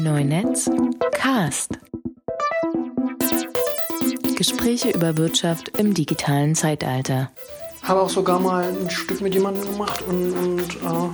[0.00, 0.70] Neunetz
[1.12, 1.78] Cast.
[4.36, 7.30] Gespräche über Wirtschaft im digitalen Zeitalter.
[7.82, 11.08] Habe auch sogar mal ein Stück mit jemandem gemacht und, und äh,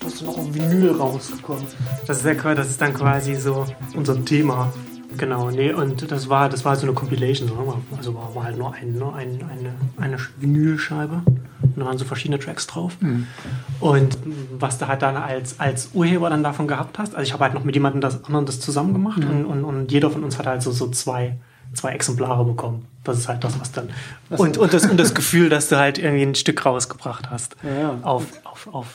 [0.00, 1.64] da ist auch ein Vinyl rausgekommen.
[2.06, 3.66] Das ist, ja, das ist dann quasi so
[3.96, 4.72] unser Thema.
[5.16, 7.50] Genau, nee, und das war, das war so eine Compilation,
[7.96, 11.22] also war, war halt nur, ein, nur ein, eine, eine Vinylscheibe
[11.74, 12.96] und da waren so verschiedene Tracks drauf.
[13.00, 13.26] Mhm.
[13.80, 14.18] Und
[14.58, 17.54] was du halt dann als, als Urheber dann davon gehabt hast, also ich habe halt
[17.54, 19.30] noch mit jemandem das, anderen das zusammen gemacht mhm.
[19.30, 21.38] und, und, und jeder von uns hat halt so, so zwei,
[21.72, 22.86] zwei Exemplare bekommen.
[23.04, 23.90] Das ist halt das, was dann.
[24.28, 27.56] Was und, und, das, und das Gefühl, dass du halt irgendwie ein Stück rausgebracht hast.
[27.62, 27.98] Ja, ja.
[28.02, 28.86] Auf, auf, auf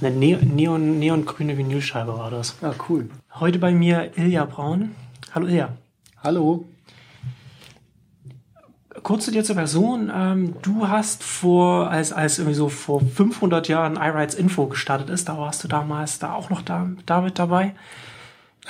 [0.00, 2.56] eine neon, neongrüne Vinylscheibe war das.
[2.60, 3.08] Ja, cool.
[3.34, 4.94] Heute bei mir Ilja Braun.
[5.34, 5.70] Hallo Ilja.
[6.22, 6.66] Hallo.
[9.02, 10.10] Kurz zu dir zur Person.
[10.14, 15.28] Ähm, du hast vor, als, als irgendwie so vor 500 Jahren iRights Info gestartet ist,
[15.28, 17.74] da warst du damals da auch noch da, damit dabei.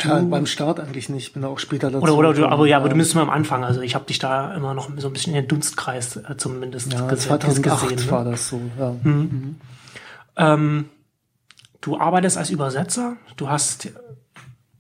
[0.01, 2.03] Du, ja, beim Start eigentlich nicht, bin auch später dazu.
[2.03, 3.65] Oder, oder du, aber ja, aber du bist mal am Anfang.
[3.65, 6.93] Also ich habe dich da immer noch so ein bisschen in den Dunstkreis äh, zumindest
[6.93, 7.29] ja, gesehen.
[7.29, 8.13] 2008 gesehen, ne?
[8.13, 8.95] war das so, ja.
[9.03, 9.13] Mhm.
[9.13, 9.57] Mhm.
[10.37, 10.85] Ähm,
[11.81, 13.17] du arbeitest als Übersetzer.
[13.37, 13.89] Du hast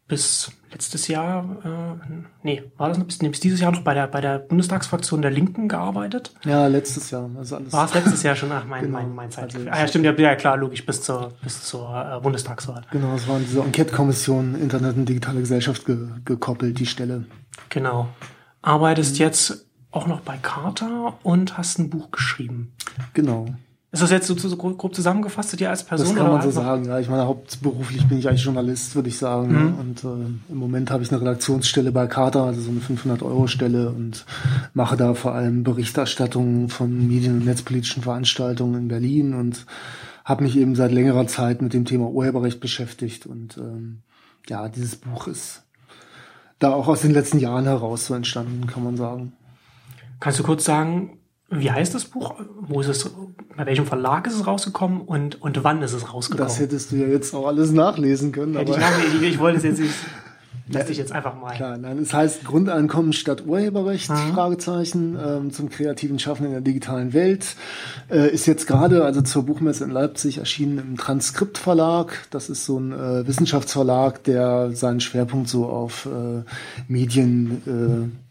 [0.09, 3.95] bis letztes Jahr, äh, nee, war das noch bis, nee, bis dieses Jahr noch bei
[3.95, 6.35] der, bei der Bundestagsfraktion der Linken gearbeitet?
[6.45, 7.31] Ja, letztes Jahr.
[7.37, 8.53] Also alles war es letztes Jahr schon?
[8.53, 8.99] Ach, mein, genau.
[8.99, 9.55] mein, mein Zeit.
[9.55, 12.83] Also, ah, ja, stimmt, ja, ja, klar, logisch, bis zur, bis zur äh, Bundestagswahl.
[12.91, 17.25] Genau, es war diese Enquete-Kommission Internet und digitale Gesellschaft ge gekoppelt, die Stelle.
[17.71, 18.09] Genau.
[18.62, 19.21] Arbeitest mhm.
[19.21, 22.75] jetzt auch noch bei Carta und hast ein Buch geschrieben.
[23.15, 23.47] Genau.
[23.97, 26.09] Ist das jetzt so, so grob zusammengefasst zu dir als Person?
[26.09, 26.99] Das kann man so sagen, ja.
[26.99, 29.53] Ich meine, hauptberuflich bin ich eigentlich Journalist, würde ich sagen.
[29.53, 29.75] Mhm.
[29.79, 34.27] Und äh, im Moment habe ich eine Redaktionsstelle bei Carta, also so eine 500-Euro-Stelle und
[34.75, 39.65] mache da vor allem Berichterstattung von medien- und netzpolitischen Veranstaltungen in Berlin und
[40.27, 43.25] habe mich eben seit längerer Zeit mit dem Thema Urheberrecht beschäftigt.
[43.25, 44.03] Und ähm,
[44.47, 45.63] ja, dieses Buch ist
[46.59, 49.33] da auch aus den letzten Jahren heraus so entstanden, kann man sagen.
[50.21, 51.17] Kannst du kurz sagen,
[51.49, 52.35] wie heißt das Buch?
[52.61, 53.11] Wo ist es,
[53.57, 56.49] bei welchem Verlag ist es rausgekommen und, und wann ist es rausgekommen?
[56.49, 58.57] Das hättest du ja jetzt auch alles nachlesen können.
[58.57, 59.95] Aber ich, ich, ich, wollte es jetzt nicht.
[60.69, 61.55] Lass dich jetzt einfach mal.
[61.55, 64.35] Klar, nein, es heißt Grundeinkommen statt Urheberrecht, mhm.
[64.35, 67.55] Fragezeichen, ähm, zum kreativen Schaffen in der digitalen Welt.
[68.11, 72.27] Äh, ist jetzt gerade, also zur Buchmesse in Leipzig, erschienen im Transkriptverlag.
[72.31, 76.43] Das ist so ein äh, Wissenschaftsverlag, der seinen Schwerpunkt so auf äh,
[76.89, 77.62] Medien,
[78.12, 78.25] äh,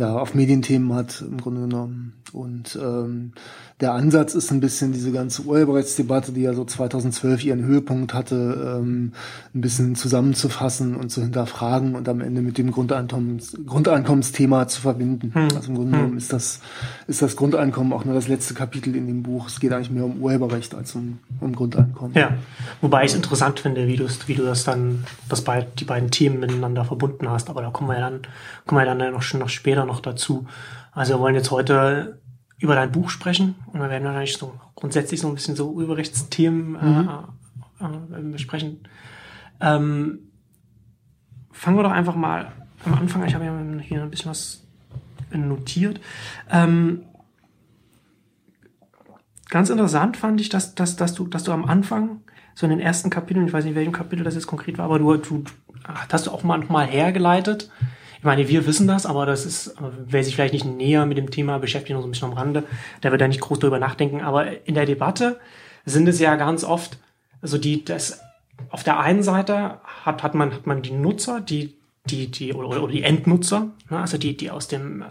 [0.00, 2.14] ja, auf Medienthemen hat, im Grunde genommen.
[2.32, 3.32] Und ähm,
[3.80, 8.78] der Ansatz ist ein bisschen diese ganze Urheberrechtsdebatte, die ja so 2012 ihren Höhepunkt hatte,
[8.78, 9.12] ähm,
[9.54, 15.32] ein bisschen zusammenzufassen und zu hinterfragen und am Ende mit dem Grundeinkommens Grundeinkommensthema zu verbinden.
[15.34, 15.48] Hm.
[15.56, 16.18] Also im Grunde genommen hm.
[16.18, 16.60] ist das,
[17.06, 19.46] ist das Grundeinkommen auch nur das letzte Kapitel in dem Buch.
[19.46, 22.14] Es geht eigentlich mehr um Urheberrecht als um, um Grundeinkommen.
[22.14, 22.34] Ja,
[22.82, 26.10] wobei ich es interessant finde, wie du wie du das dann, das bei, die beiden
[26.10, 27.48] Themen miteinander verbunden hast.
[27.48, 28.20] Aber da kommen wir ja dann,
[28.66, 30.46] kommen wir ja dann noch, schon noch später noch dazu.
[30.92, 32.18] Also wir wollen jetzt heute
[32.60, 36.76] über dein Buch sprechen und wir werden natürlich so grundsätzlich so ein bisschen so Urheberrechtsthemen
[36.76, 38.14] äh, mhm.
[38.14, 38.80] äh, besprechen.
[39.60, 40.30] Ähm,
[41.50, 42.52] fangen wir doch einfach mal
[42.84, 43.24] am Anfang.
[43.26, 44.62] Ich habe ja hier ein bisschen was
[45.32, 46.00] notiert.
[46.50, 47.04] Ähm,
[49.48, 52.20] ganz interessant fand ich, dass, dass, dass, du, dass du am Anfang,
[52.54, 54.98] so in den ersten Kapiteln, ich weiß nicht, welchem Kapitel das jetzt konkret war, aber
[54.98, 55.44] du, du
[55.84, 57.70] hast du auch mal nochmal hergeleitet,
[58.20, 61.30] ich meine, wir wissen das, aber das ist, wer sich vielleicht nicht näher mit dem
[61.30, 62.64] Thema beschäftigt, noch so ein bisschen am Rande,
[63.02, 64.20] der wird da nicht groß drüber nachdenken.
[64.20, 65.40] Aber in der Debatte
[65.86, 66.98] sind es ja ganz oft,
[67.40, 68.20] also die, das,
[68.68, 72.82] auf der einen Seite hat, hat man, hat man die Nutzer, die, die, die, oder,
[72.82, 75.06] oder die Endnutzer, ne, also die, die aus dem, äh,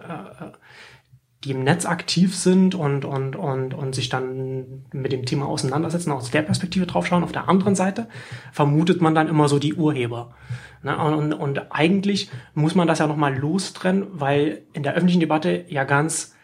[1.43, 6.11] die im Netz aktiv sind und, und, und, und sich dann mit dem Thema auseinandersetzen,
[6.11, 7.23] aus der Perspektive draufschauen.
[7.23, 8.09] Auf der anderen Seite
[8.51, 10.35] vermutet man dann immer so die Urheber.
[10.83, 10.97] Ne?
[10.97, 15.85] Und, und eigentlich muss man das ja nochmal lostrennen, weil in der öffentlichen Debatte ja
[15.85, 16.35] ganz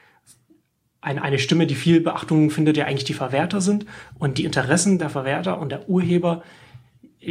[1.02, 3.86] eine, eine Stimme, die viel Beachtung findet, ja eigentlich die Verwerter sind
[4.18, 6.42] und die Interessen der Verwerter und der Urheber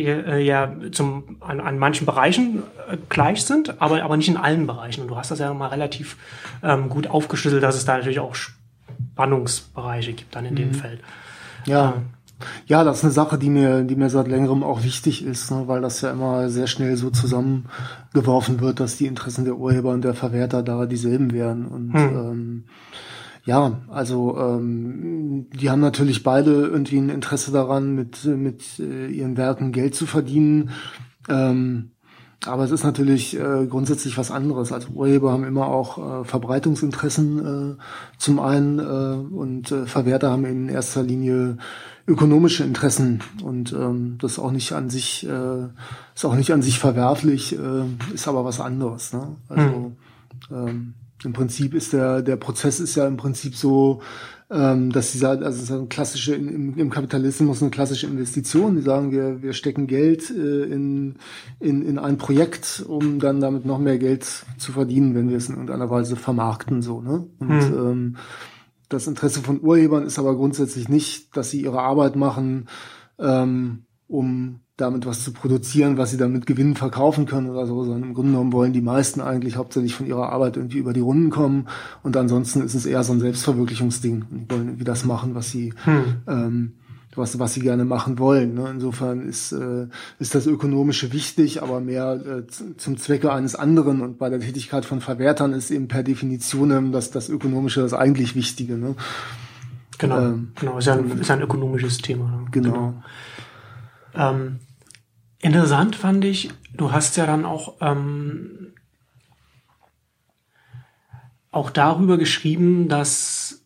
[0.02, 5.02] ja zum, an, an manchen Bereichen äh, gleich sind, aber, aber nicht in allen Bereichen.
[5.02, 6.16] Und du hast das ja nochmal relativ
[6.62, 10.58] ähm, gut aufgeschlüsselt, dass es da natürlich auch Spannungsbereiche gibt dann in mhm.
[10.58, 11.00] dem Feld.
[11.66, 11.94] Ja.
[11.96, 12.06] Ähm,
[12.66, 15.64] ja, das ist eine Sache, die mir, die mir seit längerem auch wichtig ist, ne,
[15.66, 20.02] weil das ja immer sehr schnell so zusammengeworfen wird, dass die Interessen der Urheber und
[20.02, 21.66] der Verwerter da dieselben wären.
[21.66, 22.16] Und hm.
[22.16, 22.64] ähm,
[23.44, 29.36] ja, also ähm, die haben natürlich beide irgendwie ein Interesse daran, mit, mit äh, ihren
[29.36, 30.70] Werken Geld zu verdienen.
[31.28, 31.90] Ähm,
[32.46, 34.72] aber es ist natürlich äh, grundsätzlich was anderes.
[34.72, 37.82] Also Urheber haben immer auch äh, Verbreitungsinteressen äh,
[38.18, 41.58] zum einen äh, und äh, Verwerter haben in erster Linie
[42.06, 45.64] ökonomische Interessen und ähm, das ist auch nicht an sich äh,
[46.14, 49.14] ist auch nicht an sich verwerflich, äh, ist aber was anderes.
[49.14, 49.36] Ne?
[49.48, 49.62] Also
[50.50, 50.68] hm.
[50.68, 50.94] ähm,
[51.24, 54.00] im Prinzip ist der der Prozess ist ja im Prinzip so
[54.50, 58.76] ähm, dass sie sagen, also es ist eine klassische im, im Kapitalismus eine klassische Investition.
[58.76, 61.16] Die sagen, wir wir stecken Geld äh, in,
[61.60, 65.48] in in ein Projekt, um dann damit noch mehr Geld zu verdienen, wenn wir es
[65.48, 67.00] in irgendeiner Weise vermarkten so.
[67.00, 67.26] Ne?
[67.38, 67.74] Und hm.
[67.74, 68.16] ähm,
[68.88, 72.68] das Interesse von Urhebern ist aber grundsätzlich nicht, dass sie ihre Arbeit machen,
[73.18, 77.84] ähm, um damit was zu produzieren, was sie dann mit Gewinn verkaufen können oder so,
[77.84, 81.00] sondern im Grunde genommen wollen die meisten eigentlich hauptsächlich von ihrer Arbeit irgendwie über die
[81.00, 81.68] Runden kommen
[82.02, 85.72] und ansonsten ist es eher so ein Selbstverwirklichungsding und wollen irgendwie das machen, was sie
[85.84, 86.04] hm.
[86.26, 86.72] ähm,
[87.16, 88.54] was, was sie gerne machen wollen.
[88.54, 88.68] Ne?
[88.70, 89.86] Insofern ist, äh,
[90.18, 94.00] ist das Ökonomische wichtig, aber mehr äh, zum Zwecke eines anderen.
[94.00, 98.34] Und bei der Tätigkeit von Verwertern ist eben per Definition das, das Ökonomische das eigentlich
[98.34, 98.76] Wichtige.
[98.76, 98.94] Ne?
[99.98, 102.28] Genau, ähm, genau, ist ja ein, ist ein ökonomisches Thema.
[102.30, 102.44] Ne?
[102.50, 102.72] Genau.
[102.72, 103.02] genau.
[104.14, 104.60] Ähm,
[105.44, 108.72] interessant fand ich, du hast ja dann auch, ähm,
[111.50, 113.62] auch darüber geschrieben, dass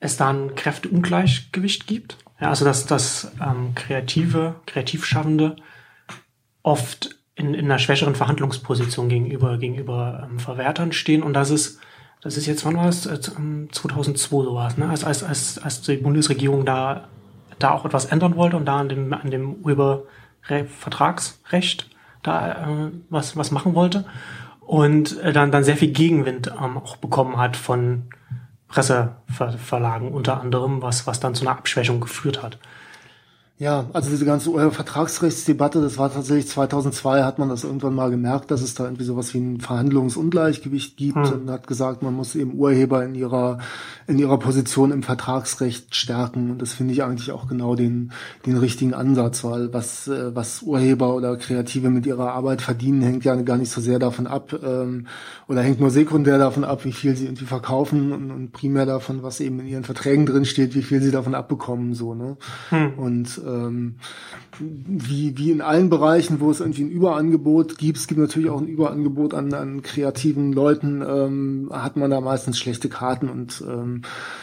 [0.00, 2.16] es da ein Kräfteungleichgewicht gibt.
[2.40, 5.56] Ja, also dass, dass ähm, Kreative, Kreativschaffende
[6.62, 11.78] oft in, in einer schwächeren Verhandlungsposition gegenüber, gegenüber ähm, Verwertern stehen und das ist,
[12.22, 13.02] das ist jetzt, wann war es?
[13.02, 14.88] 2002 sowas, ne?
[14.88, 17.08] Als, als, als, als die Bundesregierung da
[17.62, 19.56] da auch etwas ändern wollte und da an dem, an dem
[20.50, 21.88] Urhebervertragsrecht
[22.22, 24.04] da äh, was, was machen wollte
[24.60, 28.08] und äh, dann, dann sehr viel Gegenwind ähm, auch bekommen hat von
[28.68, 32.58] Presseverlagen unter anderem, was, was dann zu einer Abschwächung geführt hat.
[33.60, 38.50] Ja, also diese ganze Vertragsrechtsdebatte, das war tatsächlich 2002, hat man das irgendwann mal gemerkt,
[38.50, 41.42] dass es da irgendwie sowas wie ein Verhandlungsungleichgewicht gibt hm.
[41.42, 43.58] und hat gesagt, man muss eben Urheber in ihrer
[44.06, 48.12] in ihrer Position im Vertragsrecht stärken und das finde ich eigentlich auch genau den
[48.46, 53.26] den richtigen Ansatz, weil was äh, was Urheber oder Kreative mit ihrer Arbeit verdienen, hängt
[53.26, 55.06] ja gar nicht so sehr davon ab ähm,
[55.48, 59.22] oder hängt nur sekundär davon ab, wie viel sie irgendwie verkaufen und, und primär davon,
[59.22, 62.38] was eben in ihren Verträgen drin steht, wie viel sie davon abbekommen so ne
[62.70, 62.94] hm.
[62.94, 63.96] und ähm,
[64.58, 68.60] wie, wie in allen Bereichen, wo es irgendwie ein Überangebot gibt, es gibt natürlich auch
[68.60, 74.02] ein Überangebot an, an kreativen Leuten, ähm, hat man da meistens schlechte Karten und ähm,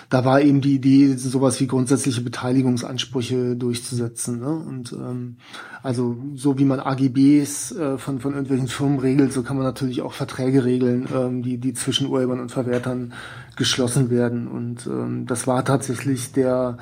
[0.10, 4.40] da war eben die Idee, sowas wie grundsätzliche Beteiligungsansprüche durchzusetzen.
[4.40, 4.50] Ne?
[4.50, 5.38] Und ähm,
[5.84, 10.02] also so wie man AGBs äh, von, von irgendwelchen Firmen regelt, so kann man natürlich
[10.02, 13.14] auch Verträge regeln, ähm, die, die zwischen Urhebern und Verwertern
[13.56, 14.48] geschlossen werden.
[14.48, 16.78] Und ähm, das war tatsächlich der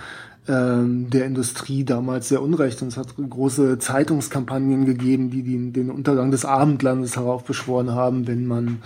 [0.47, 2.81] ähm, der Industrie damals sehr unrecht.
[2.81, 8.45] Und es hat große Zeitungskampagnen gegeben, die den, den Untergang des Abendlandes heraufbeschworen haben, wenn
[8.45, 8.81] man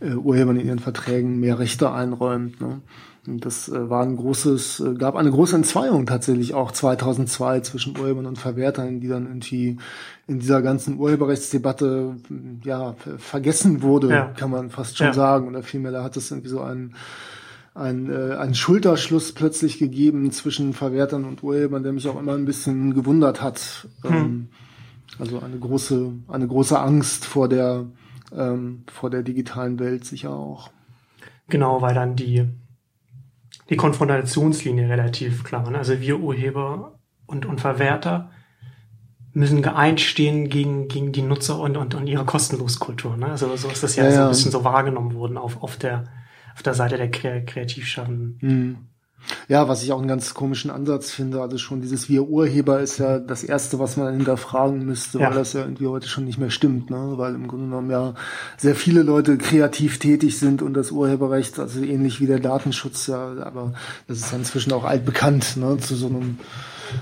[0.00, 2.60] äh, Urhebern in ihren Verträgen mehr Rechte einräumt.
[2.60, 2.80] Ne?
[3.26, 7.96] Und das äh, war ein großes, äh, gab eine große Entzweiung tatsächlich auch 2002 zwischen
[7.96, 9.78] Urhebern und Verwertern, die dann irgendwie
[10.26, 12.16] in dieser ganzen Urheberrechtsdebatte
[12.64, 14.24] ja vergessen wurde, ja.
[14.36, 15.12] kann man fast schon ja.
[15.12, 15.46] sagen.
[15.48, 16.94] Oder vielmehr, da hat es irgendwie so einen
[17.74, 22.44] ein, äh, ein Schulterschluss plötzlich gegeben zwischen Verwertern und Urhebern, der mich auch immer ein
[22.44, 23.88] bisschen gewundert hat.
[24.02, 24.14] Hm.
[24.14, 24.48] Ähm,
[25.18, 27.86] also eine große, eine große Angst vor der,
[28.36, 30.70] ähm, vor der digitalen Welt sicher auch.
[31.48, 32.48] Genau, weil dann die,
[33.68, 35.74] die Konfrontationslinie relativ klar war.
[35.74, 38.30] Also wir Urheber und, und Verwerter
[39.34, 43.16] müssen geeint stehen gegen, gegen die Nutzer und, und, und ihre Kostenloskultur.
[43.16, 43.28] Ne?
[43.28, 46.04] Also so ist das ja, ja so ein bisschen so wahrgenommen worden auf, auf der
[46.54, 48.38] auf der Seite der Kreativschaffenden.
[48.40, 48.76] Mhm.
[49.48, 52.98] Ja, was ich auch einen ganz komischen Ansatz finde, also schon dieses Wir Urheber ist
[52.98, 55.28] ja das Erste, was man hinterfragen müsste, ja.
[55.28, 57.14] weil das ja irgendwie heute schon nicht mehr stimmt, ne?
[57.16, 58.14] weil im Grunde genommen ja
[58.56, 63.36] sehr viele Leute kreativ tätig sind und das Urheberrecht, also ähnlich wie der Datenschutz, ja,
[63.42, 63.74] aber
[64.08, 65.76] das ist ja inzwischen auch altbekannt, ne?
[65.78, 66.38] zu so einem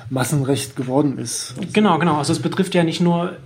[0.08, 1.54] Massenrecht geworden ist.
[1.72, 2.16] Genau, genau.
[2.18, 3.36] Also es betrifft ja nicht nur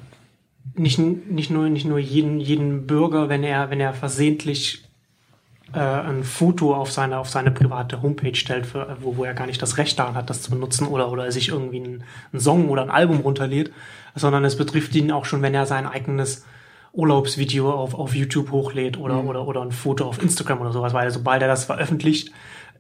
[0.77, 4.84] nicht, nicht nur nicht nur jeden jeden Bürger, wenn er wenn er versehentlich
[5.73, 9.47] äh, ein Foto auf seine, auf seine private Homepage stellt, für, wo, wo er gar
[9.47, 12.69] nicht das Recht daran hat, das zu benutzen oder, oder sich irgendwie einen, einen Song
[12.69, 13.73] oder ein Album runterlädt,
[14.15, 16.45] sondern es betrifft ihn auch schon, wenn er sein eigenes
[16.93, 19.29] Urlaubsvideo auf, auf YouTube hochlädt oder, mhm.
[19.29, 22.31] oder, oder ein Foto auf Instagram oder sowas, weil sobald er das veröffentlicht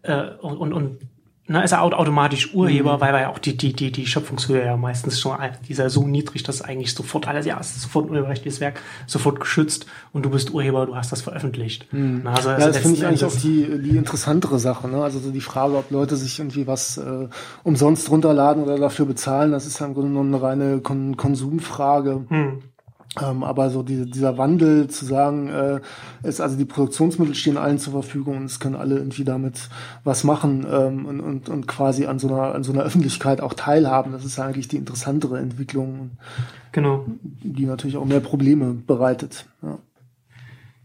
[0.03, 0.99] äh, und, und
[1.47, 3.01] na, ist er automatisch Urheber, mhm.
[3.03, 5.37] weil ja auch die, die, die, die Schöpfungshöhe ja meistens schon,
[5.69, 8.61] die ist ja so niedrig, dass eigentlich sofort alles, ja, es ist sofort ein urheberrechtliches
[8.61, 11.93] Werk, sofort geschützt und du bist Urheber, du hast das veröffentlicht.
[11.93, 12.23] Mhm.
[12.25, 15.03] Na, also ja, das finde ich eigentlich auch die, die interessantere Sache, ne?
[15.03, 17.29] Also so die Frage, ob Leute sich irgendwie was äh,
[17.63, 22.25] umsonst runterladen oder dafür bezahlen, das ist ja im Grunde genommen eine reine Kon Konsumfrage.
[22.31, 22.63] Mhm.
[23.23, 25.81] Ähm, aber so die, dieser Wandel zu sagen, äh,
[26.23, 29.69] ist also die Produktionsmittel stehen allen zur Verfügung und es können alle irgendwie damit
[30.03, 33.55] was machen ähm, und, und, und quasi an so einer an so einer Öffentlichkeit auch
[33.55, 34.13] teilhaben.
[34.13, 36.11] Das ist eigentlich die interessantere Entwicklung,
[36.73, 39.47] Genau, die natürlich auch mehr Probleme bereitet.
[39.63, 39.79] Ja.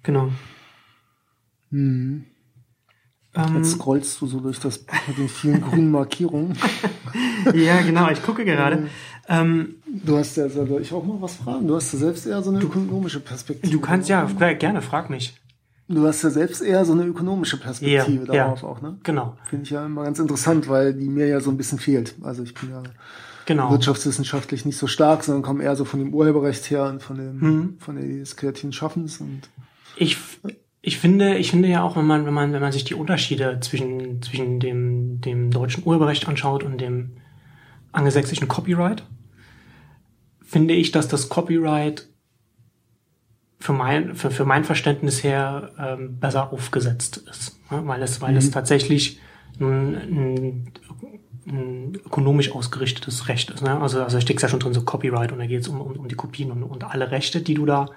[0.03, 0.29] genau.
[1.71, 2.25] Mhm.
[3.35, 6.57] Ähm, Jetzt scrollst du so durch das Buch mit den vielen grünen Markierungen.
[7.53, 8.87] ja, genau, ich gucke gerade.
[9.27, 11.67] Ähm, Du hast ja, soll ich auch mal was fragen?
[11.67, 13.71] Du hast ja selbst eher so eine ökonomische Perspektive.
[13.71, 15.35] du kannst ja gerne, frag mich.
[15.87, 18.67] Du hast ja selbst eher so eine ökonomische Perspektive Ja, darauf ja.
[18.67, 18.97] auch, ne?
[19.03, 22.13] Genau, Finde ich ja immer ganz interessant, weil die mir ja so ein bisschen fehlt.
[22.21, 22.83] Also ich bin ja
[23.45, 23.71] genau.
[23.71, 27.39] wirtschaftswissenschaftlich nicht so stark, sondern komme eher so von dem Urheberrecht her und von dem,
[27.39, 27.77] Mhm.
[27.79, 29.49] von des kreativen Schaffens und
[29.97, 30.17] Ich,
[30.81, 33.59] ich finde, ich finde ja auch, wenn man, wenn man, wenn man sich die Unterschiede
[33.61, 37.17] zwischen, zwischen dem, dem deutschen Urheberrecht anschaut und dem
[37.91, 39.03] angelsächsischen Copyright,
[40.41, 42.07] finde ich, dass das Copyright
[43.59, 47.57] für mein, für, für mein Verständnis her ähm, besser aufgesetzt ist.
[47.69, 49.19] Ja, weil es, weil es tatsächlich
[49.59, 50.73] ein, ein,
[51.45, 53.61] ein ökonomisch ausgerichtetes Recht ist.
[53.61, 53.81] Ne?
[53.81, 55.91] Also, also da steckt ja schon drin so Copyright und da geht es um, um,
[55.97, 57.87] um die Kopien und, und alle Rechte, die du da,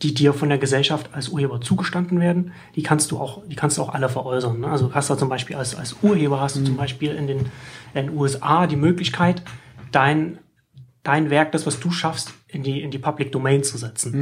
[0.00, 3.78] die dir von der Gesellschaft als Urheber zugestanden werden, die kannst du auch, die kannst
[3.78, 4.60] du auch alle veräußern.
[4.60, 4.66] Ne?
[4.66, 7.38] Also hast du zum Beispiel als, als Urheber hast du zum Beispiel in den,
[7.94, 9.42] in den USA die Möglichkeit,
[9.92, 10.38] dein,
[11.02, 14.12] dein Werk, das was du schaffst, in die, in die Public Domain zu setzen.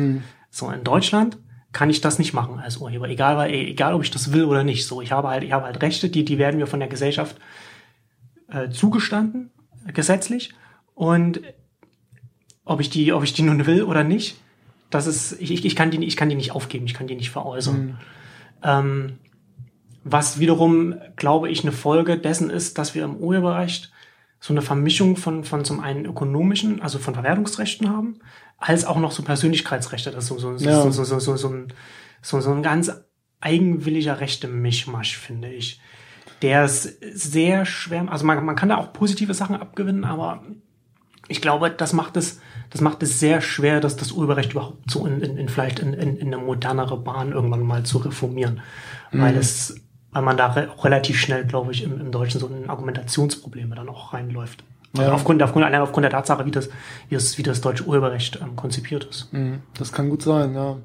[0.51, 1.39] So in Deutschland
[1.73, 4.65] kann ich das nicht machen als Urheber, egal, weil, egal ob ich das will oder
[4.65, 4.87] nicht.
[4.87, 7.37] So, ich habe halt, ich habe halt Rechte, die, die werden mir von der Gesellschaft
[8.49, 9.51] äh, zugestanden,
[9.95, 10.53] gesetzlich.
[10.95, 11.41] Und
[12.65, 14.37] ob ich die, ob ich die nun will oder nicht,
[14.91, 17.31] das ist, ich, ich- kann die, ich kann die nicht aufgeben, ich kann die nicht
[17.31, 17.99] veräußern.
[18.63, 19.19] Ähm,
[20.05, 23.93] was wiederum, glaube ich, eine Folge dessen ist, dass wir im Urheberrecht
[24.41, 28.19] so eine Vermischung von, von zum einen ökonomischen, also von Verwertungsrechten haben,
[28.57, 30.11] als auch noch so Persönlichkeitsrechte.
[30.11, 30.83] Das ist so, so, Ja.
[30.83, 31.73] so, so, so, so, so, ein,
[32.23, 32.91] so, so ein ganz
[33.41, 35.81] eigenwilliger Rechte-Mischmasch, finde ich.
[36.43, 40.43] Der ist sehr schwer, also man, man kann da auch positive Sachen abgewinnen, aber
[41.31, 45.07] ich glaube, das macht es, das macht es sehr schwer, dass das Urheberrecht überhaupt so
[45.07, 48.61] in, in, in vielleicht in, in, in eine modernere Bahn irgendwann mal zu reformieren.
[49.13, 49.75] Weil es,
[50.13, 53.89] weil man da re relativ schnell, glaube ich, im, im Deutschen so in Argumentationsprobleme dann
[53.89, 54.63] auch reinläuft.
[54.93, 55.13] Also Ja.
[55.15, 56.69] aufgrund, aufgrund, allein aufgrund der Tatsache, wie das,
[57.09, 59.31] wie das, wie das deutsche Urheberrecht ähm, konzipiert ist.
[59.79, 60.77] Das kann gut sein, ja.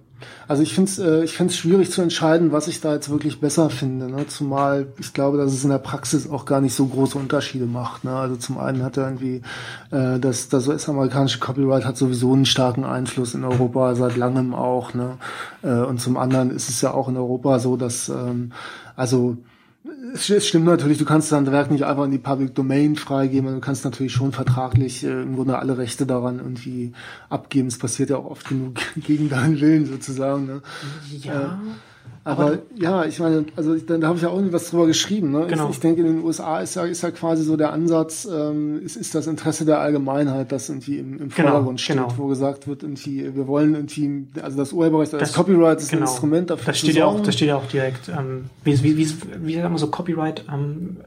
[0.47, 3.39] Also ich finde es äh, ich find's schwierig zu entscheiden, was ich da jetzt wirklich
[3.39, 4.09] besser finde.
[4.09, 4.27] Ne?
[4.27, 8.03] Zumal ich glaube, dass es in der Praxis auch gar nicht so große Unterschiede macht.
[8.03, 8.15] Ne?
[8.15, 9.41] Also zum einen hat er irgendwie,
[9.91, 14.93] äh, das, das US-amerikanische Copyright hat sowieso einen starken Einfluss in Europa, seit langem auch.
[14.93, 15.17] Ne?
[15.63, 18.51] Äh, und zum anderen ist es ja auch in Europa so, dass, ähm,
[18.95, 19.37] also
[20.13, 23.59] es stimmt natürlich, du kannst dein Werk nicht einfach in die Public Domain freigeben, du
[23.59, 26.93] kannst natürlich schon vertraglich äh, im Grunde alle Rechte daran irgendwie
[27.29, 27.67] abgeben.
[27.67, 30.45] Es passiert ja auch oft genug gegen deinen Willen sozusagen.
[30.45, 30.61] Ne?
[31.21, 31.59] Ja.
[32.27, 35.29] Aber, ja, ich meine, also ich, da, habe ich ja auch irgendwie was drüber geschrieben.
[35.31, 35.45] Ne?
[35.47, 35.65] Genau.
[35.65, 38.81] Ich, ich denke, in den USA ist ja, ist ja quasi so der Ansatz, ähm,
[38.83, 42.13] es ist das Interesse der Allgemeinheit, das irgendwie im, im Genau, Vordergrund steht, genau.
[42.17, 46.01] wo gesagt wird, irgendwie, wir wollen irgendwie, also das Urheberrecht, das, Das- Copyright ist genau.
[46.01, 48.97] ein Instrument dafür Das steht ja auch, das steht ja auch direkt, ähm, wie, wie,
[48.97, 49.07] wie,
[49.43, 50.97] wie sagt man so Copyright, ähm,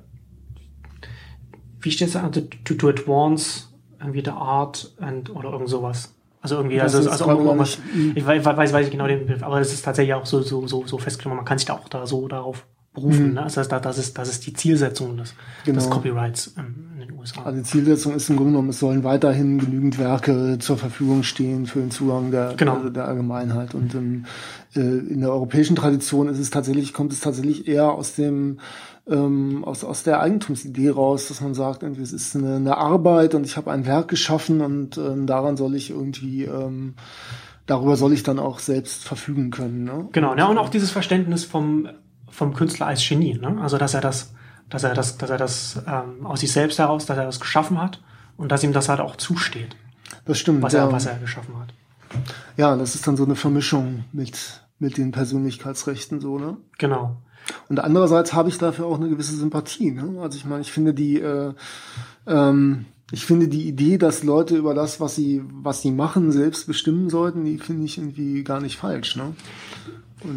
[1.80, 3.64] wie steht es da, to, to, to advance
[4.00, 6.14] irgendwie the art and, oder irgend sowas.
[6.52, 9.20] Also irgendwie, Das also, also irgendwas, gar nicht- ich weiß, weiß, weiß ich genau den
[9.20, 11.74] Begriff, aber es ist tatsächlich auch so, so, so, so festgenommen, man kann sich da
[11.74, 12.64] auch da so darauf
[12.94, 13.42] berufen, ne?
[13.42, 15.34] Also das, heißt, das ist, das ist die Zielsetzung des,
[15.66, 15.88] des Genau.
[15.90, 17.42] Copyrights ähm, in den USA.
[17.44, 21.66] Also die Zielsetzung ist im Grunde genommen, es sollen weiterhin genügend Werke zur Verfügung stehen
[21.66, 22.76] für den Zugang der, Genau.
[22.78, 23.74] der, der Allgemeinheit.
[23.74, 24.24] Und im,
[24.74, 28.58] äh, in der europäischen Tradition ist es tatsächlich, kommt es tatsächlich eher aus dem
[29.08, 33.34] ähm, aus, aus der Eigentumsidee raus, dass man sagt, irgendwie, es ist eine, eine Arbeit
[33.34, 36.94] und ich habe ein Werk geschaffen und ähm, daran soll ich irgendwie ähm,
[37.68, 39.84] darüber soll ich dann auch selbst verfügen können.
[39.84, 40.08] Ne?
[40.12, 41.88] Genau, ja, und auch dieses Verständnis vom,
[42.28, 43.58] vom Künstler als Genie, ne?
[43.60, 44.32] Also dass er das,
[44.68, 47.80] dass er das, dass er das ähm, aus sich selbst heraus, dass er das geschaffen
[47.80, 48.02] hat
[48.36, 49.76] und dass ihm das halt auch zusteht,
[50.24, 50.62] Das stimmt.
[50.62, 50.86] was ja.
[50.86, 51.74] er, was er geschaffen hat.
[52.56, 56.56] ja, das ist dann so eine Vermischung mit mit den Persönlichkeitsrechten so, ne?
[56.78, 57.16] Genau.
[57.68, 59.90] Und andererseits habe ich dafür auch eine gewisse Sympathie.
[59.90, 60.20] Ne?
[60.20, 61.52] Also ich meine, ich finde die, äh,
[62.26, 66.66] ähm, ich finde die Idee, dass Leute über das, was sie, was sie machen, selbst
[66.66, 69.16] bestimmen sollten, die finde ich irgendwie gar nicht falsch.
[69.16, 69.34] Ne?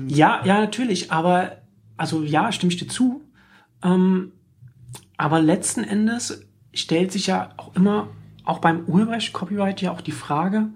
[0.07, 1.57] Ja, ja, natürlich, aber
[1.97, 3.21] also ja, stimme ich dir zu.
[3.83, 4.31] Ähm,
[5.17, 8.07] aber letzten Endes stellt sich ja auch immer,
[8.43, 10.69] auch beim Urheberrecht, Copyright ja auch die Frage,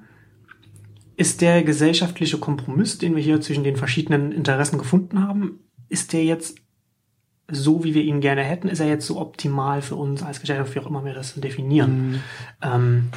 [1.18, 6.24] ist der gesellschaftliche Kompromiss, den wir hier zwischen den verschiedenen Interessen gefunden haben, ist der
[6.24, 6.58] jetzt
[7.50, 8.68] so, wie wir ihn gerne hätten?
[8.68, 12.24] Ist er jetzt so optimal für uns als Gesellschaft, wie auch immer wir das definieren?
[12.62, 13.10] Ähm,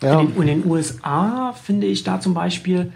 [0.00, 0.20] Ja.
[0.20, 2.92] In, den, in den USA finde ich da zum Beispiel,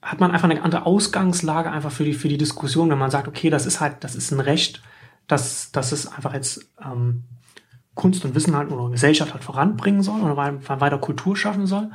[0.00, 3.28] hat man einfach eine andere Ausgangslage einfach für die, für die Diskussion, wenn man sagt,
[3.28, 4.82] okay, das ist halt, das ist ein Recht,
[5.26, 7.24] dass, dass es einfach jetzt ähm,
[7.94, 11.90] Kunst und Wissen halt oder Gesellschaft halt voranbringen soll oder weiter Kultur schaffen soll.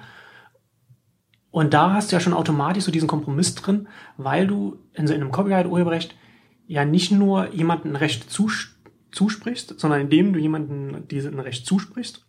[1.56, 5.14] Und da hast du ja schon automatisch so diesen Kompromiss drin, weil du in, so
[5.14, 6.14] einem Copyright-Urheberrecht
[6.68, 8.76] ja nicht nur jemandem ein Recht zus
[9.14, 12.26] zusprichst, sondern indem du jemandem ein Recht zusprichst,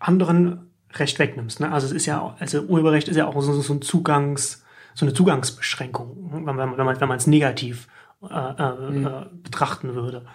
[0.00, 1.60] anderen Recht wegnimmst.
[1.60, 1.70] Ne?
[1.70, 5.14] Also es ist ja, also Urheberrecht ist ja auch so, so ein Zugangs, so eine
[5.14, 7.86] Zugangsbeschränkung, wenn man, wenn man, wenn man es negativ
[8.22, 9.06] äh, äh, mhm.
[9.06, 9.10] äh,
[9.44, 10.26] betrachten würde.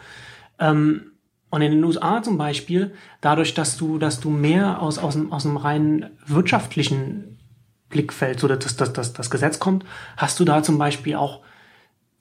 [0.59, 1.11] Ähm,
[1.49, 5.45] und in den USA zum Beispiel, dadurch, dass du, dass du mehr aus, aus, aus
[5.45, 7.36] einem rein wirtschaftlichen
[7.89, 9.85] Blickfeld, so dass das, das, das Gesetz kommt,
[10.17, 11.41] hast du da zum Beispiel auch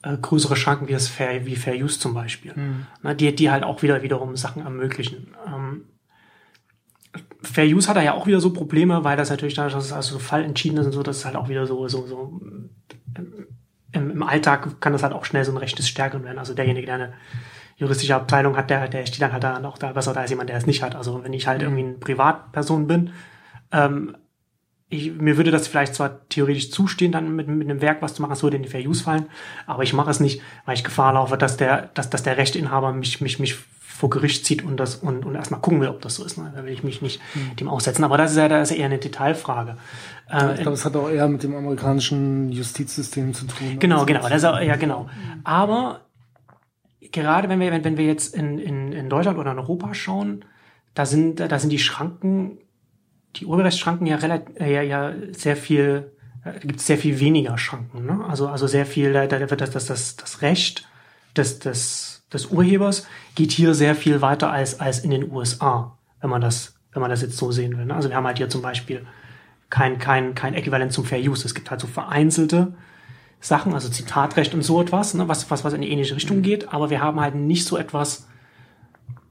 [0.02, 2.87] äh, größere Schranken wie das Fair, wie Fair Use zum Beispiel, mhm.
[3.02, 5.35] ne, die, die halt auch wieder wiederum Sachen ermöglichen.
[5.46, 5.87] Ähm,
[7.42, 9.92] Fair Use hat da ja auch wieder so Probleme, weil das natürlich da, dass es
[9.92, 12.40] also so Fall entschieden ist und so, dass es halt auch wieder so, so, so
[13.92, 16.38] im, im Alltag kann das halt auch schnell so ein rechtes Stärken werden.
[16.38, 17.12] Also derjenige, der eine
[17.76, 20.50] juristische Abteilung hat, der, der steht dann halt da auch da besser da als jemand,
[20.50, 20.94] der es nicht hat.
[20.94, 23.12] Also wenn ich halt irgendwie eine Privatperson bin,
[23.73, 24.16] ähm,
[24.88, 28.22] ich, mir würde das vielleicht zwar theoretisch zustehen, dann mit, mit einem Werk was zu
[28.22, 29.26] machen, es würde in die Fair Use fallen,
[29.66, 32.92] aber ich mache es nicht, weil ich Gefahr laufe, dass der, dass, dass der Rechteinhaber
[32.92, 33.56] mich, mich, mich
[33.96, 36.36] vor Gericht zieht und das und, und erstmal gucken will, ob das so ist.
[36.36, 36.52] Ne?
[36.54, 37.56] Da will ich mich nicht mhm.
[37.56, 38.04] dem aussetzen.
[38.04, 39.78] Aber das ist ja, das ist eher eine Detailfrage.
[40.30, 43.78] Ja, ich glaube, es hat auch eher mit dem amerikanischen Justizsystem zu tun.
[43.78, 44.20] Genau, genau.
[44.28, 45.08] Das ist auch, ja, genau.
[45.44, 46.02] Aber
[47.00, 50.44] gerade wenn wir, wenn, wenn wir jetzt in, in, in Deutschland oder in Europa schauen,
[50.92, 52.58] da sind, da sind die Schranken,
[53.36, 56.12] die Urheberrechtsschranken ja relativ, ja, ja sehr viel,
[56.44, 58.06] da gibt sehr viel weniger Schranken.
[58.06, 58.24] Ne?
[58.28, 60.88] Also, also sehr viel, da wird das, das, das, das Recht
[61.36, 66.30] des, des des Urhebers geht hier sehr viel weiter als, als in den USA, wenn
[66.30, 67.86] man das, wenn man das jetzt so sehen will.
[67.86, 67.94] Ne?
[67.94, 69.06] Also wir haben halt hier zum Beispiel
[69.70, 71.44] kein, kein, kein Äquivalent zum Fair Use.
[71.44, 72.74] Es gibt halt so vereinzelte
[73.40, 76.72] Sachen, also Zitatrecht und so etwas, ne, was, was, was in die ähnliche Richtung geht,
[76.72, 78.28] aber wir haben halt nicht so etwas,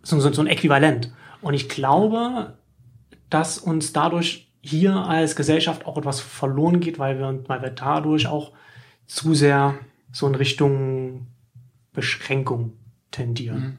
[0.03, 1.12] so, so, so ein Äquivalent.
[1.41, 2.57] Und ich glaube,
[3.36, 8.27] dass uns dadurch hier als Gesellschaft auch etwas verloren geht, weil wir, weil wir dadurch
[8.27, 8.54] auch
[9.08, 9.75] zu sehr
[10.13, 11.27] so in Richtung
[11.92, 12.72] Beschränkung
[13.12, 13.59] tendieren.
[13.59, 13.77] Mhm.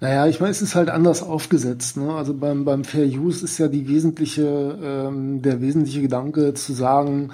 [0.00, 1.98] Naja, ich meine, es ist halt anders aufgesetzt.
[1.98, 2.14] Ne?
[2.14, 7.32] Also beim, beim Fair Use ist ja die wesentliche, ähm, der wesentliche Gedanke zu sagen,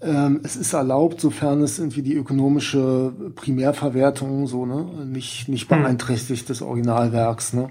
[0.00, 5.82] ähm, es ist erlaubt, sofern es irgendwie die ökonomische Primärverwertung so ne nicht nicht mhm.
[5.82, 7.54] beeinträchtigt des Originalwerks.
[7.54, 7.70] Ne?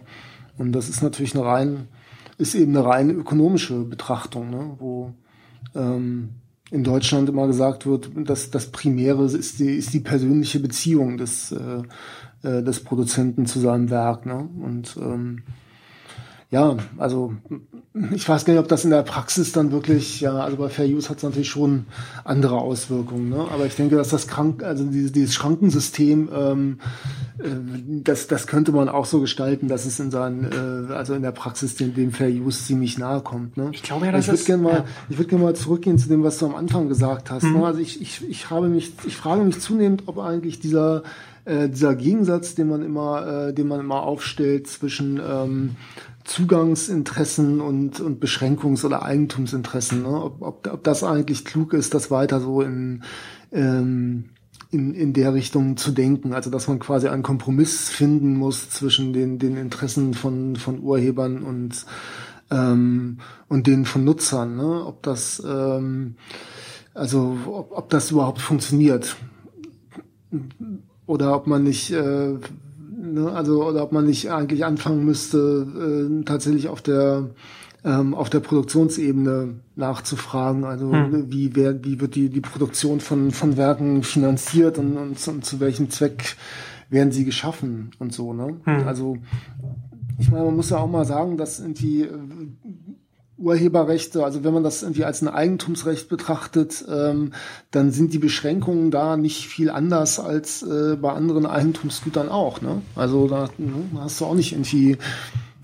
[0.57, 1.87] Und das ist natürlich eine rein
[2.41, 4.75] ist eben eine rein ökonomische Betrachtung, ne?
[4.79, 5.13] wo
[5.75, 6.29] ähm,
[6.71, 11.51] in Deutschland immer gesagt wird, dass das Primäre ist die, ist die persönliche Beziehung des
[11.51, 11.83] äh,
[12.43, 14.25] äh, des Produzenten zu seinem Werk.
[14.25, 14.49] Ne?
[14.63, 15.43] Und ähm,
[16.51, 17.33] ja, also
[18.13, 20.85] ich weiß gar nicht, ob das in der Praxis dann wirklich, ja, also bei Fair
[20.85, 21.85] Use hat es natürlich schon
[22.25, 23.45] andere Auswirkungen, ne?
[23.49, 26.79] aber ich denke, dass das krank, also dieses, dieses Schrankensystem, ähm,
[27.39, 27.47] äh,
[28.03, 31.31] das, das könnte man auch so gestalten, dass es in seinen, äh, also in der
[31.31, 33.55] Praxis dem, dem Fair Use ziemlich nahe kommt.
[33.55, 33.69] Ne?
[33.71, 34.85] Ich glaube ja, dass ich würde gerne mal, ja.
[35.09, 37.43] ich würde gerne mal zurückgehen zu dem, was du am Anfang gesagt hast.
[37.43, 37.49] Ne?
[37.49, 37.59] Mhm.
[37.59, 37.65] Ne?
[37.65, 41.03] Also ich, ich, ich habe mich, ich frage mich zunehmend, ob eigentlich dieser
[41.43, 45.75] äh, dieser Gegensatz, den man immer, äh, den man immer aufstellt zwischen ähm,
[46.23, 50.23] Zugangsinteressen und, und Beschränkungs- oder Eigentumsinteressen, ne?
[50.23, 53.03] ob, ob, ob das eigentlich klug ist, das weiter so in,
[53.51, 54.29] ähm,
[54.69, 56.33] in, in der Richtung zu denken.
[56.33, 61.43] Also dass man quasi einen Kompromiss finden muss zwischen den, den Interessen von, von Urhebern
[61.43, 61.85] und,
[62.49, 64.55] ähm, und denen von Nutzern.
[64.55, 64.85] Ne?
[64.85, 66.15] Ob das ähm,
[66.93, 69.15] also ob, ob das überhaupt funktioniert
[71.05, 72.37] oder ob man nicht, äh,
[73.01, 75.67] ne, also oder ob man nicht eigentlich anfangen müsste,
[76.19, 77.29] äh, tatsächlich auf der
[77.83, 80.65] ähm, auf der Produktionsebene nachzufragen.
[80.65, 81.31] Also hm.
[81.31, 85.59] wie, wer, wie wird die, die Produktion von, von Werken finanziert und, und, und zu
[85.59, 86.35] welchem Zweck
[86.89, 88.33] werden sie geschaffen und so.
[88.33, 88.57] Ne?
[88.65, 88.87] Hm.
[88.87, 89.17] Also
[90.19, 92.09] ich meine, man muss ja auch mal sagen, dass irgendwie äh,
[93.41, 97.33] Urheberrechte, also wenn man das irgendwie als ein Eigentumsrecht betrachtet, ähm,
[97.71, 102.61] dann sind die Beschränkungen da nicht viel anders als äh, bei anderen Eigentumsgütern auch.
[102.61, 102.81] Ne?
[102.95, 104.97] Also da, ne, da hast du auch nicht irgendwie,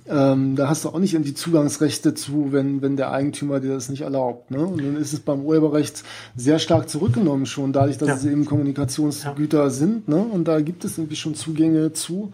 [0.08, 3.90] ähm, da hast du auch nicht irgendwie Zugangsrechte zu, wenn, wenn der Eigentümer dir das
[3.90, 4.52] nicht erlaubt.
[4.52, 4.66] Ne?
[4.66, 6.04] Und dann ist es beim Urheberrecht
[6.36, 8.16] sehr stark zurückgenommen schon, dadurch, dass ja.
[8.16, 9.70] es eben Kommunikationsgüter ja.
[9.70, 10.08] sind.
[10.08, 10.18] Ne?
[10.18, 12.32] Und da gibt es irgendwie schon Zugänge zu.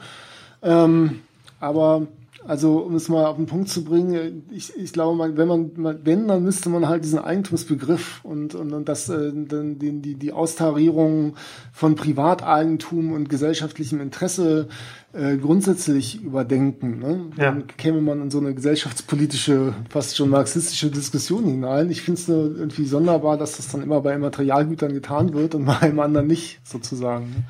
[0.62, 1.20] Ähm,
[1.60, 2.08] aber
[2.46, 6.00] Also um es mal auf den Punkt zu bringen, ich, ich glaube, man, wenn man
[6.04, 10.16] wenn, dann müsste man halt diesen Eigentumsbegriff und und, und das äh, dann die, die
[10.16, 11.36] die Austarierung
[11.72, 14.68] von Privateigentum und gesellschaftlichem Interesse
[15.14, 17.00] äh, grundsätzlich überdenken.
[17.00, 17.26] Ne?
[17.38, 17.52] Ja.
[17.52, 21.90] Dann käme man in so eine gesellschaftspolitische, fast schon marxistische Diskussion hinein.
[21.92, 25.66] Ich finde es nur irgendwie sonderbar, dass das dann immer bei Materialgütern getan wird und
[25.66, 27.26] bei einem anderen nicht, sozusagen.
[27.30, 27.44] Ne?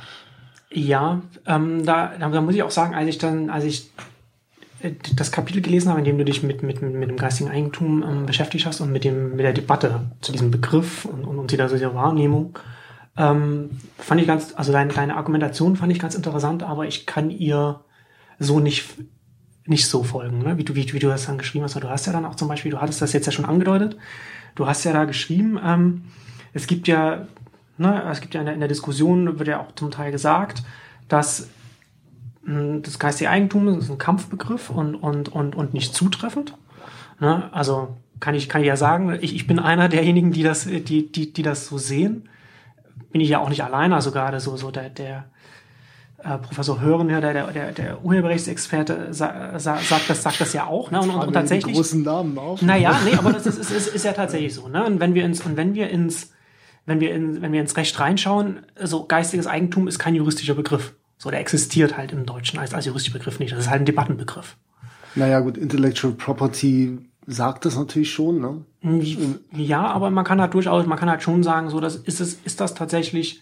[0.71, 3.91] Ja, ähm, da, da muss ich auch sagen, als ich dann, als ich
[5.15, 8.25] das Kapitel gelesen habe, in dem du dich mit, mit, mit dem geistigen Eigentum ähm,
[8.25, 11.93] beschäftigt hast und mit, dem, mit der Debatte zu diesem Begriff und, und, und dieser
[11.93, 12.57] Wahrnehmung,
[13.15, 17.29] ähm, fand ich ganz, also deine, deine Argumentation fand ich ganz interessant, aber ich kann
[17.29, 17.81] ihr
[18.39, 18.95] so nicht,
[19.65, 20.57] nicht so folgen, ne?
[20.57, 21.75] wie, du, wie, wie du das dann geschrieben hast.
[21.75, 23.95] Du hast ja dann auch zum Beispiel, du hattest das jetzt ja schon angedeutet,
[24.55, 26.05] du hast ja da geschrieben, ähm,
[26.53, 27.27] es gibt ja,
[27.77, 30.63] ne, es gibt ja in der, in der Diskussion, wird ja auch zum Teil gesagt,
[31.07, 31.49] dass
[32.45, 36.58] das geistige Eigentum ist ein Kampfbegriff und, und, und, und nicht zutreffend.
[37.19, 37.49] Ne?
[37.53, 41.12] Also kann ich, kann ich ja sagen, ich, ich bin einer derjenigen, die das, die,
[41.12, 42.29] die, die das so sehen.
[43.12, 45.25] Bin ich ja auch nicht alleine, also gerade so, so der, der
[46.23, 50.65] äh, Professor Hören, ja, der, der, der Urheberrechtsexperte, sa, sa, sagt, das, sagt das ja
[50.65, 50.91] auch.
[50.91, 50.99] Ne?
[50.99, 51.75] Und, und, und tatsächlich.
[51.75, 52.62] großen Namen auf.
[52.62, 54.67] Naja, nee, aber das ist, ist, ist, ist ja tatsächlich so.
[54.67, 54.86] Ne?
[54.86, 56.32] Und wenn wir ins, und wenn wir ins,
[56.86, 60.93] wenn wir, in, wenn wir ins Recht reinschauen, so geistiges Eigentum ist kein juristischer Begriff.
[61.23, 63.53] So, der existiert halt im Deutschen als, als juristischer Begriff nicht.
[63.53, 64.57] Das ist halt ein Debattenbegriff.
[65.15, 68.65] Naja, gut, Intellectual Property sagt das natürlich schon, ne?
[69.53, 72.39] Ja, aber man kann halt durchaus, man kann halt schon sagen, so, das ist es,
[72.43, 73.41] ist das tatsächlich,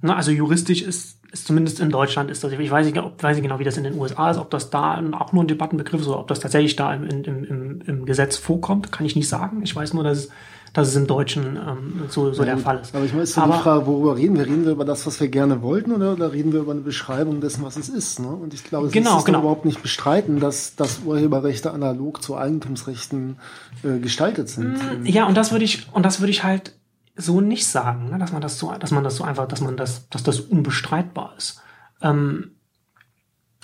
[0.00, 3.34] na, also juristisch ist, ist zumindest in Deutschland ist das, ich weiß nicht, ob, weiß
[3.34, 6.02] nicht genau, wie das in den USA ist, ob das da auch nur ein Debattenbegriff
[6.02, 9.28] ist oder ob das tatsächlich da im, im, im, im Gesetz vorkommt, kann ich nicht
[9.28, 9.62] sagen.
[9.64, 10.28] Ich weiß nur, dass es
[10.72, 12.94] dass es im Deutschen ähm, so, so ja, der Fall ist.
[12.94, 14.46] Aber ich meine, ist aber, die Frage, worüber reden wir?
[14.46, 17.40] Reden wir über das, was wir gerne wollten oder, oder reden wir über eine Beschreibung
[17.40, 18.20] dessen, was es ist?
[18.20, 18.28] Ne?
[18.28, 19.40] Und ich glaube, es genau, ist genau.
[19.40, 23.36] überhaupt nicht bestreiten, dass, dass Urheberrechte analog zu Eigentumsrechten
[23.82, 25.02] äh, gestaltet sind.
[25.02, 26.74] Mm, ja, und das würde ich, und das würde ich halt
[27.16, 28.18] so nicht sagen, ne?
[28.18, 31.34] dass man das so, dass man das so einfach, dass man das, dass das unbestreitbar
[31.36, 31.60] ist.
[32.00, 32.52] Ähm,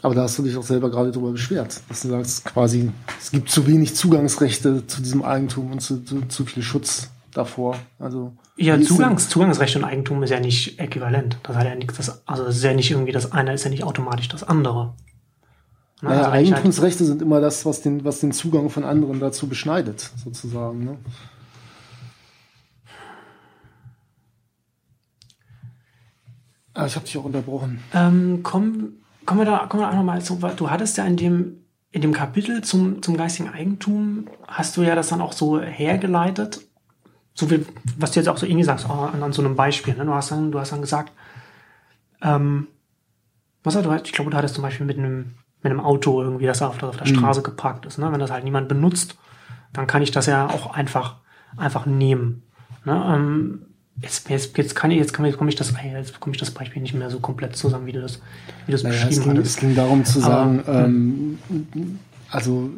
[0.03, 3.31] aber da hast du dich auch selber gerade drüber beschwert, dass du sagst, quasi, es
[3.31, 7.77] gibt zu wenig Zugangsrechte zu diesem Eigentum und zu, zu, zu viel Schutz davor.
[7.99, 11.39] Also ja, Zugangs, Zugangsrecht und Eigentum ist ja nicht äquivalent.
[11.43, 13.71] Das hat ja nichts, das, also es ist ja nicht irgendwie das eine ist ja
[13.71, 14.95] nicht automatisch das andere.
[16.01, 19.19] Na, naja, also Eigentumsrechte halt sind immer das, was den, was den Zugang von anderen
[19.19, 20.85] dazu beschneidet, sozusagen.
[20.85, 20.97] Ne?
[26.75, 27.83] Ah, ich habe dich auch unterbrochen.
[27.93, 28.93] Ähm, komm,
[29.29, 31.59] kommen wir da, kommen wir auch nochmal zu, du hattest ja in dem,
[31.91, 36.63] in dem Kapitel zum, zum geistigen Eigentum, hast du ja das dann auch so hergeleitet,
[37.35, 37.67] so wie,
[37.99, 40.07] was du jetzt auch so irgendwie sagst, oh, an, an, so einem Beispiel, ne?
[40.07, 41.13] du hast dann, du hast dann gesagt,
[42.23, 42.69] ähm,
[43.63, 46.63] was du, ich glaube, du hattest zum Beispiel mit einem, mit einem Auto irgendwie, das
[46.63, 47.17] auf der, auf der mhm.
[47.17, 48.11] Straße geparkt ist, ne?
[48.11, 49.19] wenn das halt niemand benutzt,
[49.75, 51.17] dann kann ich das ja auch einfach,
[51.59, 52.45] einfach nehmen.
[52.87, 53.13] Ne?
[53.15, 53.67] Ähm,
[54.01, 56.95] Jetzt, jetzt, jetzt kann ich, jetzt komme ich das, jetzt bekomme ich das Beispiel nicht
[56.95, 58.21] mehr so komplett zusammen, wie du das,
[58.67, 59.51] wie du das naja, beschrieben es ging, hattest.
[59.51, 61.39] Es ging darum zu sagen, Aber, ähm,
[62.31, 62.71] also,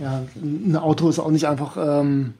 [0.00, 2.34] ja, ein Auto ist auch nicht einfach, ähm,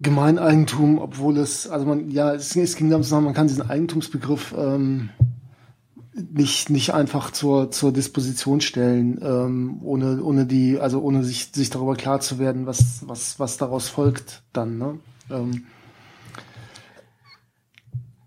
[0.00, 3.68] Gemeineigentum, obwohl es, also man, ja, es, es ging darum zu sagen, man kann diesen
[3.68, 5.10] Eigentumsbegriff ähm,
[6.32, 11.70] nicht nicht einfach zur zur Disposition stellen, ähm, ohne ohne die, also ohne sich sich
[11.70, 14.78] darüber klar zu werden, was was was daraus folgt dann.
[14.78, 14.98] Ne?
[15.30, 15.66] Ähm,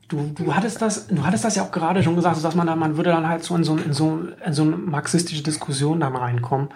[0.07, 2.75] du, du hattest das, du hattest das ja auch gerade schon gesagt, dass man da,
[2.75, 6.15] man würde dann halt so in so, in so, in so eine marxistische Diskussion dann
[6.15, 6.69] reinkommen.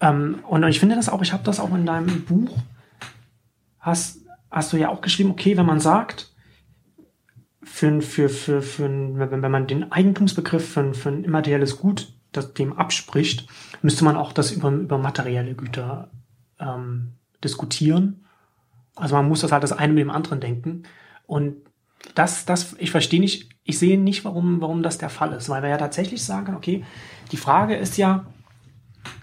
[0.00, 2.56] Ähm, und ich finde das auch, ich habe das auch in deinem Buch,
[3.78, 4.18] hast,
[4.50, 6.32] hast du ja auch geschrieben, okay, wenn man sagt,
[7.62, 12.54] für, für, für, für, wenn, wenn man den Eigentumsbegriff für, für ein immaterielles Gut das
[12.54, 13.46] dem abspricht,
[13.82, 16.10] müsste man auch das über, über materielle Güter
[16.58, 17.12] ähm,
[17.44, 18.21] diskutieren.
[18.96, 20.84] Also man muss das halt das eine mit dem anderen denken.
[21.26, 21.56] Und
[22.14, 25.62] das, das, ich verstehe nicht, ich sehe nicht, warum, warum das der Fall ist, weil
[25.62, 26.84] wir ja tatsächlich sagen, okay,
[27.30, 28.26] die Frage ist ja,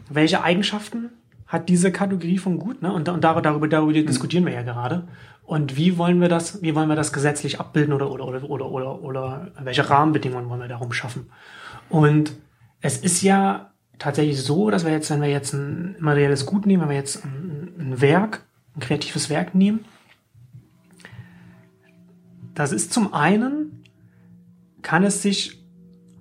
[0.10, 1.12] welche Eigenschaften
[1.46, 2.94] hat diese Kategorie von Gut, ne?
[2.94, 4.06] Und, und darüber, darüber mhm.
[4.06, 5.08] diskutieren wir ja gerade.
[5.44, 8.72] Und wie wollen wir das, wie wollen wir das gesetzlich abbilden oder, oder, oder, oder,
[8.72, 11.32] oder, oder welche Rahmenbedingungen wollen wir darum schaffen?
[11.90, 12.34] Und
[12.82, 16.84] es ist ja tatsächlich so, dass wir jetzt, wenn wir jetzt ein materielles Gut nehmen,
[16.84, 18.44] wenn wir jetzt ein, ein Werk
[18.76, 19.86] ein kreatives Werk nehmen.
[22.54, 23.84] Das ist zum einen,
[24.82, 25.60] kann es sich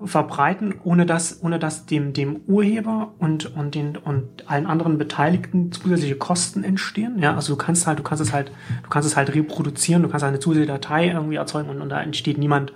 [0.05, 5.73] verbreiten, ohne dass, ohne dass dem, dem Urheber und, und, den, und allen anderen Beteiligten
[5.73, 7.19] zusätzliche Kosten entstehen.
[7.19, 10.09] Ja, also du kannst halt, du kannst es halt, du kannst es halt reproduzieren, du
[10.09, 12.73] kannst eine zusätzliche Datei irgendwie erzeugen und, und da entsteht niemand,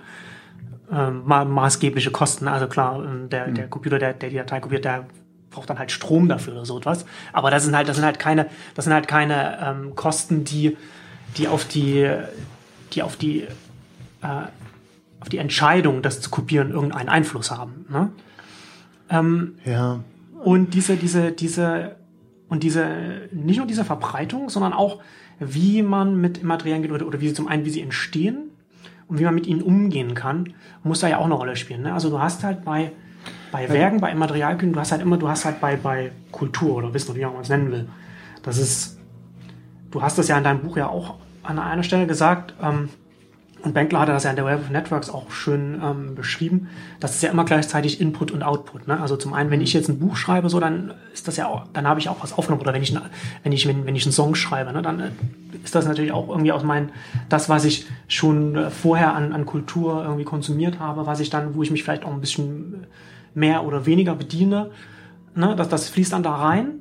[0.91, 2.47] ähm, ma maßgebliche Kosten.
[2.47, 5.05] Also klar, ähm, der, der Computer, der, der die Datei kopiert, der
[5.53, 7.05] braucht dann halt Strom dafür oder so etwas.
[7.31, 10.75] Aber das sind halt, das sind halt keine, das sind halt keine ähm, Kosten, die,
[11.37, 12.09] die auf die,
[12.93, 13.41] die auf die,
[14.21, 14.27] äh,
[15.21, 17.85] auf die Entscheidung, das zu kopieren, irgendeinen Einfluss haben.
[17.89, 18.09] Ne?
[19.09, 19.99] Ähm, Ja.
[20.43, 21.95] und diese, diese, diese,
[22.49, 22.85] und diese,
[23.31, 24.99] nicht nur diese Verbreitung, sondern auch,
[25.39, 28.49] wie man mit Immaterialien geht oder, oder wie sie zum einen, wie sie entstehen
[29.07, 31.81] und wie man mit ihnen umgehen kann, muss da ja auch eine Rolle spielen.
[31.81, 31.93] Ne?
[31.93, 32.91] Also du hast halt bei,
[33.53, 36.91] bei Werken, bei Immaterialgütern, du hast halt immer, du hast halt bei, bei Kultur oder
[36.91, 37.87] Wissen, oder wie auch man es nennen will.
[38.41, 38.97] Das ist,
[39.91, 42.89] du hast das ja in deinem Buch ja auch an einer Stelle gesagt, ähm,
[43.61, 46.67] und Benkler hatte das ja in der Web of Networks auch schön ähm, beschrieben.
[46.99, 48.87] Das ist ja immer gleichzeitig Input und Output.
[48.87, 48.99] Ne?
[48.99, 51.67] Also zum einen, wenn ich jetzt ein Buch schreibe, so dann ist das ja auch,
[51.71, 52.61] dann habe ich auch was aufgenommen.
[52.61, 52.93] Oder wenn ich,
[53.43, 55.11] wenn ich, wenn, wenn ich einen Song schreibe, ne, dann äh,
[55.63, 56.89] ist das natürlich auch irgendwie aus meinen,
[57.29, 61.55] das, was ich schon äh, vorher an, an Kultur irgendwie konsumiert habe, was ich dann,
[61.55, 62.87] wo ich mich vielleicht auch ein bisschen
[63.33, 64.71] mehr oder weniger bediene,
[65.35, 66.79] ne, das, das fließt dann da rein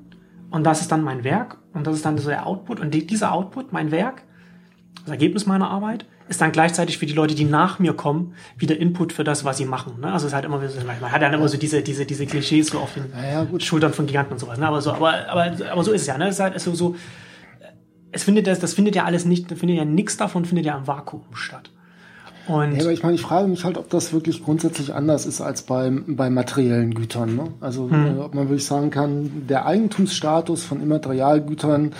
[0.50, 3.06] und das ist dann mein Werk und das ist dann so der Output und die,
[3.06, 4.22] dieser Output, mein Werk,
[5.04, 8.78] das Ergebnis meiner Arbeit ist dann gleichzeitig für die Leute, die nach mir kommen, wieder
[8.78, 10.00] Input für das, was sie machen.
[10.00, 10.06] Ne?
[10.12, 12.68] Also es ist halt immer, so- man hat dann immer so diese, diese, diese Klischees
[12.68, 13.46] so auf den ja.
[13.60, 14.58] Schultern von Giganten und sowas.
[14.58, 14.66] Ne?
[14.66, 16.16] Aber so, aber, aber, aber so ist es ja.
[16.16, 16.28] Ne?
[16.28, 16.94] Es ist halt so, so
[18.12, 20.86] es findet das, das findet ja alles nicht, findet ja nichts davon findet ja im
[20.86, 21.70] Vakuum statt.
[22.48, 25.40] Und Ja, aber ich meine, ich frage mich halt, ob das wirklich grundsätzlich anders ist
[25.40, 27.36] als bei, bei materiellen Gütern.
[27.36, 27.44] Ne?
[27.60, 28.18] Also Hm.
[28.18, 31.92] äh, ob man wirklich sagen kann, der Eigentumsstatus von Immaterialgütern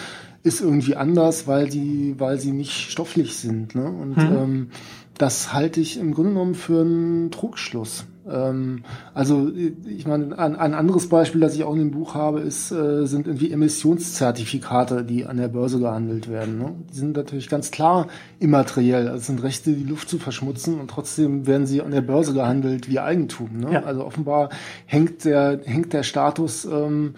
[0.42, 3.74] ist irgendwie anders, weil sie, weil sie nicht stofflich sind.
[3.74, 3.84] Ne?
[3.86, 4.36] Und Hm.
[4.36, 4.70] ähm,
[5.18, 8.06] das halte ich im Grunde genommen für einen Trugschluss.
[8.30, 9.50] Ähm, also
[9.86, 13.06] ich meine, ein, ein anderes Beispiel, das ich auch in dem Buch habe, ist, äh,
[13.06, 16.58] sind irgendwie Emissionszertifikate, die an der Börse gehandelt werden.
[16.58, 16.74] Ne?
[16.90, 18.08] Die sind natürlich ganz klar
[18.38, 19.08] immateriell.
[19.08, 22.32] Also es sind Rechte, die Luft zu verschmutzen und trotzdem werden sie an der Börse
[22.32, 23.58] gehandelt wie Eigentum.
[23.58, 23.72] Ne?
[23.72, 23.82] Ja.
[23.84, 24.50] Also offenbar
[24.86, 27.14] hängt der, hängt der Status ähm,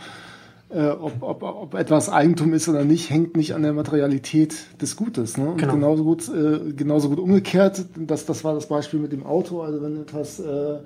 [0.70, 4.96] äh, ob, ob, ob etwas Eigentum ist oder nicht, hängt nicht an der Materialität des
[4.96, 5.36] Gutes.
[5.36, 5.50] Ne?
[5.50, 5.74] Und Genau.
[5.74, 9.62] genauso gut, äh, genauso gut umgekehrt, das, das war das Beispiel mit dem Auto.
[9.62, 10.78] Also wenn etwas äh,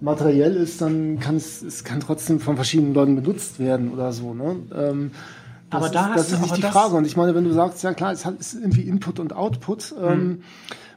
[0.00, 4.34] materiell ist, dann kann es, es kann trotzdem von verschiedenen Leuten benutzt werden oder so.
[4.34, 4.56] Ne?
[4.74, 5.10] Ähm,
[5.70, 6.96] das Aber da ist, das ist nicht die Frage.
[6.96, 9.94] Und ich meine, wenn du sagst, ja klar, es hat- ist irgendwie Input und Output.
[9.96, 10.04] Hm.
[10.10, 10.42] Ähm,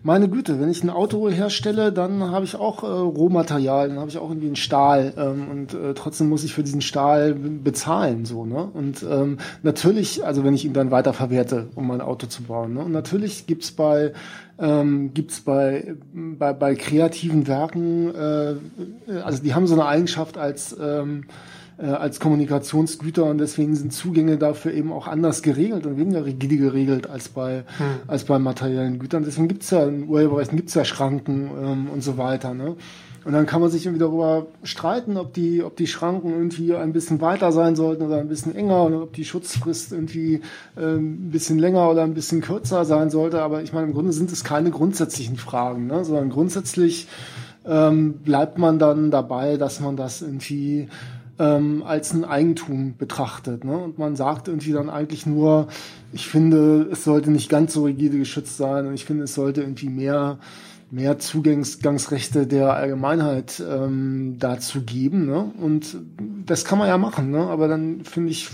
[0.04, 4.10] meine Güte, wenn ich ein Auto herstelle, dann habe ich auch äh, Rohmaterial, dann habe
[4.10, 8.26] ich auch irgendwie einen Stahl ähm, und äh, trotzdem muss ich für diesen Stahl bezahlen
[8.26, 12.44] so ne und ähm, natürlich, also wenn ich ihn dann weiterverwerte, um mein Auto zu
[12.44, 12.82] bauen ne?
[12.82, 14.12] und natürlich gibt's bei
[14.60, 18.56] ähm, gibt's bei, bei bei kreativen Werken, äh,
[19.24, 21.24] also die haben so eine Eigenschaft als ähm,
[21.78, 26.58] äh, als Kommunikationsgüter und deswegen sind Zugänge dafür eben auch anders geregelt und weniger rigide
[26.58, 27.64] geregelt als bei
[28.08, 29.24] als bei materiellen Gütern.
[29.24, 32.54] Deswegen gibt's ja in Urheberrechten gibt's ja Schranken ähm, und so weiter.
[32.54, 32.76] Ne?
[33.26, 36.92] Und dann kann man sich irgendwie darüber streiten, ob die, ob die Schranken irgendwie ein
[36.92, 40.42] bisschen weiter sein sollten oder ein bisschen enger oder ob die Schutzfrist irgendwie
[40.78, 43.42] ähm, ein bisschen länger oder ein bisschen kürzer sein sollte.
[43.42, 46.04] Aber ich meine, im Grunde sind es keine grundsätzlichen Fragen, ne?
[46.04, 47.08] sondern grundsätzlich
[47.66, 50.90] ähm, bleibt man dann dabei, dass man das irgendwie
[51.39, 53.63] ähm, als ein Eigentum betrachtet.
[53.63, 53.78] Ne?
[53.78, 55.67] Und man sagt irgendwie dann eigentlich nur,
[56.12, 59.62] ich finde, es sollte nicht ganz so rigide geschützt sein und ich finde, es sollte
[59.62, 60.39] irgendwie mehr
[60.93, 65.26] mehr Zugangsrechte der Allgemeinheit ähm, dazu geben.
[65.26, 65.52] Ne?
[65.60, 65.98] Und
[66.46, 67.48] das kann man ja machen, ne?
[67.48, 68.50] aber dann finde ich,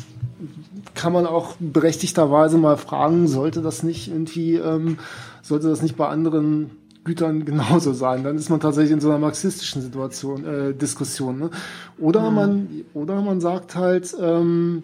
[0.95, 4.99] kann man auch berechtigterweise mal fragen, sollte das nicht irgendwie, ähm,
[5.41, 6.71] sollte das nicht bei anderen
[7.03, 8.23] Gütern genauso sein?
[8.23, 11.39] Dann ist man tatsächlich in so einer marxistischen Situation, äh, Diskussion.
[11.39, 11.49] Ne?
[11.97, 14.83] Oder man, oder man sagt halt, ähm,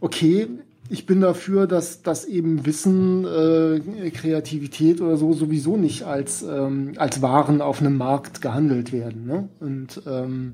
[0.00, 0.48] okay,
[0.88, 6.92] ich bin dafür, dass, dass eben Wissen, äh, Kreativität oder so sowieso nicht als, ähm,
[6.96, 9.26] als Waren auf einem Markt gehandelt werden.
[9.26, 9.48] Ne?
[9.60, 10.52] Und ähm,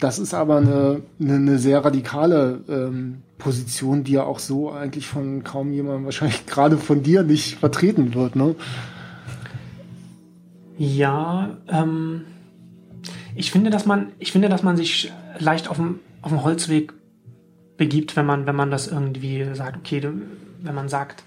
[0.00, 5.06] das ist aber eine, eine, eine sehr radikale ähm, Position, die ja auch so eigentlich
[5.06, 8.36] von kaum jemandem, wahrscheinlich gerade von dir, nicht vertreten wird.
[8.36, 8.54] Ne?
[10.76, 12.22] Ja, ähm,
[13.34, 16.92] ich finde, dass man, ich finde, dass man sich leicht auf dem, auf dem Holzweg
[17.76, 20.02] begibt, wenn man, wenn man das irgendwie sagt, okay,
[20.60, 21.24] wenn man sagt,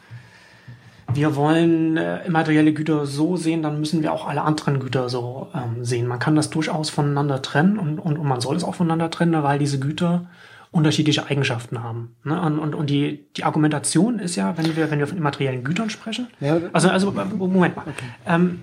[1.14, 5.48] wir wollen äh, immaterielle Güter so sehen, dann müssen wir auch alle anderen Güter so
[5.54, 6.08] ähm, sehen.
[6.08, 9.42] Man kann das durchaus voneinander trennen und, und, und man soll es auch voneinander trennen,
[9.44, 10.30] weil diese Güter
[10.72, 12.16] unterschiedliche Eigenschaften haben.
[12.24, 12.40] Ne?
[12.42, 15.90] Und, und, und die, die Argumentation ist ja, wenn wir, wenn wir von immateriellen Gütern
[15.90, 17.86] sprechen, Ja, also, also Moment mal.
[18.26, 18.60] Ähm,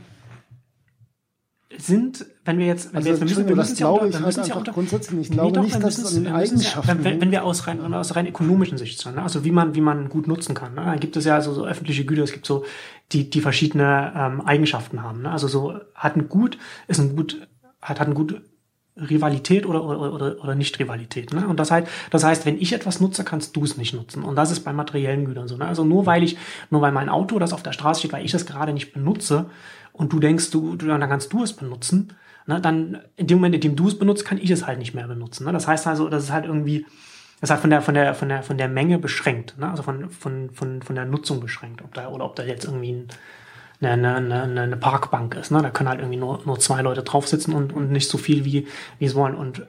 [1.79, 4.37] sind, wenn wir jetzt, wenn Also, wir jetzt, wir müssen, das ja glaube unter, ich
[4.37, 5.25] halt ja unter, grundsätzlich nicht.
[5.25, 7.67] Ich Nee, glaube doch, nicht, dass es an den ja- Eigenschaften wenn, wenn wir aus
[7.67, 9.23] rein, aus rein ökonomischen Sicht schauen, ne?
[9.23, 10.85] also wie man, wie man gut nutzen kann, ne?
[10.85, 12.65] dann gibt es ja so, so öffentliche Güter, es gibt so,
[13.13, 15.31] die, die verschiedene ähm, Eigenschaften haben, ne?
[15.31, 16.59] also so, hat ein Gut,
[16.89, 17.47] ist ein Gut,
[17.81, 18.41] hat, hat ein Gut
[18.97, 21.33] Rivalität oder, oder, oder, oder Nicht-Rivalität.
[21.35, 21.49] Ne?
[21.49, 24.23] Und das heißt, das heißt, wenn ich etwas nutze, kannst du es nicht nutzen.
[24.23, 25.57] Und das ist bei materiellen Gütern so.
[25.57, 25.67] Ne?
[25.67, 26.37] Also nur weil ich,
[26.71, 29.47] nur weil mein Auto, das auf der Straße steht, weil ich es gerade nicht benutze
[29.95, 32.13] und du denkst, du, du dann kannst du es benutzen,
[32.47, 32.61] ne?
[32.61, 35.07] dann in dem Moment, in dem du es benutzt, kann ich es halt nicht mehr
[35.07, 35.45] benutzen.
[35.45, 35.53] Ne?
[35.53, 36.85] Das heißt also, das ist halt irgendwie,
[37.41, 39.71] das ist halt von der, von der, von der, von der Menge beschränkt, ne?
[39.71, 41.81] also von, von, von, von der Nutzung beschränkt.
[41.83, 43.09] Ob da, oder ob da jetzt irgendwie ein,
[43.81, 45.53] eine, eine, eine, eine Parkbank ist.
[45.53, 45.63] Ne?
[45.63, 48.45] Da können halt irgendwie nur, nur zwei Leute drauf sitzen und, und nicht so viel,
[48.45, 48.67] wie,
[48.99, 49.37] wie es wollen.
[49.37, 49.63] Und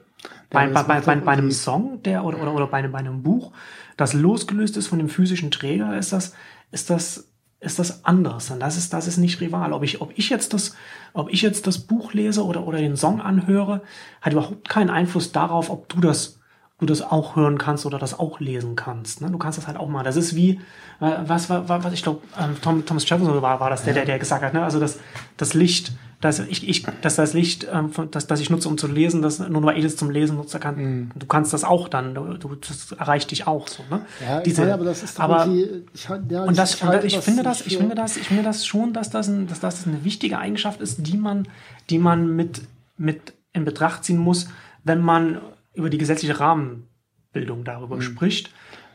[0.50, 3.52] bei, bei, bei, bei, einem Song der, oder, oder, oder bei, einem, bei einem Buch,
[3.96, 6.34] das losgelöst ist von dem physischen Träger, ist das,
[6.72, 7.28] ist das,
[7.66, 8.50] ist das anders.
[8.50, 9.72] Und das ist, das ist nicht rival.
[9.72, 10.74] Ob ich, ob ich jetzt das,
[11.12, 13.82] ob ich jetzt das Buch lese oder, oder den Song anhöre,
[14.22, 16.38] hat überhaupt keinen Einfluss darauf, ob du das,
[16.78, 19.20] du das auch hören kannst oder das auch lesen kannst.
[19.20, 19.30] Ne?
[19.30, 20.04] Du kannst das halt auch mal.
[20.04, 20.60] Das ist wie,
[21.00, 24.04] äh, was war, was ich glaube, ähm, Tom, Thomas Jefferson war, war das der, der,
[24.04, 24.62] der gesagt hat, ne?
[24.62, 25.00] also das,
[25.36, 28.78] das Licht, dass ich, ich, dass das Licht, ähm, von- das, das ich nutze, um
[28.78, 31.88] zu lesen, das nur weil ich es zum Lesen nutze kann, du kannst das auch
[31.88, 33.82] dann, du, das erreicht dich auch so.
[33.90, 34.00] Ne?
[34.26, 35.46] Ja, Diese- ja, aber das ist aber,
[35.92, 38.42] ich, ja, und das, ich, und ich das finde das, ich finde das, ich finde
[38.44, 41.48] das schon, dass das, ein, dass das eine wichtige Eigenschaft ist, die man,
[41.90, 42.62] die man mit,
[42.96, 44.48] mit in Betracht ziehen muss,
[44.84, 45.40] wenn man
[45.74, 48.50] über die gesetzliche Rahmenbildung darüber spricht,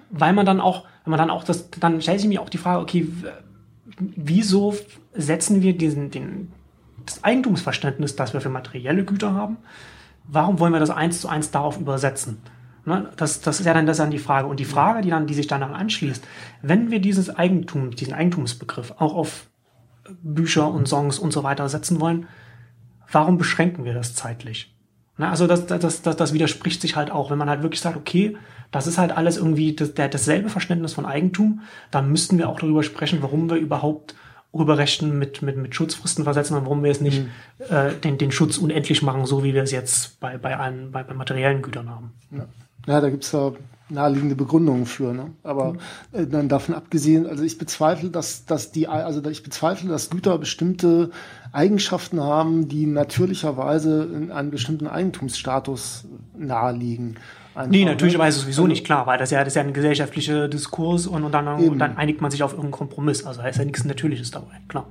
[0.10, 2.58] weil man dann auch, wenn man dann auch das, dann stellt sich mir auch die
[2.58, 3.08] Frage, okay,
[4.00, 4.76] wieso
[5.14, 6.52] setzen wir diesen, den,
[7.06, 9.58] das Eigentumsverständnis, das wir für materielle Güter haben,
[10.28, 12.42] warum wollen wir das eins zu eins darauf übersetzen?
[12.84, 14.48] Ne, das, das ist ja dann, das ist dann die Frage.
[14.48, 16.28] Und die Frage, die dann, die sich danach anschließt,
[16.64, 19.48] wenn wir dieses Eigentum, diesen Eigentumsbegriff auch auf
[20.24, 22.28] Bücher und Songs und so weiter setzen wollen,
[23.12, 24.76] warum beschränken wir das zeitlich?
[25.18, 27.98] Ne, also das, das, das, das widerspricht sich halt auch, wenn man halt wirklich sagt,
[27.98, 28.36] okay,
[28.72, 31.62] das ist halt alles irgendwie das, der, dasselbe Verständnis von Eigentum,
[31.92, 34.16] dann müssten wir auch darüber sprechen, warum wir überhaupt
[34.52, 37.24] Urheberrechten mit, mit, mit Schutzfristen versetzen und warum wir es nicht
[37.70, 41.04] äh, den, den Schutz unendlich machen, so wie wir es jetzt bei, bei, allen, bei,
[41.04, 42.12] bei materiellen Gütern haben.
[42.88, 43.54] Ja, da gibt's ja
[43.92, 45.14] naheliegende Begründungen für.
[45.14, 45.32] Ne?
[45.44, 45.76] Aber
[46.12, 50.38] äh, dann davon abgesehen, also ich bezweifle, dass, dass die, also ich bezweifle, dass Güter
[50.38, 51.12] bestimmte
[51.52, 56.06] Eigenschaften haben, die natürlicherweise in einem bestimmten Eigentumsstatus
[56.38, 57.18] naheliegen.
[57.54, 59.74] Einfach, Nee, natürlich ist es sowieso nicht klar, weil das ja, das ist ja ein
[59.74, 63.26] gesellschaftlicher Diskurs und, und, dann, und dann einigt man sich auf irgendeinen Kompromiss.
[63.26, 64.88] Also da ist ja nichts Natürliches dabei, klar.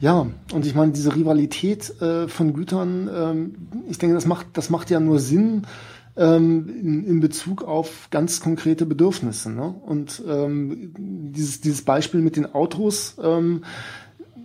[0.00, 3.54] Ja, und ich meine, diese Rivalität äh, von Gütern, ähm,
[3.88, 5.66] ich denke, das macht, das macht ja nur Sinn
[6.16, 9.50] ähm, in, in Bezug auf ganz konkrete Bedürfnisse.
[9.50, 9.68] Ne?
[9.68, 13.64] Und ähm, dieses, dieses Beispiel mit den Autos, ähm,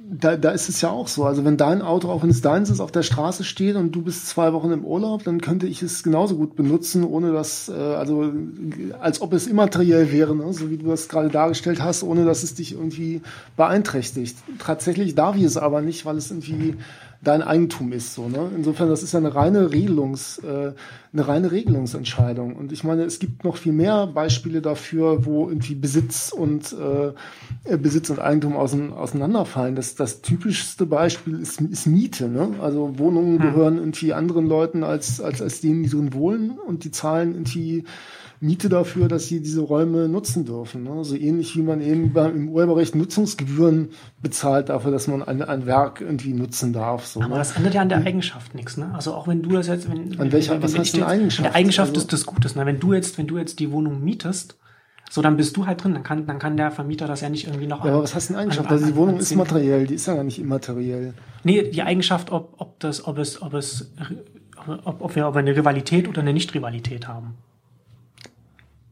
[0.06, 1.24] da, da ist es ja auch so.
[1.24, 4.02] Also wenn dein Auto, auch wenn es deins ist, auf der Straße steht und du
[4.02, 7.74] bist zwei Wochen im Urlaub, dann könnte ich es genauso gut benutzen, ohne dass, äh,
[7.74, 8.32] also
[9.00, 10.52] als ob es immateriell wäre, ne?
[10.52, 13.22] so wie du das gerade dargestellt hast, ohne dass es dich irgendwie
[13.56, 14.38] beeinträchtigt.
[14.60, 16.76] Tatsächlich darf ich es aber nicht, weil es irgendwie
[17.24, 18.14] dein Eigentum ist.
[18.14, 18.50] So, ne?
[18.56, 20.74] Insofern, das ist ja eine reine Regelungs, äh,
[21.14, 22.56] eine reine Regelungsentscheidung.
[22.56, 27.78] Und ich meine, es gibt noch viel mehr Beispiele dafür, wo irgendwie Besitz und äh,
[27.78, 29.76] Besitz und Eigentum ausein, auseinanderfallen.
[29.76, 32.28] Das, das typischste Beispiel ist, ist Miete.
[32.28, 32.56] Ne?
[32.62, 36.92] Also Wohnungen gehören irgendwie anderen Leuten als, als, als denen, die drin wohnen und die
[36.92, 37.86] zahlen irgendwie
[38.44, 40.84] Miete dafür, dass sie diese Räume nutzen dürfen.
[40.84, 41.04] Ne?
[41.06, 43.90] So ähnlich wie man eben beim, im Urheberrecht Nutzungsgebühren
[44.22, 47.06] bezahlt dafür, dass man ein, ein Werk irgendwie nutzen darf.
[47.06, 47.36] So, Aber ne?
[47.38, 48.92] das ändert ja an der Eigenschaft nichts, ne?
[48.94, 51.40] Also auch wenn du das jetzt, wenn, An welcher- was wenn heißt ich denn Eigenschaft?
[51.48, 52.66] An der Eigenschaft Also- ist des Gutes, ne?
[52.66, 54.58] Wenn du jetzt, wenn du jetzt die Wohnung mietest,
[55.10, 57.46] so dann bist du halt drin, dann kann, dann kann der Vermieter das ja nicht
[57.48, 57.86] irgendwie noch.
[57.86, 58.68] Ja, aber was heißt denn Eigenschaft?
[58.68, 61.14] an- Also die an- Wohnung an- ist an- materiell, die ist ja gar nicht immateriell.
[61.44, 63.92] Nee, die Eigenschaft, ob, ob das, ob es, ob es,
[64.84, 67.36] ob, ob wir, ob wir eine Rivalität oder eine Nicht-Rivalität haben.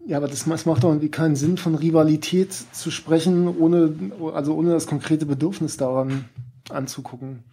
[0.08, 3.94] Ja, aber das, es macht doch irgendwie keinen Sinn, von Rivalität zu sprechen, ohne,
[4.34, 6.26] also ohne das konkrete Bedürfnis daran
[6.70, 7.44] anzugucken.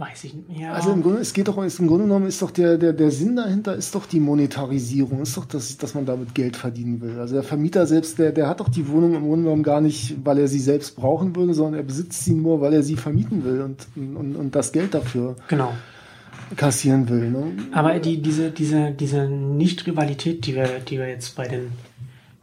[0.00, 0.58] Weiß ich nicht.
[0.58, 0.72] Ja.
[0.72, 3.10] Also im Grunde, es geht doch, ist, im Grunde genommen ist doch der, der, der
[3.10, 7.18] Sinn dahinter ist doch die Monetarisierung, ist doch, dass, dass man damit Geld verdienen will.
[7.20, 10.16] Also der Vermieter selbst, der, der hat doch die Wohnung im Grunde genommen gar nicht,
[10.24, 13.44] weil er sie selbst brauchen würde, sondern er besitzt sie nur, weil er sie vermieten
[13.44, 15.74] will und, und, und das Geld dafür genau.
[16.56, 17.30] kassieren will.
[17.30, 17.52] Ne?
[17.72, 21.72] Aber die, diese, diese, diese Nicht-Rivalität, die wir, die wir jetzt bei den,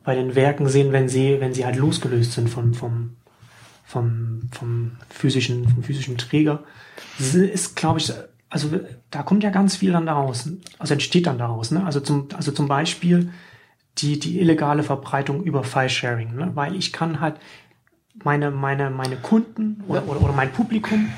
[0.03, 3.15] bei den Werken sehen, wenn sie, wenn sie halt losgelöst sind vom, vom,
[3.87, 6.63] vom, vom physischen, vom physischen Träger,
[7.17, 8.11] sie ist, glaube ich,
[8.49, 8.69] also
[9.11, 11.85] da kommt ja ganz viel dann daraus, also entsteht dann daraus, ne?
[11.85, 13.31] Also zum, also zum Beispiel
[13.97, 16.51] die, die illegale Verbreitung über File-Sharing, ne?
[16.53, 17.35] weil ich kann halt
[18.23, 21.09] meine, meine, meine Kunden oder, oder, oder mein Publikum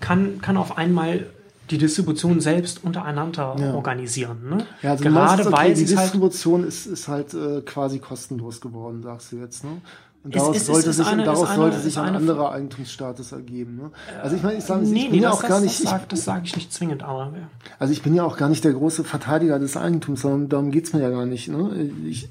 [0.00, 1.26] kann, kann auf einmal
[1.70, 3.74] die Distribution selbst untereinander ja.
[3.74, 4.48] organisieren.
[4.48, 4.66] Ne?
[4.82, 8.60] Ja, also Gerade okay, weil die halt Distribution halt ist, ist halt äh, quasi kostenlos
[8.60, 9.64] geworden, sagst du jetzt.
[9.64, 9.80] Ne?
[10.24, 13.76] Und daraus ist, sollte ist, sich, eine, daraus sollte eine, sich ein anderer Eigentumsstatus ergeben.
[13.76, 13.90] Ne?
[14.20, 15.84] Also ich meine, ich sage, nee, ich bin nee, ja auch das, gar nicht.
[15.84, 17.32] Das, sag, sage ich nicht zwingend, aber.
[17.36, 17.48] Ja.
[17.78, 20.92] Also ich bin ja auch gar nicht der große Verteidiger des Eigentums, sondern darum geht's
[20.92, 21.48] mir ja gar nicht.
[21.48, 21.90] Ne?
[22.06, 22.28] Ich,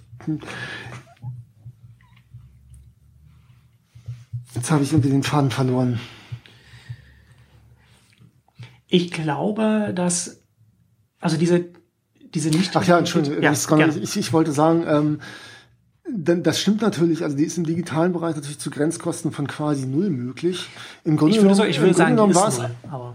[4.54, 6.00] jetzt habe ich irgendwie den Faden verloren.
[8.90, 10.42] Ich glaube, dass
[11.20, 11.66] also diese
[12.34, 12.76] diese nicht.
[12.76, 15.20] Ach ja, Entschuldigung, ja, ich, ich, wollte sagen, ähm,
[16.10, 19.86] denn das stimmt natürlich, also die ist im digitalen Bereich natürlich zu Grenzkosten von quasi
[19.86, 20.70] null möglich.
[21.04, 22.62] Im Grunde ich würde, genommen, ich würde sagen, genommen war es,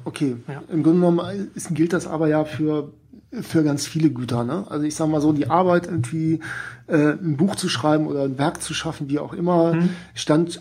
[0.05, 0.63] okay, ja.
[0.69, 2.93] im Grunde genommen ist, gilt das aber ja für
[3.41, 4.45] für ganz viele Güter.
[4.45, 4.67] Ne?
[4.69, 6.41] Also ich sage mal so, die Arbeit irgendwie
[6.87, 9.89] äh, ein Buch zu schreiben oder ein Werk zu schaffen, wie auch immer, hm.
[10.15, 10.61] stand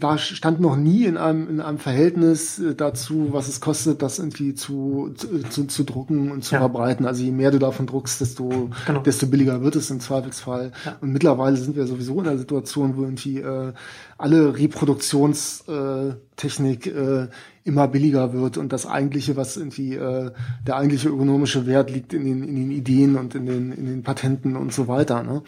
[0.00, 4.18] war, stand noch nie in einem, in einem Verhältnis äh, dazu, was es kostet, das
[4.18, 5.14] irgendwie zu,
[5.50, 6.60] zu, zu drucken und zu ja.
[6.60, 7.06] verbreiten.
[7.06, 9.02] Also je mehr du davon druckst, desto, genau.
[9.02, 10.72] desto billiger wird es im Zweifelsfall.
[10.84, 10.96] Ja.
[11.00, 13.72] Und mittlerweile sind wir sowieso in der Situation, wo irgendwie äh,
[14.16, 17.28] alle Reproduktionstechnik äh,
[17.64, 20.32] immer billiger wird und das eigentliche, was irgendwie äh,
[20.66, 24.02] der eigentliche ökonomische Wert liegt in den, in den Ideen und in den, in den
[24.02, 25.22] Patenten und so weiter.
[25.22, 25.42] Ne?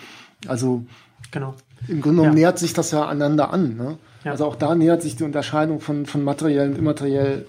[0.47, 0.85] Also
[1.33, 1.57] genau.
[1.89, 2.43] im Grunde genommen ja.
[2.43, 3.77] nähert sich das ja aneinander an.
[3.77, 3.99] Ne?
[4.25, 4.33] Ja.
[4.33, 7.47] Also auch da nähert sich die Unterscheidung von, von materiell und immateriell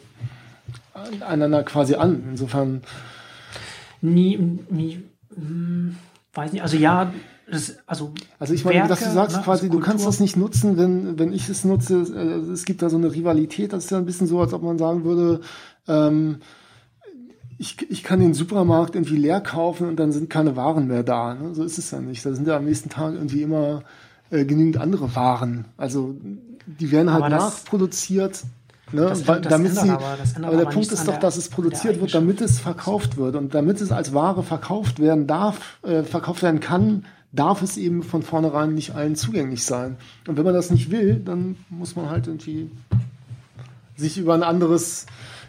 [1.25, 2.23] einander quasi an.
[2.31, 2.81] Insofern.
[4.01, 4.37] Nie,
[4.69, 5.03] nie,
[5.35, 5.95] hm,
[6.33, 7.13] weiß nicht, also ja,
[7.49, 10.19] das, also, also ich meine, Werke, dass du sagst ne, quasi, also du kannst das
[10.21, 12.01] nicht nutzen, wenn, wenn ich es nutze.
[12.01, 14.63] Äh, es gibt da so eine Rivalität, das ist ja ein bisschen so, als ob
[14.63, 15.41] man sagen würde,
[15.87, 16.37] ähm,
[17.57, 21.35] ich, ich kann den Supermarkt irgendwie leer kaufen und dann sind keine Waren mehr da.
[21.35, 21.53] Ne?
[21.53, 22.25] So ist es ja nicht.
[22.25, 23.83] Da sind ja am nächsten Tag irgendwie immer
[24.31, 25.65] äh, genügend andere Waren.
[25.77, 26.15] Also
[26.65, 28.43] die werden halt nachproduziert.
[28.93, 32.13] Ne, das, weil, damit sie, aber, aber der Punkt ist doch, dass es produziert wird,
[32.13, 33.35] damit es verkauft wird.
[33.35, 38.03] Und damit es als Ware verkauft werden darf, äh, verkauft werden kann, darf es eben
[38.03, 39.95] von vornherein nicht allen zugänglich sein.
[40.27, 42.69] Und wenn man das nicht will, dann muss man halt irgendwie
[43.95, 45.05] sich über ein anderes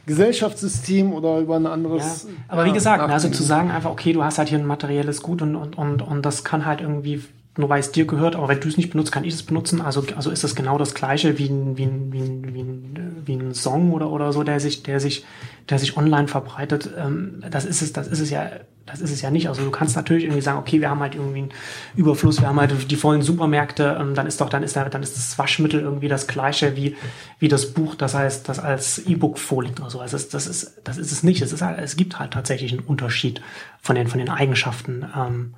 [0.06, 2.24] Gesellschaftssystem oder über ein anderes.
[2.24, 4.66] Ja, aber ja, wie gesagt, also zu sagen einfach, okay, du hast halt hier ein
[4.66, 7.22] materielles Gut und, und, und, und das kann halt irgendwie
[7.56, 9.82] nur weil es dir gehört, aber wenn du es nicht benutzt, kann ich es benutzen.
[9.82, 13.22] Also, also ist das genau das gleiche wie ein, wie ein, wie ein, wie ein,
[13.26, 15.26] wie ein Song oder, oder so, der sich, der sich,
[15.68, 16.88] der sich online verbreitet.
[16.96, 18.48] Ähm, das ist es, das ist es ja,
[18.86, 19.48] das ist es ja nicht.
[19.48, 21.52] Also du kannst natürlich irgendwie sagen, okay, wir haben halt irgendwie einen
[21.94, 25.02] Überfluss, wir haben halt die vollen Supermärkte, ähm, dann ist doch, dann ist da, dann
[25.02, 26.96] ist das Waschmittel irgendwie das gleiche wie,
[27.38, 30.00] wie das Buch, das heißt, das als E-Book vorliegt oder so.
[30.00, 31.42] Also das, das ist, das ist es nicht.
[31.42, 33.42] Es ist halt, es gibt halt tatsächlich einen Unterschied
[33.82, 35.54] von den, von den Eigenschaften, ähm,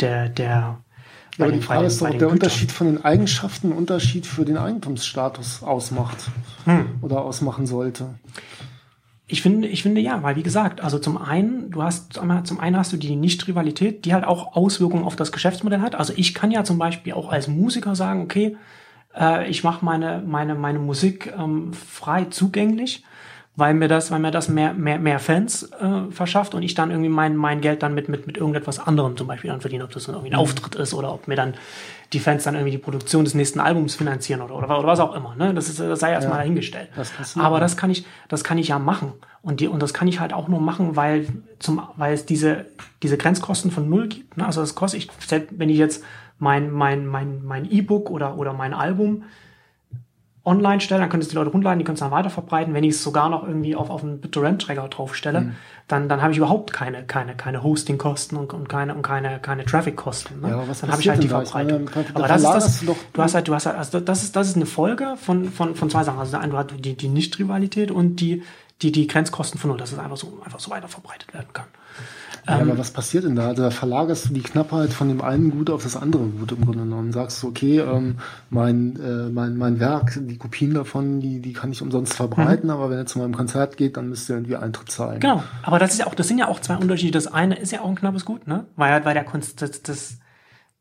[0.00, 0.78] der, der,
[1.40, 2.32] ja, aber die Frage ist, ob der Gütern.
[2.32, 6.18] Unterschied von den Eigenschaften einen Unterschied für den Eigentumsstatus ausmacht
[6.64, 6.86] hm.
[7.02, 8.14] oder ausmachen sollte.
[9.26, 12.76] Ich finde, ich finde ja, weil wie gesagt, also zum einen, du hast zum einen
[12.76, 15.94] hast du die Nicht-Rivalität, die halt auch Auswirkungen auf das Geschäftsmodell hat.
[15.94, 18.56] Also ich kann ja zum Beispiel auch als Musiker sagen, okay,
[19.16, 23.04] äh, ich mache meine meine meine Musik ähm, frei zugänglich
[23.56, 26.90] weil mir das, weil mir das mehr, mehr, mehr Fans äh, verschafft und ich dann
[26.90, 29.90] irgendwie mein, mein Geld dann mit, mit, mit irgendetwas anderem zum Beispiel dann verdiene, ob
[29.90, 30.38] das irgendwie ein mhm.
[30.38, 31.54] Auftritt ist oder ob mir dann
[32.12, 35.14] die Fans dann irgendwie die Produktion des nächsten Albums finanzieren oder, oder, oder was auch
[35.14, 35.34] immer.
[35.36, 35.52] Ne?
[35.54, 36.88] Das, ist, das sei erstmal ja, dahingestellt.
[36.96, 39.12] Das Aber das kann ich, das kann ich ja machen.
[39.42, 41.26] Und, die, und das kann ich halt auch nur machen, weil,
[41.58, 42.66] zum, weil es diese,
[43.02, 44.36] diese Grenzkosten von null gibt.
[44.36, 44.46] Ne?
[44.46, 46.04] Also das kostet ich, selbst wenn ich jetzt
[46.38, 49.24] mein, mein, mein, mein E-Book oder, oder mein Album
[50.44, 52.72] online stelle, dann können es die Leute runterladen, die können es dann weiter verbreiten.
[52.72, 55.56] Wenn ich es sogar noch irgendwie auf, auf einen BitTorrent-Träger draufstelle, mhm.
[55.86, 59.64] dann, dann habe ich überhaupt keine, keine, keine Hosting-Kosten und, und keine, und keine, keine
[59.64, 60.40] Traffic-Kosten.
[60.40, 60.48] Ne?
[60.48, 61.90] Ja, was dann habe ich halt die Verbreitung.
[61.94, 64.48] Meine, aber das ist das, du hast halt, du hast halt, also das ist, das
[64.48, 66.18] ist eine Folge von, von, von zwei Sachen.
[66.18, 68.42] Also du hast die, die Nicht-Rivalität und die,
[68.80, 71.66] die, die Grenzkosten von null, dass es einfach so, einfach so weiter verbreitet werden kann.
[72.46, 73.48] Ja, ähm, aber was passiert denn da?
[73.48, 76.64] Also da verlagerst du die Knappheit von dem einen Gut auf das andere Gut im
[76.64, 77.12] Grunde genommen.
[77.12, 78.16] Sagst du, okay, ähm,
[78.48, 82.74] mein, äh, mein, mein Werk, die Kopien davon, die, die kann ich umsonst verbreiten, mhm.
[82.74, 85.20] aber wenn er zu meinem Konzert geht, dann müsst ihr irgendwie Eintritt zahlen.
[85.20, 87.12] Genau, aber das ist ja auch, das sind ja auch zwei Unterschiede.
[87.12, 88.66] Das eine ist ja auch ein knappes Gut, ne?
[88.76, 90.18] Weil, weil der Kunst, das, das,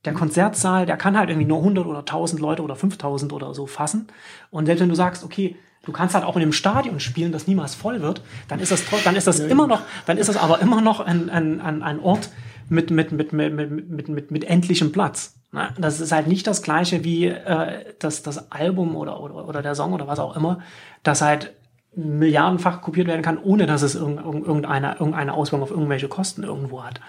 [0.06, 3.68] der Konzertsaal, der kann halt irgendwie nur 100 oder 1000 Leute oder 5000 oder so
[3.68, 4.08] fassen.
[4.50, 5.56] Und selbst wenn du sagst, okay,
[5.90, 8.22] Du kannst halt auch in einem Stadion spielen, das niemals voll wird.
[8.48, 11.32] Dann ist das, dann ist das immer noch, dann ist das aber immer noch ein,
[11.32, 12.30] ein, ein Ort
[12.70, 15.36] mit, mit, mit, mit, mit, mit, mit, endlichem Platz.
[15.80, 19.74] Das ist halt nicht das gleiche wie äh, das, das Album oder, oder, oder der
[19.74, 20.60] Song oder was auch immer,
[21.02, 21.54] das halt
[21.96, 27.02] milliardenfach kopiert werden kann, ohne dass es irgendeine, irgendeine Auswirkung auf irgendwelche Kosten irgendwo hat.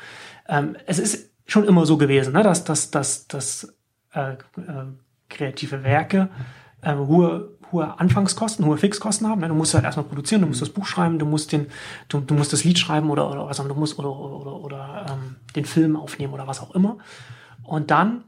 [0.49, 2.43] Ähm, es ist schon immer so gewesen, ne?
[2.43, 3.75] dass, dass, dass, dass
[4.15, 4.37] äh, äh,
[5.29, 6.31] kreative Werke
[6.83, 9.41] äh, hohe, hohe Anfangskosten, hohe Fixkosten haben.
[9.41, 9.49] Ne?
[9.49, 11.67] Du musst halt erstmal produzieren, du musst das Buch schreiben, du musst den,
[12.09, 15.37] du, du musst das Lied schreiben oder, oder was du musst oder, oder, oder, ähm,
[15.55, 16.99] den Film aufnehmen oder was auch immer.
[17.63, 18.25] Und dann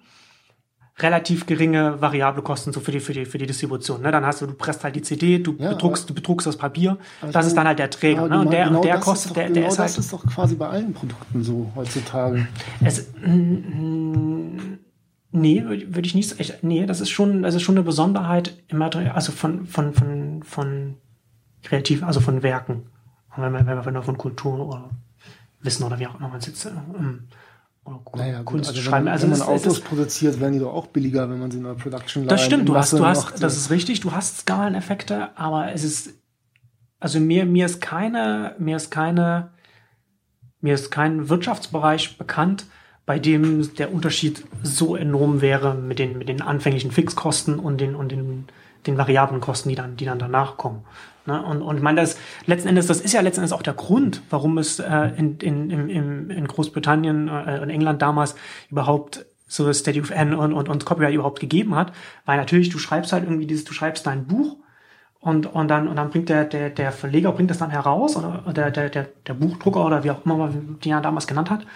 [0.98, 4.02] relativ geringe variable Kosten so für die für die für die Distribution.
[4.02, 4.12] Ne?
[4.12, 6.98] Dann hast du du presst halt die CD, du ja, bedruckst du bedruckst das Papier.
[7.32, 8.28] Das ist dann halt der Träger.
[8.28, 8.40] Ne?
[8.40, 9.98] Und der genau und der kostet doch, der, genau der ist das halt.
[9.98, 12.46] ist doch quasi bei allen Produkten so heutzutage.
[12.84, 14.78] Es, mm,
[15.32, 16.38] nee, würde würd ich nicht.
[16.40, 19.92] Ich, nee, das ist schon das ist schon eine Besonderheit im Material, also von von
[19.94, 20.96] von von
[21.62, 22.84] kreativ, also von Werken.
[23.36, 24.90] Und wenn man wenn man von Kultur oder
[25.60, 26.66] Wissen oder wie auch immer man sitzt.
[26.66, 27.28] Ähm,
[27.84, 29.06] oder Naja, gut, Kunst also schreiben.
[29.06, 31.58] wenn, Also wenn man Autos ist- produziert, werden die doch auch billiger, wenn man sie
[31.58, 33.42] in der Production Das stimmt, du hast, du hast, macht.
[33.42, 36.14] das ist richtig, du hast Skaleneffekte, aber es ist,
[37.00, 39.50] also mir, mir ist keine, mir ist keine,
[40.60, 42.66] mir ist kein Wirtschaftsbereich bekannt,
[43.12, 47.94] bei dem der Unterschied so enorm wäre mit den, mit den anfänglichen Fixkosten und den,
[47.94, 48.46] und den,
[48.86, 50.82] den variablen Kosten, die dann, die dann danach kommen.
[51.26, 51.42] Ne?
[51.42, 54.22] Und, und ich meine, das letzten Endes, das ist ja letzten Endes auch der Grund,
[54.30, 58.34] warum es äh, in, in, in, in, Großbritannien äh, England damals
[58.70, 61.92] überhaupt so Steady of N und, und, und Copyright überhaupt gegeben hat,
[62.24, 64.56] weil natürlich du schreibst halt irgendwie dieses, du schreibst dein Buch
[65.20, 68.42] und, und dann, und dann bringt der, der, der Verleger bringt das dann heraus oder
[68.54, 71.66] der, der, der, der Buchdrucker oder wie auch immer man den er damals genannt hat.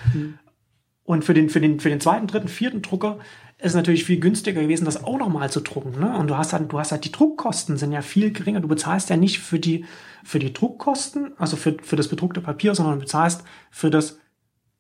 [1.06, 3.18] Und für den, für den, für den zweiten, dritten, vierten Drucker
[3.58, 5.98] ist es natürlich viel günstiger gewesen, das auch nochmal zu drucken.
[5.98, 6.14] Ne?
[6.18, 8.60] Und du hast halt, du hast halt die Druckkosten sind ja viel geringer.
[8.60, 9.86] Du bezahlst ja nicht für die,
[10.24, 14.18] für die Druckkosten, also für, für das bedruckte Papier, sondern du bezahlst für das,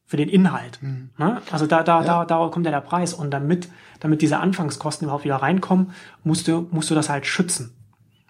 [0.04, 0.80] für den Inhalt.
[1.16, 1.40] Ne?
[1.50, 3.14] Also da, da, da, da kommt ja der Preis.
[3.14, 3.68] Und damit,
[4.00, 7.75] damit diese Anfangskosten überhaupt wieder reinkommen, musst du, musst du das halt schützen.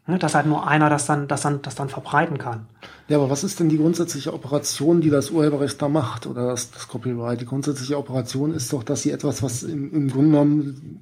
[0.07, 0.19] Ne?
[0.19, 2.67] Dass halt nur einer das dann, das dann, das dann verbreiten kann.
[3.09, 6.71] Ja, aber was ist denn die grundsätzliche Operation, die das Urheberrecht da macht oder das,
[6.71, 7.41] das Copyright?
[7.41, 11.01] Die grundsätzliche Operation ist doch, dass sie etwas, was im, im Grunde genommen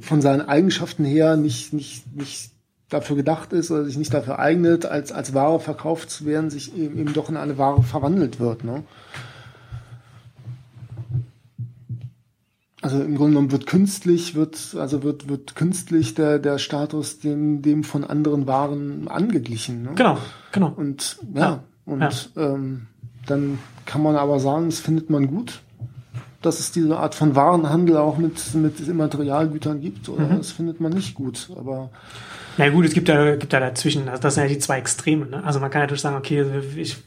[0.00, 2.50] von seinen Eigenschaften her nicht, nicht, nicht
[2.88, 6.76] dafür gedacht ist oder sich nicht dafür eignet, als, als Ware verkauft zu werden, sich
[6.76, 8.64] eben, eben doch in eine Ware verwandelt wird.
[8.64, 8.84] Ne?
[12.86, 17.60] Also im Grunde genommen wird künstlich, wird, also wird, wird künstlich der, der Status dem,
[17.60, 19.82] dem von anderen Waren angeglichen.
[19.82, 19.90] Ne?
[19.96, 20.18] Genau,
[20.52, 20.72] genau.
[20.76, 22.10] Und ja, Ja, und ja.
[22.36, 22.86] Ähm,
[23.26, 25.62] dann kann man aber sagen, das findet man gut,
[26.42, 30.36] dass es diese Art von Warenhandel auch mit, mit Immaterialgütern gibt, oder Mhm.
[30.36, 31.50] das findet man nicht gut.
[31.56, 31.90] Aber
[32.56, 35.26] Na gut, es gibt ja, gibt ja dazwischen, also das sind ja die zwei Extreme.
[35.26, 35.42] Ne?
[35.42, 36.44] Also man kann natürlich sagen, okay,
[36.76, 36.98] ich,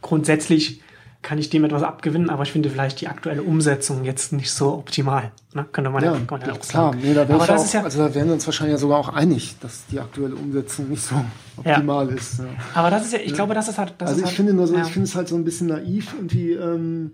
[0.00, 0.80] grundsätzlich
[1.24, 4.74] kann ich dem etwas abgewinnen, aber ich finde vielleicht die aktuelle Umsetzung jetzt nicht so
[4.74, 5.32] optimal.
[5.54, 5.64] Ne?
[5.72, 7.02] Könnte man ja, ja, kann man ja ja auch klar, sagen.
[7.02, 8.98] nee, da aber das auch, ist ja, also da wären wir uns wahrscheinlich ja sogar
[8.98, 11.16] auch einig, dass die aktuelle Umsetzung nicht so
[11.56, 12.38] optimal ist.
[12.38, 12.44] Ja.
[12.74, 14.54] aber das ist ja, ich glaube, das ist halt, das Also ist ich halt, finde
[14.54, 14.82] nur so, ja.
[14.82, 17.12] ich finde es halt so ein bisschen naiv, irgendwie ähm,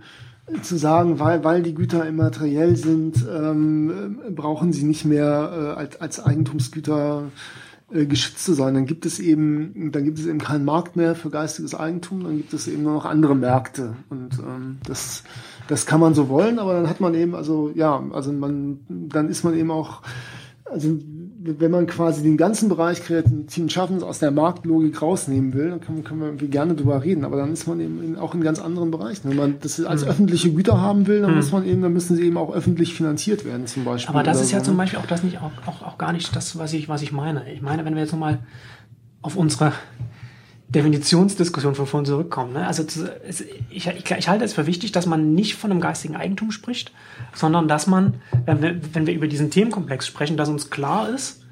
[0.62, 5.78] zu sagen, weil, weil die Güter immateriell sind, ähm, äh, brauchen sie nicht mehr äh,
[5.78, 7.24] als, als Eigentumsgüter
[7.92, 8.74] äh, geschützt zu sein.
[8.74, 12.36] Dann gibt es eben, dann gibt es eben keinen Markt mehr für geistiges Eigentum, dann
[12.36, 13.94] gibt es eben nur noch andere Märkte.
[14.08, 15.24] Und ähm, das,
[15.68, 19.28] das kann man so wollen, aber dann hat man eben, also ja, also man, dann
[19.28, 20.02] ist man eben auch,
[20.64, 20.98] also
[21.42, 26.04] wenn man quasi den ganzen Bereich kreativen Schaffens aus der Marktlogik rausnehmen will, dann können,
[26.04, 28.60] können wir irgendwie gerne drüber reden, aber dann ist man eben in, auch in ganz
[28.60, 29.30] anderen Bereichen.
[29.30, 32.24] Wenn man das als öffentliche Güter haben will, dann muss man eben, dann müssen sie
[32.24, 34.14] eben auch öffentlich finanziert werden, zum Beispiel.
[34.14, 34.82] Aber das ist ja so, zum ne?
[34.82, 37.50] Beispiel auch das nicht, auch, auch, auch gar nicht das, was ich, was ich meine.
[37.50, 38.40] Ich meine, wenn wir jetzt nochmal
[39.22, 39.72] auf unsere
[40.70, 42.52] Definitionsdiskussion von vorhin zurückkommen.
[42.52, 42.66] Ne?
[42.66, 42.84] Also
[43.70, 46.92] ich, ich, ich halte es für wichtig, dass man nicht von einem geistigen Eigentum spricht,
[47.34, 51.42] sondern dass man, wenn wir, wenn wir über diesen Themenkomplex sprechen, dass uns klar ist,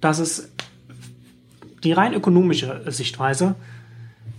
[0.00, 0.50] dass es
[1.82, 3.56] die rein ökonomische Sichtweise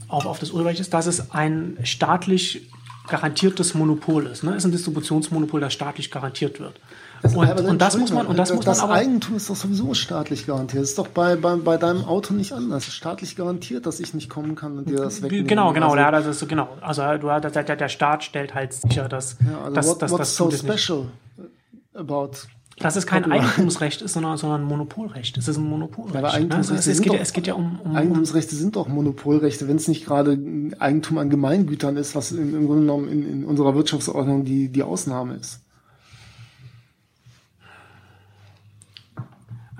[0.07, 2.69] auch auf das Urheberrecht ist, dass es ein staatlich
[3.07, 4.43] garantiertes Monopol ist.
[4.43, 4.51] Ne?
[4.51, 6.79] Es ist ein Distributionsmonopol, das staatlich garantiert wird.
[7.21, 9.55] Und, Aber und das muss man, und das, muss man das aber, Eigentum ist doch
[9.55, 10.83] sowieso staatlich garantiert.
[10.83, 12.83] Das ist doch bei, bei, bei deinem Auto nicht anders.
[12.83, 15.47] Es ist staatlich garantiert, dass ich nicht kommen kann und dir das wegnehmen.
[15.47, 16.69] Genau, genau, Also, ja, das ist so, genau.
[16.81, 20.11] Also du, der, der, der Staat stellt halt sicher, dass, ja, also dass, what, dass,
[20.11, 20.79] what's so das nicht.
[20.81, 21.05] special
[21.93, 22.31] about
[22.79, 23.29] Dass es kein?
[23.29, 25.37] Eigentumsrecht ist, sondern, sondern ein Monopolrecht.
[25.37, 26.13] Es ist ein Monopolrecht.
[26.13, 26.33] Ja, aber ne?
[26.35, 28.75] Eigentumsrechte also es, es, sind geht, doch- es geht ja um, um, um Eigentumsrechte sind
[28.77, 30.37] doch Monopolrechte, wenn es nicht gerade
[30.79, 34.83] Eigentum an Gemeingütern ist, was im, im Grunde genommen in, in unserer Wirtschaftsordnung die, die
[34.83, 35.59] Ausnahme ist.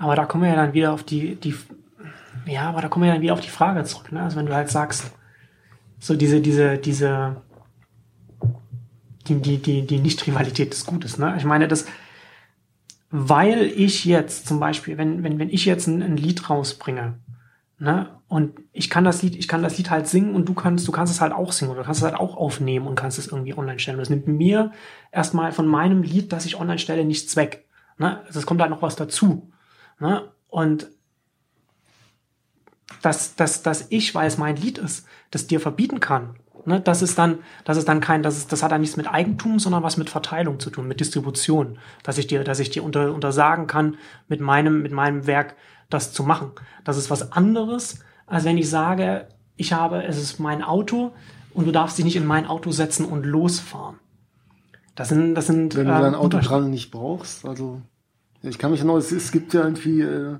[0.00, 1.54] Aber da kommen wir ja dann wieder auf die, die,
[2.46, 4.22] ja, aber da kommen wir dann wieder auf die Frage zurück, ne?
[4.22, 5.12] Also wenn du halt sagst,
[5.98, 7.42] so diese, diese, diese,
[9.28, 11.34] die, die, die, die Nicht-Rivalität des Gutes, ne?
[11.36, 11.86] Ich meine, das,
[13.10, 17.18] weil ich jetzt zum Beispiel, wenn, wenn, wenn ich jetzt ein, ein Lied rausbringe,
[17.82, 18.08] Ne?
[18.28, 20.92] Und ich kann das Lied, ich kann das Lied halt singen und du kannst, du
[20.92, 23.26] kannst es halt auch singen oder du kannst es halt auch aufnehmen und kannst es
[23.26, 23.96] irgendwie online stellen.
[23.96, 24.70] Und das nimmt mir
[25.10, 27.64] erstmal von meinem Lied, das ich online stelle, nichts weg.
[27.96, 28.20] Ne?
[28.26, 29.50] Also es kommt halt noch was dazu.
[30.00, 30.28] Ne?
[30.48, 30.88] Und
[33.02, 36.36] dass, dass, dass ich, weil es mein Lied ist, das dir verbieten kann,
[36.66, 36.80] ne?
[36.80, 39.58] das ist dann, das ist dann kein, das ist, das hat dann nichts mit Eigentum,
[39.58, 43.14] sondern was mit Verteilung zu tun, mit Distribution, dass ich dir, dass ich dir unter,
[43.14, 43.96] untersagen kann,
[44.28, 45.54] mit meinem, mit meinem Werk
[45.88, 46.52] das zu machen.
[46.84, 51.12] Das ist was anderes, als wenn ich sage, ich habe, es ist mein Auto
[51.52, 53.98] und du darfst dich nicht in mein Auto setzen und losfahren.
[54.94, 55.76] Das sind, das sind.
[55.76, 57.80] Wenn du dein äh, Auto gerade nicht brauchst, also
[58.42, 60.36] ich kann mich noch, es, es gibt ja irgendwie, äh,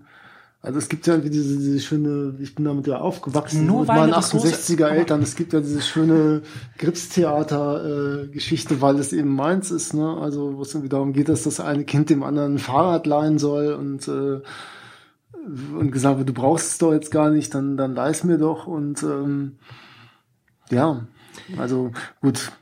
[0.62, 3.88] also es gibt ja irgendwie diese, diese schöne, ich bin damit ja aufgewachsen Nur mit
[3.88, 6.42] meinen 68er Eltern, es gibt ja diese schöne
[6.78, 10.18] Gripstheater-Geschichte, äh, weil es eben meins ist, ne?
[10.20, 13.38] Also wo es irgendwie darum geht, dass das eine Kind dem anderen ein Fahrrad leihen
[13.38, 14.40] soll und äh,
[15.78, 18.66] und gesagt wird, du brauchst es doch jetzt gar nicht, dann, dann leih mir doch
[18.66, 19.56] und ähm,
[20.70, 21.06] ja,
[21.56, 22.52] also gut.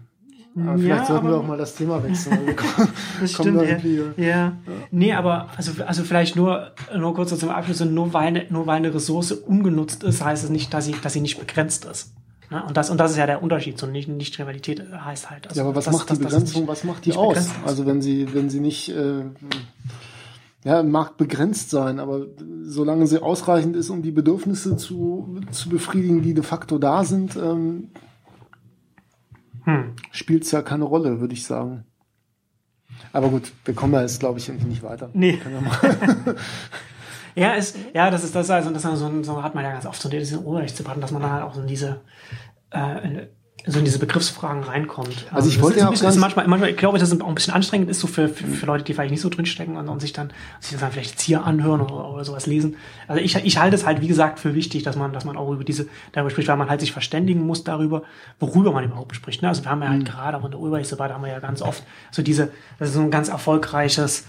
[0.66, 2.38] Aber vielleicht ja, sollten wir auch mal das Thema wechseln.
[3.20, 3.76] das stimmt, ja.
[4.16, 4.24] ja.
[4.24, 4.52] ja.
[4.90, 8.76] Nee, aber also, also vielleicht nur, nur kurz zum Abschluss, nur weil, eine, nur weil
[8.76, 12.12] eine Ressource ungenutzt ist, heißt es nicht, dass sie, dass sie nicht begrenzt ist.
[12.50, 12.62] Ne?
[12.66, 13.78] Und das, und das ist ja der Unterschied.
[13.78, 15.48] So nicht, nicht Rivalität heißt halt.
[15.48, 17.50] Also, ja, aber was das, macht die Begrenzung, was macht die aus?
[17.64, 19.24] Also wenn sie, wenn sie nicht, äh,
[20.64, 22.26] ja, mag begrenzt sein, aber
[22.62, 27.36] solange sie ausreichend ist, um die Bedürfnisse zu, zu befriedigen, die de facto da sind,
[27.36, 27.90] ähm,
[29.68, 29.96] hm.
[30.12, 31.84] spielt es ja keine Rolle, würde ich sagen.
[33.12, 35.10] Aber gut, wir kommen da jetzt, glaube ich, nicht weiter.
[35.12, 35.38] Nee.
[37.34, 40.02] Ja, ist, ja, das ist das, also das so, so hat man ja ganz oft
[40.02, 42.00] so diese Urheberrechtsdebatten, dass man da halt auch so in diese
[42.70, 43.28] äh,
[43.66, 45.26] so in diese Begriffsfragen reinkommt.
[45.30, 47.34] Also ich wollte ja auch bisschen, ganz manchmal, manchmal glaube ich, dass es auch ein
[47.34, 50.00] bisschen anstrengend ist, so für, für, für Leute, die vielleicht nicht so drinstecken und, und
[50.00, 52.76] sich dann sich dann vielleicht jetzt hier anhören oder, oder sowas lesen.
[53.09, 55.50] Also ich, ich halte es halt, wie gesagt, für wichtig, dass man, dass man auch
[55.50, 58.02] über diese, darüber spricht, weil man halt sich verständigen muss darüber,
[58.40, 59.42] worüber man überhaupt spricht.
[59.42, 59.48] Ne?
[59.48, 60.04] Also wir haben ja halt mhm.
[60.04, 63.00] gerade auch in der Urheberrechtsdebatte haben wir ja ganz oft so diese, das ist so
[63.00, 64.24] ein ganz erfolgreiches,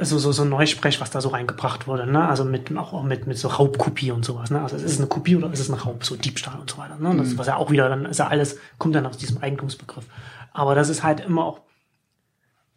[0.00, 2.26] so, so, so Neusprech, was da so reingebracht wurde, ne?
[2.26, 4.62] Also mit, auch mit, mit so Raubkopie und sowas, ne?
[4.62, 6.96] Also ist es eine Kopie oder ist es ein Raub, so Diebstahl und so weiter,
[6.96, 7.14] ne?
[7.16, 7.38] Das, mhm.
[7.38, 10.06] was ja auch wieder, dann ist ja alles, kommt dann aus diesem Eigentumsbegriff.
[10.52, 11.60] Aber das ist halt immer auch,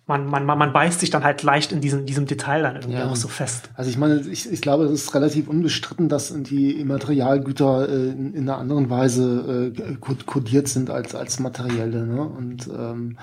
[0.08, 2.98] man, man, man, man beißt sich dann halt leicht in diesem, diesem Detail dann irgendwie
[2.98, 3.10] ja.
[3.10, 3.70] auch so fest.
[3.76, 8.34] Also ich meine, ich, ich glaube, es ist relativ unbestritten, dass die Immaterialgüter äh, in,
[8.34, 9.96] in einer anderen Weise äh,
[10.26, 12.22] kodiert sind als, als materielle, ne?
[12.22, 13.18] Und, ähm,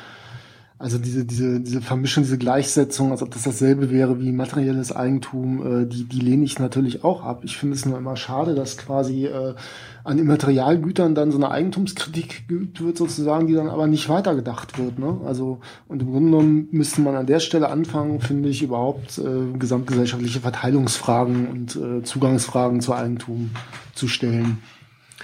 [0.82, 5.82] also diese, diese, diese Vermischung, diese Gleichsetzung, als ob das dasselbe wäre wie materielles Eigentum,
[5.82, 7.42] äh, die, die lehne ich natürlich auch ab.
[7.44, 9.54] Ich finde es nur immer schade, dass quasi äh,
[10.02, 14.98] an Immaterialgütern dann so eine Eigentumskritik geübt wird, sozusagen, die dann aber nicht weitergedacht wird.
[14.98, 15.20] Ne?
[15.24, 19.56] Also, und im Grunde genommen müsste man an der Stelle anfangen, finde ich, überhaupt äh,
[19.56, 23.50] gesamtgesellschaftliche Verteilungsfragen und äh, Zugangsfragen zu Eigentum
[23.94, 24.58] zu stellen.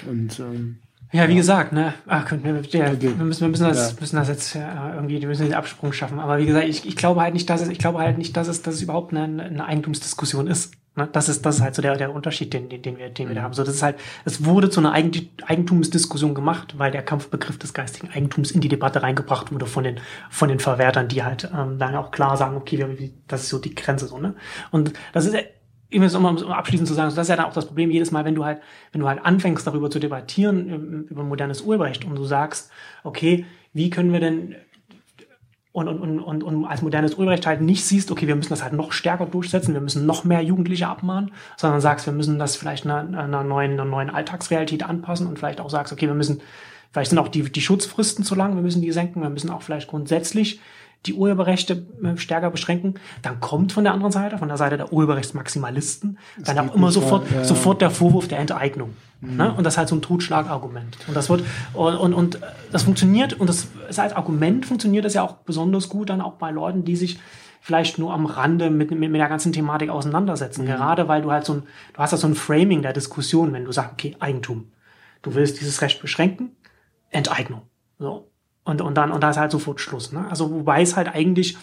[0.08, 0.78] Und ähm,
[1.10, 3.14] ja, wie gesagt, ne, ach, können wir, ja, okay.
[3.16, 4.00] wir müssen, wir müssen das, ja.
[4.00, 6.18] müssen das jetzt ja, irgendwie, wir müssen den Absprung schaffen.
[6.18, 8.46] Aber wie gesagt, ich, ich glaube halt nicht, dass es, ich glaube halt nicht, dass
[8.46, 10.74] es, dass es überhaupt eine, eine Eigentumsdiskussion ist.
[10.96, 11.08] Ne?
[11.10, 13.34] Das ist, das ist halt so der, der Unterschied, den, den, den wir, den wir
[13.34, 13.44] da mhm.
[13.46, 13.54] haben.
[13.54, 13.96] So, das ist halt,
[14.26, 19.02] es wurde zu einer Eigentumsdiskussion gemacht, weil der Kampfbegriff des geistigen Eigentums in die Debatte
[19.02, 22.78] reingebracht wurde von den, von den Verwertern, die halt ähm, dann auch klar sagen, okay,
[22.78, 24.34] wir, das ist so die Grenze so, ne?
[24.70, 25.36] Und das ist
[25.90, 28.24] ich muss um abschließend zu sagen, das ist ja dann auch das Problem jedes Mal,
[28.24, 28.60] wenn du halt,
[28.92, 32.70] wenn du halt anfängst, darüber zu debattieren, über modernes Urheberrecht und du sagst,
[33.04, 34.56] okay, wie können wir denn
[35.72, 38.62] und, und, und, und, und als modernes Urheberrecht halt nicht siehst, okay, wir müssen das
[38.62, 42.56] halt noch stärker durchsetzen, wir müssen noch mehr Jugendliche abmahnen, sondern sagst, wir müssen das
[42.56, 46.40] vielleicht einer, einer, neuen, einer neuen Alltagsrealität anpassen und vielleicht auch sagst, okay, wir müssen,
[46.90, 49.62] vielleicht sind auch die, die Schutzfristen zu lang, wir müssen die senken, wir müssen auch
[49.62, 50.60] vielleicht grundsätzlich
[51.06, 54.92] die Urheberrechte äh, stärker beschränken, dann kommt von der anderen Seite, von der Seite der
[54.92, 57.44] Urheberrechtsmaximalisten, dann auch immer sofort, ja.
[57.44, 58.94] sofort der Vorwurf der Enteignung.
[59.20, 59.36] Mhm.
[59.36, 59.54] Ne?
[59.54, 60.98] Und das ist halt so ein Totschlagargument.
[61.06, 61.44] Und das wird,
[61.74, 62.40] und, und, und
[62.72, 66.34] das funktioniert, und das ist als Argument funktioniert das ja auch besonders gut dann auch
[66.34, 67.18] bei Leuten, die sich
[67.60, 70.62] vielleicht nur am Rande mit, mit, mit der ganzen Thematik auseinandersetzen.
[70.62, 70.66] Mhm.
[70.66, 73.64] Gerade weil du halt so ein, du hast ja so ein Framing der Diskussion, wenn
[73.64, 74.72] du sagst, okay, Eigentum.
[75.22, 76.56] Du willst dieses Recht beschränken,
[77.10, 77.62] Enteignung.
[77.98, 78.27] So.
[78.68, 80.12] Und, und dann, und da ist halt sofort Schluss.
[80.12, 80.26] Ne?
[80.28, 81.56] Also, wobei es halt eigentlich,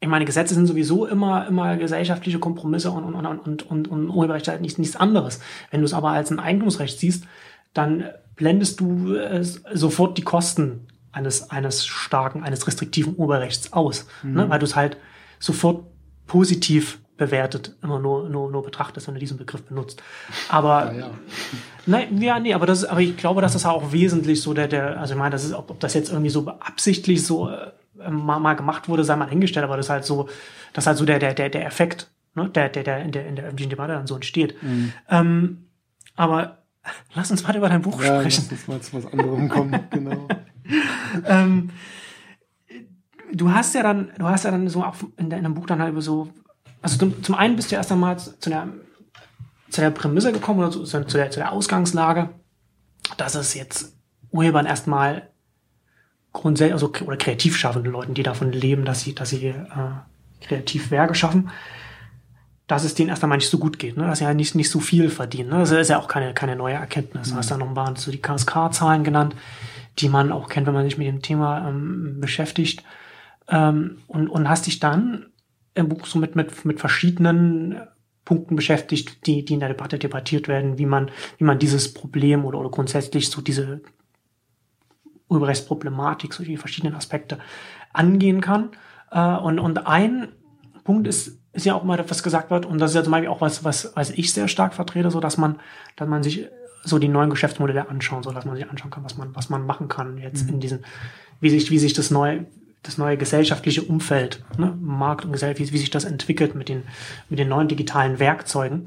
[0.00, 4.10] ich meine, Gesetze sind sowieso immer, immer gesellschaftliche Kompromisse und, und, und, und, und, und
[4.10, 5.38] Urheberrecht halt nichts, nichts anderes.
[5.70, 7.24] Wenn du es aber als ein Eigentumsrecht siehst,
[7.72, 14.30] dann blendest du äh, sofort die Kosten eines, eines starken, eines restriktiven Urheberrechts aus, ne?
[14.30, 14.36] mhm.
[14.36, 14.50] ne?
[14.50, 14.96] weil du es halt
[15.38, 15.84] sofort
[16.26, 20.02] positiv bewertet immer nur, nur, nur betrachtest, wenn du diesen Begriff benutzt.
[20.48, 21.10] Aber, ja, ja.
[21.86, 24.68] Nein, ja, nee, aber das ist, aber ich glaube, dass das auch wesentlich so der,
[24.68, 27.72] der, also ich meine, das ist, ob, ob das jetzt irgendwie so beabsichtlich so äh,
[28.10, 30.28] mal, mal gemacht wurde, sei mal hingestellt, aber das ist halt so,
[30.72, 33.26] das ist halt so der, der, der, der Effekt, ne, der, der, der in der,
[33.26, 34.62] in der öffentlichen Debatte dann so entsteht.
[34.62, 34.92] Mhm.
[35.10, 35.64] Ähm,
[36.14, 36.58] Aber
[37.14, 38.44] lass uns weiter über dein Buch ja, sprechen.
[38.50, 40.28] Lass uns mal zu was anderem kommen, genau.
[41.26, 41.70] ähm,
[43.32, 45.92] du hast ja dann, du hast ja dann so auch in deinem Buch dann halt
[45.92, 46.28] über so,
[46.82, 48.68] also zum, zum einen bist du erst einmal zu der,
[49.70, 52.30] zu der Prämisse gekommen oder zu, zu, der, zu der Ausgangslage,
[53.16, 53.96] dass es jetzt
[54.30, 55.28] Urhebern erstmal
[56.32, 59.64] grundsätzlich, also oder kreativ schaffende Leuten, die davon leben, dass sie, dass sie äh,
[60.40, 61.50] kreativ Werke schaffen,
[62.66, 64.06] dass es denen erst einmal nicht so gut geht, ne?
[64.06, 65.48] dass sie ja nicht, nicht so viel verdienen.
[65.48, 65.58] Ne?
[65.58, 67.30] Das ist ja auch keine, keine neue Erkenntnis.
[67.30, 69.34] Du hast da noch ein paar so die KSK-Zahlen genannt,
[69.98, 72.84] die man auch kennt, wenn man sich mit dem Thema ähm, beschäftigt.
[73.48, 75.26] Ähm, und, und hast dich dann
[75.78, 77.80] im Buch so mit, mit, mit verschiedenen
[78.24, 82.44] Punkten beschäftigt, die, die in der Debatte debattiert werden, wie man, wie man dieses Problem
[82.44, 83.80] oder, oder grundsätzlich so diese
[85.28, 87.38] Urheberrechtsproblematik, so die verschiedenen Aspekte
[87.92, 88.70] angehen kann.
[89.10, 90.28] Äh, und, und ein
[90.84, 93.30] Punkt ist, ist ja auch mal was gesagt wird, und das ist ja zum Beispiel
[93.30, 95.58] auch was, was, was ich sehr stark vertrete, so dass man,
[95.96, 96.48] dass man sich
[96.84, 99.64] so die neuen Geschäftsmodelle anschauen, so dass man sich anschauen kann, was man, was man
[99.64, 100.54] machen kann jetzt mhm.
[100.54, 100.84] in diesen,
[101.40, 102.46] wie sich, wie sich das neue,
[102.88, 106.84] das neue gesellschaftliche Umfeld, ne, Markt und Gesellschaft, wie, wie sich das entwickelt mit den,
[107.28, 108.86] mit den neuen digitalen Werkzeugen.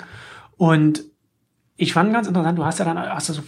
[0.58, 1.04] Und
[1.78, 3.42] ich fand ganz interessant, du hast ja dann, hast du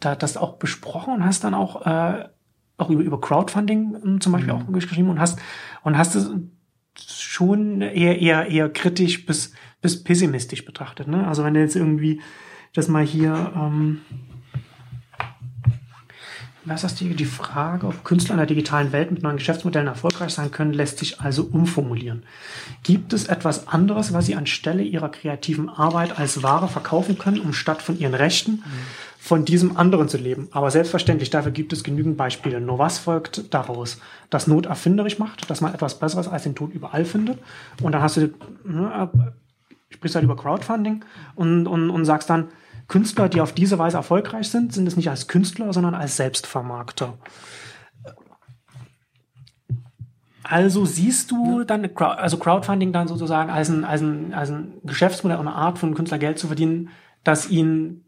[0.00, 2.28] das auch besprochen und hast dann auch, äh,
[2.76, 4.60] auch über, über Crowdfunding ähm, zum Beispiel mhm.
[4.60, 5.38] auch geschrieben und hast,
[5.82, 6.30] und hast es
[7.06, 11.08] schon eher, eher, eher kritisch bis, bis pessimistisch betrachtet.
[11.08, 11.26] Ne?
[11.26, 12.20] Also wenn du jetzt irgendwie
[12.74, 14.00] das mal hier, ähm,
[16.68, 20.32] was ist die, die Frage, ob Künstler in der digitalen Welt mit neuen Geschäftsmodellen erfolgreich
[20.32, 22.22] sein können, lässt sich also umformulieren.
[22.82, 27.52] Gibt es etwas anderes, was sie anstelle ihrer kreativen Arbeit als Ware verkaufen können, um
[27.52, 28.62] statt von ihren Rechten
[29.18, 30.48] von diesem anderen zu leben.
[30.52, 32.60] Aber selbstverständlich, dafür gibt es genügend Beispiele.
[32.60, 33.98] Nur was folgt daraus?
[34.30, 37.38] Dass Not erfinderisch macht, dass man etwas Besseres als den Tod überall findet.
[37.82, 38.30] Und dann hast du,
[38.64, 39.10] ne,
[39.90, 41.04] sprichst halt über Crowdfunding
[41.34, 42.48] und, und, und sagst dann,
[42.88, 47.18] Künstler, die auf diese Weise erfolgreich sind, sind es nicht als Künstler, sondern als Selbstvermarkter.
[50.42, 55.38] Also siehst du dann, also Crowdfunding dann sozusagen als ein, als ein, als ein Geschäftsmodell,
[55.38, 56.88] eine Art von Künstler Geld zu verdienen,
[57.22, 58.06] das ihn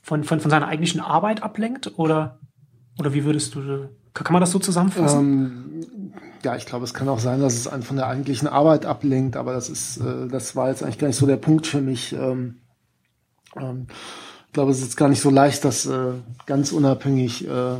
[0.00, 1.98] von, von, von seiner eigentlichen Arbeit ablenkt?
[1.98, 2.38] Oder,
[3.00, 5.18] oder wie würdest du, kann man das so zusammenfassen?
[5.18, 8.86] Ähm, ja, ich glaube, es kann auch sein, dass es einen von der eigentlichen Arbeit
[8.86, 11.80] ablenkt, aber das ist, äh, das war jetzt eigentlich gar nicht so der Punkt für
[11.80, 12.12] mich.
[12.12, 12.59] Ähm,
[13.56, 13.86] ähm,
[14.46, 16.12] ich glaube, es ist gar nicht so leicht, das äh,
[16.46, 17.76] ganz unabhängig äh,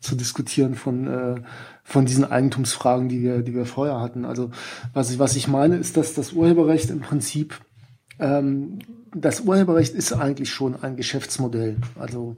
[0.00, 1.40] zu diskutieren von, äh,
[1.84, 4.24] von diesen Eigentumsfragen, die wir, die wir vorher hatten.
[4.24, 4.50] Also
[4.92, 7.60] was ich, was ich meine, ist, dass das Urheberrecht im Prinzip
[8.18, 8.80] ähm,
[9.14, 11.76] das Urheberrecht ist eigentlich schon ein Geschäftsmodell.
[11.98, 12.36] Also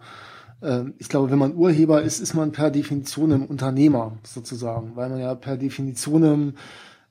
[0.60, 5.08] äh, ich glaube, wenn man Urheber ist, ist man per Definition ein Unternehmer sozusagen, weil
[5.10, 6.54] man ja per Definition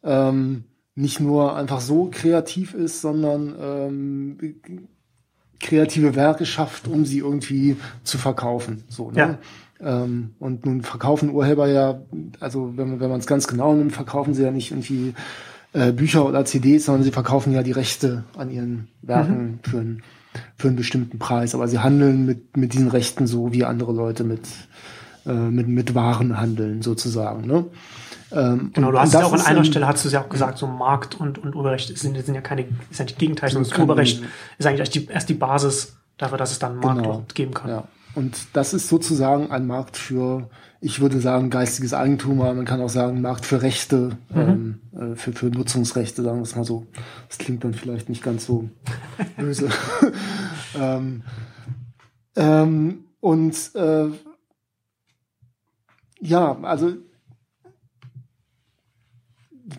[0.03, 0.63] ähm,
[0.95, 4.37] nicht nur einfach so kreativ ist, sondern ähm,
[5.59, 8.83] kreative Werke schafft, um sie irgendwie zu verkaufen.
[8.89, 9.17] So, ne?
[9.17, 9.37] Ja.
[9.79, 12.01] Ähm, und nun verkaufen Urheber ja,
[12.39, 15.13] also wenn, wenn man es ganz genau nimmt, verkaufen sie ja nicht irgendwie
[15.73, 19.59] äh, Bücher oder CDs, sondern sie verkaufen ja die Rechte an ihren Werken mhm.
[19.69, 20.03] für, einen,
[20.57, 21.53] für einen bestimmten Preis.
[21.53, 24.47] Aber sie handeln mit, mit diesen Rechten so, wie andere Leute mit,
[25.25, 27.45] äh, mit, mit Waren handeln, sozusagen.
[27.45, 27.65] Ne?
[28.31, 30.57] Ähm, genau, du hast ja auch an einer Stelle, hast du es ja auch gesagt,
[30.57, 34.21] so Markt und, und Urheberrecht sind, sind ja keine, ist ja Gegenteil, sondern das Urheberrecht
[34.57, 37.53] ist eigentlich erst die, erst die Basis dafür, dass es dann einen Markt genau, geben
[37.53, 37.69] kann.
[37.69, 37.83] Ja.
[38.15, 40.49] Und das ist sozusagen ein Markt für
[40.79, 44.79] ich würde sagen, geistiges Eigentum, aber man kann auch sagen, Markt für Rechte, mhm.
[44.93, 46.85] ähm, äh, für, für Nutzungsrechte, sagen wir es mal so.
[47.27, 48.69] Das klingt dann vielleicht nicht ganz so
[49.37, 49.69] böse.
[50.79, 51.23] ähm,
[52.35, 54.09] ähm, und äh,
[56.19, 56.93] ja, also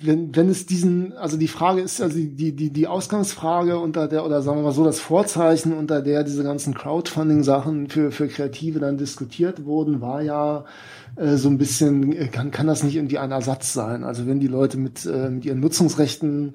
[0.03, 4.25] wenn, wenn es diesen, also die Frage ist, also die, die, die Ausgangsfrage unter der,
[4.27, 8.81] oder sagen wir mal so, das Vorzeichen, unter der diese ganzen Crowdfunding-Sachen für, für Kreative
[8.81, 10.67] dann diskutiert wurden, war ja
[11.17, 14.05] äh, so ein bisschen, äh, kann, kann das nicht irgendwie ein Ersatz sein?
[14.05, 16.55] Also wenn die Leute mit, äh, mit ihren Nutzungsrechten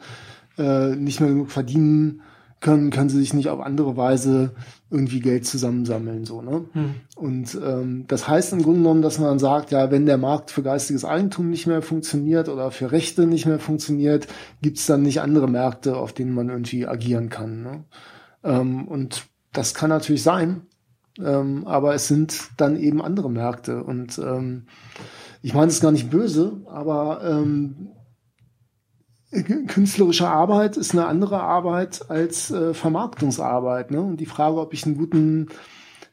[0.60, 2.22] äh, nicht mehr genug verdienen,
[2.60, 4.52] können, können sie sich nicht auf andere Weise
[4.94, 6.66] irgendwie Geld zusammensammeln, so, ne?
[6.74, 6.96] Hm.
[7.16, 10.62] Und ähm, das heißt im Grunde genommen, dass man sagt, ja, wenn der Markt für
[10.62, 14.28] geistiges Eigentum nicht mehr funktioniert oder für Rechte nicht mehr funktioniert,
[14.62, 17.64] gibt's dann nicht andere Märkte, auf denen man irgendwie agieren kann.
[17.64, 17.84] Ne?
[18.44, 20.62] Ähm, und das kann natürlich sein,
[21.20, 23.84] ähm, aber es sind dann eben andere Märkte.
[23.84, 24.68] Und ähm,
[25.42, 27.90] ich meine es gar nicht böse, aber ähm,
[29.68, 33.92] künstlerische Arbeit ist eine andere Arbeit als äh, Vermarktungsarbeit.
[33.92, 34.02] Ne?
[34.02, 35.48] Und die Frage, ob ich einen guten,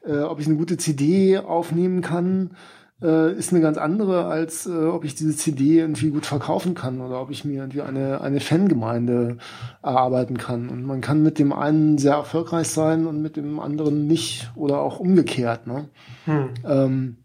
[0.04, 2.56] äh, ob ich eine gute CD aufnehmen kann,
[3.02, 7.00] äh, ist eine ganz andere, als äh, ob ich diese CD irgendwie gut verkaufen kann
[7.00, 9.38] oder ob ich mir irgendwie eine, eine Fangemeinde
[9.82, 10.68] erarbeiten kann.
[10.68, 14.80] Und man kann mit dem einen sehr erfolgreich sein und mit dem anderen nicht oder
[14.80, 15.66] auch umgekehrt.
[15.66, 15.88] Ne?
[16.26, 16.48] Hm.
[16.64, 17.16] Ähm,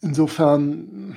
[0.00, 1.16] insofern,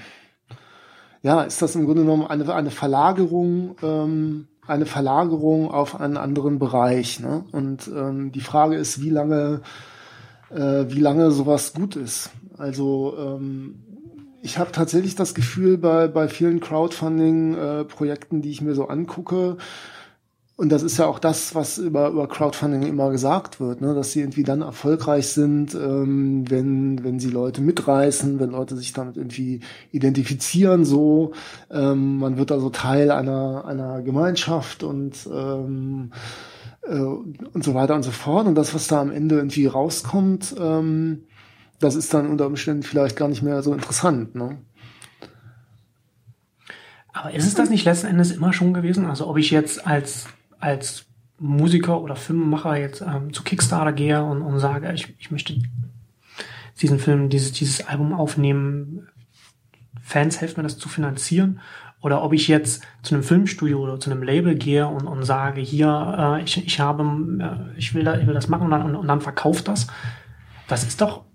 [1.22, 6.59] ja, ist das im Grunde genommen eine, eine Verlagerung, ähm, eine Verlagerung auf einen anderen
[6.59, 7.19] Bereich.
[7.19, 7.43] Ne?
[7.51, 9.61] Und ähm, die Frage ist, wie lange,
[10.49, 12.32] äh, wie lange sowas gut ist.
[12.57, 13.76] Also ähm,
[14.41, 19.57] ich habe tatsächlich das Gefühl bei, bei vielen Crowdfunding-Projekten, äh, die ich mir so angucke,
[20.62, 23.95] und das ist ja auch das, was über, über Crowdfunding immer gesagt wird, ne?
[23.95, 28.93] dass sie irgendwie dann erfolgreich sind, ähm, wenn, wenn sie Leute mitreißen, wenn Leute sich
[28.93, 31.32] damit irgendwie identifizieren, so.
[31.72, 36.12] Ähm, man wird also Teil einer, einer Gemeinschaft und, ähm,
[36.84, 38.45] äh, und so weiter und so fort.
[38.45, 41.24] Und das, was da am Ende irgendwie rauskommt, ähm,
[41.80, 44.36] das ist dann unter Umständen vielleicht gar nicht mehr so interessant.
[44.36, 44.59] Ne?
[47.14, 49.07] Aber ist es das nicht letzten Endes immer schon gewesen?
[49.07, 50.28] Also ob ich jetzt als,
[50.62, 51.05] als
[51.38, 55.55] Musiker oder Filmemacher jetzt ähm, zu Kickstarter gehe und, und sage, ich, ich möchte
[56.82, 59.07] diesen Film, dieses, dieses Album aufnehmen,
[60.01, 61.59] Fans helfen mir das zu finanzieren.
[62.01, 65.62] Oder ob ich jetzt zu einem Filmstudio oder zu einem Label gehe und, und sage,
[65.62, 67.03] hier, äh, ich, ich habe,
[67.39, 69.88] äh, ich will da, ich will das machen und dann, und, und dann verkauft das.
[70.68, 71.26] Das ist doch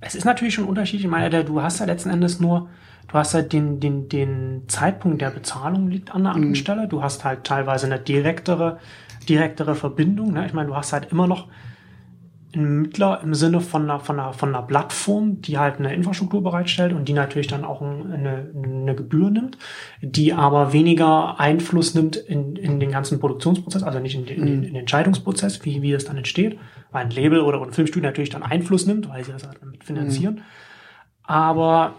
[0.00, 1.04] es ist natürlich schon unterschiedlich.
[1.04, 2.68] Ich meine, du hast ja letzten Endes nur,
[3.10, 6.56] du hast halt den, den, den Zeitpunkt der Bezahlung liegt an der anderen mhm.
[6.56, 6.88] Stelle.
[6.88, 8.78] Du hast halt teilweise eine direktere,
[9.28, 10.32] direktere Verbindung.
[10.32, 10.46] Ne?
[10.46, 11.48] Ich meine, du hast halt immer noch
[12.54, 16.42] ein Mittler im Sinne von einer, von, einer, von einer Plattform, die halt eine Infrastruktur
[16.42, 19.56] bereitstellt und die natürlich dann auch eine, eine Gebühr nimmt,
[20.00, 24.46] die aber weniger Einfluss nimmt in, in den ganzen Produktionsprozess, also nicht in, den, in
[24.46, 26.58] den, den Entscheidungsprozess, wie, wie es dann entsteht,
[26.90, 29.84] weil ein Label oder ein Filmstudio natürlich dann Einfluss nimmt, weil sie das halt mit
[29.84, 30.36] finanzieren.
[30.36, 30.42] Mhm.
[31.22, 31.94] Aber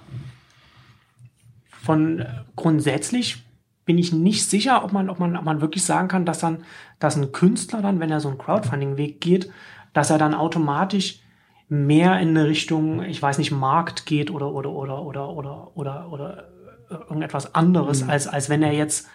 [1.81, 2.25] von
[2.55, 3.43] grundsätzlich
[3.85, 6.63] bin ich nicht sicher, ob man, ob man, ob man wirklich sagen kann, dass dann,
[6.99, 9.51] dass ein Künstler dann, wenn er so einen Crowdfunding-Weg geht,
[9.93, 11.19] dass er dann automatisch
[11.67, 16.11] mehr in eine Richtung, ich weiß nicht, Markt geht oder oder oder oder oder oder
[16.11, 16.47] oder
[16.89, 18.09] irgendetwas anderes, mhm.
[18.09, 19.07] als als wenn er jetzt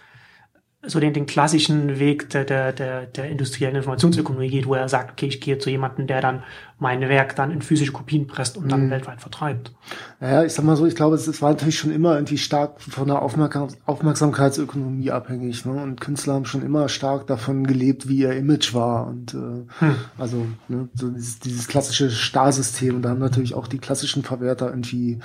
[0.87, 5.13] so den, den klassischen Weg der, der, der, der industriellen Informationsökonomie geht, wo er sagt,
[5.13, 6.43] okay, ich gehe zu jemandem, der dann
[6.79, 8.91] mein Werk dann in physische Kopien presst und dann mhm.
[8.91, 9.73] weltweit vertreibt.
[10.21, 13.09] Naja, ich sag mal so, ich glaube, es, war natürlich schon immer irgendwie stark von
[13.09, 15.65] der Aufmerksam Aufmerksamkeitsökonomie abhängig.
[15.65, 15.73] Ne?
[15.73, 19.07] Und Künstler haben schon immer stark davon gelebt, wie ihr Image war.
[19.07, 19.97] Und äh, hm.
[20.19, 22.97] also ne, so dieses, dieses klassische Starsystem.
[22.97, 25.19] Und da haben natürlich auch die klassischen Verwerter irgendwie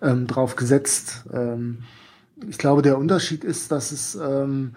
[0.00, 1.24] ähm, drauf gesetzt.
[1.32, 1.78] Ähm,
[2.48, 4.74] ich glaube, der Unterschied ist, dass es ähm,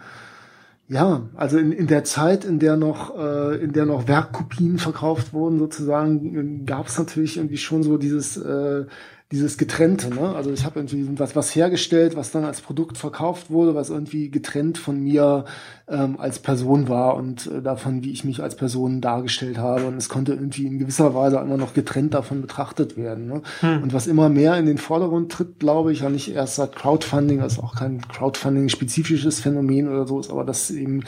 [0.89, 5.33] ja, also in, in der Zeit, in der noch, äh, in der noch Werkkopien verkauft
[5.33, 8.85] wurden, sozusagen, gab es natürlich irgendwie schon so dieses äh,
[9.31, 10.33] dieses Getrennte, ne?
[10.35, 14.29] Also ich habe irgendwie was, was hergestellt, was dann als Produkt verkauft wurde, was irgendwie
[14.31, 15.43] getrennt von mir
[15.89, 19.85] ähm, als Person war und äh, davon, wie ich mich als Person dargestellt habe.
[19.85, 23.27] Und es konnte irgendwie in gewisser Weise immer noch getrennt davon betrachtet werden.
[23.27, 23.41] Ne?
[23.61, 23.83] Hm.
[23.83, 27.41] Und was immer mehr in den Vordergrund tritt, glaube ich, ja nicht erst seit Crowdfunding,
[27.41, 31.03] also auch kein Crowdfunding-spezifisches Phänomen oder so ist, aber dass eben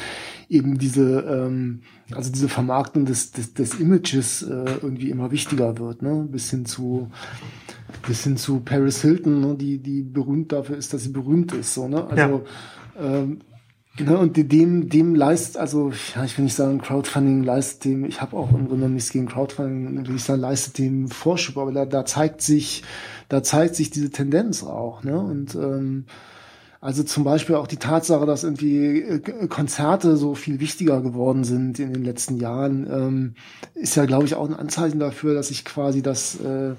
[0.48, 6.02] eben diese ähm, also diese Vermarktung des, des, des Images äh, irgendwie immer wichtiger wird,
[6.02, 6.28] ne?
[6.30, 7.12] Bis hin zu
[8.08, 9.56] bis hin zu Paris Hilton, ne?
[9.56, 11.74] die, die berühmt dafür ist, dass sie berühmt ist.
[11.74, 12.08] So, ne?
[12.08, 12.44] Also
[12.98, 13.02] ja.
[13.02, 13.40] ähm,
[14.00, 18.22] Ne, und dem, dem leist, also ja, ich will nicht sagen, Crowdfunding leistet dem, ich
[18.22, 21.86] habe auch im Grunde nichts gegen Crowdfunding, will ich sagen, leistet dem Vorschub, aber da,
[21.86, 22.84] da zeigt sich,
[23.28, 25.20] da zeigt sich diese Tendenz auch, ne?
[25.20, 26.06] Und ähm,
[26.82, 31.78] also zum Beispiel auch die Tatsache, dass irgendwie äh, Konzerte so viel wichtiger geworden sind
[31.78, 33.34] in den letzten Jahren, ähm,
[33.74, 36.76] ist ja, glaube ich, auch ein Anzeichen dafür, dass sich quasi das, äh,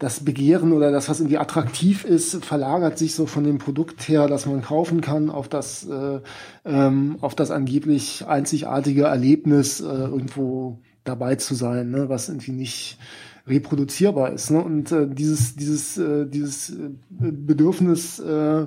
[0.00, 4.28] das Begehren oder das, was irgendwie attraktiv ist, verlagert sich so von dem Produkt her,
[4.28, 6.20] das man kaufen kann, auf das, äh,
[6.64, 12.98] ähm, auf das angeblich einzigartige Erlebnis, äh, irgendwo dabei zu sein, ne, was irgendwie nicht
[13.46, 14.50] reproduzierbar ist.
[14.50, 14.64] Ne?
[14.64, 18.66] Und äh, dieses, dieses, äh, dieses äh, Bedürfnis äh,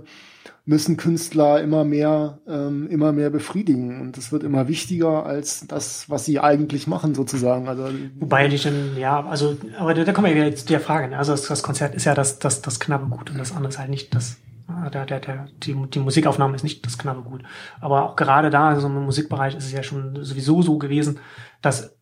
[0.66, 4.00] müssen Künstler immer mehr, ähm, immer mehr befriedigen.
[4.02, 7.68] Und es wird immer wichtiger als das, was sie eigentlich machen, sozusagen.
[7.68, 7.89] Also,
[8.20, 11.10] Wobei ich dann, ja, also, aber da, da kommen wir wieder zu der Frage.
[11.10, 11.18] Ne?
[11.18, 13.80] Also das, das Konzert ist ja das, das, das knappe Gut und das andere ist
[13.80, 14.38] halt nicht das.
[14.68, 17.44] Ah, der, der, der, die, die Musikaufnahme ist nicht das knappe Gut.
[17.82, 21.20] Aber auch gerade da, also im Musikbereich ist es ja schon sowieso so gewesen,
[21.62, 21.98] dass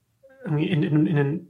[0.45, 1.47] irgendwie in, in, in, in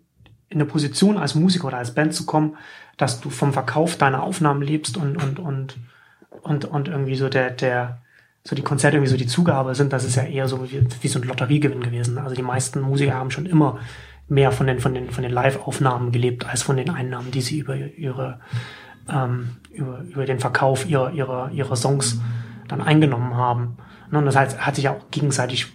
[0.51, 2.55] eine Position als Musiker oder als Band zu kommen,
[2.97, 5.77] dass du vom Verkauf deiner Aufnahmen lebst und, und, und
[6.41, 8.01] und, und irgendwie so der, der,
[8.43, 11.07] so die Konzerte irgendwie so die Zugabe sind, das ist ja eher so wie, wie
[11.07, 12.17] so ein Lotteriegewinn gewesen.
[12.17, 13.79] Also die meisten Musiker haben schon immer
[14.27, 17.59] mehr von den, von den, von den Live-Aufnahmen gelebt, als von den Einnahmen, die sie
[17.59, 18.39] über ihre,
[19.09, 22.19] ähm, über, über den Verkauf ihrer, ihrer, ihrer Songs
[22.67, 23.77] dann eingenommen haben.
[24.09, 25.67] Ne, und das heißt, hat sich auch gegenseitig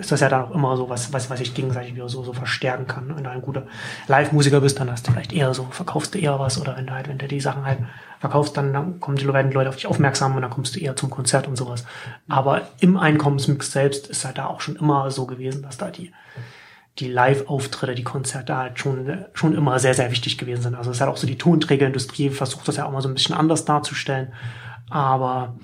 [0.00, 2.32] ist das ja dann auch immer so was, was, was sich gegenseitig wieder so, so
[2.32, 3.14] verstärken kann.
[3.14, 3.66] Wenn du ein guter
[4.08, 6.92] Live-Musiker bist, dann hast du vielleicht eher so, verkaufst du eher was oder wenn du
[6.92, 7.78] halt, wenn du die Sachen halt
[8.18, 11.10] verkaufst, dann, dann kommen die Leute auf dich aufmerksam und dann kommst du eher zum
[11.10, 11.84] Konzert und sowas.
[12.28, 16.12] Aber im Einkommensmix selbst ist halt da auch schon immer so gewesen, dass da die,
[16.98, 20.74] die Live-Auftritte, die Konzerte halt schon, schon immer sehr, sehr wichtig gewesen sind.
[20.74, 23.14] Also es ist halt auch so die Tonträgerindustrie versucht das ja auch mal so ein
[23.14, 24.32] bisschen anders darzustellen.
[24.90, 25.54] Aber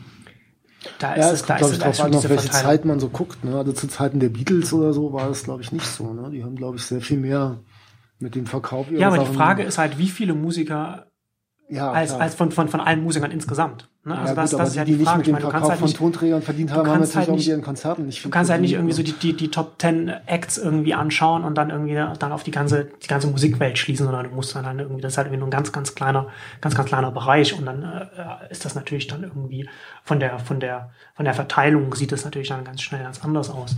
[0.99, 2.71] da ist ja, es, kommt, da ist, drauf an, auf welche Verteilung.
[2.71, 3.45] Zeit man so guckt.
[3.45, 3.57] Ne?
[3.57, 6.13] Also zu Zeiten der Beatles oder so war das, glaube ich, nicht so.
[6.13, 6.31] Ne?
[6.31, 7.59] Die haben, glaube ich, sehr viel mehr
[8.19, 8.91] mit dem Verkauf.
[8.91, 11.07] Ja, aber Sachen die Frage ist halt, wie viele Musiker
[11.69, 13.89] ja, als, als von, von, von allen Musikern insgesamt.
[14.07, 14.17] Ne?
[14.17, 15.19] Also ja, das, gut, das ist ja die, die Frage.
[15.19, 17.29] Nicht mit dem ich meine, Verkauf halt von nicht, Tonträgern verdient haben, haben natürlich halt
[17.31, 18.25] nicht, ihren Konzerten nicht.
[18.25, 21.57] Du kannst halt nicht irgendwie so die, die, die Top 10 Acts irgendwie anschauen und
[21.57, 24.79] dann irgendwie dann auf die ganze, die ganze Musikwelt schließen, sondern du musst dann, dann
[24.79, 26.29] irgendwie, das ist halt irgendwie nur ein ganz, ganz kleiner,
[26.61, 29.69] ganz, ganz kleiner Bereich und dann äh, ist das natürlich dann irgendwie
[30.05, 33.51] von der, von der, von der Verteilung sieht das natürlich dann ganz schnell ganz anders
[33.51, 33.75] aus.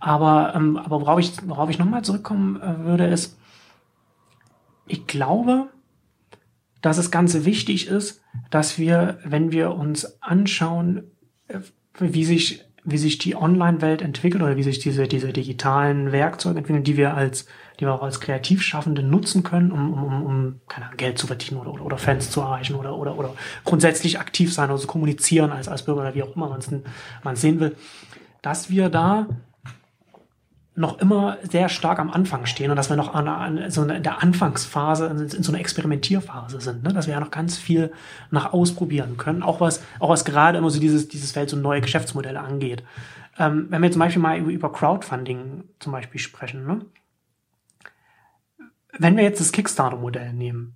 [0.00, 3.38] Aber, ähm, aber worauf ich, worauf ich nochmal zurückkommen äh, würde, ist,
[4.86, 5.68] ich glaube,
[6.82, 8.20] dass es ganz wichtig ist,
[8.50, 11.04] dass wir, wenn wir uns anschauen,
[11.48, 11.60] äh,
[11.98, 16.84] wie sich, wie sich die Online-Welt entwickelt oder wie sich diese, diese digitalen Werkzeuge entwickeln,
[16.84, 17.46] die wir als,
[17.78, 21.60] die wir auch als Kreativschaffende nutzen können, um, um, um keine Ahnung, Geld zu verdienen
[21.60, 25.68] oder, oder, oder Fans zu erreichen oder, oder, oder grundsätzlich aktiv sein, also kommunizieren als,
[25.68, 27.76] als Bürger oder wie auch immer man es sehen will,
[28.40, 29.28] dass wir da
[30.74, 34.02] noch immer sehr stark am Anfang stehen und dass wir noch an, an so in
[34.02, 36.94] der Anfangsphase, in, in, so einer Experimentierphase sind, ne?
[36.94, 37.92] dass wir ja noch ganz viel
[38.30, 41.82] nach ausprobieren können, auch was, auch was gerade immer so dieses, dieses Feld so neue
[41.82, 42.82] Geschäftsmodelle angeht.
[43.38, 46.80] Ähm, wenn wir zum Beispiel mal über, Crowdfunding zum Beispiel sprechen, ne?
[48.98, 50.74] wenn wir jetzt das Kickstarter-Modell nehmen,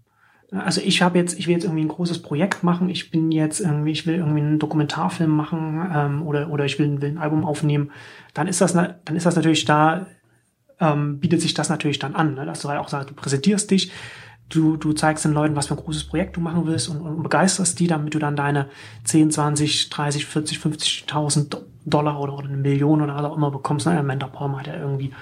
[0.52, 2.88] also ich habe jetzt, ich will jetzt irgendwie ein großes Projekt machen.
[2.88, 7.00] Ich bin jetzt irgendwie, ich will irgendwie einen Dokumentarfilm machen ähm, oder oder ich will,
[7.00, 7.90] will ein Album aufnehmen.
[8.34, 10.06] Dann ist das, dann ist das natürlich da,
[10.78, 12.46] ähm, bietet sich das natürlich dann an, ne?
[12.46, 13.90] dass du halt auch sagst, du präsentierst dich,
[14.48, 17.22] du du zeigst den Leuten, was für ein großes Projekt du machen willst und, und
[17.22, 18.68] begeisterst die, damit du dann deine
[19.04, 23.86] 10, 20, 30, 40, 50.000 Dollar oder, oder eine Million oder was auch immer bekommst.
[23.86, 23.98] Ne?
[23.98, 25.12] Amanda Palmer hat ja irgendwie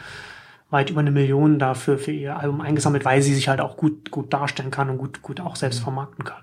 [0.75, 4.11] weit über eine Million dafür für ihr Album eingesammelt, weil sie sich halt auch gut,
[4.11, 5.85] gut darstellen kann und gut, gut auch selbst mhm.
[5.85, 6.43] vermarkten kann.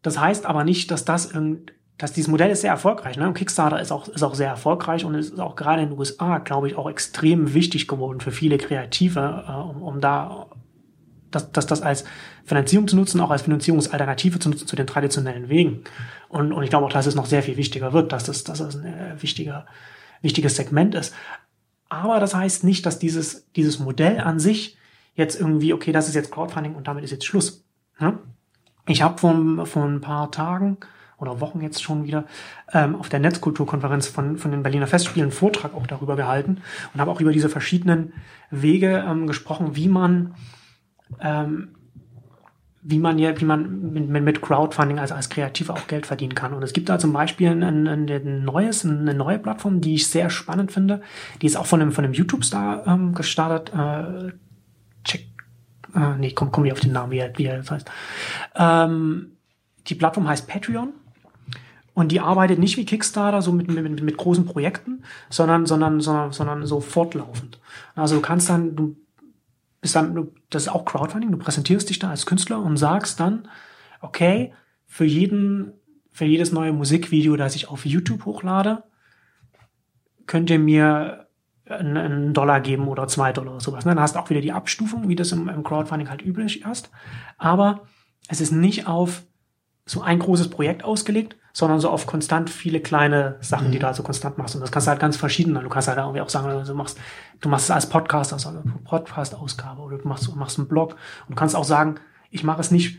[0.00, 3.16] Das heißt aber nicht, dass das irgend, dass dieses Modell ist sehr erfolgreich.
[3.18, 3.26] Ne?
[3.26, 6.38] Und Kickstarter ist auch, ist auch sehr erfolgreich und ist auch gerade in den USA,
[6.38, 10.46] glaube ich, auch extrem wichtig geworden für viele Kreative, äh, um, um da
[11.30, 12.04] das, das, das als
[12.44, 15.82] Finanzierung zu nutzen, auch als Finanzierungsalternative zu nutzen zu den traditionellen Wegen.
[16.28, 18.58] Und, und ich glaube auch, dass es noch sehr viel wichtiger wird, dass das, dass
[18.58, 19.66] das ein äh, wichtiger,
[20.22, 21.14] wichtiges Segment ist.
[21.88, 24.76] Aber das heißt nicht, dass dieses, dieses Modell an sich
[25.14, 27.64] jetzt irgendwie, okay, das ist jetzt Crowdfunding und damit ist jetzt Schluss.
[28.00, 28.18] Ja?
[28.86, 30.78] Ich habe vor, vor ein paar Tagen
[31.18, 32.26] oder Wochen jetzt schon wieder
[32.72, 36.60] ähm, auf der Netzkulturkonferenz von, von den Berliner Festspielen einen Vortrag auch darüber gehalten
[36.92, 38.12] und habe auch über diese verschiedenen
[38.50, 40.34] Wege ähm, gesprochen, wie man
[41.20, 41.75] ähm,
[42.88, 46.52] wie man ja, wie man mit, mit Crowdfunding als, als Kreativer auch Geld verdienen kann.
[46.52, 50.06] Und es gibt da zum Beispiel ein, ein, ein neues, eine neue Plattform, die ich
[50.06, 51.02] sehr spannend finde.
[51.42, 53.72] Die ist auch von einem, von einem YouTube-Star ähm, gestartet.
[53.74, 54.32] Äh,
[55.04, 55.26] check,
[55.96, 57.90] äh, nee, komm, komm nicht auf den Namen, wie er, wie er das heißt.
[58.54, 59.32] Ähm,
[59.88, 60.92] die Plattform heißt Patreon.
[61.92, 66.30] Und die arbeitet nicht wie Kickstarter, so mit, mit, mit großen Projekten, sondern, sondern, sondern,
[66.30, 67.58] sondern so fortlaufend.
[67.96, 68.96] Also du kannst dann, du
[69.86, 73.48] ist dann, das ist auch Crowdfunding, du präsentierst dich da als Künstler und sagst dann,
[74.00, 74.52] okay,
[74.84, 75.72] für jeden,
[76.12, 78.84] für jedes neue Musikvideo, das ich auf YouTube hochlade,
[80.26, 81.28] könnt ihr mir
[81.68, 83.84] einen Dollar geben oder zwei Dollar oder sowas.
[83.84, 86.90] Dann hast du auch wieder die Abstufung, wie das im Crowdfunding halt üblich ist.
[87.38, 87.86] Aber
[88.28, 89.24] es ist nicht auf
[89.84, 93.72] so ein großes Projekt ausgelegt, sondern so auf konstant viele kleine Sachen, mhm.
[93.72, 94.54] die du also konstant machst.
[94.54, 95.54] Und das kannst du halt ganz verschieden.
[95.54, 96.98] Du kannst halt irgendwie auch sagen, also du machst,
[97.40, 98.52] du machst es als Podcast, also
[98.84, 100.96] Podcast-Ausgabe oder du machst, machst einen Blog.
[101.26, 101.94] Und du kannst auch sagen,
[102.30, 102.98] ich mache es nicht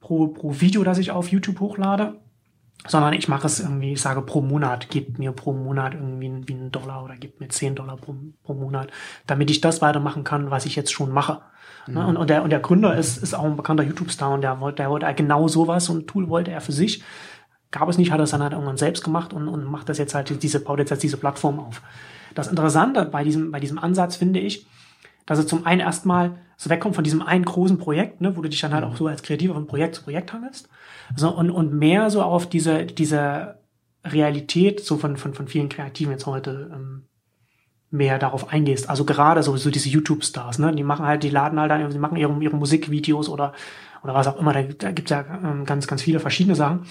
[0.00, 2.14] pro, pro Video, das ich auf YouTube hochlade,
[2.86, 6.48] sondern ich mache es irgendwie, ich sage pro Monat, gebt mir pro Monat irgendwie einen,
[6.48, 8.88] wie einen Dollar oder gebt mir zehn Dollar pro, pro Monat,
[9.26, 11.42] damit ich das weitermachen kann, was ich jetzt schon mache.
[11.86, 11.96] Mhm.
[11.98, 14.76] Und, und, der, und der Gründer ist, ist auch ein bekannter YouTube-Star und der wollte,
[14.76, 17.04] der wollte genau sowas, so ein Tool wollte er für sich
[17.70, 19.98] Gab es nicht, hat er es dann halt irgendwann selbst gemacht und, und macht das
[19.98, 21.82] jetzt halt, diese, baut jetzt halt diese Plattform auf.
[22.34, 24.66] Das Interessante bei diesem, bei diesem Ansatz finde ich,
[25.26, 28.48] dass er zum einen erstmal so wegkommt von diesem einen großen Projekt, ne, wo du
[28.48, 30.68] dich dann halt auch so als Kreativer von Projekt zu Projekt hangelst,
[31.14, 33.58] so, und, und mehr so auf diese, diese
[34.04, 37.04] Realität so von, von, von vielen Kreativen jetzt heute ähm,
[37.90, 38.88] mehr darauf eingehst.
[38.90, 40.74] Also gerade sowieso diese YouTube-Stars, ne?
[40.74, 43.52] Die machen halt, die laden halt dann, die machen ihre, ihre Musikvideos oder,
[44.02, 44.52] oder was auch immer.
[44.52, 46.82] Da, da gibt's ja ähm, ganz, ganz viele verschiedene Sachen.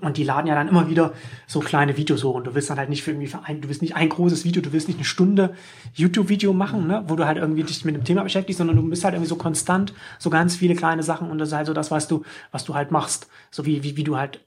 [0.00, 1.12] Und die laden ja dann immer wieder
[1.46, 2.34] so kleine Videos hoch.
[2.34, 4.44] Und du willst dann halt nicht für irgendwie für ein, du willst nicht ein großes
[4.44, 5.54] Video, du willst nicht eine Stunde
[5.94, 9.04] YouTube-Video machen, ne, wo du halt irgendwie dich mit dem Thema beschäftigst, sondern du bist
[9.04, 11.90] halt irgendwie so konstant, so ganz viele kleine Sachen und das ist halt so das,
[11.90, 12.22] was du,
[12.52, 13.28] was du halt machst.
[13.50, 14.40] So wie, wie, wie du halt,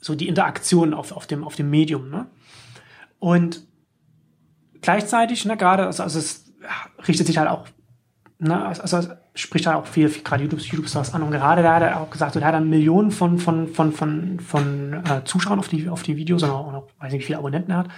[0.00, 2.26] so die Interaktion auf, auf dem, auf dem Medium, ne?
[3.18, 3.66] Und
[4.82, 6.52] gleichzeitig, ne, gerade, also, also es
[7.06, 7.66] richtet sich halt auch,
[8.38, 9.08] ne, also
[9.40, 11.22] spricht halt auch viel, viel gerade YouTube, YouTube-Stars an.
[11.22, 13.92] Und gerade da hat er auch gesagt, so, der hat dann Millionen von, von, von,
[13.92, 17.26] von, von äh, Zuschauern auf die, auf die Videos und auch, auch, weiß nicht, wie
[17.26, 17.88] viele Abonnenten er hat.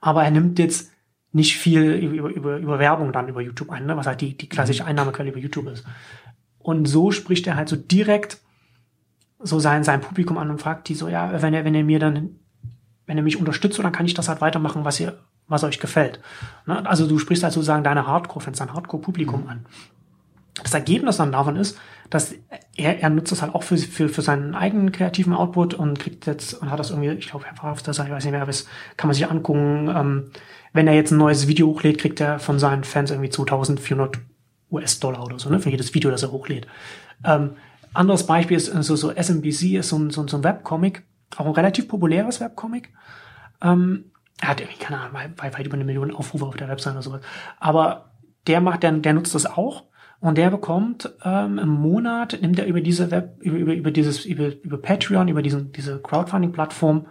[0.00, 0.90] Aber er nimmt jetzt
[1.32, 4.48] nicht viel über, über, über Werbung dann über YouTube ein, ne, was halt die, die
[4.48, 5.84] klassische Einnahmequelle über YouTube ist.
[6.58, 8.38] Und so spricht er halt so direkt
[9.38, 11.98] so sein, sein Publikum an und fragt die so, ja, wenn er, wenn er mir
[11.98, 12.36] dann,
[13.06, 16.20] wenn er mich unterstützt, dann kann ich das halt weitermachen, was ihr, was euch gefällt.
[16.66, 16.84] Ne?
[16.86, 19.48] Also du sprichst halt sozusagen deine Hardcore-Fans, dein Hardcore-Publikum mhm.
[19.48, 19.66] an.
[20.62, 21.78] Das Ergebnis dann davon ist,
[22.10, 22.34] dass
[22.76, 26.26] er, er nutzt das halt auch für, für, für seinen eigenen kreativen Output und kriegt
[26.26, 28.66] jetzt und hat das irgendwie, ich glaube, er verkauft das, ich weiß nicht mehr, es
[28.96, 29.88] kann man sich angucken.
[29.94, 30.30] Ähm,
[30.72, 34.18] wenn er jetzt ein neues Video hochlädt, kriegt er von seinen Fans irgendwie 2400
[34.70, 36.66] US-Dollar oder so, ne, für jedes Video, das er hochlädt.
[37.24, 37.52] Ähm,
[37.92, 41.02] anderes Beispiel ist so, so SMBC ist so ein, so, so ein Webcomic,
[41.36, 42.90] auch ein relativ populäres Webcomic.
[43.62, 46.94] Ähm, er hat irgendwie, keine Ahnung, weit, weit über eine Million Aufrufe auf der Website
[46.94, 47.20] oder sowas.
[47.58, 48.12] Aber
[48.46, 49.84] der macht, der, der nutzt das auch
[50.20, 54.24] und der bekommt ähm, im Monat, nimmt er über diese Web, über, über, über dieses,
[54.24, 57.06] über, über Patreon, über diesen, diese Crowdfunding-Plattform,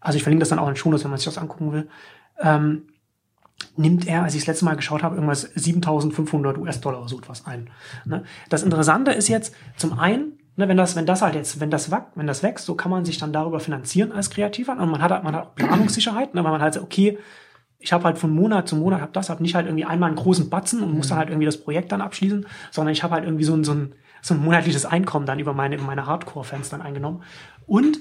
[0.00, 1.88] also ich verlinke das dann auch in Shownotes, wenn man sich das angucken will,
[2.40, 2.88] ähm,
[3.76, 7.46] nimmt er, als ich das letzte Mal geschaut habe, irgendwas 7500 US-Dollar oder so etwas
[7.46, 7.70] ein.
[8.04, 8.24] Ne?
[8.48, 11.90] Das Interessante ist jetzt, zum einen, ne, wenn das, wenn das halt jetzt, wenn das,
[11.90, 15.22] wenn das wächst, so kann man sich dann darüber finanzieren als Kreativer und man hat,
[15.22, 17.18] man hat Planungssicherheit, ne, weil man halt sagt, okay,
[17.78, 20.16] ich habe halt von Monat zu Monat hab das, habe nicht halt irgendwie einmal einen
[20.16, 23.24] großen Batzen und muss dann halt irgendwie das Projekt dann abschließen, sondern ich habe halt
[23.24, 26.70] irgendwie so ein, so ein, so ein monatliches Einkommen dann über meine, über meine Hardcore-Fans
[26.70, 27.22] dann eingenommen.
[27.66, 28.00] Und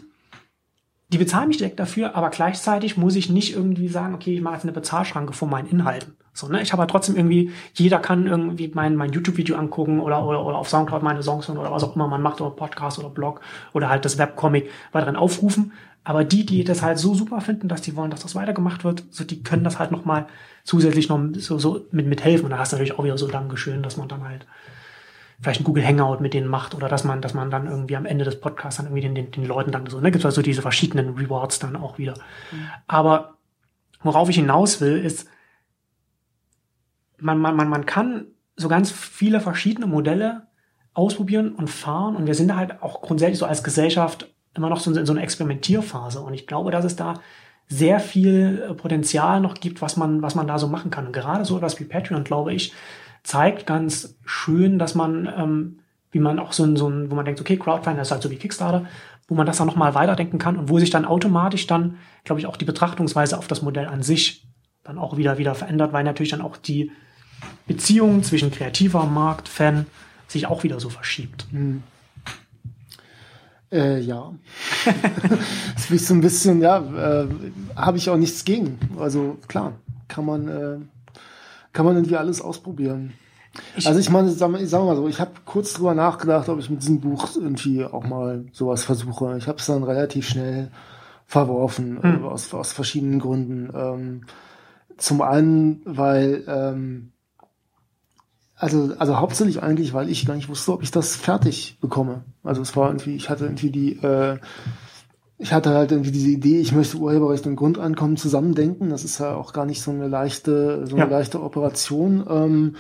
[1.10, 4.56] die bezahlen mich direkt dafür, aber gleichzeitig muss ich nicht irgendwie sagen, okay, ich mache
[4.56, 6.18] jetzt eine Bezahlschranke von meinen Inhalten.
[6.34, 6.62] So, ne?
[6.62, 10.58] Ich habe halt trotzdem irgendwie, jeder kann irgendwie mein, mein YouTube-Video angucken oder, oder, oder
[10.58, 13.42] auf Soundcloud meine Songs hören oder was auch immer man macht, oder Podcast oder Blog
[13.74, 15.72] oder halt das Webcomic weiterhin aufrufen.
[16.08, 19.04] Aber die, die das halt so super finden, dass die wollen, dass das weitergemacht wird,
[19.10, 20.28] so die können das halt nochmal
[20.64, 22.46] zusätzlich noch so, so mit, mithelfen.
[22.46, 24.48] Und da hast du natürlich auch wieder so Dankeschön, dass man dann halt
[25.42, 28.06] vielleicht ein Google Hangout mit denen macht oder dass man, dass man dann irgendwie am
[28.06, 30.62] Ende des Podcasts dann irgendwie den, den, den Leuten dann so, ne, gibt also diese
[30.62, 32.14] verschiedenen Rewards dann auch wieder.
[32.54, 32.68] Mhm.
[32.88, 33.34] Aber
[34.02, 35.28] worauf ich hinaus will, ist,
[37.18, 40.48] man, man, man, man kann so ganz viele verschiedene Modelle
[40.94, 44.94] ausprobieren und fahren und wir sind halt auch grundsätzlich so als Gesellschaft immer noch so
[44.94, 47.16] in so einer Experimentierphase und ich glaube, dass es da
[47.70, 51.08] sehr viel Potenzial noch gibt, was man, was man da so machen kann.
[51.08, 52.74] Und gerade so etwas wie Patreon, glaube ich,
[53.24, 55.80] zeigt ganz schön, dass man, ähm,
[56.12, 58.32] wie man auch so ein, so ein, wo man denkt, okay, Crowdfunding ist halt so
[58.32, 58.86] wie Kickstarter,
[59.28, 62.48] wo man das dann nochmal weiterdenken kann und wo sich dann automatisch dann, glaube ich,
[62.48, 64.48] auch die Betrachtungsweise auf das Modell an sich
[64.84, 66.92] dann auch wieder, wieder verändert, weil natürlich dann auch die
[67.68, 69.86] Beziehung zwischen kreativer Markt, Fan
[70.28, 71.46] sich auch wieder so verschiebt.
[71.52, 71.84] Hm.
[73.72, 74.34] Äh, ja.
[75.76, 77.28] das ist so ein bisschen, ja, äh,
[77.76, 78.80] habe ich auch nichts gegen.
[79.00, 79.74] Also klar,
[80.08, 80.78] kann man äh,
[81.74, 83.14] kann man irgendwie alles ausprobieren.
[83.76, 86.60] Ich also ich meine, sag, mal, sag mal so, ich habe kurz drüber nachgedacht, ob
[86.60, 89.38] ich mit diesem Buch irgendwie auch mal sowas versuche.
[89.38, 90.72] Ich habe es dann relativ schnell
[91.28, 92.24] verworfen, hm.
[92.24, 93.70] Äh, aus, aus verschiedenen Gründen.
[93.76, 94.22] Ähm,
[94.98, 97.12] zum einen, weil, ähm,
[98.58, 102.24] also, also hauptsächlich eigentlich, weil ich gar nicht wusste, ob ich das fertig bekomme.
[102.44, 104.40] Also es war irgendwie, ich hatte irgendwie die, äh,
[105.38, 108.90] ich hatte halt irgendwie diese Idee, ich möchte Urheberrecht und Grundeinkommen zusammendenken.
[108.90, 111.12] Das ist ja auch gar nicht so eine leichte, so eine ja.
[111.12, 112.26] leichte Operation.
[112.28, 112.76] Ähm,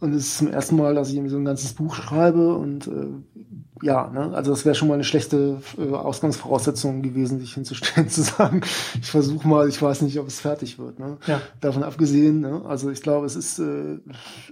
[0.00, 2.86] und es ist zum ersten Mal, dass ich irgendwie so ein ganzes Buch schreibe und
[2.88, 3.06] äh,
[3.82, 8.22] ja, ne, also das wäre schon mal eine schlechte äh, Ausgangsvoraussetzung gewesen, sich hinzustellen, zu
[8.22, 8.60] sagen,
[9.00, 11.00] ich versuche mal, ich weiß nicht, ob es fertig wird.
[11.00, 11.16] Ne?
[11.26, 11.40] Ja.
[11.60, 13.98] Davon abgesehen, ne, also ich glaube, es ist, äh,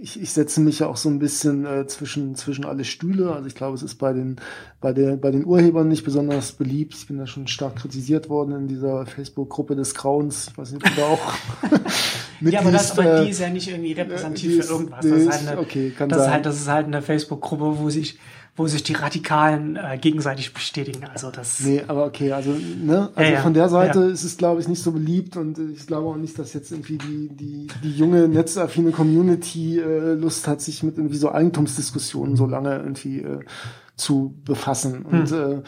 [0.01, 3.33] ich, ich setze mich ja auch so ein bisschen äh, zwischen zwischen alle Stühle.
[3.33, 4.37] Also ich glaube, es ist bei den
[4.81, 6.95] bei der bei den Urhebern nicht besonders beliebt.
[6.95, 10.49] Ich bin da schon stark kritisiert worden in dieser Facebook-Gruppe des Grauens.
[10.51, 11.21] Ich weiß nicht, ob da auch
[12.41, 15.07] ja, aber, das, aber die äh, ist ja nicht irgendwie repräsentativ ist, für irgendwas.
[15.07, 18.19] Das, ist halt eine, okay, das, ist halt, das ist halt eine Facebook-Gruppe, wo sich
[18.55, 21.05] wo sich die Radikalen äh, gegenseitig bestätigen.
[21.05, 21.61] Also das.
[21.61, 24.09] Nee, aber okay, also ne, also ja, von der Seite ja.
[24.09, 26.99] ist es, glaube ich, nicht so beliebt und ich glaube auch nicht, dass jetzt irgendwie
[26.99, 32.47] die die die junge netzaffine Community äh, Lust hat, sich mit irgendwie so Eigentumsdiskussionen so
[32.47, 33.41] lange irgendwie äh,
[33.97, 35.03] zu befassen.
[35.03, 35.53] Und hm.
[35.53, 35.63] äh,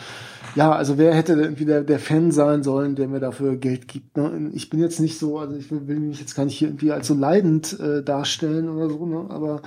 [0.54, 4.16] ja, also wer hätte irgendwie der, der Fan sein sollen, der mir dafür Geld gibt.
[4.16, 4.50] Ne?
[4.52, 6.92] Ich bin jetzt nicht so, also ich will, will mich jetzt gar nicht hier irgendwie
[6.92, 9.26] als so leidend äh, darstellen oder so, ne?
[9.30, 9.62] aber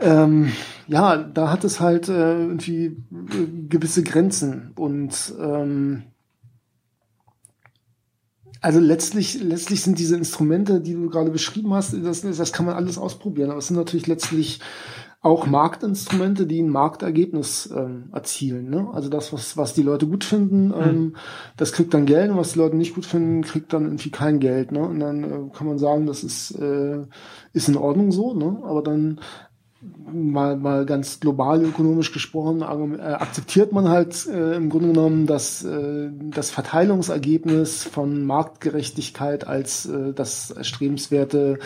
[0.00, 0.52] ähm,
[0.86, 6.04] ja, da hat es halt äh, irgendwie äh, gewisse Grenzen und ähm,
[8.60, 12.74] also letztlich, letztlich sind diese Instrumente, die du gerade beschrieben hast, das, das kann man
[12.74, 14.60] alles ausprobieren, aber es sind natürlich letztlich
[15.20, 18.70] auch Marktinstrumente, die ein Marktergebnis ähm, erzielen.
[18.70, 18.88] Ne?
[18.92, 20.88] Also das, was, was die Leute gut finden, hm.
[20.88, 21.16] ähm,
[21.56, 24.38] das kriegt dann Geld und was die Leute nicht gut finden, kriegt dann irgendwie kein
[24.38, 24.70] Geld.
[24.70, 24.80] Ne?
[24.80, 27.02] Und dann äh, kann man sagen, das ist, äh,
[27.52, 28.60] ist in Ordnung so, ne?
[28.62, 29.20] aber dann
[29.80, 35.64] mal, mal ganz global ökonomisch gesprochen, äh, akzeptiert man halt äh, im Grunde genommen das,
[35.64, 41.58] äh, das Verteilungsergebnis von Marktgerechtigkeit als äh, das erstrebenswerte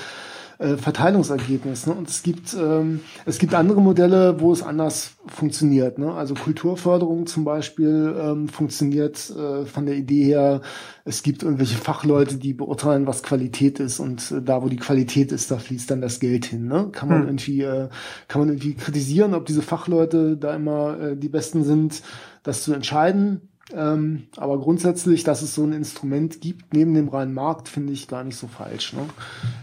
[0.58, 1.86] äh, Verteilungsergebnis.
[1.86, 1.94] Ne?
[1.94, 5.98] Und es gibt, ähm, es gibt andere Modelle, wo es anders funktioniert.
[5.98, 6.12] Ne?
[6.12, 10.60] Also Kulturförderung zum Beispiel ähm, funktioniert äh, von der Idee her,
[11.04, 15.32] es gibt irgendwelche Fachleute, die beurteilen, was Qualität ist und äh, da, wo die Qualität
[15.32, 16.66] ist, da fließt dann das Geld hin.
[16.66, 16.88] Ne?
[16.92, 17.28] Kann man hm.
[17.28, 17.88] irgendwie, äh,
[18.28, 22.02] kann man irgendwie kritisieren, ob diese Fachleute da immer äh, die Besten sind,
[22.42, 23.51] das zu entscheiden.
[23.74, 28.08] Ähm, aber grundsätzlich, dass es so ein Instrument gibt, neben dem reinen Markt, finde ich
[28.08, 28.92] gar nicht so falsch.
[28.92, 29.02] Ne?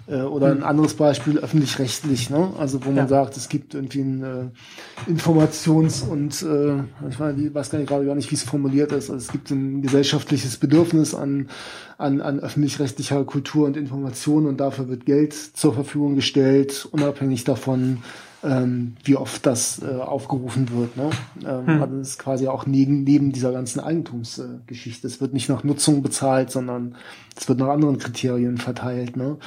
[0.08, 0.64] Äh, oder ein hm.
[0.64, 2.52] anderes Beispiel, öffentlich-rechtlich, ne?
[2.58, 3.08] also wo man ja.
[3.08, 7.88] sagt, es gibt irgendwie ein äh, Informations- und, äh, ich meine, ich weiß gar nicht,
[7.88, 11.50] gerade gar nicht, wie es formuliert ist, also es gibt ein gesellschaftliches Bedürfnis an,
[11.98, 18.00] an, an öffentlich-rechtlicher Kultur und Information und dafür wird Geld zur Verfügung gestellt, unabhängig davon,
[18.44, 20.96] ähm, wie oft das äh, aufgerufen wird.
[20.98, 21.10] Ne?
[21.46, 21.82] Ähm, hm.
[21.82, 25.08] Also das ist quasi auch neben, neben dieser ganzen Eigentumsgeschichte.
[25.08, 26.96] Äh, es wird nicht nach Nutzung bezahlt, sondern
[27.36, 29.18] es wird nach anderen Kriterien verteilt.
[29.18, 29.38] Ne?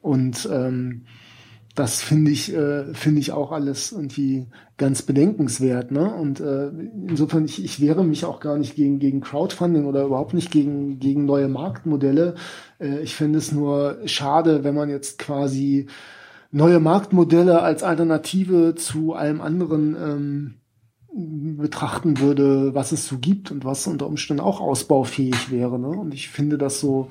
[0.00, 1.02] Und ähm,
[1.74, 4.46] das finde ich, äh, finde ich auch alles irgendwie
[4.78, 5.90] ganz bedenkenswert.
[5.90, 6.12] Ne?
[6.14, 6.68] Und äh,
[7.08, 10.98] insofern, ich, ich wehre mich auch gar nicht gegen, gegen Crowdfunding oder überhaupt nicht gegen,
[11.00, 12.34] gegen neue Marktmodelle.
[12.78, 15.86] Äh, ich finde es nur schade, wenn man jetzt quasi
[16.50, 20.54] neue Marktmodelle als Alternative zu allem anderen ähm,
[21.56, 25.78] betrachten würde, was es so gibt und was unter Umständen auch ausbaufähig wäre.
[25.78, 25.88] Ne?
[25.88, 27.08] Und ich finde, dass so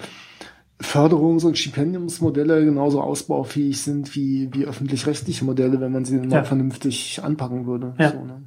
[0.79, 6.39] Förderungs- und Stipendiumsmodelle genauso ausbaufähig sind wie, wie öffentlich-rechtliche Modelle, wenn man sie dann ja.
[6.39, 7.95] mal vernünftig anpacken würde.
[7.97, 8.11] Ja.
[8.11, 8.43] So, ne?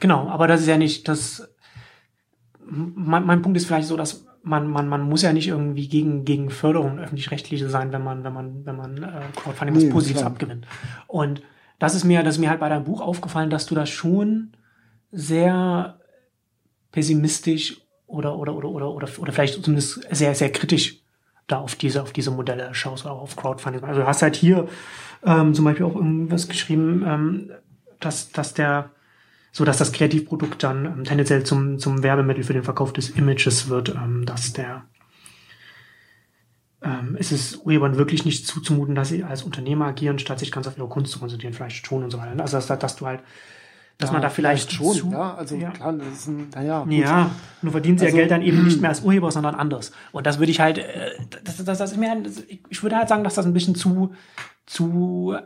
[0.00, 1.48] Genau, aber das ist ja nicht das.
[2.68, 6.24] Mein, mein Punkt ist vielleicht so, dass man, man, man muss ja nicht irgendwie gegen,
[6.24, 10.22] gegen Förderung öffentlich-rechtliche sein, wenn man, wenn man, wenn man äh, Crowdfunding nee, was Positives
[10.22, 10.66] abgewinnt.
[11.06, 11.42] Und
[11.78, 14.52] das ist mir, das ist mir halt bei deinem Buch aufgefallen, dass du das schon
[15.12, 15.98] sehr
[16.92, 21.00] pessimistisch oder, oder, oder, oder, oder, oder vielleicht zumindest sehr, sehr kritisch
[21.46, 23.84] da auf diese, auf diese Modelle schaust, auch auf Crowdfunding.
[23.84, 24.68] Also du hast halt hier
[25.24, 27.50] ähm, zum Beispiel auch irgendwas geschrieben, ähm,
[27.98, 28.90] dass, dass der,
[29.52, 33.68] so dass das Kreativprodukt dann ähm, tendenziell zum, zum Werbemittel für den Verkauf des Images
[33.68, 34.84] wird, ähm, dass der
[36.82, 40.66] ähm, ist es Urhebern wirklich nicht zuzumuten, dass sie als Unternehmer agieren, statt sich ganz
[40.66, 42.40] auf ihre Kunst zu konzentrieren, vielleicht schon und so weiter.
[42.40, 43.20] Also dass, dass du halt,
[43.98, 45.70] dass ja, man da vielleicht schon, zu, ja, also ja.
[45.70, 46.86] klar, das ist ein, naja.
[46.88, 49.92] Ja, nur verdienen sie also, ja Geld dann eben nicht mehr als Urheber, sondern anders.
[50.12, 51.10] Und das würde ich halt, äh,
[51.44, 52.22] das, das, das ist mir,
[52.68, 54.14] ich würde halt sagen, dass das ein bisschen zu,
[54.64, 55.36] zu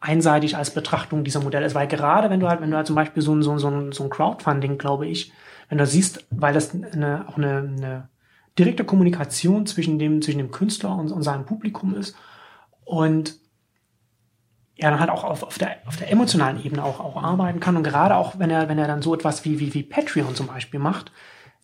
[0.00, 2.96] einseitig als Betrachtung dieser Modelle ist, weil gerade wenn du halt, wenn du halt zum
[2.96, 5.32] Beispiel so ein, so ein, so ein, Crowdfunding, glaube ich,
[5.68, 8.08] wenn du siehst, weil das eine, auch eine, eine
[8.58, 12.16] direkte Kommunikation zwischen dem, zwischen dem Künstler und, und seinem Publikum ist
[12.84, 13.38] und
[14.76, 17.76] ja dann halt auch auf, auf, der, auf der emotionalen Ebene auch, auch arbeiten kann.
[17.76, 20.46] Und gerade auch, wenn er, wenn er dann so etwas wie, wie, wie Patreon zum
[20.46, 21.10] Beispiel macht,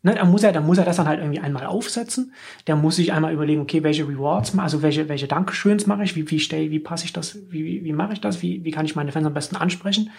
[0.04, 2.34] Ne, da muss er, dann muss er das dann halt irgendwie einmal aufsetzen.
[2.66, 6.30] Der muss sich einmal überlegen, okay, welche Rewards, also welche, welche Dankeschöns mache ich, wie,
[6.30, 8.84] wie stelle, wie passe ich das, wie, wie, wie mache ich das, wie, wie kann
[8.84, 10.10] ich meine Fans am besten ansprechen?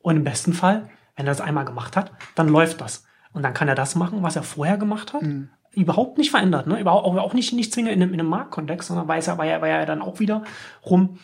[0.00, 3.04] Und im besten Fall, wenn er das einmal gemacht hat, dann läuft das.
[3.32, 5.22] Und dann kann er das machen, was er vorher gemacht hat.
[5.22, 5.50] Mhm.
[5.70, 6.80] Überhaupt nicht verändert, ne?
[6.80, 9.62] Überhaupt auch nicht, nicht zwingend in einem, in einem Marktkontext, sondern weiß er, weil er,
[9.62, 10.42] weil er dann auch wieder
[10.84, 11.18] rum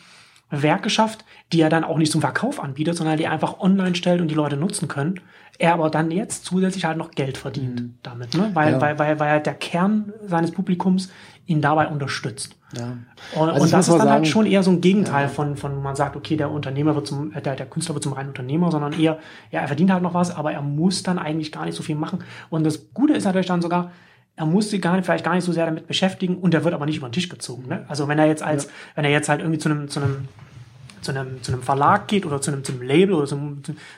[0.49, 4.21] Werke schafft, die er dann auch nicht zum Verkauf anbietet, sondern die einfach online stellt
[4.21, 5.19] und die Leute nutzen können.
[5.59, 7.93] Er aber dann jetzt zusätzlich halt noch Geld verdient mhm.
[8.03, 8.51] damit, ne?
[8.53, 8.81] weil, ja.
[8.81, 11.09] weil, weil, weil der Kern seines Publikums
[11.47, 12.55] ihn dabei unterstützt.
[12.77, 12.97] Ja.
[13.33, 15.27] Und, also und das ist dann halt sagen, halt schon eher so ein Gegenteil ja.
[15.29, 18.13] von, von, man sagt, okay, der Unternehmer wird zum, äh, der, der Künstler wird zum
[18.13, 19.17] reinen Unternehmer, sondern eher,
[19.51, 21.95] ja, er verdient halt noch was, aber er muss dann eigentlich gar nicht so viel
[21.95, 22.19] machen.
[22.49, 23.91] Und das Gute ist natürlich dann sogar,
[24.35, 26.73] er muss sich gar nicht, vielleicht gar nicht so sehr damit beschäftigen und er wird
[26.73, 27.67] aber nicht über den Tisch gezogen.
[27.67, 27.85] Ne?
[27.87, 28.69] Also wenn er jetzt als, ja.
[28.95, 30.27] wenn er jetzt halt irgendwie zu einem, zu einem,
[31.01, 33.39] zu einem, zu einem Verlag geht oder zu einem, zu einem Label oder so,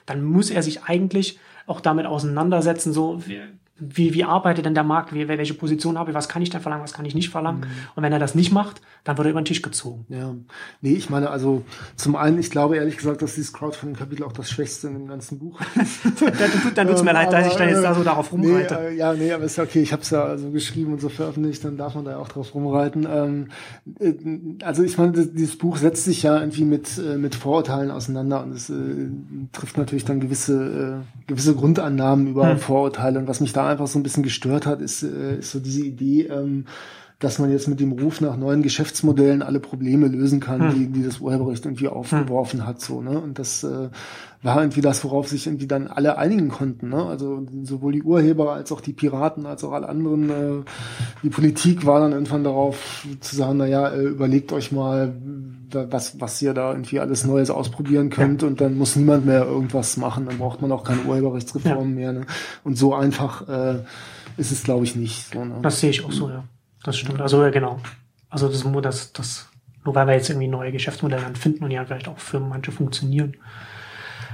[0.06, 1.40] dann muss er sich eigentlich
[1.70, 3.22] auch damit auseinandersetzen, so,
[3.80, 6.62] wie, wie arbeitet denn der Markt, wie, welche Position habe ich, was kann ich denn
[6.62, 7.62] verlangen, was kann ich nicht verlangen.
[7.62, 7.66] Mhm.
[7.96, 10.06] Und wenn er das nicht macht, dann wird er über den Tisch gezogen.
[10.10, 10.36] Ja,
[10.82, 11.64] nee, ich meine, also
[11.96, 15.40] zum einen, ich glaube ehrlich gesagt, dass dieses Crowdfunding-Kapitel auch das Schwächste in dem ganzen
[15.40, 16.22] Buch ist.
[16.22, 18.78] dann, dann tut's mir leid, dass ich da jetzt da so darauf rumreite.
[18.82, 21.02] Nee, äh, ja, nee, aber ist ja okay, ich habe es ja also geschrieben und
[21.02, 23.08] so veröffentlicht, dann darf man da ja auch drauf rumreiten.
[23.10, 23.48] Ähm,
[24.00, 28.44] äh, also ich meine, dieses Buch setzt sich ja irgendwie mit, äh, mit Vorurteilen auseinander
[28.44, 28.74] und es äh,
[29.54, 32.60] trifft natürlich dann gewisse, äh, gewisse Grundannahmen über hm.
[32.60, 35.60] Vorurteile und was mich da einfach so ein bisschen gestört hat, ist, äh, ist so
[35.60, 36.66] diese Idee, ähm,
[37.20, 40.76] dass man jetzt mit dem Ruf nach neuen Geschäftsmodellen alle Probleme lösen kann, hm.
[40.76, 42.66] die, die das Urheberrecht irgendwie aufgeworfen hm.
[42.68, 43.20] hat, so, ne?
[43.20, 43.90] Und das äh,
[44.42, 47.06] war irgendwie das, worauf sich irgendwie dann alle einigen konnten, ne?
[47.06, 50.64] Also sowohl die Urheber als auch die Piraten, als auch alle anderen, äh,
[51.24, 55.14] die Politik war dann irgendwann darauf zu sagen, na ja, äh, überlegt euch mal,
[55.72, 58.48] was, was ihr da irgendwie alles Neues ausprobieren könnt ja.
[58.48, 62.12] und dann muss niemand mehr irgendwas machen, dann braucht man auch keine Urheberrechtsreformen ja.
[62.12, 62.26] mehr, ne?
[62.64, 63.80] Und so einfach äh,
[64.38, 65.34] ist es, glaube ich, nicht.
[65.34, 65.56] So, ne?
[65.62, 66.46] Das sehe ich auch so, ja.
[66.84, 67.20] Das stimmt.
[67.20, 67.80] Also ja, genau.
[68.30, 69.50] Also das, das, das,
[69.84, 72.40] nur weil wir jetzt irgendwie neue Geschäftsmodelle dann finden und die dann vielleicht auch für
[72.40, 73.36] manche funktionieren,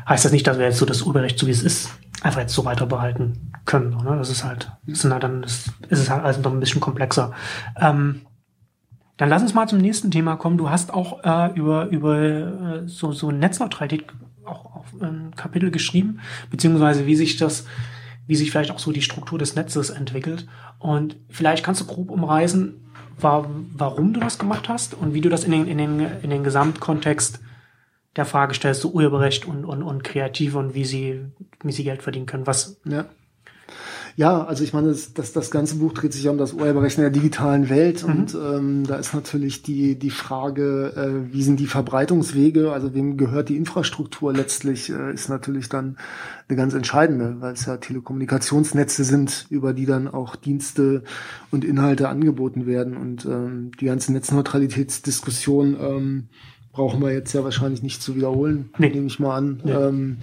[0.08, 1.90] heißt das nicht, dass wir jetzt so das Urheberrecht, so wie es ist,
[2.22, 3.94] einfach jetzt so weiter behalten können.
[3.96, 4.16] Oder?
[4.16, 6.82] Das ist halt, das sind halt dann, das ist es halt also noch ein bisschen
[6.82, 7.34] komplexer.
[7.80, 8.22] Ähm,
[9.18, 10.58] dann lass uns mal zum nächsten Thema kommen.
[10.58, 14.06] Du hast auch äh, über, über äh, so, so Netzneutralität
[14.44, 16.20] auch auf ein Kapitel geschrieben,
[16.52, 17.66] beziehungsweise wie sich das
[18.28, 20.48] wie sich vielleicht auch so die Struktur des Netzes entwickelt.
[20.80, 22.74] Und vielleicht kannst du grob umreißen,
[23.20, 26.30] war, warum du das gemacht hast und wie du das in den, in den, in
[26.30, 27.40] den Gesamtkontext
[28.16, 31.22] der Frage stellst, so Urheberrecht und, und, und Kreative und wie sie,
[31.64, 32.48] wie sie Geld verdienen können.
[32.48, 33.06] Was, ja.
[34.18, 36.98] Ja, also ich meine, das, das, das ganze Buch dreht sich ja um das Urheberrecht
[36.98, 38.14] in der digitalen Welt mhm.
[38.14, 43.18] und ähm, da ist natürlich die, die Frage, äh, wie sind die Verbreitungswege, also wem
[43.18, 45.98] gehört die Infrastruktur letztlich, äh, ist natürlich dann
[46.48, 51.04] eine ganz entscheidende, weil es ja Telekommunikationsnetze sind, über die dann auch Dienste
[51.52, 56.30] und Inhalte angeboten werden und ähm, die ganze Netzneutralitätsdiskussion ähm,
[56.76, 58.90] brauchen wir jetzt ja wahrscheinlich nicht zu wiederholen, nee.
[58.90, 59.62] nehme ich mal an.
[59.64, 59.72] Nee.
[59.72, 60.18] Ähm,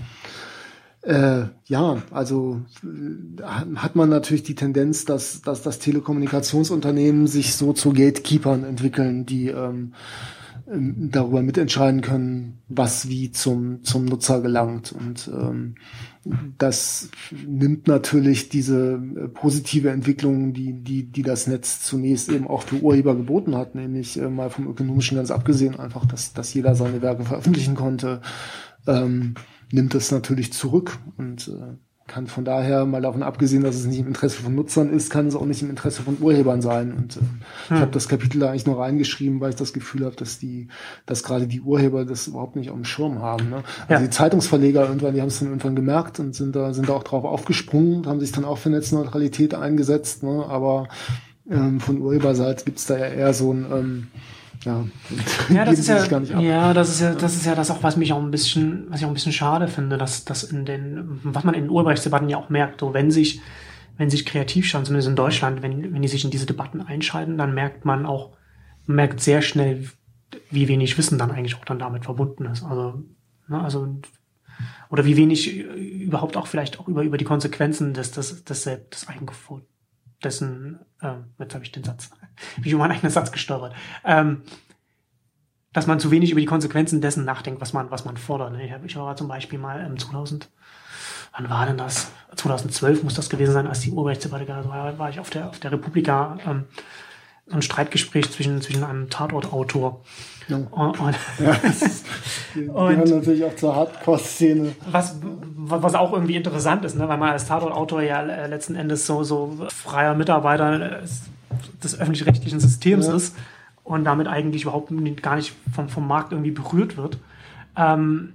[1.00, 7.72] äh, ja, also äh, hat man natürlich die Tendenz, dass, dass das Telekommunikationsunternehmen sich so
[7.72, 9.94] zu Gatekeepern entwickeln, die ähm,
[10.74, 14.93] darüber mitentscheiden können, was wie zum, zum Nutzer gelangt.
[14.93, 15.74] Und ähm,
[16.59, 17.11] das
[17.47, 22.81] nimmt natürlich diese äh, positive Entwicklung, die, die, die das Netz zunächst eben auch für
[22.81, 27.03] Urheber geboten hat, nämlich äh, mal vom ökonomischen ganz abgesehen, einfach, dass, dass jeder seine
[27.03, 28.20] Werke veröffentlichen konnte.
[28.86, 29.35] Ähm,
[29.70, 34.00] nimmt das natürlich zurück und äh, kann von daher mal davon abgesehen, dass es nicht
[34.00, 36.92] im Interesse von Nutzern ist, kann es auch nicht im Interesse von Urhebern sein.
[36.92, 37.30] Und äh, hm.
[37.76, 40.68] ich habe das Kapitel da eigentlich nur reingeschrieben, weil ich das Gefühl habe, dass die,
[41.06, 43.50] dass gerade die Urheber das überhaupt nicht auf dem Schirm haben.
[43.50, 43.62] Ne?
[43.88, 44.00] Also ja.
[44.00, 47.04] die Zeitungsverleger irgendwann, die haben es dann irgendwann gemerkt und sind da, sind da auch
[47.04, 50.22] drauf aufgesprungen und haben sich dann auch für Netzneutralität eingesetzt.
[50.22, 50.44] Ne?
[50.48, 50.88] Aber
[51.50, 54.08] ähm, von Urheberseite gibt's da ja eher so ein ähm,
[54.64, 54.84] ja,
[55.48, 58.12] ja das ist ja, ja, das ist ja, das ist ja das auch, was mich
[58.12, 61.44] auch ein bisschen, was ich auch ein bisschen schade finde, dass, dass in den, was
[61.44, 63.40] man in den Urheberrechtsdebatten ja auch merkt, so wenn sich,
[63.98, 67.55] wenn sich Kreativschaden, zumindest in Deutschland, wenn, wenn die sich in diese Debatten einschalten, dann
[67.55, 68.32] merkt man auch,
[68.86, 69.89] merkt sehr schnell,
[70.51, 72.62] wie wenig Wissen dann eigentlich auch dann damit verbunden ist.
[72.62, 73.02] Also,
[73.48, 73.97] ne, also,
[74.90, 79.09] oder wie wenig überhaupt auch vielleicht auch über, über die Konsequenzen des, des, des, des
[79.09, 79.72] Eigengefunden
[80.24, 82.11] dessen, äh, jetzt habe ich den Satz,
[82.57, 83.74] wie ich um meinen eigenen Satz gesteuert,
[84.05, 84.43] ähm,
[85.73, 88.53] dass man zu wenig über die Konsequenzen dessen nachdenkt, was man, was man fordert.
[88.53, 88.81] Ne?
[88.85, 90.51] Ich war zum Beispiel mal im 2000,
[91.32, 92.11] wann war denn das?
[92.36, 95.73] 2012 muss das gewesen sein, als die Urheberrechtsdebatte war, war ich auf der, auf der
[95.73, 96.65] Republika, ähm,
[97.47, 100.01] so ein Streitgespräch zwischen, zwischen einem Tatortautor
[100.48, 100.56] ja.
[100.56, 101.55] Und, und, ja,
[102.55, 104.73] die gehören natürlich auch zur Hardcore-Szene.
[104.90, 107.09] Was, was auch irgendwie interessant ist, ne?
[107.09, 111.02] weil man als Tatortautor ja letzten Endes so, so freier Mitarbeiter
[111.82, 113.14] des öffentlich-rechtlichen Systems ja.
[113.14, 113.36] ist
[113.85, 114.93] und damit eigentlich überhaupt
[115.23, 117.19] gar nicht vom, vom Markt irgendwie berührt wird.
[117.77, 118.32] Ähm,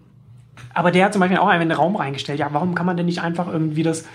[0.73, 2.39] aber der hat zum Beispiel auch einen Raum reingestellt.
[2.39, 4.05] Ja, warum kann man denn nicht einfach irgendwie das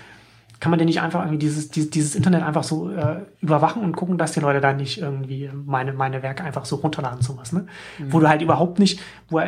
[0.63, 3.97] kann man denn nicht einfach irgendwie dieses, dieses, dieses Internet einfach so äh, überwachen und
[3.97, 7.67] gucken, dass die Leute da nicht irgendwie meine, meine Werke einfach so runterladen, sowas, ne?
[7.99, 8.13] Mhm.
[8.13, 9.41] Wo du halt überhaupt nicht, wo,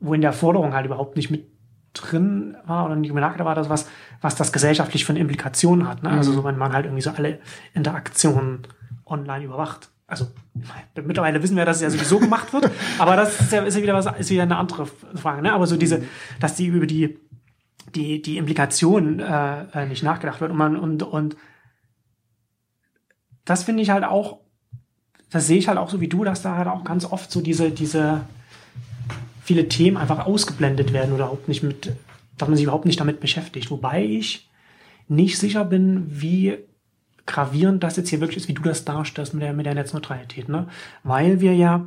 [0.00, 1.46] wo in der Forderung halt überhaupt nicht mit
[1.92, 3.88] drin war oder nicht nachgedacht war, das was,
[4.22, 6.10] was das gesellschaftlich für eine Implikation hat, ne?
[6.10, 6.18] Also mhm.
[6.18, 7.38] Also so, wenn man halt irgendwie so alle
[7.72, 8.66] Interaktionen
[9.06, 9.88] online überwacht.
[10.08, 10.26] Also
[10.96, 13.82] mittlerweile wissen wir, dass es ja sowieso gemacht wird, aber das ist ja, ist ja
[13.84, 15.52] wieder was, ist wieder eine andere Frage, ne?
[15.52, 16.02] Aber so diese,
[16.40, 17.20] dass die über die
[17.94, 20.50] die, die Implikation äh, äh, nicht nachgedacht wird.
[20.50, 21.36] Und, man, und, und
[23.44, 24.40] das finde ich halt auch,
[25.30, 27.40] das sehe ich halt auch so wie du, dass da halt auch ganz oft so
[27.40, 28.22] diese, diese
[29.42, 31.92] viele Themen einfach ausgeblendet werden oder überhaupt nicht mit,
[32.38, 33.70] dass man sich überhaupt nicht damit beschäftigt.
[33.70, 34.48] Wobei ich
[35.08, 36.56] nicht sicher bin, wie
[37.26, 40.48] gravierend das jetzt hier wirklich ist, wie du das darstellst mit der, mit der Netzneutralität,
[40.48, 40.68] ne?
[41.02, 41.86] Weil wir ja,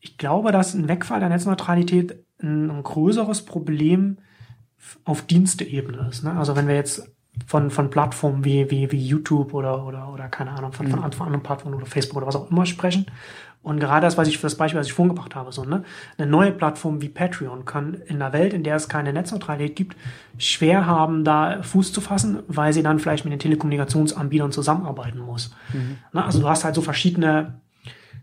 [0.00, 4.18] ich glaube, dass ein Wegfall der Netzneutralität ein, ein größeres Problem
[5.04, 6.24] auf Diensteebene ist.
[6.24, 6.32] Ne?
[6.32, 7.10] Also wenn wir jetzt
[7.46, 11.12] von, von Plattformen wie, wie, wie YouTube oder, oder, oder keine Ahnung, von, von, mhm.
[11.12, 13.06] von anderen Plattformen oder Facebook oder was auch immer sprechen.
[13.64, 15.84] Und gerade das, was ich für das Beispiel, was ich vorhin gebracht habe, so, ne?
[16.18, 19.96] Eine neue Plattform wie Patreon kann in einer Welt, in der es keine Netzneutralität gibt,
[20.36, 25.50] schwer haben, da Fuß zu fassen, weil sie dann vielleicht mit den Telekommunikationsanbietern zusammenarbeiten muss.
[25.72, 25.96] Mhm.
[26.12, 26.22] Ne?
[26.22, 27.54] Also du hast halt so verschiedene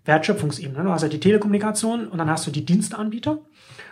[0.06, 0.86] Wertschöpfungsebenen.
[0.86, 3.40] Du hast halt die Telekommunikation und dann hast du die Dienstanbieter.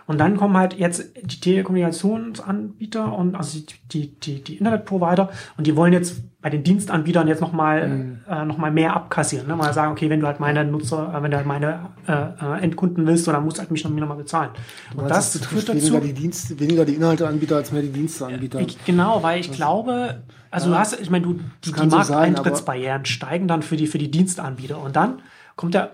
[0.10, 3.60] Und dann kommen halt jetzt die Telekommunikationsanbieter und also
[3.92, 8.20] die, die, die Internetprovider und die wollen jetzt bei den Dienstanbietern jetzt nochmal mhm.
[8.28, 9.46] äh, noch mal mehr abkassieren.
[9.48, 9.56] Ne?
[9.56, 12.60] Mal sagen, okay, wenn du halt meine Nutzer, äh, wenn du halt meine äh, äh
[12.64, 14.50] Endkunden willst, dann musst du halt mich noch, noch mal bezahlen.
[14.96, 15.78] Du und das führt dazu.
[15.78, 18.62] Weniger die, Dienst, weniger die Inhalteanbieter als mehr die Dienstanbieter.
[18.62, 21.86] Ich, genau, weil ich das glaube, also ja, du hast, ich meine, du, die, die
[21.86, 25.22] Markteintrittsbarrieren so steigen dann für die, für die Dienstanbieter und dann
[25.56, 25.92] kommt der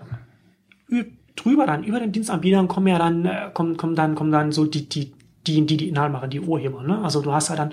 [1.46, 4.66] drüber dann, über den Dienstanbietern kommen ja dann, äh, kommen, kommen dann, kommen dann so
[4.66, 5.12] die, die,
[5.46, 7.02] die, die, die Inhalt machen, die Urheber, ne?
[7.02, 7.72] Also du hast ja dann,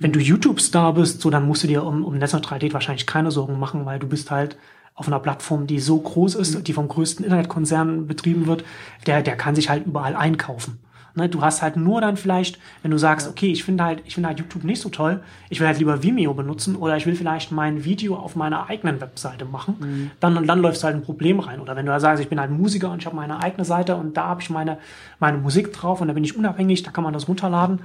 [0.00, 3.58] wenn du YouTube-Star bist, so, dann musst du dir um, um Netzneutralität wahrscheinlich keine Sorgen
[3.58, 4.56] machen, weil du bist halt
[4.94, 8.64] auf einer Plattform, die so groß ist, die vom größten Internetkonzern betrieben wird,
[9.06, 10.80] der, der kann sich halt überall einkaufen.
[11.14, 14.14] Ne, du hast halt nur dann vielleicht, wenn du sagst, okay, ich finde halt, ich
[14.14, 17.14] finde halt YouTube nicht so toll, ich will halt lieber Vimeo benutzen oder ich will
[17.14, 20.10] vielleicht mein Video auf meiner eigenen Webseite machen, mhm.
[20.20, 21.60] dann, dann läufst du halt ein Problem rein.
[21.60, 23.96] Oder wenn du halt sagst, ich bin halt Musiker und ich habe meine eigene Seite
[23.96, 24.78] und da habe ich meine,
[25.20, 27.80] meine Musik drauf und da bin ich unabhängig, da kann man das runterladen.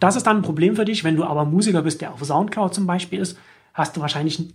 [0.00, 1.04] Das ist dann ein Problem für dich.
[1.04, 3.38] Wenn du aber Musiker bist, der auf Soundcloud zum Beispiel ist,
[3.74, 4.54] hast du wahrscheinlich,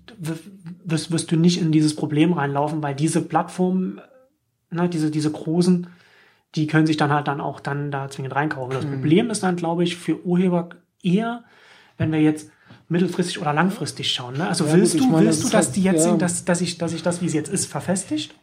[0.84, 4.02] wirst, wirst du nicht in dieses Problem reinlaufen, weil diese Plattformen,
[4.70, 5.88] ne, diese, diese großen,
[6.56, 8.74] die können sich dann halt dann auch dann da zwingend reinkaufen.
[8.74, 8.92] Das mhm.
[8.92, 10.70] Problem ist dann, glaube ich, für Urheber
[11.02, 11.44] eher,
[11.98, 12.52] wenn wir jetzt
[12.90, 14.38] mittelfristig oder langfristig schauen.
[14.38, 14.48] Ne?
[14.48, 16.10] Also ja, willst gut, du, meine, willst du, dass die jetzt ja.
[16.12, 18.36] sind, dass, dass ich, dass ich das, wie es jetzt ist, verfestigt?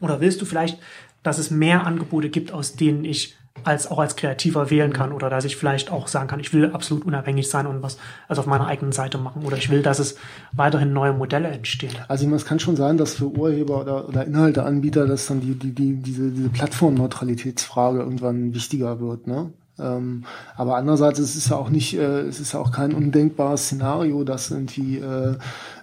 [0.00, 0.78] Oder willst du vielleicht,
[1.22, 5.30] dass es mehr Angebote gibt, aus denen ich als auch als Kreativer wählen kann oder
[5.30, 7.98] dass ich vielleicht auch sagen kann, ich will absolut unabhängig sein und was
[8.28, 10.16] also auf meiner eigenen Seite machen oder ich will, dass es
[10.52, 11.92] weiterhin neue Modelle entstehen.
[12.08, 15.72] Also es kann schon sein, dass für Urheber oder, oder Inhalteanbieter, dass dann die, die,
[15.74, 19.52] die, diese, diese Plattformneutralitätsfrage irgendwann wichtiger wird, ne?
[19.78, 20.24] Ähm,
[20.54, 24.22] aber andererseits es ist ja auch nicht, äh, es ist ja auch kein undenkbares Szenario,
[24.22, 25.36] dass irgendwie äh,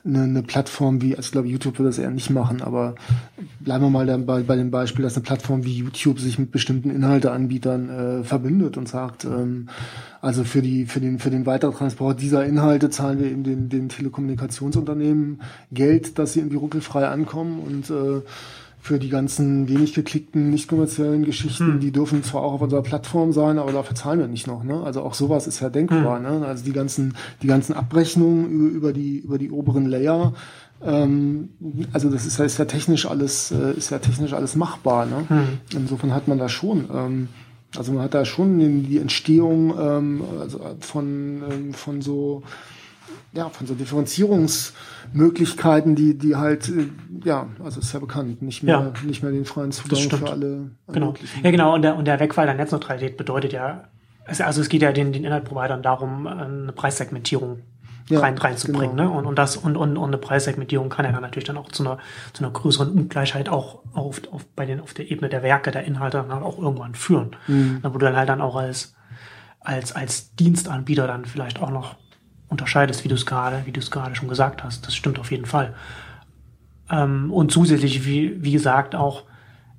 [0.06, 2.94] eine, eine Plattform wie, also ich glaube, YouTube würde das eher nicht machen, aber
[3.60, 6.52] bleiben wir mal dann bei, bei dem Beispiel, dass eine Plattform wie YouTube sich mit
[6.52, 9.70] bestimmten Inhalteanbietern äh, verbindet und sagt, ähm,
[10.22, 13.90] also für die für den für den Weitertransport dieser Inhalte zahlen wir eben den, den
[13.90, 15.42] Telekommunikationsunternehmen
[15.72, 18.22] Geld, dass sie irgendwie ruckelfrei ankommen und äh,
[18.82, 21.80] für die ganzen wenig geklickten, nicht kommerziellen Geschichten, hm.
[21.80, 24.64] die dürfen zwar auch auf unserer Plattform sein, aber dafür zahlen wir nicht noch.
[24.64, 24.82] Ne?
[24.82, 26.18] Also auch sowas ist ja denkbar.
[26.18, 26.24] Hm.
[26.24, 26.46] Ne?
[26.46, 30.34] Also die ganzen, die ganzen Abrechnungen über, über die über die oberen Layer.
[30.82, 31.50] Ähm,
[31.92, 35.06] also das ist ja, ist ja technisch alles, äh, ist ja technisch alles machbar.
[35.06, 35.26] Ne?
[35.28, 35.48] Hm.
[35.76, 36.86] Insofern hat man da schon.
[36.94, 37.28] Ähm,
[37.78, 42.44] also man hat da schon die Entstehung ähm, also von, ähm, von so
[43.32, 46.88] ja, von so Differenzierungsmöglichkeiten, die, die halt, äh,
[47.24, 49.06] ja, also ist ja bekannt, nicht mehr, ja.
[49.06, 50.72] nicht mehr den freien Zugang für alle.
[50.88, 51.14] Genau.
[51.44, 51.76] Ja, genau.
[51.76, 53.84] Und der, und der Wegfall der Netzneutralität bedeutet ja,
[54.26, 57.64] also es geht ja den, den Inhaltprovidern darum, eine Preissegmentierung
[58.10, 58.98] ja, rein, reinzubringen.
[58.98, 59.12] Genau.
[59.12, 59.18] Ne?
[59.18, 61.84] Und, und das und, und, und eine Preissegmentierung kann ja dann natürlich dann auch zu
[61.84, 62.00] einer,
[62.34, 65.84] zu einer größeren Ungleichheit auch auf, auf, bei den, auf der Ebene der Werke, der
[65.84, 67.36] Inhalte dann auch irgendwann führen.
[67.48, 67.80] Mhm.
[67.84, 68.96] Wo du dann halt dann auch als,
[69.60, 71.96] als, als Dienstanbieter dann vielleicht auch noch
[72.50, 74.86] unterscheidest, wie du es gerade, wie du es gerade schon gesagt hast.
[74.86, 75.74] Das stimmt auf jeden Fall.
[76.90, 79.24] Ähm, und zusätzlich, wie, wie gesagt, auch,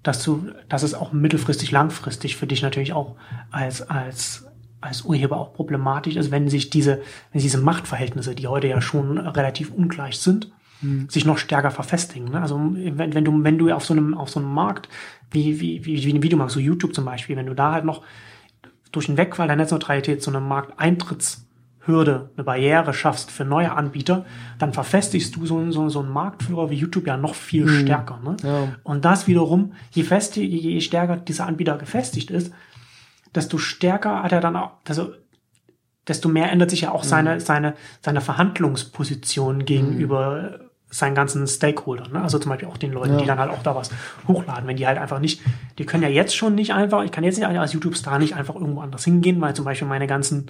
[0.02, 3.16] dass du, dass es auch mittelfristig, langfristig für dich natürlich auch
[3.50, 4.46] als, als,
[4.80, 7.02] als Urheber auch problematisch ist, wenn sich diese,
[7.32, 11.10] wenn diese Machtverhältnisse, die heute ja schon relativ ungleich sind, hm.
[11.10, 12.30] sich noch stärker verfestigen.
[12.30, 12.40] Ne?
[12.40, 14.88] Also wenn, wenn du, wenn du auf so einem, auf so einem Markt,
[15.30, 18.02] wie, wie, wie, wie ein Videomarkt, so YouTube zum Beispiel, wenn du da halt noch
[18.92, 21.46] durch den Wegfall der Netzneutralität zu einem Markteintritts
[21.90, 24.24] Hürde, eine Barriere schaffst für neue Anbieter,
[24.58, 27.80] dann verfestigst du so, so, so einen Marktführer wie YouTube ja noch viel mhm.
[27.80, 28.20] stärker.
[28.24, 28.36] Ne?
[28.42, 28.68] Ja.
[28.82, 32.52] Und das wiederum, je, fest, je, je stärker dieser Anbieter gefestigt ist,
[33.34, 35.12] desto stärker hat er dann auch, also
[36.08, 37.08] desto mehr ändert sich ja auch mhm.
[37.08, 40.64] seine, seine, seine Verhandlungsposition gegenüber mhm.
[40.90, 42.12] seinen ganzen Stakeholdern.
[42.12, 42.22] Ne?
[42.22, 43.20] Also zum Beispiel auch den Leuten, ja.
[43.20, 43.90] die dann halt auch da was
[44.26, 44.66] hochladen.
[44.66, 45.40] Wenn die halt einfach nicht,
[45.78, 48.54] die können ja jetzt schon nicht einfach, ich kann jetzt nicht als YouTube-Star nicht einfach
[48.54, 50.46] irgendwo anders hingehen, weil zum Beispiel meine ganzen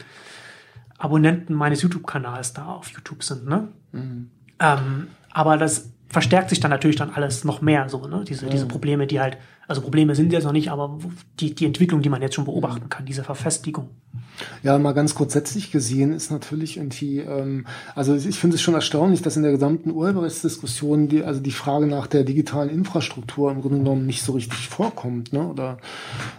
[1.00, 3.48] Abonnenten meines YouTube-Kanals da auf YouTube sind.
[3.48, 3.68] Ne?
[3.92, 4.30] Mhm.
[4.60, 8.24] Ähm, aber das verstärkt sich dann natürlich dann alles noch mehr, so, ne?
[8.28, 8.52] Diese, ja.
[8.52, 10.98] diese Probleme, die halt, also Probleme sind jetzt noch nicht, aber
[11.38, 13.90] die, die Entwicklung, die man jetzt schon beobachten kann, diese Verfestigung.
[14.62, 19.22] Ja, mal ganz grundsätzlich gesehen ist natürlich irgendwie, ähm, also ich finde es schon erstaunlich,
[19.22, 23.78] dass in der gesamten Urheberrechtsdiskussion die, also die Frage nach der digitalen Infrastruktur im Grunde
[23.78, 25.46] genommen nicht so richtig vorkommt, ne?
[25.46, 25.78] Oder,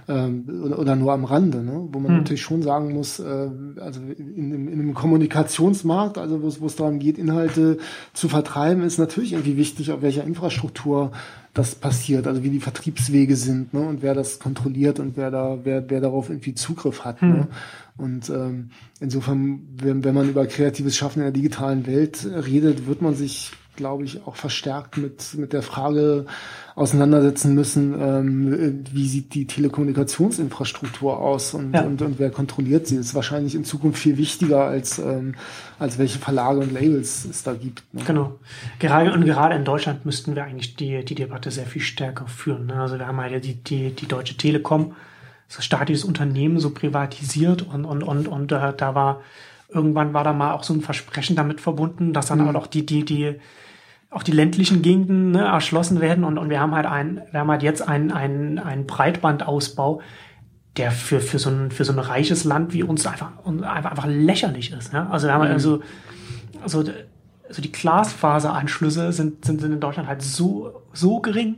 [0.07, 1.87] ähm, oder, oder nur am Rande, ne?
[1.91, 2.17] Wo man hm.
[2.19, 3.49] natürlich schon sagen muss, äh,
[3.79, 7.77] also in, in, in einem Kommunikationsmarkt, also wo es darum geht, Inhalte
[8.13, 11.11] zu vertreiben, ist natürlich irgendwie wichtig, auf welcher Infrastruktur
[11.53, 15.57] das passiert, also wie die Vertriebswege sind ne, und wer das kontrolliert und wer da,
[15.63, 17.19] wer, wer darauf irgendwie Zugriff hat.
[17.19, 17.31] Hm.
[17.31, 17.47] Ne?
[17.97, 23.01] Und ähm, insofern, wenn, wenn man über kreatives Schaffen in der digitalen Welt redet, wird
[23.01, 26.25] man sich glaube ich, auch verstärkt mit, mit der Frage
[26.75, 31.81] auseinandersetzen müssen, ähm, wie sieht die Telekommunikationsinfrastruktur aus und, ja.
[31.81, 32.97] und, und wer kontrolliert sie.
[32.97, 35.35] Das ist wahrscheinlich in Zukunft viel wichtiger als, ähm,
[35.79, 37.83] als welche Verlage und Labels es da gibt.
[37.93, 38.03] Ne?
[38.05, 38.39] Genau.
[38.79, 42.67] Gerade und gerade in Deutschland müssten wir eigentlich die, die Debatte sehr viel stärker führen.
[42.67, 42.75] Ne?
[42.75, 44.93] Also wir haben halt die, die, die Deutsche Telekom,
[45.51, 49.19] so staatliches Unternehmen, so privatisiert und, und, und, und äh, da war
[49.67, 52.55] irgendwann war da mal auch so ein Versprechen damit verbunden, dass dann mhm.
[52.55, 53.35] auch die, die, die,
[54.09, 57.51] auch die ländlichen Gegenden ne, erschlossen werden und, und wir haben halt ein, wir haben
[57.51, 60.01] halt jetzt einen, einen, einen Breitbandausbau,
[60.77, 64.07] der für, für, so ein, für so ein reiches Land wie uns einfach, einfach, einfach
[64.07, 64.93] lächerlich ist.
[64.93, 65.09] Ne?
[65.11, 65.55] Also wir haben halt mhm.
[65.55, 65.81] also,
[66.63, 66.83] also,
[67.45, 71.57] also die Glasfaseranschlüsse sind, sind, sind in Deutschland halt so, so gering,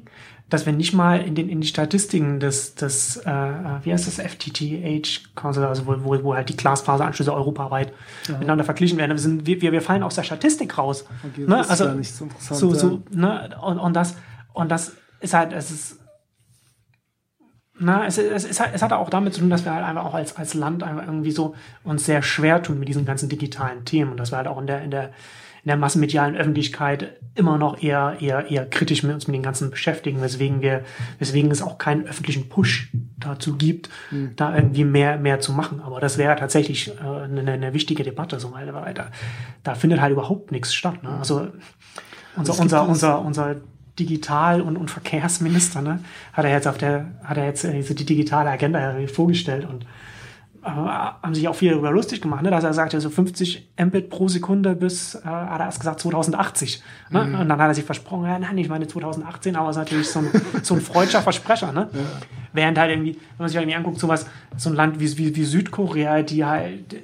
[0.53, 3.31] dass wir nicht mal in den in die Statistiken des des äh,
[3.83, 7.91] wie heißt das FTTH Council, also wo, wo, wo halt die Glasfaseranschlüsse europaweit
[8.27, 8.37] ja.
[8.37, 9.11] miteinander verglichen werden.
[9.11, 11.05] Wir, sind, wir, wir fallen aus der Statistik raus.
[11.23, 11.67] Okay, ne?
[11.67, 12.59] also ja nicht so interessant.
[12.59, 13.49] So, so, ne?
[13.63, 14.15] und, und das
[14.53, 15.99] und das ist halt es ist
[17.79, 20.05] na, es, es, es, hat, es hat auch damit zu tun, dass wir halt einfach
[20.05, 23.83] auch als, als Land einfach irgendwie so uns sehr schwer tun mit diesen ganzen digitalen
[23.85, 25.09] Themen und dass wir halt auch in der, in der,
[25.63, 29.71] in der massenmedialen Öffentlichkeit immer noch eher, eher, eher kritisch mit uns mit den ganzen
[29.71, 30.83] beschäftigen, weswegen wir,
[31.19, 34.33] weswegen es auch keinen öffentlichen Push dazu gibt, mhm.
[34.35, 35.79] da irgendwie mehr, mehr zu machen.
[35.81, 39.07] Aber das wäre tatsächlich äh, eine, eine wichtige Debatte, so weil da,
[39.63, 41.01] da findet halt überhaupt nichts statt.
[41.01, 41.09] Ne?
[41.09, 41.47] Also
[42.35, 43.55] unser, unser, unser, unser
[43.97, 45.99] Digital- und, und Verkehrsminister, ne,
[46.33, 49.85] hat er jetzt auf der, hat er jetzt äh, die digitale Agenda vorgestellt und
[50.63, 54.27] haben sich auch viel darüber lustig gemacht, ne, dass er sagte, so 50 Mbit pro
[54.27, 56.81] Sekunde bis, äh, hat er erst gesagt, 2080.
[57.09, 57.23] Ne?
[57.23, 57.35] Mhm.
[57.35, 60.09] Und dann hat er sich versprochen, ja, nein, ich meine 2018, aber es ist natürlich
[60.09, 60.29] so ein,
[60.63, 61.73] so ein freudscher Versprecher.
[61.73, 61.89] Ne?
[61.91, 61.99] Ja.
[62.53, 64.25] Während halt irgendwie, wenn man sich halt irgendwie anguckt, sowas,
[64.55, 66.95] so ein Land wie, wie, wie Südkorea, die halt,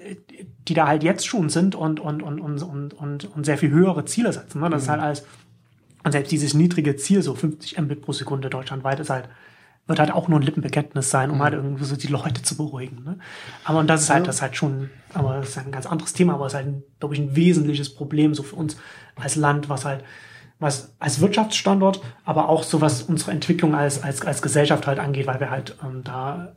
[0.68, 3.72] die da halt jetzt schon sind und, und, und, und, und, und, und sehr viel
[3.72, 4.62] höhere Ziele setzen.
[4.62, 4.70] Ne?
[4.70, 4.84] Das mhm.
[4.84, 5.26] ist halt alles,
[6.04, 9.28] und selbst dieses niedrige Ziel, so 50 Mbit pro Sekunde deutschlandweit, ist halt
[9.90, 11.44] wird halt auch nur ein Lippenbekenntnis sein, um mhm.
[11.44, 13.04] halt irgendwie so die Leute zu beruhigen.
[13.04, 13.20] Ne?
[13.66, 16.14] Aber und das ist halt, das ist halt schon, aber das ist ein ganz anderes
[16.14, 18.78] Thema, aber es ist halt, glaube ich, ein wesentliches Problem so für uns
[19.16, 20.04] als Land, was halt,
[20.60, 25.26] was als Wirtschaftsstandort, aber auch so was unsere Entwicklung als, als, als Gesellschaft halt angeht,
[25.26, 26.56] weil wir halt ähm, da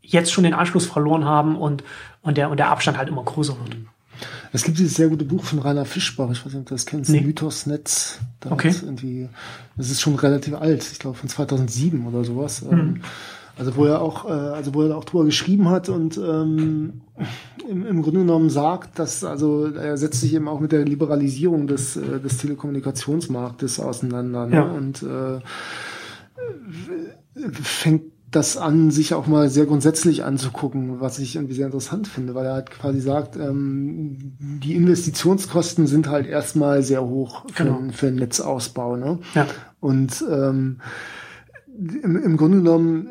[0.00, 1.84] jetzt schon den Anschluss verloren haben und,
[2.22, 3.76] und der, und der Abstand halt immer größer wird.
[4.52, 6.84] Es gibt dieses sehr gute Buch von Rainer Fischbach, ich weiß nicht, ob du das
[6.84, 7.22] kennst, nee.
[7.22, 8.20] Mythosnetz.
[8.40, 8.74] Da okay.
[8.82, 9.28] Irgendwie,
[9.76, 12.62] das ist schon relativ alt, ich glaube von 2007 oder sowas.
[12.62, 13.00] Mhm.
[13.58, 17.02] Also wo er auch, äh, also wo er auch drüber geschrieben hat und ähm,
[17.68, 21.66] im, im Grunde genommen sagt, dass also er setzt sich eben auch mit der Liberalisierung
[21.66, 24.56] des, äh, des Telekommunikationsmarktes auseinander ne?
[24.56, 24.62] ja.
[24.62, 25.40] und äh,
[27.62, 32.34] fängt das an, sich auch mal sehr grundsätzlich anzugucken, was ich irgendwie sehr interessant finde,
[32.34, 37.80] weil er halt quasi sagt, ähm, die Investitionskosten sind halt erstmal sehr hoch für, genau.
[37.92, 38.96] für einen Netzausbau.
[38.96, 39.18] Ne?
[39.34, 39.46] Ja.
[39.80, 40.80] Und ähm,
[41.76, 43.08] im, im Grunde genommen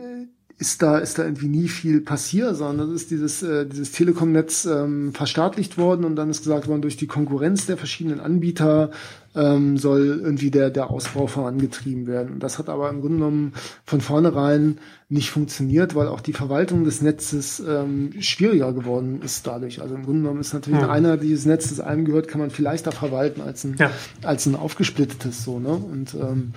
[0.61, 4.65] ist da, ist da irgendwie nie viel passiert, sondern das ist dieses, äh, dieses Telekom-Netz
[4.65, 8.91] ähm, verstaatlicht worden und dann ist gesagt worden, durch die Konkurrenz der verschiedenen Anbieter
[9.33, 12.33] ähm, soll irgendwie der, der Ausbau vorangetrieben werden.
[12.33, 13.53] Und das hat aber im Grunde genommen
[13.85, 14.77] von vornherein
[15.09, 19.81] nicht funktioniert, weil auch die Verwaltung des Netzes ähm, schwieriger geworden ist dadurch.
[19.81, 20.91] Also im Grunde genommen ist natürlich ja.
[20.91, 23.89] einer dieses Netz, das einem gehört, kann man viel leichter verwalten als ein, ja.
[24.21, 25.69] als ein aufgesplittetes so, ne?
[25.69, 26.53] Und ähm,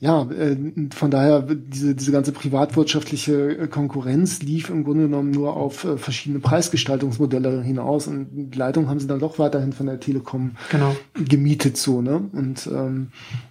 [0.00, 0.56] ja, äh,
[0.94, 5.96] von daher, diese, diese ganze privatwirtschaftliche äh, Konkurrenz lief im Grunde genommen nur auf äh,
[5.96, 10.94] verschiedene Preisgestaltungsmodelle hinaus und die Leitung haben sie dann doch weiterhin von der Telekom genau.
[11.14, 12.22] gemietet, so, ne?
[12.32, 13.08] Und ähm,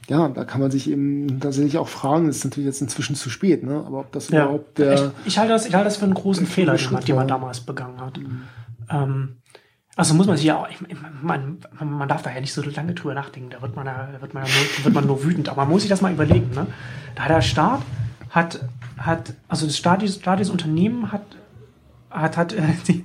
[0.07, 3.63] ja, da kann man sich eben tatsächlich auch fragen, ist natürlich jetzt inzwischen zu spät,
[3.63, 3.83] ne?
[3.85, 4.45] Aber ob das ja.
[4.45, 4.93] überhaupt der.
[4.93, 7.27] Ich, ich, halte das, ich halte das für einen großen Fehler, den man, den man
[7.27, 8.17] damals begangen hat.
[8.19, 8.41] Mhm.
[8.89, 9.29] Ähm,
[9.97, 10.77] also muss man sich ja auch, ich,
[11.23, 14.33] man, man darf da ja nicht so lange drüber nachdenken, da wird man, da wird
[14.35, 16.51] man, nur, wird man nur wütend, aber man muss sich das mal überlegen.
[16.53, 16.67] Ne?
[17.15, 17.81] Da hat der Staat,
[18.29, 18.63] hat,
[18.99, 21.23] hat, also das staatliche, staatliche Unternehmen hat,
[22.11, 23.03] hat, hat äh, die,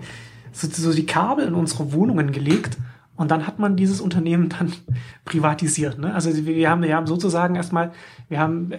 [0.53, 2.77] so, so die Kabel in unsere Wohnungen gelegt
[3.17, 4.75] und dann hat man dieses Unternehmen dann
[5.25, 5.99] privatisiert.
[5.99, 6.15] Ne?
[6.15, 7.93] Also wir haben, wir haben sozusagen erstmal,
[8.29, 8.73] wir haben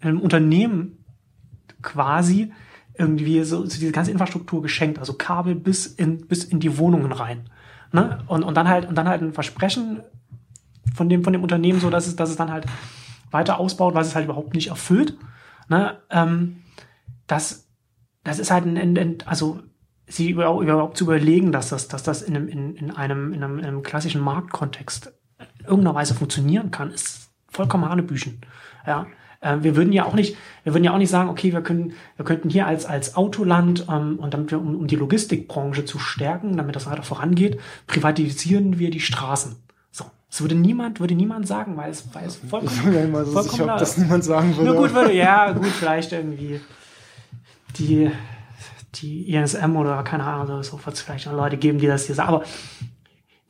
[0.00, 0.98] ein Unternehmen
[1.82, 2.52] quasi
[2.94, 7.12] irgendwie so, so diese ganze Infrastruktur geschenkt, also Kabel bis in, bis in die Wohnungen
[7.12, 7.48] rein.
[7.92, 8.22] Ne?
[8.26, 10.02] Und, und dann halt, und dann halt ein Versprechen
[10.94, 12.66] von dem, von dem Unternehmen, so dass es, dass es dann halt
[13.30, 15.16] weiter ausbaut, was es halt überhaupt nicht erfüllt.
[15.68, 15.98] Ne?
[16.10, 16.62] Ähm,
[17.26, 17.68] das,
[18.24, 19.60] das ist halt ein, ein, also
[20.06, 23.58] sie überhaupt zu überlegen, dass das, dass das in einem, in, in einem, in einem,
[23.58, 25.12] in einem klassischen Marktkontext
[25.60, 28.40] irgendeiner Weise funktionieren kann, ist vollkommen Hanebüchen.
[28.86, 29.06] Ja.
[29.42, 31.94] Ähm, wir würden ja auch nicht, wir würden ja auch nicht sagen, okay, wir können,
[32.16, 35.98] wir könnten hier als, als Autoland, ähm, und damit wir, um, um die Logistikbranche zu
[35.98, 39.56] stärken, damit das weiter vorangeht, privatisieren wir die Straßen.
[39.90, 40.04] So.
[40.30, 43.32] Das würde niemand, würde niemand sagen, weil es, weil es vollkommen, ich bin immer so
[43.32, 44.70] vollkommen sicher, ob das niemand sagen würde.
[44.70, 46.60] Nur gut würde, ja, gut, vielleicht irgendwie
[47.78, 48.10] die,
[48.94, 52.14] die ISM oder keine Ahnung, so wird es vielleicht noch Leute geben, die das hier
[52.14, 52.44] sagen, aber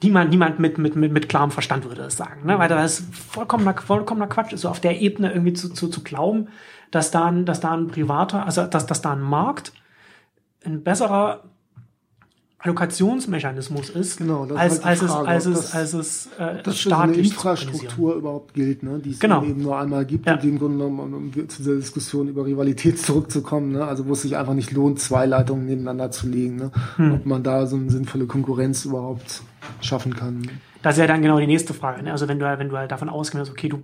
[0.03, 2.59] niemand, niemand mit, mit, mit, mit klarem Verstand würde das sagen, ne?
[2.59, 6.49] weil das vollkommener, vollkommener Quatsch ist, so auf der Ebene irgendwie zu, zu, zu glauben,
[6.91, 9.73] dass da ein, dass da ein privater, also dass, dass da ein Markt
[10.65, 11.43] ein besserer
[12.59, 16.27] Allokationsmechanismus ist, genau, das als, ist halt als, Frage, es, als, es, das, als es
[16.39, 19.01] äh, dass eine staatlich zu Infrastruktur überhaupt gilt, ne?
[19.01, 19.43] die es Genau.
[19.43, 20.35] eben nur einmal gibt Ja.
[20.35, 23.85] und im Grunde genommen, um, um zu dieser Diskussion über Rivalität zurückzukommen, ne?
[23.85, 26.71] also wo es sich einfach nicht lohnt, zwei Leitungen nebeneinander zu legen, ne?
[26.97, 27.15] Hm.
[27.15, 29.43] ob man da so eine sinnvolle Konkurrenz überhaupt
[29.81, 30.49] schaffen kann.
[30.83, 32.03] Das ist ja dann genau die nächste Frage.
[32.03, 32.13] Ne?
[32.13, 33.83] Also wenn du, halt- wenn du halt davon ausgehst, okay, du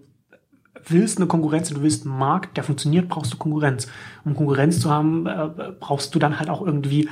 [0.86, 3.88] willst eine Konkurrenz, du willst einen Markt, der funktioniert, brauchst du Konkurrenz.
[4.24, 5.48] Um Konkurrenz zu haben, äh,
[5.78, 7.08] brauchst du dann halt auch irgendwie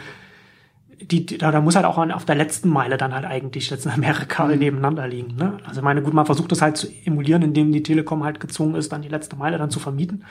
[0.98, 4.24] die, da, da muss halt auch auf der letzten Meile dann halt eigentlich jetzt mehrere
[4.26, 5.36] Kabel nebeneinander liegen.
[5.36, 5.59] Ne?
[5.66, 8.76] Also ich meine, gut, man versucht das halt zu emulieren, indem die Telekom halt gezwungen
[8.76, 10.24] ist, dann die letzte Meile dann zu vermieten.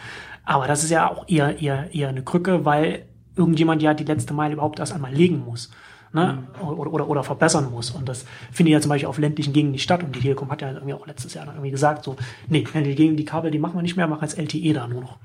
[0.43, 3.05] Aber das ist ja auch eher, eher, eher eine Krücke, weil
[3.35, 5.69] irgendjemand ja die letzte Meile überhaupt erst einmal legen muss.
[6.15, 6.43] Ne?
[6.61, 7.91] Oder, oder, oder verbessern muss.
[7.91, 10.01] Und das findet ja zum Beispiel auf ländlichen Gegenden nicht statt.
[10.01, 12.15] Und die Telekom hat ja irgendwie auch letztes Jahr dann irgendwie gesagt, so,
[12.47, 15.01] nee, die, Gegend- die Kabel, die machen wir nicht mehr, machen jetzt LTE da nur
[15.01, 15.17] noch.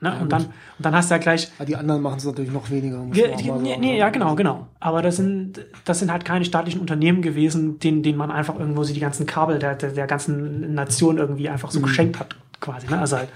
[0.00, 0.16] Ne?
[0.20, 2.70] und, dann, und dann hast du ja gleich, Aber die anderen machen es natürlich noch
[2.70, 3.02] weniger.
[3.14, 3.80] Ja, die, nee, sagen.
[3.80, 4.66] nee, ja, genau, genau.
[4.80, 8.84] Aber das sind, das sind halt keine staatlichen Unternehmen gewesen, denen, denen man einfach irgendwo
[8.84, 12.86] sie die ganzen Kabel der, der, der ganzen Nation irgendwie einfach so geschenkt hat, quasi.
[12.88, 12.98] Ne?
[12.98, 13.30] Also halt,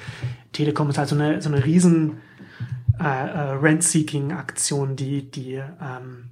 [0.53, 2.19] Telekom ist halt so eine, so eine riesen
[3.01, 6.31] äh, äh, Rent-Seeking-Aktion, die, die, ähm,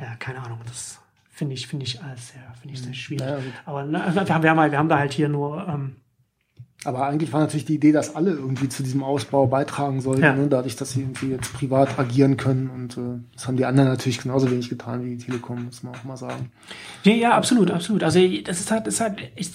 [0.00, 1.00] ja, keine Ahnung, das
[1.30, 3.26] finde ich, finde ich als sehr, finde ich sehr schwierig.
[3.26, 3.38] Ja.
[3.66, 5.96] Aber ne, wir, haben, wir, haben, wir haben da halt hier nur, ähm,
[6.84, 10.34] Aber eigentlich war natürlich die Idee, dass alle irgendwie zu diesem Ausbau beitragen sollten, Ja.
[10.34, 10.48] ne?
[10.48, 12.70] dadurch, dass sie irgendwie jetzt privat agieren können.
[12.70, 15.94] Und äh, das haben die anderen natürlich genauso wenig getan wie die Telekom, muss man
[15.94, 16.50] auch mal sagen.
[17.04, 18.02] Ja, ja, absolut, absolut.
[18.02, 19.50] Also das ist halt, das ist halt, ich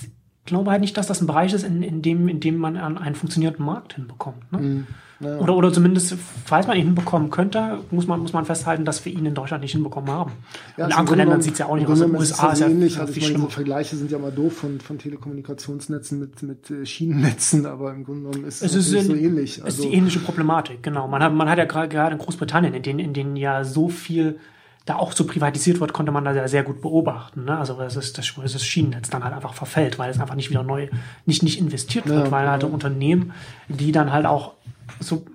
[0.45, 2.97] glaube halt nicht, dass das ein Bereich ist, in, in dem, in dem man an
[2.97, 4.51] einen funktionierenden Markt hinbekommt.
[4.51, 4.85] Ne?
[5.19, 5.37] Ja.
[5.37, 6.15] Oder, oder zumindest,
[6.45, 9.61] falls man ihn hinbekommen könnte, muss man, muss man festhalten, dass wir ihn in Deutschland
[9.63, 10.31] nicht hinbekommen haben.
[10.77, 12.01] Ja, in anderen Ländern sieht es ja auch nicht aus.
[12.01, 12.93] In den USA ist ja ähnlich.
[12.93, 16.69] viel Also ich meine, diese Vergleiche sind ja mal doof von, von Telekommunikationsnetzen mit, mit
[16.69, 19.57] äh, Schienennetzen, aber im Grunde genommen ist Es ist, natürlich so ähnlich.
[19.57, 21.07] es Also, ist die ähnliche Problematik, genau.
[21.07, 24.37] Man hat, man hat ja gerade in Großbritannien, in denen, in denen ja so viel
[24.85, 27.45] da auch so privatisiert wird, konnte man da ja sehr gut beobachten.
[27.45, 27.57] Ne?
[27.57, 30.61] Also das ist das, das Schienennetz dann halt einfach verfällt, weil es einfach nicht wieder
[30.61, 30.89] neu,
[31.25, 32.69] nicht, nicht investiert wird, Ja, weil halt ja.
[32.69, 33.33] Unternehmen,
[33.67, 34.53] die dann halt auch
[34.99, 35.25] so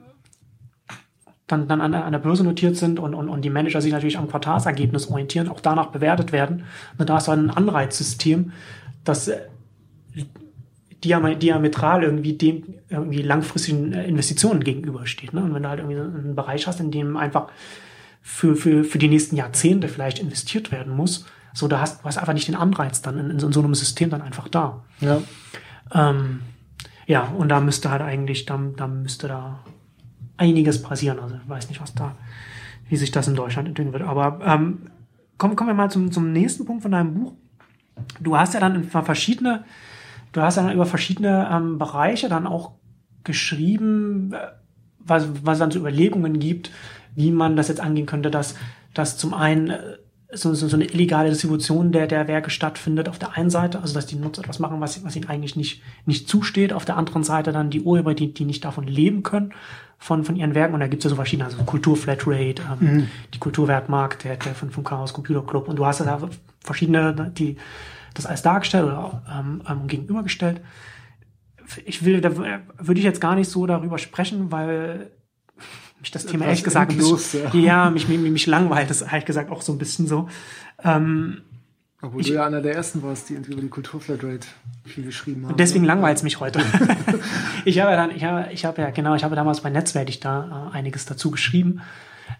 [1.46, 4.18] dann, dann an, an der Börse notiert sind und, und, und die Manager sich natürlich
[4.18, 6.64] am Quartalsergebnis orientieren, auch danach bewertet werden.
[6.96, 8.52] Und da ist halt ein Anreizsystem,
[9.04, 9.40] das äh,
[11.02, 15.32] diam- diametral irgendwie dem irgendwie langfristigen äh, Investitionen gegenübersteht.
[15.32, 15.42] Ne?
[15.42, 17.48] Und wenn du halt irgendwie so einen Bereich hast, in dem einfach
[18.22, 22.18] für, für, für die nächsten Jahrzehnte vielleicht investiert werden muss, so da hast du hast
[22.18, 24.84] einfach nicht den Anreiz dann in, in so einem System dann einfach da.
[25.00, 25.20] ja.
[25.92, 26.42] Ähm,
[27.10, 29.64] ja, und da müsste halt eigentlich, da, da müsste da
[30.36, 31.18] einiges passieren.
[31.18, 32.14] Also ich weiß nicht, was da,
[32.88, 34.04] wie sich das in Deutschland entwickeln wird.
[34.04, 34.92] Aber ähm,
[35.36, 37.32] kommen, kommen wir mal zum, zum nächsten Punkt von deinem Buch.
[38.20, 39.64] Du hast ja dann verschiedene,
[40.30, 42.74] du hast ja dann über verschiedene ähm, Bereiche dann auch
[43.24, 44.52] geschrieben, äh,
[45.00, 46.70] was, was dann so Überlegungen gibt,
[47.16, 48.54] wie man das jetzt angehen könnte, dass,
[48.94, 49.96] dass zum einen äh,
[50.32, 53.94] so, so, so eine illegale Distribution der, der Werke stattfindet auf der einen Seite, also
[53.94, 57.24] dass die Nutzer etwas machen, was, was ihnen eigentlich nicht, nicht zusteht, auf der anderen
[57.24, 59.52] Seite dann die Urheber, die, die nicht davon leben können,
[59.98, 60.74] von, von ihren Werken.
[60.74, 64.70] Und da gibt es ja so verschiedene, also Kulturflatrate, ähm, die Kulturwertmarkt, der, der von,
[64.70, 65.68] vom Chaos Computer Club.
[65.68, 66.28] Und du hast ja da
[66.60, 67.56] verschiedene, die
[68.14, 70.60] das alles dargestellt oder ähm, ähm, gegenübergestellt.
[71.84, 75.10] Ich will, da würde ich jetzt gar nicht so darüber sprechen, weil
[76.00, 77.54] mich das Thema ehrlich gesagt endlos, ja.
[77.54, 80.28] ja, mich, mich, mich langweilt das ehrlich gesagt auch so ein bisschen so.
[80.82, 81.42] Ähm,
[82.02, 84.46] Obwohl du ja einer der ersten warst, die über die Kulturflatrate
[84.86, 85.52] viel geschrieben haben.
[85.52, 85.88] und deswegen ne?
[85.88, 86.60] langweilt es mich heute.
[87.64, 90.08] ich habe ja dann, ich habe, ich habe ja, genau, ich habe damals bei Netzwerk
[90.08, 91.82] ich da äh, einiges dazu geschrieben.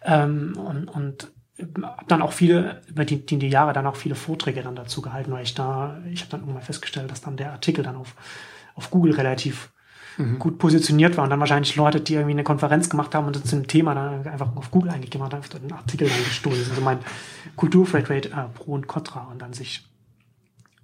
[0.03, 1.28] Ähm, und, und
[1.82, 5.03] habe dann auch viele, über die, die, die Jahre dann auch viele Vorträge dann dazu
[5.03, 8.15] gehalten, weil ich da, ich habe dann irgendwann festgestellt, dass dann der Artikel dann auf,
[8.74, 9.70] auf Google relativ
[10.20, 10.38] mhm.
[10.38, 13.44] gut positioniert war und dann wahrscheinlich Leute, die irgendwie eine Konferenz gemacht haben und das
[13.44, 16.59] zu einem Thema dann einfach auf Google eingegeben haben, einfach einen Artikel reingestohlen.
[16.59, 16.98] Das ist so mein
[17.56, 19.84] Kulturfreitrate äh, pro und contra und dann sich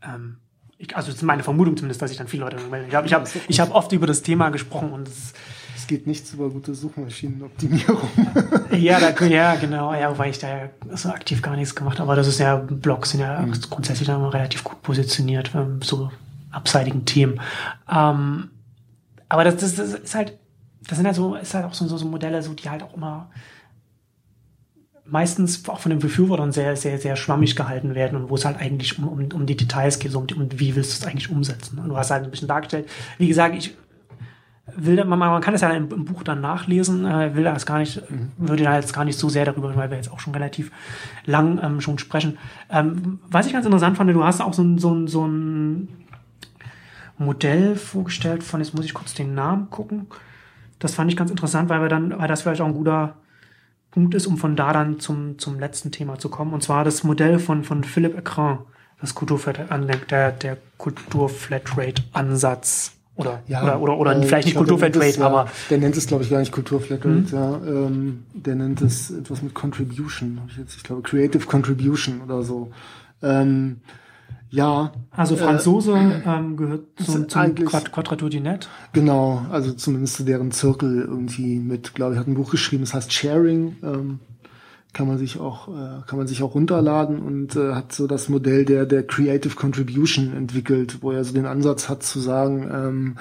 [0.02, 0.38] ähm,
[0.78, 2.88] ich, also das ist meine Vermutung zumindest, dass sich dann viele Leute melden.
[2.88, 5.32] Ich habe ich hab, ich hab oft über das Thema gesprochen und es,
[5.74, 8.08] es geht nichts über gute Suchmaschinenoptimierung.
[8.72, 12.10] ja, da, ja, genau, ja, weil ich da ja so aktiv gar nichts gemacht habe.
[12.10, 13.52] Aber das ist ja, Blogs sind ja mhm.
[13.70, 16.10] grundsätzlich dann relativ gut positioniert, ähm, so
[16.50, 17.40] abseitigen Themen.
[17.90, 18.50] Ähm,
[19.28, 20.38] aber das, das, das ist halt,
[20.86, 22.94] das sind halt so, ist halt auch so, so, so Modelle, so, die halt auch
[22.94, 23.30] immer
[25.08, 28.58] meistens auch von den Befürwortern sehr, sehr, sehr schwammig gehalten werden und wo es halt
[28.58, 31.30] eigentlich um, um, um die Details geht, so um, um wie willst du es eigentlich
[31.30, 31.78] umsetzen.
[31.78, 32.88] Und du hast halt ein bisschen dargestellt.
[33.18, 33.76] Wie gesagt, ich
[34.74, 37.78] will, man, man kann es ja im, im Buch dann nachlesen, äh, will das gar
[37.78, 38.32] nicht, mhm.
[38.36, 40.72] würde da jetzt gar nicht so sehr darüber, weil wir jetzt auch schon relativ
[41.24, 42.38] lang ähm, schon sprechen.
[42.70, 45.88] Ähm, was ich ganz interessant fand, du hast auch so ein, so ein, so ein
[47.18, 50.08] Modell vorgestellt von, jetzt muss ich kurz den Namen gucken.
[50.78, 53.16] Das fand ich ganz interessant, weil wir dann, weil das vielleicht auch ein guter
[53.90, 56.52] Punkt ist, um von da dann zum, zum letzten Thema zu kommen.
[56.52, 58.58] Und zwar das Modell von, von Philipp Ecran,
[59.00, 62.92] das Kulturflatrate, der, der Kulturflatrate-Ansatz.
[63.14, 65.48] Oder, ja, oder, oder, oder äh, vielleicht nicht Kulturflatrate, ja, aber.
[65.70, 67.26] Der nennt es, glaube ich, gar nicht Kulturflatrate, mhm.
[67.32, 67.56] ja.
[67.66, 70.42] Ähm, der nennt es etwas mit Contribution.
[70.48, 72.70] Ich, jetzt, ich glaube, Creative Contribution oder so.
[73.22, 73.80] Ähm,
[74.50, 74.92] ja.
[75.10, 78.68] Also äh, Franzose äh, ähm, gehört zum, zum Quadratur du Net.
[78.92, 82.94] Genau, also zumindest zu deren Zirkel irgendwie mit, glaube ich, hat ein Buch geschrieben, das
[82.94, 83.76] heißt Sharing.
[83.82, 84.20] Ähm,
[84.92, 88.30] kann man sich auch äh, kann man sich auch runterladen und äh, hat so das
[88.30, 93.16] Modell der der Creative Contribution entwickelt, wo er so den Ansatz hat zu sagen, ähm,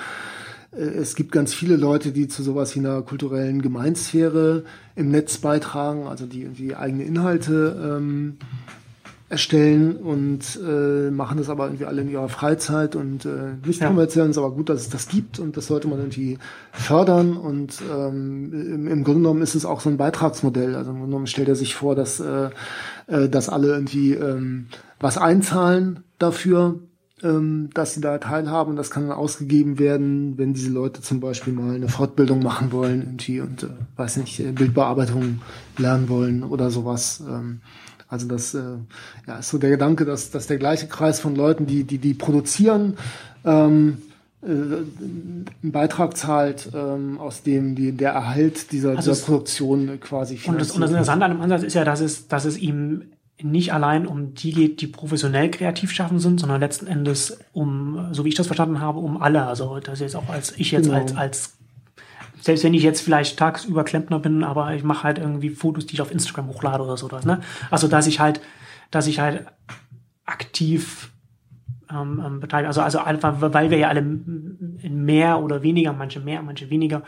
[0.72, 4.64] äh, es gibt ganz viele Leute, die zu sowas wie einer kulturellen Gemeinsphäre
[4.96, 8.38] im Netz beitragen, also die irgendwie eigene Inhalte ähm,
[9.28, 13.88] erstellen und äh, machen das aber irgendwie alle in ihrer Freizeit und äh, nicht ja.
[13.88, 14.30] kommerziell.
[14.30, 16.38] ist aber gut, dass es das gibt und das sollte man irgendwie
[16.72, 17.36] fördern.
[17.36, 20.76] Und ähm, im, im Grunde genommen ist es auch so ein Beitragsmodell.
[20.76, 22.50] Also im Grunde genommen stellt er sich vor, dass, äh,
[23.08, 24.68] äh, dass alle irgendwie ähm,
[25.00, 26.80] was einzahlen dafür,
[27.24, 28.72] ähm, dass sie da teilhaben.
[28.72, 32.72] Und das kann dann ausgegeben werden, wenn diese Leute zum Beispiel mal eine Fortbildung machen
[32.72, 35.42] wollen irgendwie und äh, weiß nicht, Bildbearbeitung
[35.80, 37.24] lernen wollen oder sowas.
[37.28, 37.62] Ähm,
[38.08, 38.60] also das äh,
[39.28, 42.14] ja, ist so der Gedanke, dass, dass der gleiche Kreis von Leuten, die, die, die
[42.14, 42.98] produzieren,
[43.44, 43.98] ähm,
[44.42, 50.38] äh, einen Beitrag zahlt, ähm, aus dem die, der Erhalt dieser, also dieser Produktion quasi
[50.38, 50.48] finanziert.
[50.48, 53.04] Und das, und das Interessante an dem Ansatz ist ja, dass es, dass es ihm
[53.42, 58.24] nicht allein um die geht, die professionell kreativ schaffen sind, sondern letzten Endes um, so
[58.24, 59.46] wie ich das verstanden habe, um alle.
[59.46, 61.00] Also das jetzt auch als ich jetzt genau.
[61.00, 61.54] als, als
[62.46, 65.96] selbst wenn ich jetzt vielleicht tagsüber Klempner bin, aber ich mache halt irgendwie Fotos, die
[65.96, 67.08] ich auf Instagram hochlade oder so.
[67.08, 67.42] Ne?
[67.72, 68.40] Also dass ich halt,
[68.92, 69.48] dass ich halt
[70.26, 71.12] aktiv
[71.90, 72.68] ähm, ähm, beteilige.
[72.68, 77.02] Also, also einfach, weil wir ja alle mehr oder weniger, manche mehr, manche weniger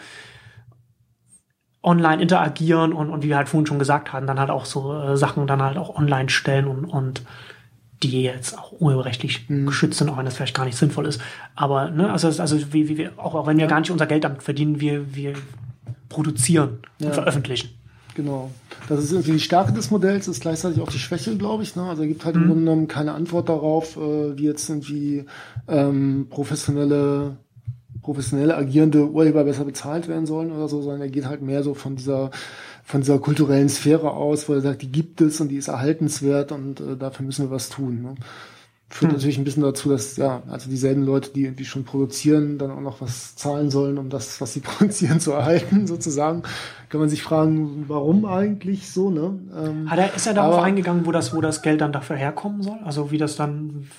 [1.83, 4.91] online interagieren und, und wie wir halt vorhin schon gesagt haben, dann halt auch so
[4.99, 7.21] äh, Sachen dann halt auch online stellen und, und
[8.03, 9.65] die jetzt auch urheberrechtlich mhm.
[9.65, 11.19] geschützt sind, auch wenn das vielleicht gar nicht sinnvoll ist.
[11.55, 14.23] Aber, ne, also, also wie, wie wir, auch, auch wenn wir gar nicht unser Geld
[14.23, 15.33] damit verdienen, wir, wir
[16.09, 17.07] produzieren ja.
[17.07, 17.69] und veröffentlichen.
[18.15, 18.51] Genau.
[18.89, 21.75] Das ist irgendwie die Stärke des Modells, ist gleichzeitig auch die Schwäche, glaube ich.
[21.75, 21.83] Ne?
[21.83, 22.41] Also er gibt halt mhm.
[22.41, 25.25] im Grunde genommen keine Antwort darauf, äh, wie jetzt irgendwie
[25.67, 27.37] ähm, professionelle
[28.07, 31.73] professionell agierende Urheber besser bezahlt werden sollen oder so, sondern er geht halt mehr so
[31.73, 32.31] von dieser
[32.87, 36.53] von dieser kulturellen Sphäre aus, wo er sagt, die gibt es und die ist erhaltenswert
[36.53, 38.01] und äh, dafür müssen wir was tun.
[38.01, 38.15] Ne?
[38.87, 39.17] Führt mhm.
[39.17, 42.79] natürlich ein bisschen dazu, dass ja, also dieselben Leute, die irgendwie schon produzieren, dann auch
[42.79, 46.43] noch was zahlen sollen, um das, was sie produzieren, zu erhalten, sozusagen.
[46.87, 49.37] Kann man sich fragen, warum eigentlich so, ne?
[49.53, 52.15] Ähm, Hat er, ist er darauf aber, eingegangen, wo das, wo das Geld dann dafür
[52.15, 52.79] herkommen soll?
[52.85, 53.89] Also wie das dann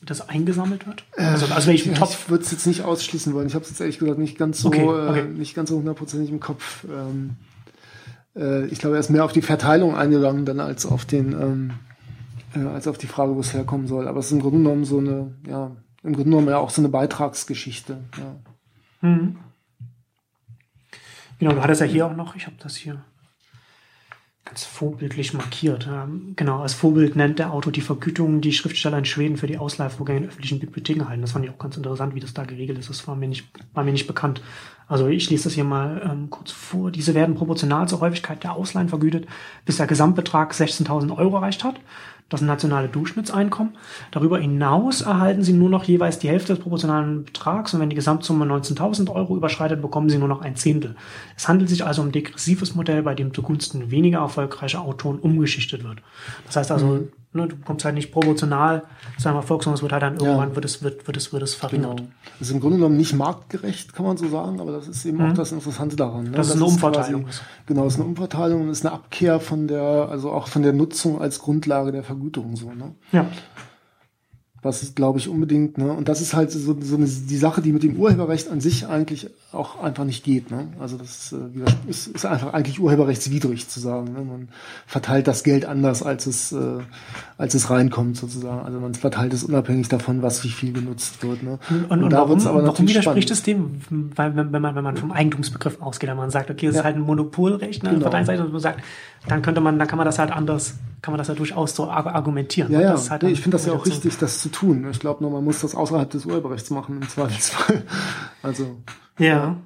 [0.00, 1.04] das eingesammelt wird?
[1.18, 3.46] Also, also wenn ich, ja, Topf ich würde es jetzt nicht ausschließen wollen.
[3.46, 5.20] Ich habe es jetzt ehrlich gesagt nicht ganz so, okay, okay.
[5.20, 6.84] Äh, nicht ganz so hundertprozentig im Kopf.
[6.84, 7.36] Ähm,
[8.36, 11.70] äh, ich glaube, er ist mehr auf die Verteilung eingegangen, dann als auf den, ähm,
[12.54, 14.08] äh, als auf die Frage, wo es herkommen soll.
[14.08, 15.70] Aber es ist im Grunde genommen so eine, ja,
[16.02, 17.98] im Grunde genommen ja auch so eine Beitragsgeschichte.
[18.18, 19.08] Ja.
[19.08, 19.36] Mhm.
[21.38, 23.02] Genau, du hattest ja hier auch noch, ich habe das hier
[24.44, 25.88] ganz vorbildlich markiert.
[26.36, 30.20] Genau, als Vorbild nennt der Autor die Vergütung, die Schriftsteller in Schweden für die Ausleihvorgänge
[30.20, 31.22] in öffentlichen Bibliotheken erhalten.
[31.22, 32.90] Das fand ich auch ganz interessant, wie das da geregelt ist.
[32.90, 34.42] Das war mir nicht, war mir nicht bekannt.
[34.88, 36.90] Also ich lese das hier mal ähm, kurz vor.
[36.90, 39.26] Diese werden proportional zur Häufigkeit der Ausleihen vergütet,
[39.64, 41.76] bis der Gesamtbetrag 16.000 Euro erreicht hat
[42.32, 43.74] das nationale Durchschnittseinkommen.
[44.10, 47.96] Darüber hinaus erhalten sie nur noch jeweils die Hälfte des proportionalen Betrags und wenn die
[47.96, 50.96] Gesamtsumme 19.000 Euro überschreitet, bekommen sie nur noch ein Zehntel.
[51.36, 55.84] Es handelt sich also um ein degressives Modell, bei dem zugunsten weniger erfolgreicher Autoren umgeschichtet
[55.84, 55.98] wird.
[56.46, 57.12] Das heißt also, mhm.
[57.32, 58.82] Ne, du kommst halt nicht proportional
[59.18, 60.54] zu einem Erfolg, sondern es wird halt dann irgendwann ja.
[60.54, 61.96] wird es, wird, wird es, wird es verringert.
[61.96, 62.08] Genau.
[62.38, 65.18] Das ist im Grunde genommen nicht marktgerecht, kann man so sagen, aber das ist eben
[65.18, 65.30] mhm.
[65.30, 66.24] auch das Interessante daran.
[66.24, 66.30] Ne?
[66.32, 67.42] Dass es eine Umverteilung ist.
[67.66, 70.72] Genau, es ist eine Umverteilung und ist eine Abkehr von der, also auch von der
[70.72, 72.92] Nutzung als Grundlage der Vergütung so, ne?
[73.12, 73.26] Ja.
[74.62, 75.92] Was ist, glaube ich, unbedingt, ne?
[75.92, 78.86] Und das ist halt so, so eine, die Sache, die mit dem Urheberrecht an sich
[78.86, 80.68] eigentlich auch einfach nicht geht, ne?
[80.78, 84.12] Also das äh, ist, ist einfach eigentlich urheberrechtswidrig zu sagen.
[84.12, 84.20] Ne?
[84.20, 84.48] Man
[84.86, 86.78] verteilt das Geld anders, als es, äh,
[87.38, 88.64] als es reinkommt, sozusagen.
[88.64, 91.42] Also man verteilt es unabhängig davon, was wie viel genutzt wird.
[91.42, 91.58] Ne?
[91.68, 93.80] Und, und, und warum, warum widerspricht es dem,
[94.14, 96.80] weil wenn, wenn man, wenn man vom Eigentumsbegriff ausgeht, wenn man sagt, okay, das ja.
[96.82, 97.90] ist halt ein Monopolrecht, ne?
[97.90, 98.04] Genau.
[98.06, 98.80] Auf der einen Seite, und man sagt,
[99.28, 101.90] dann könnte man, dann kann man das halt anders kann man das ja durchaus so
[101.90, 102.70] argumentieren.
[102.70, 103.10] Ja, ja.
[103.10, 104.86] Halt ich finde das ja auch richtig, das zu tun.
[104.88, 107.82] Ich glaube nur, man muss das außerhalb des Urheberrechts machen, im Zweifelsfall.
[108.44, 108.76] Also.
[109.18, 109.26] Ja.
[109.26, 109.56] ja.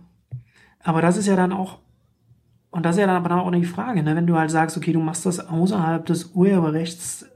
[0.83, 1.78] Aber das ist ja dann auch,
[2.70, 4.16] und das ist ja dann aber auch die Frage, ne?
[4.16, 7.27] wenn du halt sagst, okay, du machst das außerhalb des Urheberrechts,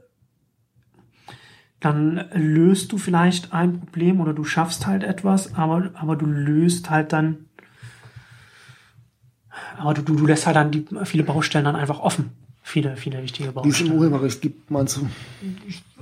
[1.79, 6.91] dann löst du vielleicht ein Problem oder du schaffst halt etwas, aber, aber du löst
[6.91, 7.45] halt dann,
[9.77, 12.31] aber du, du, du lässt halt dann die, viele Baustellen dann einfach offen
[12.61, 13.73] viele, viele wichtige Baustellen.
[13.73, 15.09] Die es im Urheberrecht gibt, meinst du?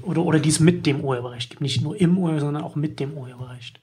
[0.02, 1.62] Oder, oder die es mit dem Urheberrecht gibt.
[1.62, 3.80] Nicht nur im Urheberrecht, sondern auch mit dem Urheberrecht.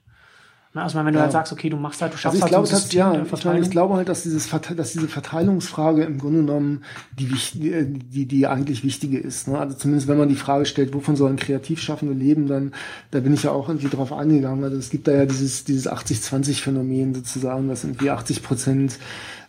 [0.73, 1.21] Also wenn du ja.
[1.21, 3.23] halt sagst, okay, du machst halt, du schaffst also ich halt glaube, so das, ja,
[3.23, 6.83] ich, meine, ich glaube halt, dass dieses dass diese Verteilungsfrage im Grunde genommen
[7.17, 9.47] die die die eigentlich wichtige ist.
[9.47, 9.57] Ne?
[9.57, 12.73] Also zumindest wenn man die Frage stellt, wovon sollen Kreativschaffende leben, dann
[13.11, 14.63] da bin ich ja auch irgendwie drauf angegangen.
[14.63, 18.99] Also es gibt da ja dieses dieses 80-20 Phänomen sozusagen, dass irgendwie 80 Prozent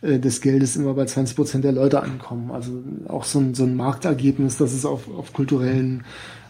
[0.01, 2.53] äh, des Geldes immer bei 20 Prozent der Leute ankommen.
[2.53, 6.05] Also auch so ein, so ein Marktergebnis, das es auf, auf kulturellen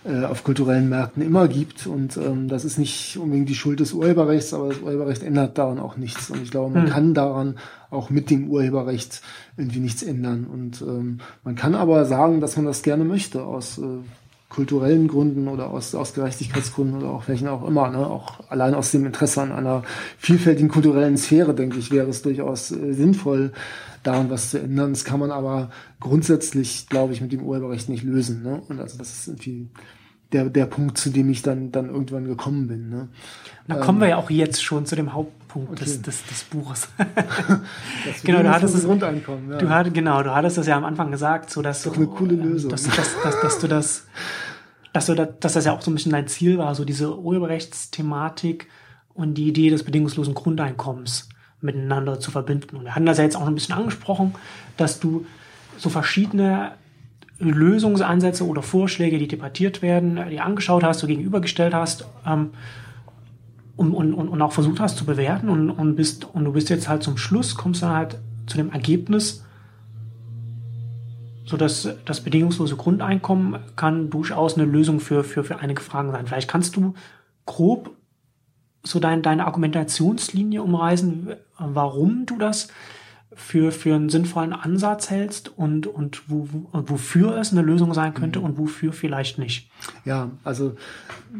[0.08, 1.86] äh, auf kulturellen Märkten immer gibt.
[1.86, 5.78] Und ähm, das ist nicht unbedingt die Schuld des Urheberrechts, aber das Urheberrecht ändert daran
[5.78, 6.30] auch nichts.
[6.30, 6.90] Und ich glaube, man hm.
[6.90, 7.58] kann daran
[7.90, 9.20] auch mit dem Urheberrecht
[9.56, 10.46] irgendwie nichts ändern.
[10.46, 13.82] Und ähm, man kann aber sagen, dass man das gerne möchte aus äh,
[14.48, 18.06] kulturellen Gründen oder aus, aus Gerechtigkeitsgründen oder auch welchen auch immer, ne?
[18.06, 19.82] auch allein aus dem Interesse an einer
[20.16, 23.52] vielfältigen kulturellen Sphäre, denke ich, wäre es durchaus äh, sinnvoll,
[24.02, 24.92] daran was zu ändern.
[24.92, 25.70] Das kann man aber
[26.00, 28.42] grundsätzlich, glaube ich, mit dem Urheberrecht nicht lösen.
[28.42, 28.62] Ne?
[28.68, 29.68] Und also das ist irgendwie
[30.32, 32.90] der, der Punkt, zu dem ich dann, dann irgendwann gekommen bin.
[32.90, 33.08] Ne?
[33.66, 35.84] Da ähm, kommen wir ja auch jetzt schon zu dem Hauptpunkt okay.
[35.84, 36.88] des, des, des Buches.
[38.24, 39.58] genau, du hattest es, Grundeinkommen, ja.
[39.58, 42.34] du hattest, genau, du hattest das ja am Anfang gesagt, so dass Doch eine coole
[42.34, 42.70] Lösung.
[42.70, 44.06] Dass, dass, dass, dass du das,
[44.92, 47.18] dass du das, dass das ja auch so ein bisschen dein Ziel war, so diese
[47.18, 48.68] Urheberrechtsthematik
[49.14, 51.28] und die Idee des bedingungslosen Grundeinkommens
[51.60, 52.76] miteinander zu verbinden.
[52.76, 54.34] Und wir hatten das ja jetzt auch ein bisschen angesprochen,
[54.76, 55.26] dass du
[55.76, 56.72] so verschiedene
[57.38, 62.50] Lösungsansätze oder Vorschläge, die debattiert werden, die angeschaut hast, du gegenübergestellt hast ähm,
[63.76, 66.88] und, und, und auch versucht hast zu bewerten und, und bist und du bist jetzt
[66.88, 69.44] halt zum Schluss, kommst dann halt zu dem Ergebnis,
[71.44, 76.26] so dass das bedingungslose Grundeinkommen kann durchaus eine Lösung für, für, für einige Fragen sein.
[76.26, 76.94] Vielleicht kannst du
[77.46, 77.90] grob
[78.82, 82.68] so dein, deine Argumentationslinie umreißen, warum du das
[83.34, 88.38] für, für einen sinnvollen Ansatz hältst und, und wo, wofür es eine Lösung sein könnte
[88.38, 88.44] mhm.
[88.46, 89.70] und wofür vielleicht nicht.
[90.04, 90.74] Ja, also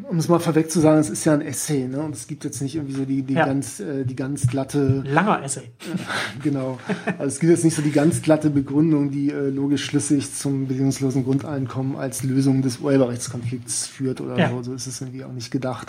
[0.09, 2.01] um es mal vorweg zu sagen, es ist ja ein Essay, ne?
[2.01, 3.47] Und es gibt jetzt nicht irgendwie so die, die ja.
[3.47, 5.03] ganz, äh, die ganz glatte.
[5.07, 5.71] Langer Essay.
[6.43, 6.79] genau.
[7.19, 10.69] Also es gibt jetzt nicht so die ganz glatte Begründung, die äh, logisch schlüssig zum
[10.69, 14.51] bedingungslosen Grundeinkommen als Lösung des Urheberrechtskonflikts führt oder ja.
[14.51, 14.63] so.
[14.63, 15.89] So ist es irgendwie auch nicht gedacht.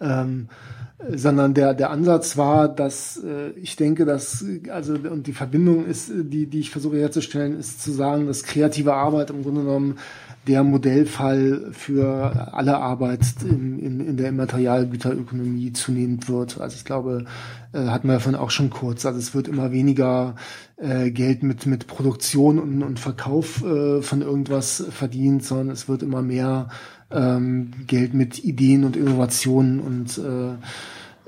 [0.00, 0.48] Ähm,
[0.98, 6.10] sondern der, der Ansatz war, dass äh, ich denke, dass, also, und die Verbindung ist,
[6.10, 9.98] die, die ich versuche herzustellen, ist zu sagen, dass kreative Arbeit im Grunde genommen
[10.46, 16.60] der Modellfall für alle Arbeit in, in, in der Immaterialgüterökonomie zunehmend wird.
[16.60, 17.24] Also ich glaube,
[17.72, 19.04] äh, hatten wir davon auch schon kurz.
[19.06, 20.36] Also es wird immer weniger
[20.76, 26.02] äh, Geld mit, mit Produktion und, und Verkauf äh, von irgendwas verdient, sondern es wird
[26.02, 26.68] immer mehr
[27.10, 30.56] ähm, Geld mit Ideen und Innovationen und äh,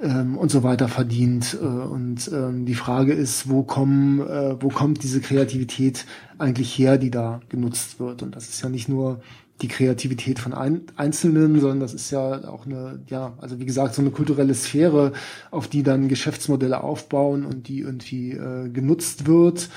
[0.01, 1.57] ähm, und so weiter verdient.
[1.61, 6.07] Äh, und ähm, die Frage ist, wo kommen, äh, wo kommt diese Kreativität
[6.39, 8.23] eigentlich her, die da genutzt wird?
[8.23, 9.21] Und das ist ja nicht nur
[9.61, 13.95] die Kreativität von ein, Einzelnen, sondern das ist ja auch eine, ja, also wie gesagt,
[13.95, 15.13] so eine kulturelle Sphäre,
[15.51, 19.69] auf die dann Geschäftsmodelle aufbauen und die irgendwie äh, genutzt wird.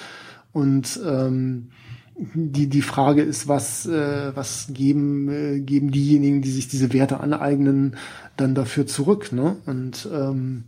[0.51, 1.69] Und ähm,
[2.15, 7.19] die, die Frage ist, was, äh, was geben, äh, geben diejenigen, die sich diese Werte
[7.19, 7.95] aneignen,
[8.41, 9.31] dann dafür zurück.
[9.31, 9.55] Ne?
[9.65, 10.65] Und ähm,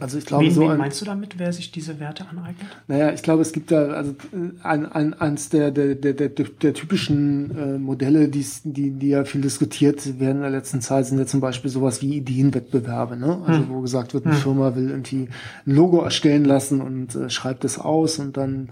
[0.00, 2.68] also ich glaube, wen, so wen meinst du damit, wer sich diese Werte aneignet?
[2.86, 4.14] Naja, ich glaube, es gibt da also
[4.62, 9.24] ein, ein, eins der, der, der, der, der typischen äh, Modelle, die, die, die ja
[9.24, 13.42] viel diskutiert werden in der letzten Zeit, sind ja zum Beispiel sowas wie Ideenwettbewerbe, ne?
[13.44, 13.70] Also hm.
[13.70, 14.40] wo gesagt wird, eine hm.
[14.40, 15.28] Firma will irgendwie
[15.66, 18.68] ein Logo erstellen lassen und äh, schreibt es aus und dann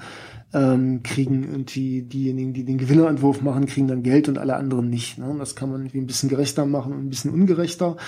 [0.57, 5.19] ähm, kriegen irgendwie diejenigen, die den Gewinnerentwurf machen, kriegen dann Geld und alle anderen nicht.
[5.19, 5.37] Ne?
[5.39, 7.99] Das kann man irgendwie ein bisschen gerechter machen und ein bisschen ungerechter.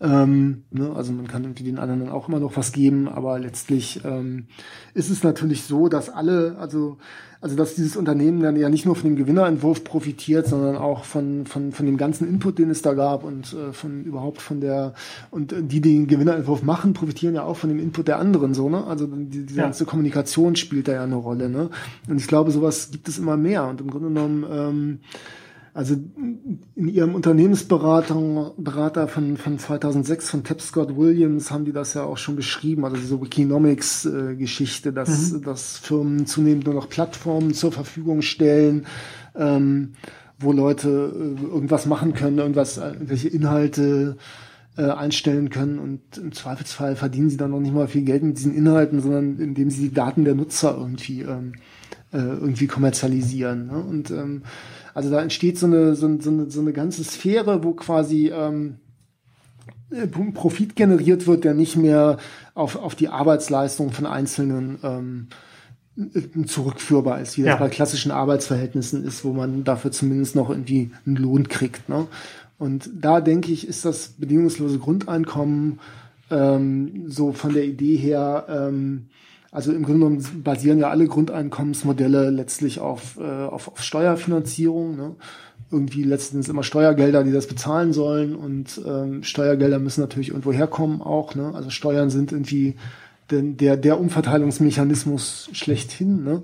[0.00, 0.90] Ähm, ne?
[0.96, 4.46] Also man kann irgendwie den anderen dann auch immer noch was geben, aber letztlich ähm,
[4.94, 6.96] ist es natürlich so, dass alle, also
[7.40, 11.46] also dass dieses Unternehmen dann ja nicht nur von dem Gewinnerentwurf profitiert, sondern auch von,
[11.46, 14.94] von, von dem ganzen Input, den es da gab und äh, von überhaupt von der
[15.30, 18.68] und die, die den Gewinnerentwurf machen, profitieren ja auch von dem Input der anderen so,
[18.68, 18.84] ne?
[18.84, 19.64] Also die, diese ja.
[19.64, 21.70] ganze Kommunikation spielt da ja eine Rolle, ne?
[22.08, 23.66] Und ich glaube, sowas gibt es immer mehr.
[23.68, 24.98] Und im Grunde genommen ähm,
[25.78, 25.94] also
[26.74, 32.18] in ihrem Unternehmensberater Berater von, von 2006 von Tapscott Williams haben die das ja auch
[32.18, 35.42] schon beschrieben, also diese Wikinomics-Geschichte, dass, mhm.
[35.44, 38.86] dass Firmen zunehmend nur noch Plattformen zur Verfügung stellen,
[39.36, 39.92] ähm,
[40.40, 44.16] wo Leute äh, irgendwas machen können, irgendwas, irgendwelche Inhalte
[44.76, 48.36] äh, einstellen können und im Zweifelsfall verdienen sie dann noch nicht mal viel Geld mit
[48.36, 51.52] diesen Inhalten, sondern indem sie die Daten der Nutzer irgendwie ähm,
[52.12, 53.68] äh, irgendwie kommerzialisieren.
[53.68, 53.78] Ne?
[53.78, 54.42] Und ähm,
[54.98, 58.78] also da entsteht so eine, so, so, eine, so eine ganze Sphäre, wo quasi ähm,
[59.92, 62.16] äh, Profit generiert wird, der nicht mehr
[62.56, 65.28] auf, auf die Arbeitsleistung von Einzelnen ähm,
[65.96, 67.56] äh, zurückführbar ist, wie das ja.
[67.58, 71.88] bei klassischen Arbeitsverhältnissen ist, wo man dafür zumindest noch irgendwie einen Lohn kriegt.
[71.88, 72.08] Ne?
[72.58, 75.78] Und da denke ich, ist das bedingungslose Grundeinkommen
[76.28, 79.10] ähm, so von der Idee her ähm,
[79.50, 84.96] also im Grunde genommen basieren ja alle Grundeinkommensmodelle letztlich auf, äh, auf, auf Steuerfinanzierung.
[84.96, 85.16] Ne?
[85.70, 91.00] Irgendwie letztens immer Steuergelder, die das bezahlen sollen und ähm, Steuergelder müssen natürlich irgendwo herkommen
[91.00, 91.34] auch.
[91.34, 91.52] Ne?
[91.54, 92.76] Also Steuern sind irgendwie
[93.30, 96.24] den, der, der Umverteilungsmechanismus schlechthin.
[96.24, 96.42] Ne?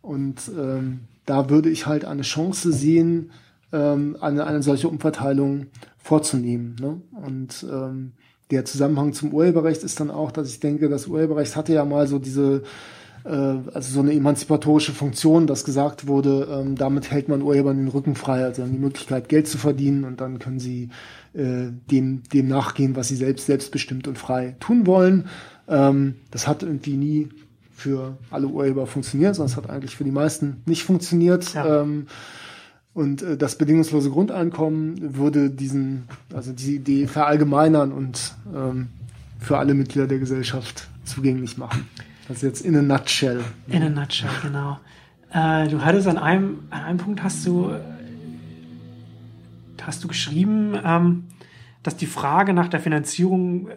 [0.00, 3.30] Und ähm, da würde ich halt eine Chance sehen,
[3.72, 5.66] ähm, eine, eine solche Umverteilung
[5.98, 6.76] vorzunehmen.
[6.80, 7.00] Ne?
[7.24, 8.12] Und ähm,
[8.50, 12.06] der Zusammenhang zum Urheberrecht ist dann auch, dass ich denke, das Urheberrecht hatte ja mal
[12.06, 12.62] so diese,
[13.24, 17.88] äh, also so eine emanzipatorische Funktion, dass gesagt wurde, ähm, damit hält man Urhebern den
[17.88, 20.88] Rücken frei, also die Möglichkeit, Geld zu verdienen und dann können sie
[21.34, 25.28] äh, dem, dem nachgehen, was sie selbst selbstbestimmt und frei tun wollen.
[25.68, 27.28] Ähm, das hat irgendwie nie
[27.74, 31.54] für alle Urheber funktioniert, sondern es hat eigentlich für die meisten nicht funktioniert.
[31.54, 31.82] Ja.
[31.82, 32.06] Ähm,
[32.98, 38.88] und äh, das bedingungslose Grundeinkommen würde diesen, also diese Idee verallgemeinern und ähm,
[39.38, 41.88] für alle Mitglieder der Gesellschaft zugänglich machen.
[42.26, 43.40] Das ist jetzt in a nutshell.
[43.68, 44.80] In a nutshell, genau.
[45.32, 47.72] Äh, du hattest an einem, an einem Punkt hast du,
[49.80, 51.24] hast du geschrieben, ähm,
[51.84, 53.68] dass die Frage nach der Finanzierung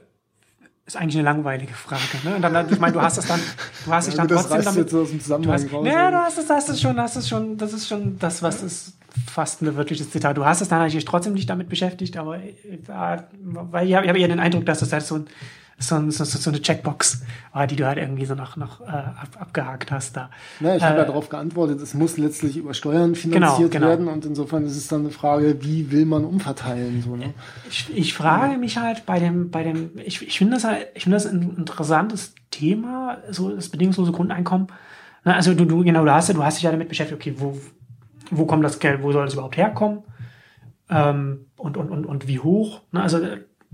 [0.87, 2.01] ist eigentlich eine langweilige Frage.
[2.23, 2.37] Ne?
[2.37, 3.39] Und dann, ich meine, du hast es dann,
[3.85, 4.77] du hast dich ja, dann trotzdem damit.
[4.79, 7.15] Jetzt aus dem Zusammenhang du hast, raus, ja, du hast es, hast es schon, hast
[7.17, 8.93] es schon, das ist schon das, was es
[9.25, 10.37] fast ein wirkliches Zitat.
[10.37, 12.49] Du hast es dann natürlich trotzdem nicht damit beschäftigt, aber äh,
[13.33, 15.25] weil ich habe hab eher den Eindruck, dass das halt so ein
[15.81, 17.23] so, so, so eine Checkbox,
[17.55, 20.29] äh, die du halt irgendwie so noch, noch äh, ab, abgehakt hast da.
[20.59, 23.87] Ja, ich habe ja äh, darauf geantwortet, es muss letztlich über Steuern finanziert genau, genau.
[23.87, 27.01] werden und insofern ist es dann eine Frage, wie will man umverteilen?
[27.01, 27.33] So, ne?
[27.69, 31.03] ich, ich frage mich halt bei dem, bei dem, ich, ich finde das halt, ich
[31.03, 34.67] finde das ein interessantes Thema, so das bedingungslose Grundeinkommen.
[35.23, 37.35] Na, also du, du, genau, du hast ja, du hast dich ja damit beschäftigt, okay,
[37.37, 37.57] wo,
[38.31, 40.03] wo kommt das Geld, wo soll es überhaupt herkommen?
[40.89, 42.81] Ähm, und, und, und, und wie hoch?
[42.91, 43.01] Ne?
[43.01, 43.19] Also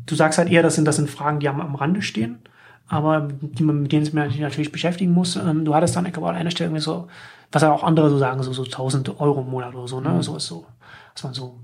[0.06, 2.40] du sagst halt eher, das sind, das sind Fragen, die am, am Rande stehen,
[2.88, 5.36] aber die man, mit denen man sich natürlich beschäftigen muss.
[5.36, 7.08] Ähm, du hattest dann an einer Stelle irgendwie so,
[7.52, 10.10] was ja auch andere so sagen, so, so 1000 Euro im Monat oder so, ne?
[10.10, 10.22] Mhm.
[10.22, 10.66] So ist so,
[11.14, 11.60] was man so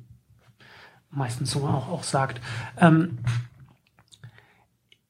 [1.11, 2.41] meistens so auch, auch sagt.
[2.80, 3.20] Ähm,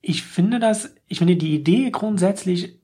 [0.01, 2.79] ich finde das, ich finde die Idee grundsätzlich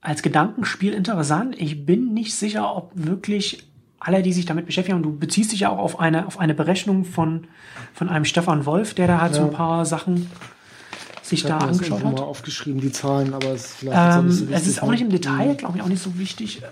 [0.00, 1.58] als Gedankenspiel interessant.
[1.58, 3.71] Ich bin nicht sicher, ob wirklich
[4.04, 6.54] alle, die sich damit beschäftigen, und du beziehst dich ja auch auf eine, auf eine
[6.54, 7.46] Berechnung von,
[7.94, 9.40] von einem Stefan Wolf, der da halt ja.
[9.40, 10.30] so ein paar Sachen
[11.22, 12.12] sich da angeschaut hat.
[12.12, 14.56] mal aufgeschrieben, die Zahlen, aber es ist vielleicht ähm, nicht so wichtig.
[14.56, 15.14] Es ist auch nicht im ne?
[15.14, 16.62] Detail, glaube ich, auch nicht so wichtig.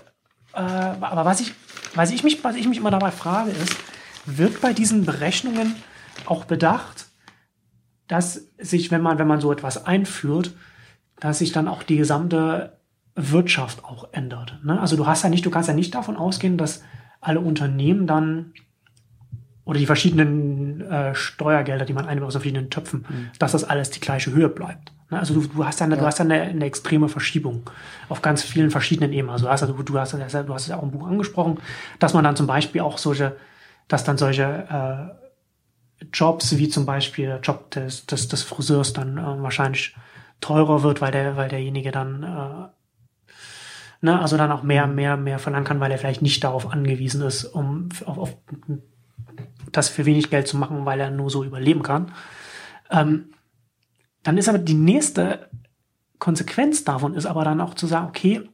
[0.53, 1.53] Äh, aber was ich,
[1.95, 3.77] was, ich mich, was ich mich immer dabei frage, ist,
[4.25, 5.75] wird bei diesen Berechnungen
[6.25, 7.07] auch bedacht,
[8.07, 10.53] dass sich, wenn man, wenn man so etwas einführt,
[11.19, 12.77] dass sich dann auch die gesamte
[13.15, 14.59] Wirtschaft auch ändert.
[14.63, 14.79] Ne?
[14.79, 16.83] Also du hast ja nicht, du kannst ja nicht davon ausgehen, dass
[17.21, 18.53] alle Unternehmen dann
[19.63, 23.29] oder die verschiedenen äh, Steuergelder, die man einnimmt aus verschiedenen Töpfen, mhm.
[23.39, 24.91] dass das alles die gleiche Höhe bleibt.
[25.11, 25.19] Ne?
[25.19, 25.97] Also du, du hast dann, ja.
[25.97, 27.69] du hast dann eine, eine, extreme Verschiebung
[28.09, 29.29] auf ganz vielen verschiedenen Ebenen.
[29.29, 30.19] Also du hast, du, du hast, du
[30.53, 31.59] hast es ja auch im Buch angesprochen,
[31.99, 33.37] dass man dann zum Beispiel auch solche,
[33.87, 35.13] dass dann solche
[36.01, 39.95] äh, Jobs wie zum Beispiel der Job des, des, des Friseurs dann äh, wahrscheinlich
[40.39, 42.80] teurer wird, weil der, weil derjenige dann äh,
[44.01, 47.21] ne, also dann auch mehr, mehr, mehr verlangen kann, weil er vielleicht nicht darauf angewiesen
[47.21, 48.37] ist, um auf, auf
[49.71, 52.11] das für wenig Geld zu machen, weil er nur so überleben kann.
[52.89, 53.33] Ähm,
[54.23, 55.49] dann ist aber die nächste
[56.19, 58.47] Konsequenz davon ist aber dann auch zu sagen, okay,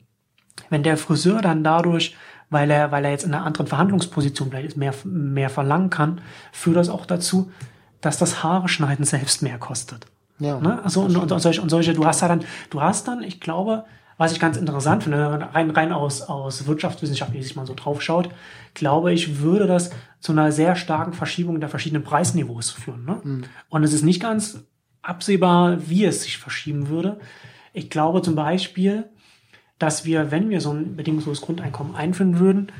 [0.69, 2.15] wenn der Friseur dann dadurch,
[2.49, 6.22] weil er, weil er jetzt in einer anderen Verhandlungsposition vielleicht ist, mehr, mehr verlangen kann,
[6.52, 7.52] führt das auch dazu,
[7.99, 10.07] dass das Haare schneiden selbst mehr kostet.
[10.40, 10.60] Ja.
[10.60, 10.82] Ne?
[10.84, 13.41] Also und, und, und, solche, und solche, du hast ja dann, du hast dann, ich
[13.41, 13.86] glaube,
[14.18, 18.02] was ich ganz interessant finde, rein, rein aus, aus Wirtschaftswissenschaft, wie sich mal so drauf
[18.02, 18.30] schaut,
[18.73, 23.06] glaube ich, würde das zu einer sehr starken Verschiebung der verschiedenen Preisniveaus führen.
[23.06, 23.22] Ne?
[23.23, 23.44] Mhm.
[23.69, 24.64] Und es ist nicht ganz
[25.03, 27.19] absehbar, wie es sich verschieben würde.
[27.73, 29.10] Ich glaube zum Beispiel,
[29.77, 32.72] dass wir, wenn wir so ein bedingungsloses Grundeinkommen einführen würden,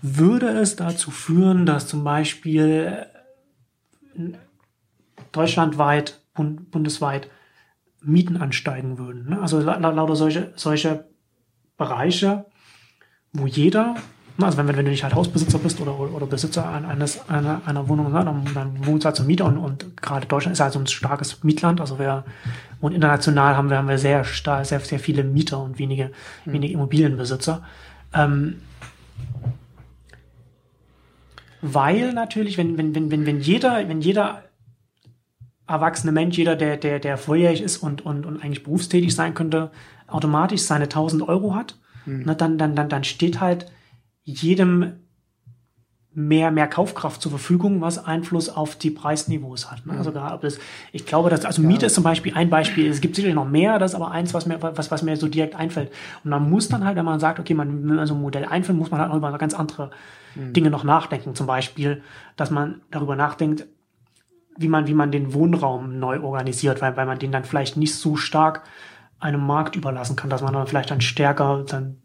[0.00, 3.06] würde es dazu führen, dass zum Beispiel
[5.32, 7.28] deutschlandweit, bund, bundesweit
[8.08, 9.28] Mieten ansteigen würden.
[9.28, 9.40] Ne?
[9.40, 11.04] Also lauter solche, solche
[11.76, 12.46] Bereiche,
[13.32, 13.96] wo jeder,
[14.38, 17.88] ne, also wenn, wenn du nicht halt Hausbesitzer bist oder, oder Besitzer eines, einer, einer
[17.88, 20.72] Wohnung, ne, dann, dann wohnst du halt zur Miete und, und gerade Deutschland ist halt
[20.72, 22.24] so ein starkes Mietland, also wir,
[22.80, 26.10] und international haben wir, haben wir sehr, sehr, sehr viele Mieter und wenige,
[26.44, 26.52] mhm.
[26.52, 27.62] wenige Immobilienbesitzer.
[28.14, 28.62] Ähm,
[31.60, 34.44] weil natürlich, wenn, wenn, wenn, wenn, wenn jeder, wenn jeder
[35.68, 39.70] erwachsene Mensch, jeder, der, der, der volljährig ist und, und, und eigentlich berufstätig sein könnte,
[40.06, 42.24] automatisch seine 1000 Euro hat, mhm.
[42.24, 43.70] ne, dann, dann, dann, dann steht halt
[44.24, 44.94] jedem
[46.14, 49.86] mehr, mehr Kaufkraft zur Verfügung, was Einfluss auf die Preisniveaus hat.
[49.86, 49.92] Ne?
[49.96, 50.58] Also gerade ob das,
[50.90, 52.90] ich glaube, dass, also Miete ist zum Beispiel ein Beispiel.
[52.90, 55.28] Es gibt sicherlich noch mehr, das ist aber eins, was mir, was, was mir so
[55.28, 55.92] direkt einfällt.
[56.24, 58.78] Und man muss dann halt, wenn man sagt, okay, man will so ein Modell einführen,
[58.78, 59.90] muss man halt auch über ganz andere
[60.34, 60.54] mhm.
[60.54, 61.36] Dinge noch nachdenken.
[61.36, 62.02] Zum Beispiel,
[62.36, 63.66] dass man darüber nachdenkt,
[64.58, 67.94] wie man, wie man den Wohnraum neu organisiert, weil, weil man den dann vielleicht nicht
[67.94, 68.62] so stark
[69.20, 71.98] einem Markt überlassen kann, dass man dann vielleicht dann stärker dann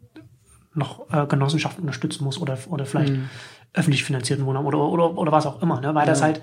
[0.72, 3.28] noch äh, Genossenschaften unterstützen muss oder, oder vielleicht mhm.
[3.72, 5.94] öffentlich finanzierten Wohnraum oder, oder, oder was auch immer, ne?
[5.94, 6.10] weil ja.
[6.10, 6.42] das halt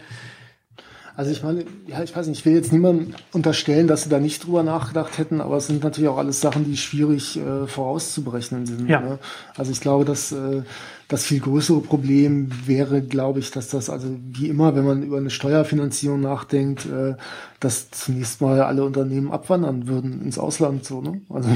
[1.16, 4.20] also ich meine, ja, ich weiß nicht, ich will jetzt niemandem unterstellen, dass sie da
[4.20, 8.66] nicht drüber nachgedacht hätten, aber es sind natürlich auch alles Sachen, die schwierig äh, vorauszuberechnen
[8.66, 8.88] sind.
[8.90, 9.02] Ja.
[9.02, 9.20] Ne?
[9.58, 10.64] Also ich glaube, dass äh,
[11.12, 15.18] das viel größere Problem wäre, glaube ich, dass das also wie immer, wenn man über
[15.18, 17.16] eine Steuerfinanzierung nachdenkt, äh,
[17.60, 20.86] dass zunächst mal alle Unternehmen abwandern würden ins Ausland.
[20.86, 21.22] So, ne?
[21.30, 21.50] Also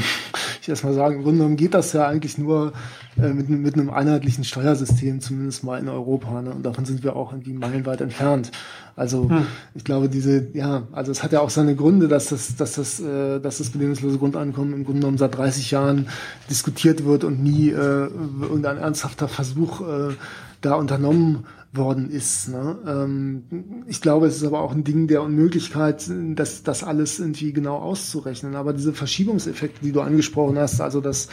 [0.65, 2.73] ich erst mal sagen, im Grunde genommen geht das ja eigentlich nur
[3.21, 6.41] äh, mit, mit einem einheitlichen Steuersystem, zumindest mal in Europa.
[6.41, 6.51] Ne?
[6.51, 8.51] Und davon sind wir auch irgendwie meilenweit entfernt.
[8.95, 9.45] Also hm.
[9.75, 12.99] ich glaube, diese, ja, also es hat ja auch seine Gründe, dass das, dass das,
[12.99, 16.07] äh, dass das bedingungslose Grundeinkommen im Grunde genommen seit 30 Jahren
[16.49, 18.07] diskutiert wird und nie äh,
[18.41, 20.13] irgendein ernsthafter Versuch äh,
[20.61, 21.45] da unternommen
[21.75, 22.49] worden ist.
[22.49, 22.77] Ne?
[22.85, 23.43] Ähm,
[23.87, 27.77] ich glaube, es ist aber auch ein Ding der Unmöglichkeit, das, das alles irgendwie genau
[27.77, 28.55] auszurechnen.
[28.55, 31.29] Aber diese Verschiebungseffekte, die du angesprochen hast, also das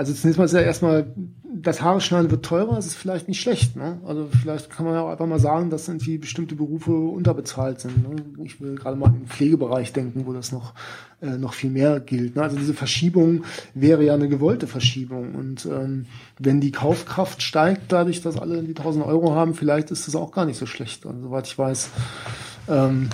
[0.00, 1.12] also zunächst mal ist ja erstmal,
[1.44, 2.00] das Haare
[2.30, 3.76] wird teurer, das ist vielleicht nicht schlecht.
[3.76, 4.00] Ne?
[4.06, 8.08] Also vielleicht kann man ja auch einfach mal sagen, dass irgendwie bestimmte Berufe unterbezahlt sind.
[8.08, 8.16] Ne?
[8.42, 10.72] Ich will gerade mal den Pflegebereich denken, wo das noch,
[11.20, 12.34] äh, noch viel mehr gilt.
[12.34, 12.42] Ne?
[12.42, 13.44] Also diese Verschiebung
[13.74, 15.34] wäre ja eine gewollte Verschiebung.
[15.34, 16.06] Und ähm,
[16.38, 20.32] wenn die Kaufkraft steigt, dadurch, dass alle die 1000 Euro haben, vielleicht ist das auch
[20.32, 21.04] gar nicht so schlecht.
[21.04, 21.90] Also, soweit ich weiß.
[22.70, 23.10] Ähm,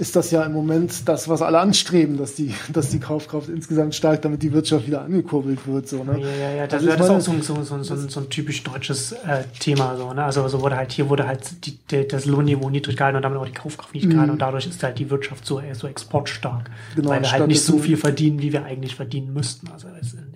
[0.00, 3.94] ist das ja im Moment das, was alle anstreben, dass die, dass die Kaufkraft insgesamt
[3.94, 5.88] steigt, damit die Wirtschaft wieder angekurbelt wird.
[5.88, 6.18] So, ne?
[6.18, 8.62] Ja, ja, ja, das, also das ist auch so, so, so, so, so ein typisch
[8.62, 9.96] deutsches äh, Thema.
[9.98, 10.24] So, ne?
[10.24, 13.38] Also so wurde halt, hier wurde halt die, die, das Lohnniveau niedrig gehalten und damit
[13.38, 14.34] auch die Kaufkraft nicht gehalten mhm.
[14.34, 16.70] und dadurch ist halt die Wirtschaft so, so exportstark.
[16.96, 19.68] Genau, weil wir halt nicht so viel verdienen, wie wir eigentlich verdienen müssten.
[19.68, 20.29] Also im,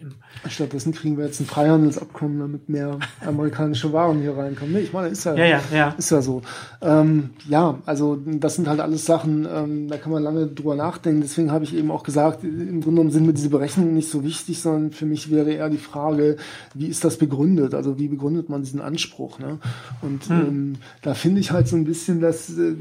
[0.50, 4.74] Stattdessen kriegen wir jetzt ein Freihandelsabkommen, damit mehr amerikanische Waren hier reinkommen.
[4.74, 5.94] Nee, ich meine, ist ja, ja, ja, ja.
[5.96, 6.42] Ist ja so.
[6.80, 11.20] Ähm, ja, also das sind halt alles Sachen, ähm, da kann man lange drüber nachdenken.
[11.20, 14.24] Deswegen habe ich eben auch gesagt, im Grunde genommen sind mir diese Berechnungen nicht so
[14.24, 16.36] wichtig, sondern für mich wäre eher die Frage,
[16.74, 17.74] wie ist das begründet?
[17.74, 19.38] Also wie begründet man diesen Anspruch?
[19.38, 19.58] Ne?
[20.02, 20.40] Und hm.
[20.40, 22.74] ähm, da finde ich halt so ein bisschen, dass, äh,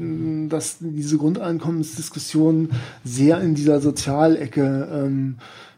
[0.48, 2.70] dass diese Grundeinkommensdiskussion
[3.04, 5.36] sehr in dieser Sozialecke ähm,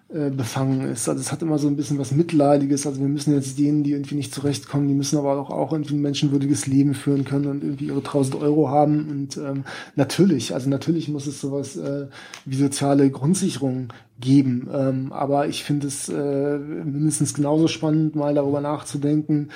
[0.08, 1.08] äh, befangen ist.
[1.08, 2.86] Also es hat immer so ein bisschen was Mitleidiges.
[2.86, 5.96] Also wir müssen jetzt denen, die irgendwie nicht zurechtkommen, die müssen aber auch, auch irgendwie
[5.96, 9.08] ein menschenwürdiges Leben führen können und irgendwie ihre 1000 Euro haben.
[9.10, 9.64] Und ähm,
[9.96, 12.06] natürlich, also natürlich muss es sowas äh,
[12.44, 13.88] wie soziale Grundsicherung
[14.20, 14.68] geben.
[14.72, 19.48] Ähm, aber ich finde es äh, mindestens genauso spannend, mal darüber nachzudenken,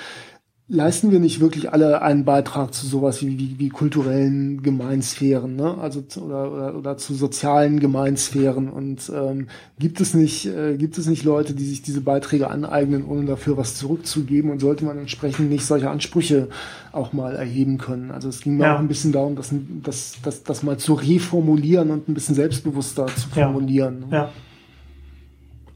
[0.67, 5.77] leisten wir nicht wirklich alle einen Beitrag zu sowas wie, wie, wie kulturellen Gemeinsphären, ne?
[5.77, 9.47] Also oder, oder, oder zu sozialen Gemeinsphären und ähm,
[9.79, 13.57] gibt es nicht äh, gibt es nicht Leute, die sich diese Beiträge aneignen, ohne dafür
[13.57, 16.47] was zurückzugeben und sollte man entsprechend nicht solche Ansprüche
[16.93, 18.09] auch mal erheben können?
[18.11, 18.75] Also es ging mir ja.
[18.75, 23.07] auch ein bisschen darum, das, das, das, das mal zu reformulieren und ein bisschen selbstbewusster
[23.07, 24.03] zu formulieren.
[24.03, 24.07] Ja.
[24.07, 24.15] Ne?
[24.15, 24.31] ja.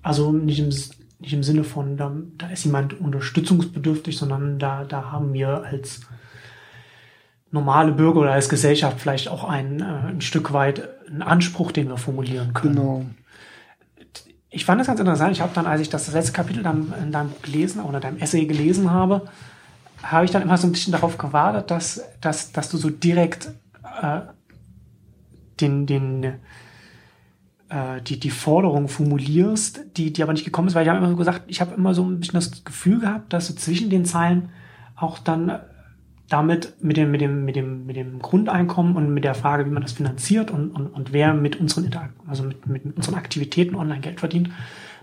[0.01, 0.71] Also nicht im
[1.25, 6.01] nicht im Sinne von, da, da ist jemand unterstützungsbedürftig, sondern da, da haben wir als
[7.51, 11.89] normale Bürger oder als Gesellschaft vielleicht auch ein, äh, ein Stück weit einen Anspruch, den
[11.89, 12.75] wir formulieren können.
[12.75, 13.05] Genau.
[14.49, 15.31] ich fand das ganz interessant.
[15.31, 17.99] Ich habe dann, als ich das, das letzte Kapitel dann in deinem Buch gelesen oder
[17.99, 19.27] deinem Essay gelesen habe,
[20.03, 23.49] habe ich dann immer so ein bisschen darauf gewartet, dass, dass, dass du so direkt
[24.01, 24.21] äh,
[25.59, 26.35] den, den,
[27.69, 31.15] äh, die, die Forderung formulierst, die, die aber nicht gekommen ist, weil ich habe immer
[31.15, 34.49] gesagt, ich habe immer so ein bisschen das Gefühl gehabt, dass du zwischen den Zeilen
[34.95, 35.59] auch dann
[36.29, 39.69] damit mit dem, mit dem, mit dem, mit dem Grundeinkommen und mit der Frage, wie
[39.69, 41.89] man das finanziert und, und, und wer mit unseren,
[42.27, 44.49] also mit, mit unseren Aktivitäten online Geld verdient,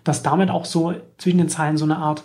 [0.04, 2.24] dass damit auch so zwischen den Zeilen so eine Art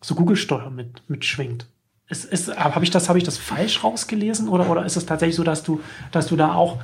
[0.00, 1.66] so Google-Steuer mit, mitschwingt.
[2.08, 5.36] Ist, ist, habe ich das, habe ich das falsch rausgelesen oder, oder ist es tatsächlich
[5.36, 5.80] so, dass du,
[6.10, 6.78] dass du da auch,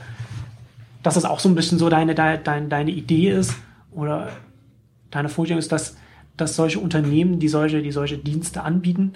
[1.06, 3.54] dass das auch so ein bisschen so deine, deine, deine Idee ist
[3.92, 4.30] oder
[5.12, 5.96] deine Vorstellung ist, dass,
[6.36, 9.12] dass solche Unternehmen, die solche, die solche Dienste anbieten,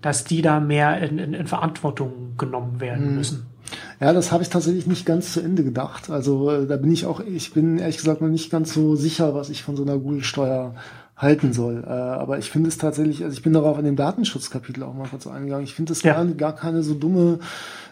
[0.00, 3.14] dass die da mehr in, in, in Verantwortung genommen werden hm.
[3.16, 3.46] müssen.
[3.98, 6.08] Ja, das habe ich tatsächlich nicht ganz zu Ende gedacht.
[6.08, 9.34] Also äh, da bin ich auch, ich bin ehrlich gesagt noch nicht ganz so sicher,
[9.34, 10.76] was ich von so einer Google-Steuer
[11.16, 11.82] halten soll.
[11.84, 15.08] Äh, aber ich finde es tatsächlich, also ich bin darauf in dem Datenschutzkapitel auch mal
[15.08, 15.64] kurz eingegangen.
[15.64, 16.14] Ich finde es ja.
[16.14, 17.40] gar, gar keine so dumme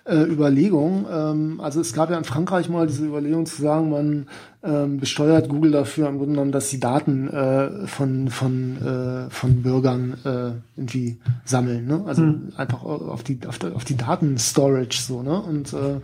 [0.05, 1.07] äh, Überlegung.
[1.11, 4.27] Ähm, also es gab ja in Frankreich mal diese Überlegung zu sagen, man
[4.65, 9.63] ähm, besteuert Google dafür im Grunde genommen, dass sie Daten äh, von von äh, von
[9.63, 11.87] Bürgern äh, irgendwie sammeln.
[11.87, 12.03] Ne?
[12.07, 12.53] Also mhm.
[12.57, 15.23] einfach auf die auf, die, auf die Datenstorage so.
[15.23, 15.41] Ne?
[15.41, 16.01] Und äh,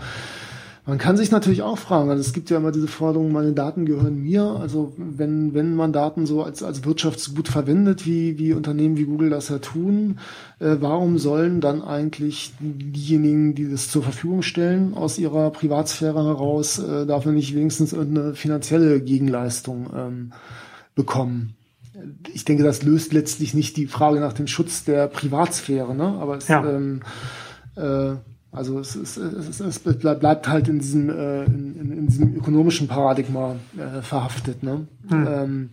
[0.89, 3.85] man kann sich natürlich auch fragen, also es gibt ja immer diese Forderung, meine Daten
[3.85, 4.43] gehören mir.
[4.43, 9.29] Also wenn, wenn man Daten so als, als Wirtschaftsgut verwendet, wie, wie Unternehmen wie Google
[9.29, 10.19] das ja tun,
[10.61, 16.79] äh, warum sollen dann eigentlich diejenigen, die das zur Verfügung stellen, aus ihrer Privatsphäre heraus,
[16.79, 20.33] äh, dafür nicht wenigstens irgendeine finanzielle Gegenleistung ähm,
[20.95, 21.55] bekommen?
[22.33, 26.17] Ich denke, das löst letztlich nicht die Frage nach dem Schutz der Privatsphäre, ne?
[26.19, 26.65] aber es, ja.
[26.67, 27.03] ähm,
[27.77, 28.15] äh,
[28.51, 33.57] also es, ist, es, es bleibt halt in diesem, äh, in, in, diesem ökonomischen Paradigma
[33.77, 34.63] äh, verhaftet.
[34.63, 34.89] Ne?
[35.09, 35.27] Hm.
[35.29, 35.71] Ähm,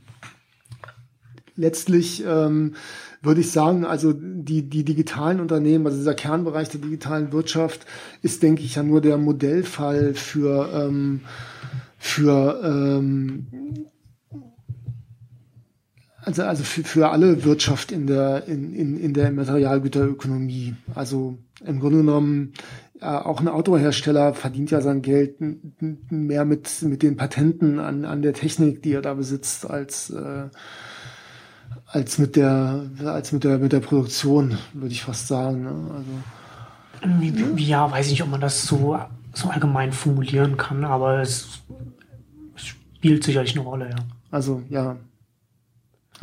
[1.56, 2.76] letztlich ähm,
[3.22, 7.86] würde ich sagen, also die, die digitalen Unternehmen, also dieser Kernbereich der digitalen Wirtschaft
[8.22, 11.22] ist, denke ich, ja nur der Modellfall für, ähm,
[11.98, 13.48] für ähm,
[16.26, 20.76] also, also für, für alle Wirtschaft in der, in, in, in der Materialgüterökonomie.
[20.96, 22.54] Also im Grunde genommen,
[23.00, 25.36] äh, auch ein Autohersteller verdient ja sein Geld
[26.10, 30.50] mehr mit, mit den Patenten an, an der Technik, die er da besitzt, als, äh,
[31.86, 35.64] als mit der, als mit der, mit der Produktion, würde ich fast sagen.
[35.64, 36.04] Ne?
[37.04, 38.98] Also, ja, weiß ich nicht, ob man das so,
[39.34, 41.62] so allgemein formulieren kann, aber es,
[42.56, 43.98] es spielt sicherlich eine Rolle, ja.
[44.32, 44.98] Also, ja,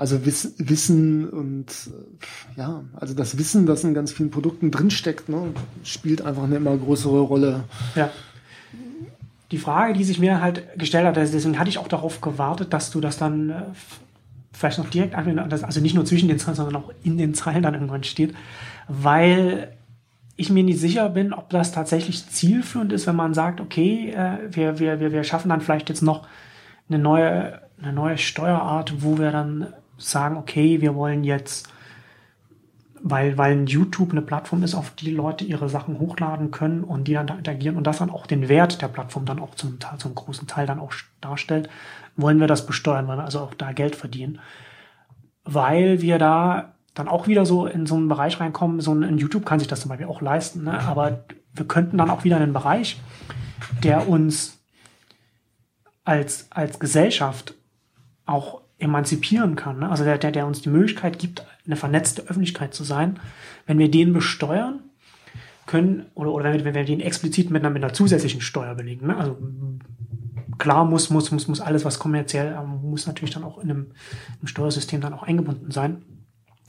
[0.02, 1.66] also Wiss, Wissen und
[2.56, 5.54] äh, ja, also das Wissen, das in ganz vielen Produkten drinsteckt, ne,
[5.84, 7.62] spielt einfach eine immer größere Rolle.
[7.94, 8.10] Ja.
[9.52, 12.72] Die Frage, die sich mir halt gestellt hat, also deswegen hatte ich auch darauf gewartet,
[12.72, 13.62] dass du das dann äh,
[14.52, 17.74] vielleicht noch direkt also nicht nur zwischen den Zeilen, sondern auch in den Zeilen dann
[17.74, 18.34] irgendwann steht,
[18.88, 19.72] weil
[20.34, 24.38] ich mir nicht sicher bin, ob das tatsächlich zielführend ist, wenn man sagt, okay, äh,
[24.50, 26.26] wir, wir, wir, wir schaffen dann vielleicht jetzt noch
[26.88, 29.68] eine neue, eine neue Steuerart, wo wir dann
[30.04, 31.68] sagen, okay, wir wollen jetzt,
[33.02, 37.14] weil, weil YouTube eine Plattform ist, auf die Leute ihre Sachen hochladen können und die
[37.14, 39.98] dann da interagieren und das dann auch den Wert der Plattform dann auch zum, Teil,
[39.98, 41.68] zum großen Teil dann auch darstellt,
[42.16, 44.40] wollen wir das besteuern, weil wir also auch da Geld verdienen.
[45.44, 49.46] Weil wir da dann auch wieder so in so einen Bereich reinkommen, so ein YouTube
[49.46, 50.78] kann sich das zum Beispiel auch leisten, ne?
[50.80, 51.24] aber
[51.54, 53.00] wir könnten dann auch wieder einen Bereich,
[53.82, 54.58] der uns
[56.04, 57.54] als, als Gesellschaft
[58.26, 59.78] auch emanzipieren kann.
[59.78, 59.88] Ne?
[59.88, 63.18] Also der, der, der uns die Möglichkeit gibt, eine vernetzte Öffentlichkeit zu sein.
[63.66, 64.80] Wenn wir den besteuern
[65.66, 68.74] können, oder, oder wenn, wir, wenn wir den explizit mit einer, mit einer zusätzlichen Steuer
[68.74, 69.06] belegen.
[69.06, 69.16] Ne?
[69.16, 69.38] Also
[70.58, 73.92] klar muss, muss, muss, muss alles, was kommerziell, ähm, muss natürlich dann auch in einem,
[74.38, 76.02] einem Steuersystem dann auch eingebunden sein.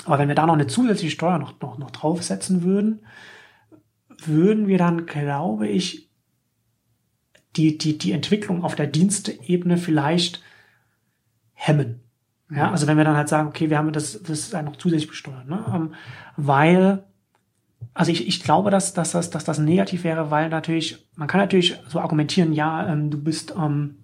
[0.05, 3.01] Aber wenn wir da noch eine zusätzliche Steuer noch, noch, noch draufsetzen würden,
[4.25, 6.09] würden wir dann, glaube ich,
[7.55, 10.41] die, die, die Entwicklung auf der Diensteebene vielleicht
[11.53, 12.02] hemmen.
[12.55, 15.09] Ja, also wenn wir dann halt sagen, okay, wir haben das, das ist noch zusätzlich
[15.09, 15.63] besteuert, ne?
[15.73, 15.93] Ähm,
[16.37, 17.03] weil,
[17.93, 21.41] also ich, ich glaube, dass, dass, das, dass das negativ wäre, weil natürlich, man kann
[21.41, 23.95] natürlich so argumentieren, ja, ähm, du bist, ähm,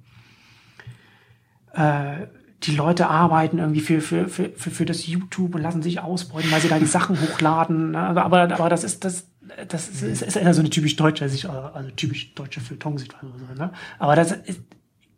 [1.73, 2.27] äh,
[2.63, 6.51] die Leute arbeiten irgendwie für, für, für, für, für das YouTube und lassen sich ausbeuten,
[6.51, 7.91] weil sie da die Sachen hochladen.
[7.91, 7.99] Ne?
[7.99, 9.27] Aber, aber, aber das ist, das,
[9.67, 13.55] das ist, ist, ist eher so eine typisch deutsche Sicht, also typisch deutsche Feuilleton-Sichtweise.
[13.57, 13.71] Ne?
[13.97, 14.61] Aber das ist,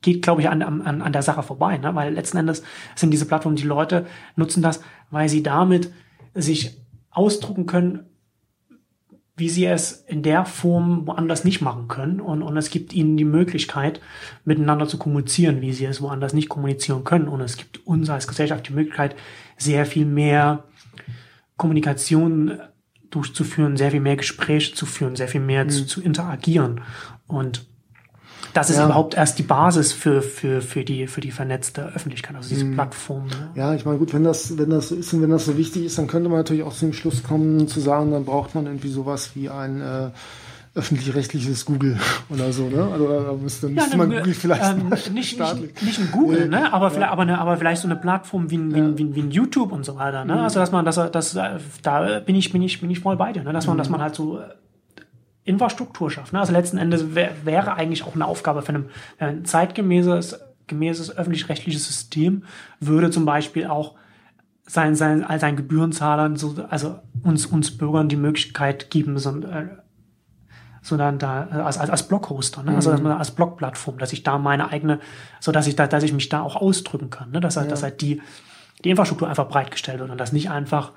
[0.01, 1.93] geht, glaube ich, an, an, an der Sache vorbei, ne?
[1.95, 2.63] weil letzten Endes
[2.95, 4.05] sind diese Plattformen, die Leute
[4.35, 5.91] nutzen das, weil sie damit
[6.33, 6.77] sich
[7.11, 8.07] ausdrucken können,
[9.35, 12.19] wie sie es in der Form woanders nicht machen können.
[12.19, 14.01] Und, und es gibt ihnen die Möglichkeit,
[14.45, 17.27] miteinander zu kommunizieren, wie sie es woanders nicht kommunizieren können.
[17.27, 19.15] Und es gibt uns als Gesellschaft die Möglichkeit,
[19.57, 20.65] sehr viel mehr
[21.57, 22.59] Kommunikation
[23.09, 25.69] durchzuführen, sehr viel mehr Gespräche zu führen, sehr viel mehr mhm.
[25.69, 26.81] zu, zu interagieren.
[27.27, 27.65] Und
[28.53, 28.85] das ist ja.
[28.85, 32.73] überhaupt erst die Basis für, für, für, die, für die vernetzte Öffentlichkeit, also diese mhm.
[32.73, 33.27] Plattform.
[33.27, 33.51] Ne?
[33.55, 35.85] Ja, ich meine, gut, wenn das, wenn das so ist und wenn das so wichtig
[35.85, 38.65] ist, dann könnte man natürlich auch zu dem Schluss kommen, zu sagen, dann braucht man
[38.65, 40.09] irgendwie sowas wie ein äh,
[40.73, 41.97] öffentlich-rechtliches Google
[42.29, 42.87] oder so, ne?
[42.91, 46.47] Also da müsste, müsste ja, ne, man Google vielleicht ähm, nicht, nicht, nicht ein Google,
[46.47, 46.71] ne?
[46.71, 46.89] Aber, ja.
[46.91, 49.21] vielleicht, aber, eine, aber vielleicht so eine Plattform wie ein, wie, ein, wie, ein, wie
[49.21, 50.33] ein YouTube und so weiter, ne?
[50.33, 50.39] Mhm.
[50.39, 51.37] Also dass man, dass, dass
[51.81, 53.51] da bin ich, bin ich, bin ich voll bei dir, ne?
[53.51, 53.79] Dass man, mhm.
[53.79, 54.39] dass man halt so
[55.43, 56.33] Infrastruktur schafft.
[56.33, 56.39] Ne?
[56.39, 58.85] Also letzten Endes wär, wäre eigentlich auch eine Aufgabe für,
[59.19, 60.39] ein zeitgemäßes
[60.71, 62.43] gemäßes öffentlich-rechtliches System,
[62.79, 63.95] würde zum Beispiel auch
[64.65, 69.67] sein, sein, all seinen Gebührenzahlern, so, also uns, uns Bürgern die Möglichkeit geben, so, äh,
[70.81, 72.75] sondern da äh, als, als, als Bloghoster, ne?
[72.75, 73.05] also mhm.
[73.07, 74.99] als Blogplattform, dass ich da meine eigene,
[75.41, 77.41] so dass ich da, dass ich mich da auch ausdrücken kann, ne?
[77.41, 77.71] dass halt, ja.
[77.71, 78.21] dass halt die,
[78.85, 80.93] die Infrastruktur einfach bereitgestellt wird und das nicht einfach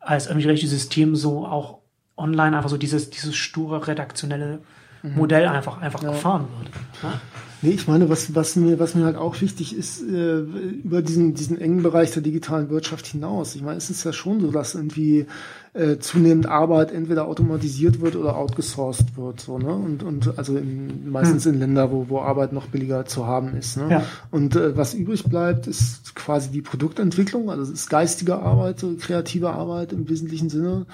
[0.00, 1.78] als öffentlich-rechtliches System so auch
[2.16, 4.60] online einfach so dieses, dieses sture redaktionelle
[5.02, 5.16] mhm.
[5.16, 6.10] Modell einfach, einfach ja.
[6.10, 6.70] gefahren wird.
[7.02, 7.20] Ja?
[7.64, 11.34] Nee, ich meine, was, was, mir, was mir halt auch wichtig ist, äh, über diesen,
[11.34, 13.54] diesen engen Bereich der digitalen Wirtschaft hinaus.
[13.54, 15.26] Ich meine, es ist ja schon so, dass irgendwie
[15.72, 19.40] äh, zunehmend Arbeit entweder automatisiert wird oder outgesourced wird.
[19.40, 19.72] So, ne?
[19.72, 21.54] Und, und also in, meistens hm.
[21.54, 23.76] in Länder, wo, wo Arbeit noch billiger zu haben ist.
[23.76, 23.88] Ne?
[23.88, 24.06] Ja.
[24.32, 29.50] Und äh, was übrig bleibt, ist quasi die Produktentwicklung, also es ist geistige Arbeit, kreative
[29.50, 30.86] Arbeit im wesentlichen Sinne.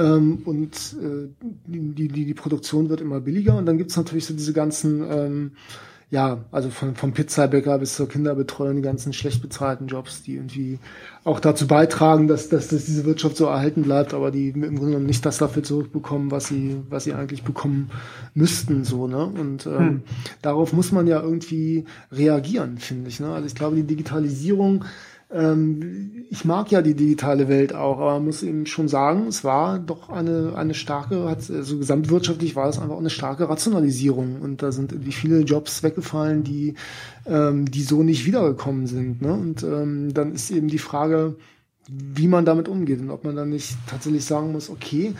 [0.00, 1.28] Ähm, und äh,
[1.66, 3.56] die, die, die Produktion wird immer billiger.
[3.56, 5.52] Und dann gibt's natürlich so diese ganzen, ähm,
[6.10, 10.78] ja, also von, vom Pizzabäcker bis zur Kinderbetreuung, die ganzen schlecht bezahlten Jobs, die irgendwie
[11.22, 14.86] auch dazu beitragen, dass, dass, dass diese Wirtschaft so erhalten bleibt, aber die im Grunde
[14.86, 17.90] genommen nicht das dafür zurückbekommen, was sie, was sie eigentlich bekommen
[18.34, 19.24] müssten, so, ne?
[19.26, 20.02] Und ähm, hm.
[20.42, 23.20] darauf muss man ja irgendwie reagieren, finde ich.
[23.20, 23.28] Ne?
[23.28, 24.86] Also ich glaube, die Digitalisierung
[25.32, 29.78] ähm, ich mag ja die digitale Welt auch, aber muss eben schon sagen, es war
[29.78, 34.92] doch eine, eine starke, also gesamtwirtschaftlich war es einfach eine starke Rationalisierung und da sind
[34.92, 36.74] irgendwie viele Jobs weggefallen, die,
[37.26, 39.22] ähm, die so nicht wiedergekommen sind.
[39.22, 39.32] Ne?
[39.32, 41.36] Und ähm, dann ist eben die Frage,
[41.88, 45.14] wie man damit umgeht und ob man dann nicht tatsächlich sagen muss, okay,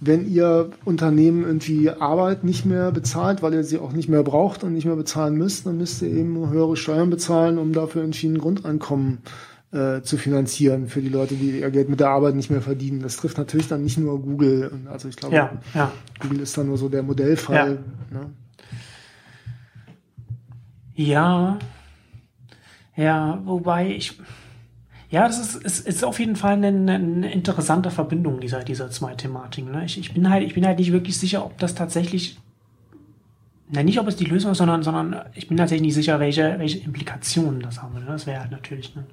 [0.00, 4.62] wenn ihr Unternehmen irgendwie Arbeit nicht mehr bezahlt, weil ihr sie auch nicht mehr braucht
[4.64, 8.26] und nicht mehr bezahlen müsst, dann müsst ihr eben höhere Steuern bezahlen, um dafür irgendwie
[8.26, 9.18] ein Grundeinkommen
[9.72, 13.00] äh, zu finanzieren für die Leute, die ihr Geld mit der Arbeit nicht mehr verdienen.
[13.00, 14.70] Das trifft natürlich dann nicht nur Google.
[14.90, 15.92] Also ich glaube, ja, ja.
[16.20, 17.78] Google ist dann nur so der Modellfall.
[18.12, 18.30] Ja, ne?
[20.94, 21.58] ja.
[22.96, 24.18] ja wobei ich
[25.08, 29.14] ja, das ist, ist, ist auf jeden Fall eine, eine interessante Verbindung dieser, dieser zwei
[29.14, 29.70] Thematiken.
[29.70, 29.84] Ne?
[29.84, 32.38] Ich, ich, bin halt, ich bin halt nicht wirklich sicher, ob das tatsächlich,
[33.70, 36.58] na nicht, ob es die Lösung ist, sondern, sondern ich bin tatsächlich nicht sicher, welche,
[36.58, 37.94] welche Implikationen das haben.
[37.94, 38.04] Ne?
[38.08, 39.06] Das wäre halt natürlich eine,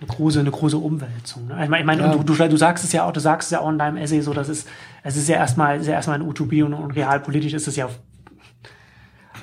[0.00, 1.48] eine große, eine große Umwälzung.
[1.48, 1.64] Ne?
[1.64, 2.14] Ich meine, ich mein, ja.
[2.14, 4.20] du, du, du sagst es ja auch, du sagst es ja auch in deinem Essay
[4.20, 4.66] so, dass es,
[5.02, 7.88] es ist ja erstmal, ist ja erstmal eine Utopie und, und realpolitisch ist es ja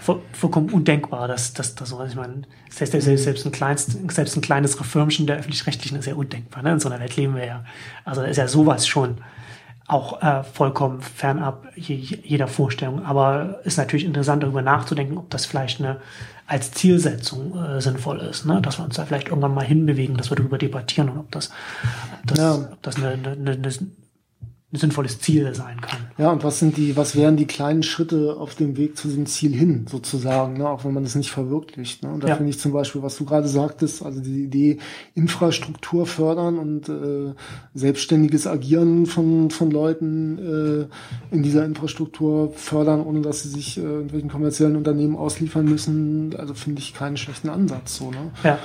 [0.03, 4.79] vollkommen undenkbar, dass das so, also ich meine, selbst, selbst, ein kleinst, selbst ein kleines
[4.79, 6.63] Reformchen der öffentlich-rechtlichen ist ja undenkbar.
[6.63, 6.73] Ne?
[6.73, 7.65] In so einer Welt leben wir ja.
[8.03, 9.17] Also ist ja sowas schon
[9.87, 13.05] auch äh, vollkommen fernab jeder Vorstellung.
[13.05, 15.97] Aber ist natürlich interessant, darüber nachzudenken, ob das vielleicht eine
[16.45, 18.61] als Zielsetzung äh, sinnvoll ist, ne?
[18.61, 21.51] dass wir uns da vielleicht irgendwann mal hinbewegen, dass wir darüber debattieren und ob das,
[22.21, 22.55] ob das, ja.
[22.55, 23.71] ob das eine, eine, eine,
[24.73, 25.99] ein sinnvolles Ziel sein kann.
[26.17, 29.27] Ja, und was sind die, was wären die kleinen Schritte auf dem Weg zu dem
[29.27, 30.67] Ziel hin, sozusagen, ne?
[30.67, 32.01] auch wenn man das nicht verwirklicht.
[32.01, 32.11] Ne?
[32.11, 32.35] Und da ja.
[32.35, 34.79] finde ich zum Beispiel, was du gerade sagtest, also die Idee,
[35.13, 37.35] Infrastruktur fördern und äh,
[37.75, 43.81] selbstständiges Agieren von, von Leuten äh, in dieser Infrastruktur fördern, ohne dass sie sich äh,
[43.81, 47.97] irgendwelchen kommerziellen Unternehmen ausliefern müssen, also finde ich keinen schlechten Ansatz.
[47.97, 48.31] So, ne?
[48.43, 48.57] Ja.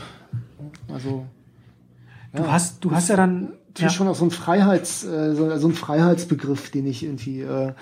[0.91, 1.27] Also.
[2.33, 2.41] Ja.
[2.41, 3.53] Du hast, du hast ja dann
[3.85, 3.91] ja.
[3.91, 7.73] schon auch so ein Freiheits, äh, so, so ein Freiheitsbegriff, den ich irgendwie, äh,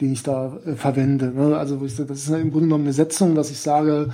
[0.00, 1.32] den ich da äh, verwende.
[1.32, 1.56] Ne?
[1.56, 4.10] Also wo ich, das ist im Grunde genommen eine Setzung, dass ich sage,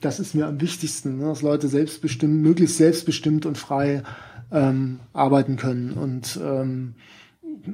[0.00, 1.26] das ist mir am wichtigsten, ne?
[1.26, 4.02] dass Leute selbstbestimmt, möglichst selbstbestimmt und frei
[4.50, 5.92] ähm, arbeiten können.
[5.92, 6.94] Und ähm,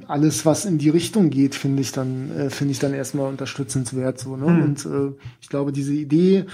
[0.07, 4.19] alles, was in die Richtung geht, finde ich dann, äh, finde ich dann erstmal unterstützenswert.
[4.19, 4.47] So, ne?
[4.47, 4.63] Mhm.
[4.63, 6.45] Und äh, ich glaube, diese Idee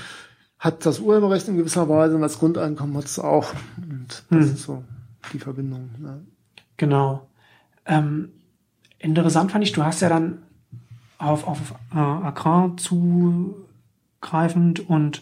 [0.59, 3.53] hat das Urheberrecht in gewisser Weise und das Grundeinkommen hat es auch.
[3.77, 4.53] Und das mhm.
[4.53, 4.83] ist so
[5.33, 5.89] die Verbindung.
[6.03, 6.19] Ja.
[6.81, 7.29] Genau.
[7.85, 8.29] Ähm,
[8.97, 10.39] interessant fand ich, du hast ja dann
[11.19, 15.21] auf, auf äh, Accra zugreifend und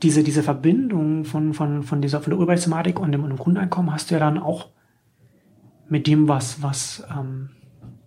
[0.00, 3.92] diese, diese Verbindung von, von, von dieser, von der Urheberrechtsthematik und dem, und dem Grundeinkommen
[3.92, 4.68] hast du ja dann auch
[5.88, 7.48] mit dem, was, was, ähm,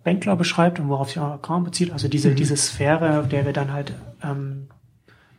[0.02, 2.36] Benkler beschreibt und worauf sich auch Kram bezieht, also diese, mhm.
[2.36, 3.92] diese Sphäre, der wir dann halt
[4.22, 4.68] ähm,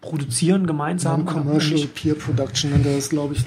[0.01, 1.25] produzieren gemeinsam.
[1.25, 3.45] Non-Commercial Peer Production nennt er das, glaube ich.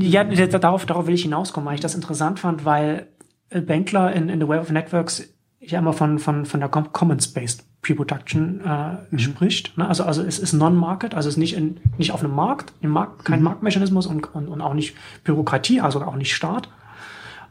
[0.00, 3.06] Ja, darauf, darauf will ich hinauskommen, weil ich das interessant fand, weil
[3.50, 5.28] Benkler in, in The Web of Networks
[5.60, 9.18] ja immer von, von, von der Commons-Based Pre-Production äh, mhm.
[9.18, 9.76] spricht.
[9.78, 9.88] Ne?
[9.88, 12.90] Also, also es ist Non-Market, also es ist nicht, in, nicht auf einem Markt, im
[12.90, 13.46] Markt kein mhm.
[13.46, 14.94] Marktmechanismus und, und, und auch nicht
[15.24, 16.68] Bürokratie, also auch nicht Staat,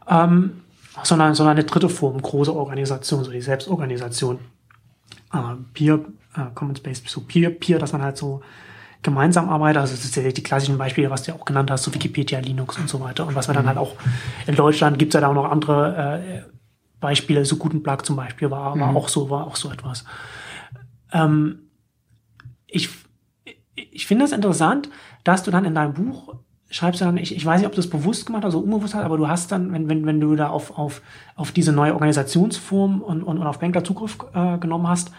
[0.08, 0.60] ähm,
[1.02, 4.38] sondern, sondern eine dritte Form, große Organisation, so die Selbstorganisation.
[5.32, 5.38] Äh,
[5.74, 6.00] Peer,
[6.36, 8.42] äh, Commons-Based, so Peer, Peer, dass man halt so
[9.02, 9.80] gemeinsam arbeitet.
[9.80, 12.38] Also das ist ja die klassischen Beispiele, was du ja auch genannt hast, so Wikipedia,
[12.40, 13.26] Linux und so weiter.
[13.26, 13.68] Und was wir dann mhm.
[13.68, 13.96] halt auch
[14.46, 16.42] in Deutschland gibt es ja da auch noch andere äh,
[17.00, 18.96] Beispiele, so guten Plug zum Beispiel war, war mhm.
[18.96, 20.04] auch so, war auch so etwas.
[21.12, 21.70] Ähm,
[22.66, 22.90] ich
[23.74, 24.90] ich finde es das interessant,
[25.24, 26.34] dass du dann in deinem Buch
[26.70, 28.94] schreibst du dann, ich, ich weiß nicht, ob du das bewusst gemacht hast oder unbewusst
[28.94, 31.02] hast, aber du hast dann, wenn, wenn, wenn du da auf, auf,
[31.34, 35.10] auf diese neue Organisationsform und, und, und auf Bankler Zugriff äh, genommen hast,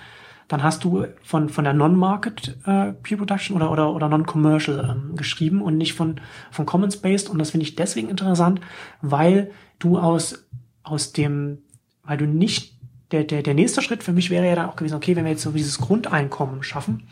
[0.51, 5.15] dann hast du von, von der Non-Market äh, Peer Production oder, oder, oder Non-Commercial ähm,
[5.15, 6.19] geschrieben und nicht von,
[6.51, 7.29] von Commons-Based.
[7.29, 8.59] Und das finde ich deswegen interessant,
[9.01, 10.45] weil du aus,
[10.83, 11.59] aus dem
[12.03, 12.77] weil du nicht,
[13.11, 15.31] der, der, der nächste Schritt für mich wäre ja dann auch gewesen, okay, wenn wir
[15.31, 17.03] jetzt so dieses Grundeinkommen schaffen,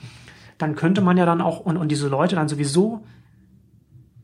[0.58, 3.06] dann könnte man ja dann auch, und, und diese Leute dann sowieso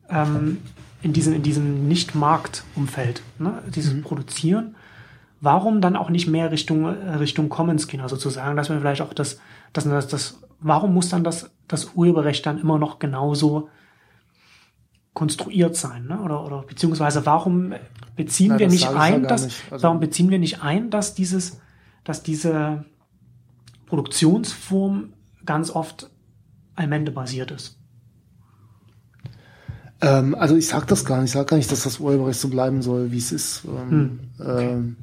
[0.09, 0.57] ähm,
[1.03, 4.01] in diesem, in diesem Nicht-Markt-Umfeld, ne, dieses mhm.
[4.01, 4.75] Produzieren,
[5.45, 9.01] warum dann auch nicht mehr Richtung, äh, Richtung Commons gehen, also sozusagen, dass wir vielleicht
[9.01, 9.39] auch das,
[9.71, 13.69] das, das, das warum muss dann das, das Urheberrecht dann immer noch genauso
[15.13, 16.19] konstruiert sein, ne?
[16.19, 17.73] Oder, oder beziehungsweise warum
[18.15, 19.71] beziehen Na, wir nicht ein, ja dass nicht.
[19.71, 21.61] Also, warum beziehen wir nicht ein, dass dieses,
[22.03, 22.83] dass diese
[23.85, 25.13] Produktionsform
[25.45, 26.09] ganz oft
[26.75, 27.79] Allmende basiert ist?
[30.01, 31.29] Ähm, also ich sag das gar nicht.
[31.29, 33.63] Ich sag gar nicht, dass das Urheberrecht so bleiben soll, wie es ist.
[33.65, 34.19] Ähm, hm.
[34.39, 34.73] okay.
[34.73, 34.95] ähm,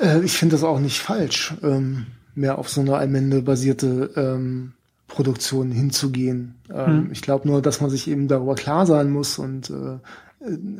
[0.00, 4.72] äh, ich finde das auch nicht falsch, ähm, mehr auf so eine Allmende basierte ähm,
[5.06, 6.54] Produktion hinzugehen.
[6.70, 7.08] Ähm, hm.
[7.12, 9.98] Ich glaube nur, dass man sich eben darüber klar sein muss und äh,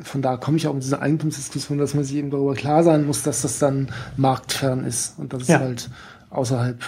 [0.01, 3.05] von da komme ich auch mit dieser Eigentumsdiskussion, dass man sich eben darüber klar sein
[3.05, 5.55] muss, dass das dann marktfern ist und dass ja.
[5.55, 5.89] es halt
[6.31, 6.79] außerhalb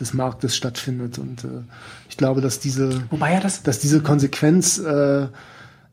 [0.00, 1.18] des Marktes stattfindet.
[1.18, 1.62] Und äh,
[2.08, 5.28] ich glaube, dass diese, Wobei ja das dass diese Konsequenz äh,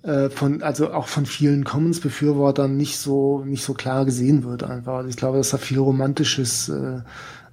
[0.03, 4.95] äh, von, also auch von vielen Commons-Befürwortern nicht so, nicht so klar gesehen wird einfach.
[4.95, 7.01] Also ich glaube, dass da viel romantisches, äh,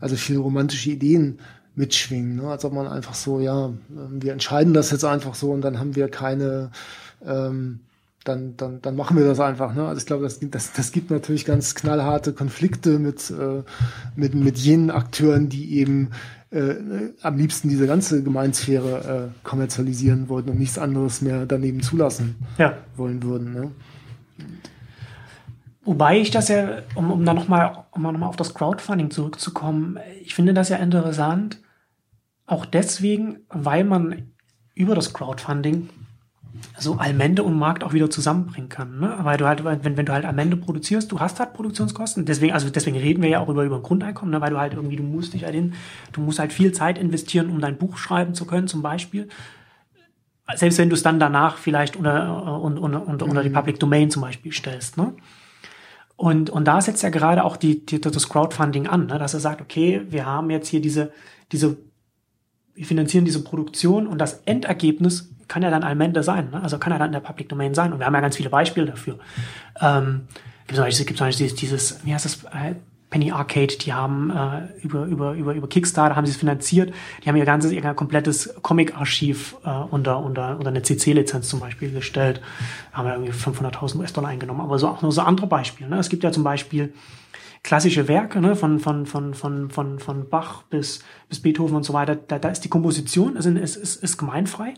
[0.00, 1.38] also viel romantische Ideen
[1.76, 2.36] mitschwingen.
[2.36, 2.48] Ne?
[2.48, 5.78] Als ob man einfach so, ja, ähm, wir entscheiden das jetzt einfach so und dann
[5.78, 6.70] haben wir keine,
[7.24, 7.80] ähm,
[8.24, 9.74] dann, dann, dann machen wir das einfach.
[9.74, 9.86] Ne?
[9.86, 13.62] Also ich glaube, das, das, das gibt natürlich ganz knallharte Konflikte mit, äh,
[14.14, 16.10] mit, mit jenen Akteuren, die eben
[16.50, 16.74] äh,
[17.22, 22.76] am liebsten diese ganze Gemeinsphäre äh, kommerzialisieren wollten und nichts anderes mehr daneben zulassen ja.
[22.96, 23.52] wollen würden.
[23.52, 23.70] Ne?
[25.84, 29.98] Wobei ich das ja, um, um dann nochmal um noch mal auf das Crowdfunding zurückzukommen,
[30.22, 31.60] ich finde das ja interessant,
[32.46, 34.32] auch deswegen, weil man
[34.74, 35.88] über das Crowdfunding
[36.78, 38.98] so Allmende und Markt auch wieder zusammenbringen kann.
[39.00, 39.18] Ne?
[39.22, 42.24] Weil du halt, wenn, wenn du halt Allmende produzierst, du hast halt Produktionskosten.
[42.24, 44.40] Deswegen, also deswegen reden wir ja auch über, über ein Grundeinkommen, ne?
[44.40, 45.74] weil du halt irgendwie, du musst dich halt hin,
[46.12, 49.28] du musst halt viel Zeit investieren, um dein Buch schreiben zu können, zum Beispiel.
[50.54, 53.54] Selbst wenn du es dann danach vielleicht unter, unter, unter, unter die mhm.
[53.54, 54.96] Public Domain zum Beispiel stellst.
[54.96, 55.14] Ne?
[56.16, 59.18] Und, und da setzt ja gerade auch die, die, das Crowdfunding an, ne?
[59.18, 61.12] dass er sagt, okay, wir haben jetzt hier diese,
[61.52, 61.78] diese,
[62.74, 66.62] wir finanzieren diese Produktion und das Endergebnis kann ja dann Allmende sein, ne?
[66.62, 67.92] also kann ja dann in der Public Domain sein.
[67.92, 69.18] Und wir haben ja ganz viele Beispiele dafür.
[69.80, 70.28] Ähm,
[70.68, 72.76] gibt es gibt dieses, dieses, wie heißt das, äh,
[73.10, 76.94] Penny Arcade, die haben äh, über, über, über, über Kickstarter haben sie es finanziert.
[77.24, 81.90] Die haben ihr ganzes, ihr komplettes Comic-Archiv äh, unter, unter, unter eine CC-Lizenz zum Beispiel
[81.90, 82.40] gestellt.
[82.92, 84.60] Haben ja irgendwie 500.000 US-Dollar eingenommen.
[84.60, 85.90] Aber so auch nur so andere Beispiele.
[85.90, 85.98] Ne?
[85.98, 86.94] Es gibt ja zum Beispiel
[87.62, 91.92] klassische Werke, ne, von, von, von, von, von, von Bach bis, bis Beethoven und so
[91.92, 92.16] weiter.
[92.16, 94.74] Da, da ist die Komposition, ist, ist, ist, ist gemeinfrei.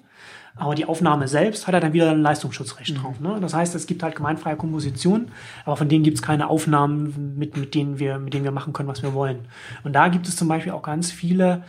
[0.55, 3.01] Aber die Aufnahme selbst hat er dann wieder ein Leistungsschutzrecht mhm.
[3.01, 3.21] drauf.
[3.21, 3.39] Ne?
[3.41, 5.31] Das heißt, es gibt halt gemeinfreie Kompositionen,
[5.65, 8.73] aber von denen gibt es keine Aufnahmen, mit, mit, denen wir, mit denen wir machen
[8.73, 9.49] können, was wir wollen.
[9.83, 11.65] Und da gibt es zum Beispiel auch ganz viele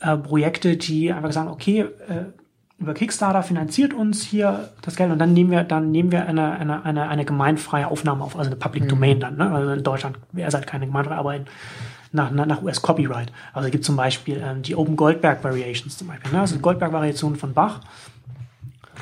[0.00, 2.24] äh, Projekte, die einfach sagen, okay, äh,
[2.78, 6.52] über Kickstarter finanziert uns hier das Geld und dann nehmen wir, dann nehmen wir eine,
[6.52, 8.88] eine, eine, eine gemeinfreie Aufnahme auf, also eine Public mhm.
[8.88, 9.36] Domain dann.
[9.36, 9.50] Ne?
[9.50, 11.46] Also in Deutschland wäre es halt keine gemeinfreie, aber in,
[12.12, 13.32] nach, nach US Copyright.
[13.52, 16.32] Also es gibt zum Beispiel ähm, die Open Goldberg Variations zum Beispiel.
[16.32, 16.40] Ne?
[16.40, 17.80] Also Goldberg Variationen von Bach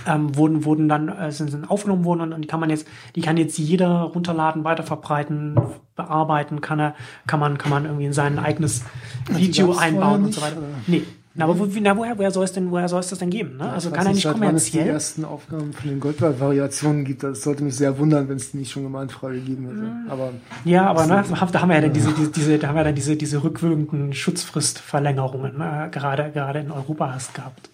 [0.07, 2.89] ähm, wurden, wurden dann, äh, sind, sind aufgenommen worden und, und die kann man jetzt,
[3.15, 5.61] die kann jetzt jeder runterladen, weiterverbreiten,
[5.95, 6.95] bearbeiten, kann er,
[7.27, 8.85] kann man, kann man irgendwie in sein eigenes
[9.29, 10.59] Video einbauen und so weiter.
[10.59, 10.67] Oder?
[10.87, 11.03] Nee,
[11.39, 13.59] Na, aber wo, na, woher, woher soll es denn, woher soll es das denn geben?
[13.59, 13.71] Ne?
[13.71, 14.95] Also Ich kann er nicht seit wann es die kommerziell.
[14.95, 17.23] ersten Aufgaben von den Goldberg-Variationen gibt.
[17.23, 19.77] Das sollte mich sehr wundern, wenn es die nicht schon gemeinfrei gegeben hätte.
[19.81, 20.11] Mhm.
[20.11, 20.31] Aber
[20.65, 22.95] Ja, aber ne, da haben wir ja dann diese, diese, diese, da haben wir dann
[22.95, 27.69] diese, diese rückwirkenden Schutzfristverlängerungen, ne, gerade, gerade in Europa hast gehabt.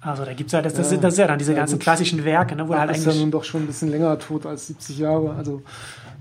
[0.00, 0.98] Also da gibt's ja, das, das, Ja.
[0.98, 1.82] das ist ja dann diese Ja, ganzen gut.
[1.82, 3.22] klassischen Werke, ne, wo Bach halt ist ja eigentlich.
[3.22, 5.34] nun doch schon ein bisschen länger tot als 70 Jahre.
[5.36, 5.62] Also,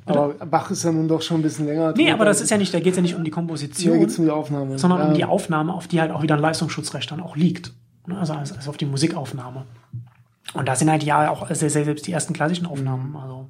[0.05, 1.93] aber Bach ist ja nun doch schon ein bisschen länger.
[1.95, 4.25] Nee, aber das ist ja nicht, da geht's ja nicht um die Komposition, geht's um
[4.25, 4.77] die Aufnahme.
[4.79, 5.07] sondern ja.
[5.07, 7.73] um die Aufnahme, auf die halt auch wieder ein Leistungsschutzrecht dann auch liegt.
[8.07, 9.65] Ne, Also, also also auf die Musikaufnahme.
[10.53, 13.15] Und da sind halt ja auch sehr, sehr, selbst die ersten klassischen Aufnahmen.
[13.15, 13.49] Also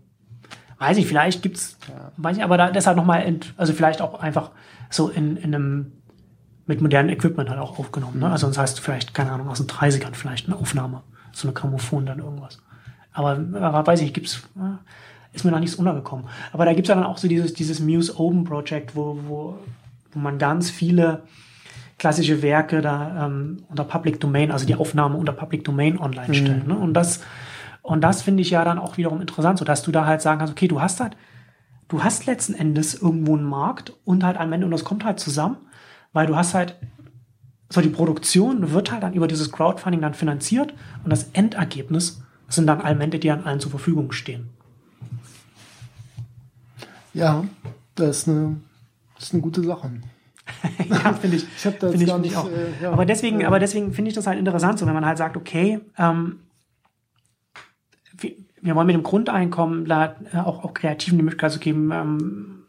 [0.78, 1.78] weiß ich, vielleicht gibt's,
[2.18, 4.52] weiß ich, aber da deshalb nochmal, also vielleicht auch einfach
[4.90, 5.92] so in, in einem
[6.68, 8.20] mit modernem Equipment halt auch aufgenommen.
[8.20, 8.30] Ne?
[8.30, 11.04] Also das heißt vielleicht, keine Ahnung, aus den 30ern vielleicht eine Aufnahme,
[11.34, 12.60] so eine Grammophon dann irgendwas.
[13.14, 14.44] Aber, aber weiß ich, gibt's,
[15.34, 16.26] ist mir noch nichts untergekommen.
[16.52, 19.58] Aber da gibt's ja dann auch so dieses, dieses Muse Open Project, wo, wo,
[20.12, 21.24] wo man ganz viele
[21.98, 26.68] klassische Werke da ähm, unter Public Domain, also die Aufnahme unter Public Domain online stellt.
[26.68, 26.76] Ne?
[26.76, 27.22] Und das,
[27.84, 30.40] und das finde ich ja dann auch wiederum interessant, so dass du da halt sagen
[30.40, 31.16] kannst, okay, du hast halt,
[31.90, 35.20] du hast letzten Endes irgendwo einen Markt und halt am Ende, und das kommt halt
[35.20, 35.58] zusammen,
[36.12, 36.76] weil du hast halt,
[37.70, 42.68] so die Produktion wird halt dann über dieses Crowdfunding dann finanziert und das Endergebnis sind
[42.68, 44.50] dann Elemente, die an allen zur Verfügung stehen.
[47.14, 47.44] Ja,
[47.96, 48.58] das ist eine,
[49.16, 49.92] das ist eine gute Sache.
[50.90, 51.46] ja, finde ich.
[51.56, 52.50] Ich hab da jetzt finde ich, finde ich nicht, auch.
[52.50, 52.92] äh, ja.
[52.92, 55.80] aber deswegen, aber deswegen finde ich das halt interessant, so wenn man halt sagt, okay,
[55.98, 56.40] ähm,
[58.62, 62.64] wir, wollen mit dem Grundeinkommen da äh, auch, auch Kreativen die Möglichkeit zu geben, ähm,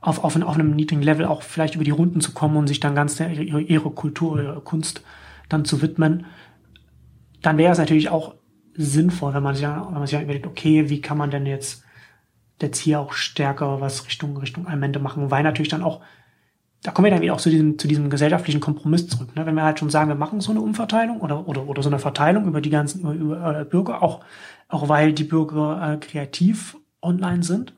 [0.00, 2.80] auf, auf, auf einem niedrigen Level auch vielleicht über die Runden zu kommen und sich
[2.80, 5.02] dann ganz ihre, ihre Kultur, ihre Kunst
[5.48, 6.26] dann zu widmen,
[7.42, 8.34] dann wäre es natürlich auch
[8.74, 11.44] sinnvoll, wenn man sich, ja- wenn man sich ja überlegt, okay, wie kann man denn
[11.46, 11.84] jetzt
[12.62, 16.00] jetzt hier auch stärker was Richtung Richtung Allmende machen, weil natürlich dann auch
[16.82, 19.36] da kommen wir dann wieder auch zu diesem, zu diesem gesellschaftlichen Kompromiss zurück.
[19.36, 19.44] Ne?
[19.44, 21.98] Wenn wir halt schon sagen, wir machen so eine Umverteilung oder, oder, oder so eine
[21.98, 24.24] Verteilung über die ganzen über, über, äh, Bürger, auch,
[24.68, 27.74] auch weil die Bürger äh, kreativ online sind,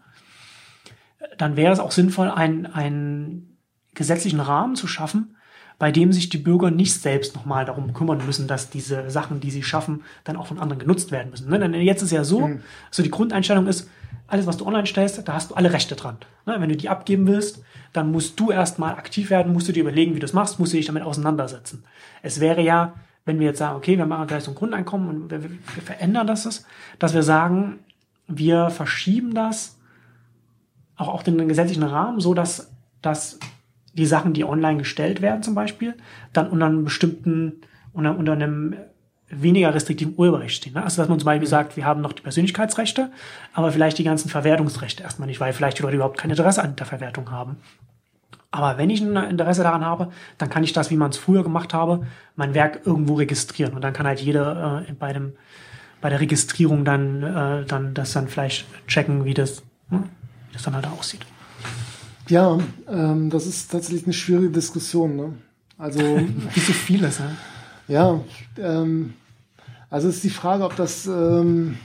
[1.37, 3.59] dann wäre es auch sinnvoll, einen, einen
[3.95, 5.37] gesetzlichen Rahmen zu schaffen,
[5.79, 9.51] bei dem sich die Bürger nicht selbst nochmal darum kümmern müssen, dass diese Sachen, die
[9.51, 11.51] sie schaffen, dann auch von anderen genutzt werden müssen.
[11.51, 11.59] Ne?
[11.59, 12.51] Denn jetzt ist ja so,
[12.93, 13.91] so die Grundeinstellung ist,
[14.33, 16.17] alles, was du online stellst, da hast du alle Rechte dran.
[16.47, 16.57] Ne?
[16.59, 20.13] Wenn du die abgeben willst, dann musst du erstmal aktiv werden, musst du dir überlegen,
[20.13, 21.85] wie du das machst, musst du dich damit auseinandersetzen.
[22.23, 22.95] Es wäre ja,
[23.27, 26.27] wenn wir jetzt sagen, okay, wir machen gleich so ein Grundeinkommen und wir, wir verändern
[26.27, 26.65] das,
[26.99, 27.81] dass wir sagen,
[28.27, 29.79] wir verschieben das
[30.97, 32.73] auch, auch den gesetzlichen Rahmen, so dass,
[33.03, 33.39] dass
[33.93, 35.95] die Sachen, die online gestellt werden zum Beispiel,
[36.33, 37.61] dann unter einem bestimmten,
[37.93, 38.77] unter, unter einem
[39.33, 40.75] weniger restriktiven Urheberrecht stehen.
[40.75, 40.85] Ne?
[40.85, 43.11] Also dass man zum Beispiel sagt, wir haben noch die Persönlichkeitsrechte,
[43.55, 46.77] aber vielleicht die ganzen Verwertungsrechte erstmal nicht, weil vielleicht die Leute überhaupt kein Interesse an
[46.77, 47.57] der Verwertung haben.
[48.51, 51.43] Aber wenn ich ein Interesse daran habe, dann kann ich das, wie man es früher
[51.43, 52.07] gemacht habe,
[52.37, 53.73] mein Werk irgendwo registrieren.
[53.73, 55.33] Und dann kann halt jeder äh, bei, dem,
[56.03, 60.03] bei der Registrierung dann, äh, dann das dann vielleicht checken, wie das, ne?
[60.49, 61.25] wie das dann halt aussieht.
[62.29, 65.17] Ja, ähm, das ist tatsächlich eine schwierige Diskussion.
[65.17, 65.33] Ne?
[65.79, 66.01] Also
[66.55, 67.37] Wie so vieles, ne?
[67.89, 68.21] Ja,
[68.59, 69.15] ähm,
[69.93, 71.77] also ist die Frage, ob das, ähm,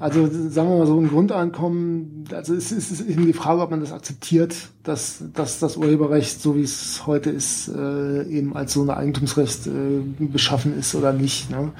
[0.00, 3.62] also sagen wir mal so ein Grundeinkommen, also es ist, es ist eben die Frage,
[3.62, 8.56] ob man das akzeptiert, dass, dass das Urheberrecht, so wie es heute ist, äh, eben
[8.56, 11.48] als so ein Eigentumsrecht äh, beschaffen ist oder nicht.
[11.48, 11.70] Ne?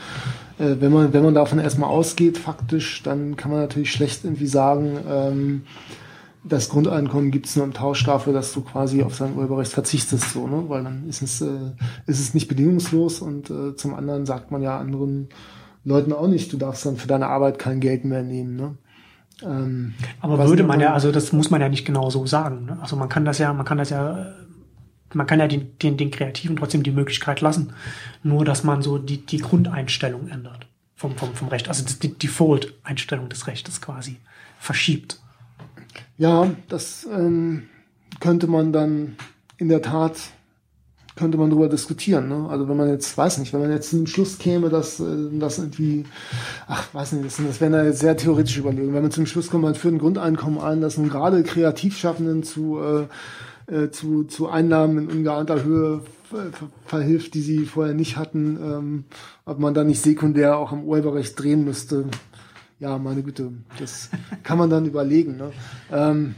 [0.60, 4.46] Äh, wenn man wenn man davon erstmal ausgeht, faktisch, dann kann man natürlich schlecht irgendwie
[4.46, 5.62] sagen, ähm,
[6.42, 10.32] das Grundeinkommen gibt es nur im Tausch dafür, dass du quasi auf dein Urheberrecht verzichtest,
[10.32, 10.64] so, ne?
[10.68, 11.72] Weil dann ist es, äh,
[12.06, 15.28] ist es nicht bedingungslos und äh, zum anderen sagt man ja anderen
[15.84, 18.76] Leuten auch nicht, du darfst dann für deine Arbeit kein Geld mehr nehmen, ne?
[19.42, 22.66] Ähm, Aber würde man ja, also das muss man ja nicht genau so sagen.
[22.66, 22.78] Ne?
[22.80, 24.34] Also man kann das ja, man kann das ja,
[25.14, 27.72] man kann ja den, den, den Kreativen trotzdem die Möglichkeit lassen.
[28.22, 31.68] Nur, dass man so die, die Grundeinstellung ändert vom, vom, vom Recht.
[31.68, 34.18] Also die Default-Einstellung des Rechtes quasi
[34.58, 35.20] verschiebt.
[36.20, 37.62] Ja, das ähm,
[38.20, 39.16] könnte man dann
[39.56, 40.16] in der Tat
[41.16, 42.28] könnte man darüber diskutieren.
[42.28, 42.46] Ne?
[42.50, 45.04] Also wenn man jetzt, weiß nicht, wenn man jetzt zum Schluss käme, dass äh,
[45.38, 46.04] das irgendwie,
[46.68, 48.92] ach, weiß nicht, das, das wären da jetzt sehr theoretische Überlegungen.
[48.94, 52.78] Wenn man zum Schluss kommt, man führt ein Grundeinkommen ein, das nun gerade Kreativschaffenden zu,
[52.78, 58.18] äh, äh, zu, zu Einnahmen in ungeahnter Höhe ver ver verhilft, die sie vorher nicht
[58.18, 59.04] hatten, ähm,
[59.46, 62.04] ob man da nicht sekundär auch am Urheberrecht drehen müsste.
[62.80, 64.08] Ja, meine Güte, das
[64.42, 65.36] kann man dann überlegen.
[65.36, 65.52] Ne?
[65.92, 66.34] Ähm,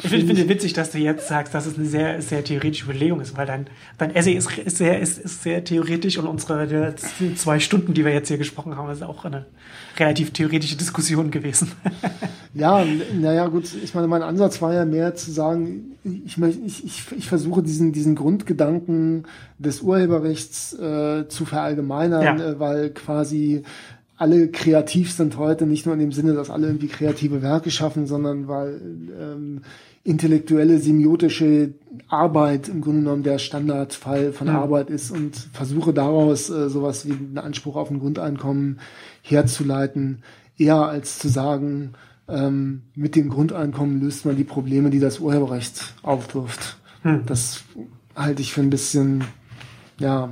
[0.00, 3.20] Ich finde find witzig, dass du jetzt sagst, dass es eine sehr, sehr theoretische Überlegung
[3.20, 3.66] ist, weil dein,
[3.96, 6.94] dein Essay ist, ist, sehr, ist, ist sehr theoretisch und unsere
[7.34, 9.46] zwei Stunden, die wir jetzt hier gesprochen haben, ist auch eine
[9.98, 11.72] relativ theoretische Diskussion gewesen.
[12.54, 12.84] ja,
[13.18, 17.26] naja, gut, ich meine, mein Ansatz war ja mehr zu sagen, ich, ich, ich, ich
[17.26, 19.24] versuche diesen, diesen Grundgedanken
[19.58, 22.36] des Urheberrechts äh, zu verallgemeinern, ja.
[22.36, 23.64] äh, weil quasi
[24.18, 28.06] alle kreativ sind heute, nicht nur in dem Sinne, dass alle irgendwie kreative Werke schaffen,
[28.06, 28.80] sondern weil
[29.18, 29.60] ähm,
[30.02, 31.74] intellektuelle, semiotische
[32.08, 34.60] Arbeit im Grunde genommen der Standardfall von ja.
[34.60, 38.80] Arbeit ist und versuche daraus äh, sowas wie einen Anspruch auf ein Grundeinkommen
[39.22, 40.22] herzuleiten,
[40.56, 41.92] eher als zu sagen,
[42.28, 46.76] ähm, mit dem Grundeinkommen löst man die Probleme, die das Urheberrecht aufwirft.
[47.02, 47.22] Hm.
[47.26, 47.62] Das
[48.16, 49.24] halte ich für ein bisschen,
[50.00, 50.30] ja,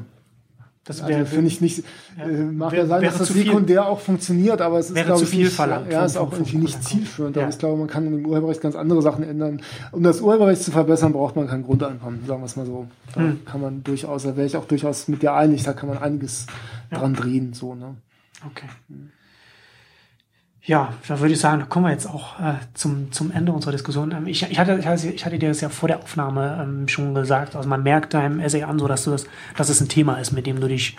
[0.87, 1.83] das wäre, also finde ich nicht,
[2.17, 5.05] ja, äh, mag wär, ja sein, dass das sekundär viel, auch funktioniert, aber es ist,
[5.05, 7.35] glaube ich, nicht, verlangt ja, ist auch irgendwie nicht zielführend.
[7.35, 7.43] Ja.
[7.43, 9.61] Aber ich glaube, man kann im Urheberrecht ganz andere Sachen ändern.
[9.91, 12.87] Um das Urheberrecht zu verbessern, braucht man kein Grundeinkommen, sagen wir es mal so.
[13.15, 13.45] Da hm.
[13.45, 16.47] kann man durchaus, da wäre ich auch durchaus mit dir einig, da kann man einiges
[16.93, 16.99] ja.
[16.99, 17.97] dran drehen, so, ne.
[18.49, 18.67] Okay.
[18.89, 19.11] Hm.
[20.67, 23.71] Ja, da würde ich sagen, da kommen wir jetzt auch äh, zum, zum Ende unserer
[23.71, 24.11] Diskussion.
[24.11, 24.81] Ähm, ich, ich, hatte,
[25.15, 27.55] ich hatte dir das ja vor der Aufnahme ähm, schon gesagt.
[27.55, 29.27] Also man merkt deinem Essay an, so dass du das,
[29.57, 30.97] dass es ein Thema ist, mit dem du dich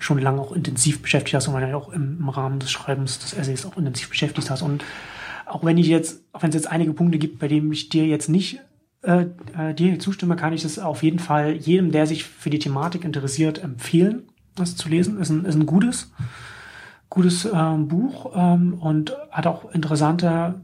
[0.00, 3.20] schon lange auch intensiv beschäftigt hast und man ja auch im, im Rahmen des Schreibens
[3.20, 4.62] des Essays auch intensiv beschäftigt hast.
[4.62, 4.84] Und
[5.46, 8.06] auch wenn ich jetzt, auch wenn es jetzt einige Punkte gibt, bei denen ich dir
[8.06, 8.62] jetzt nicht
[9.02, 9.26] äh,
[9.56, 13.04] äh, dir zustimme, kann ich das auf jeden Fall jedem, der sich für die Thematik
[13.04, 14.24] interessiert, empfehlen,
[14.56, 15.20] das zu lesen.
[15.20, 16.10] Ist ein, ist ein gutes
[17.14, 20.60] gutes ähm, Buch ähm, und hat auch interessante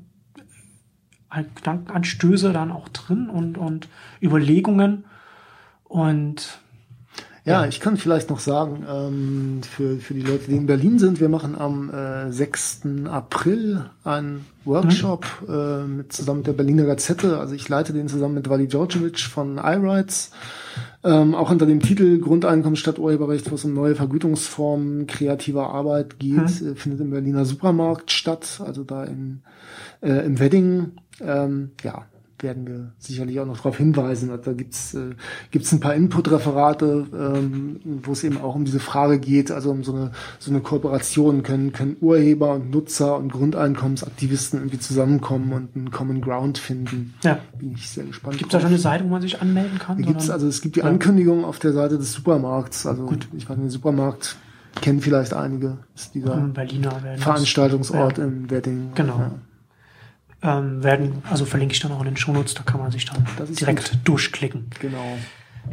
[1.33, 3.89] äh, Gedankenanstöße dann auch drin und, und
[4.21, 5.05] Überlegungen.
[5.85, 6.61] Und
[7.45, 11.21] ja, ich kann vielleicht noch sagen, ähm, für, für die Leute, die in Berlin sind,
[11.21, 12.83] wir machen am äh, 6.
[13.09, 15.55] April einen Workshop mhm.
[15.55, 17.39] äh, mit, zusammen mit der Berliner Gazette.
[17.39, 20.33] Also ich leite den zusammen mit Wally Djordjevic von iRights.
[21.03, 26.19] Ähm, auch unter dem Titel Grundeinkommen statt Urheberrecht, wo es um neue Vergütungsformen kreativer Arbeit
[26.19, 26.73] geht, mhm.
[26.73, 29.41] äh, findet im Berliner Supermarkt statt, also da in,
[30.03, 30.93] äh, im Wedding.
[31.23, 32.05] Ähm, ja,
[32.43, 34.31] werden wir sicherlich auch noch darauf hinweisen.
[34.43, 35.11] Da gibt's äh,
[35.51, 39.85] gibt's ein paar Input-Referate, ähm, wo es eben auch um diese Frage geht, also um
[39.85, 45.77] so eine so eine Kooperation können können Urheber und Nutzer und Grundeinkommensaktivisten irgendwie zusammenkommen und
[45.77, 47.15] einen Common Ground finden.
[47.23, 47.39] Ja.
[47.59, 48.39] Bin ich sehr gespannt.
[48.39, 50.01] Gibt es da schon eine Seite, wo man sich anmelden kann?
[50.01, 52.87] Da gibt's, also es gibt die Ankündigung auf der Seite des Supermarkts.
[52.87, 53.29] Also Gut.
[53.37, 54.37] ich weiß nicht, Supermarkt
[54.81, 55.79] kennen vielleicht einige.
[55.95, 58.25] ist dieser Berliner Veranstaltungsort ja.
[58.25, 58.93] im Wedding.
[58.95, 59.19] Genau.
[59.19, 59.33] Ja
[60.43, 63.27] ähm, werden, also verlinke ich dann auch in den Shownotes, da kann man sich dann
[63.39, 64.01] direkt gut.
[64.05, 64.71] durchklicken.
[64.81, 65.19] Genau.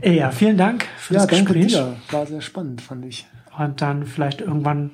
[0.03, 1.67] Ja, vielen Dank für ja, das Gespräch.
[1.67, 1.95] Dir.
[2.11, 3.25] War sehr spannend, fand ich.
[3.57, 4.91] Und dann vielleicht irgendwann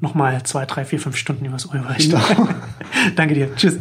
[0.00, 2.10] nochmal zwei, drei, vier, fünf Stunden übers Urheberrecht.
[2.10, 2.48] Genau.
[3.16, 3.54] danke dir.
[3.56, 3.78] Tschüss.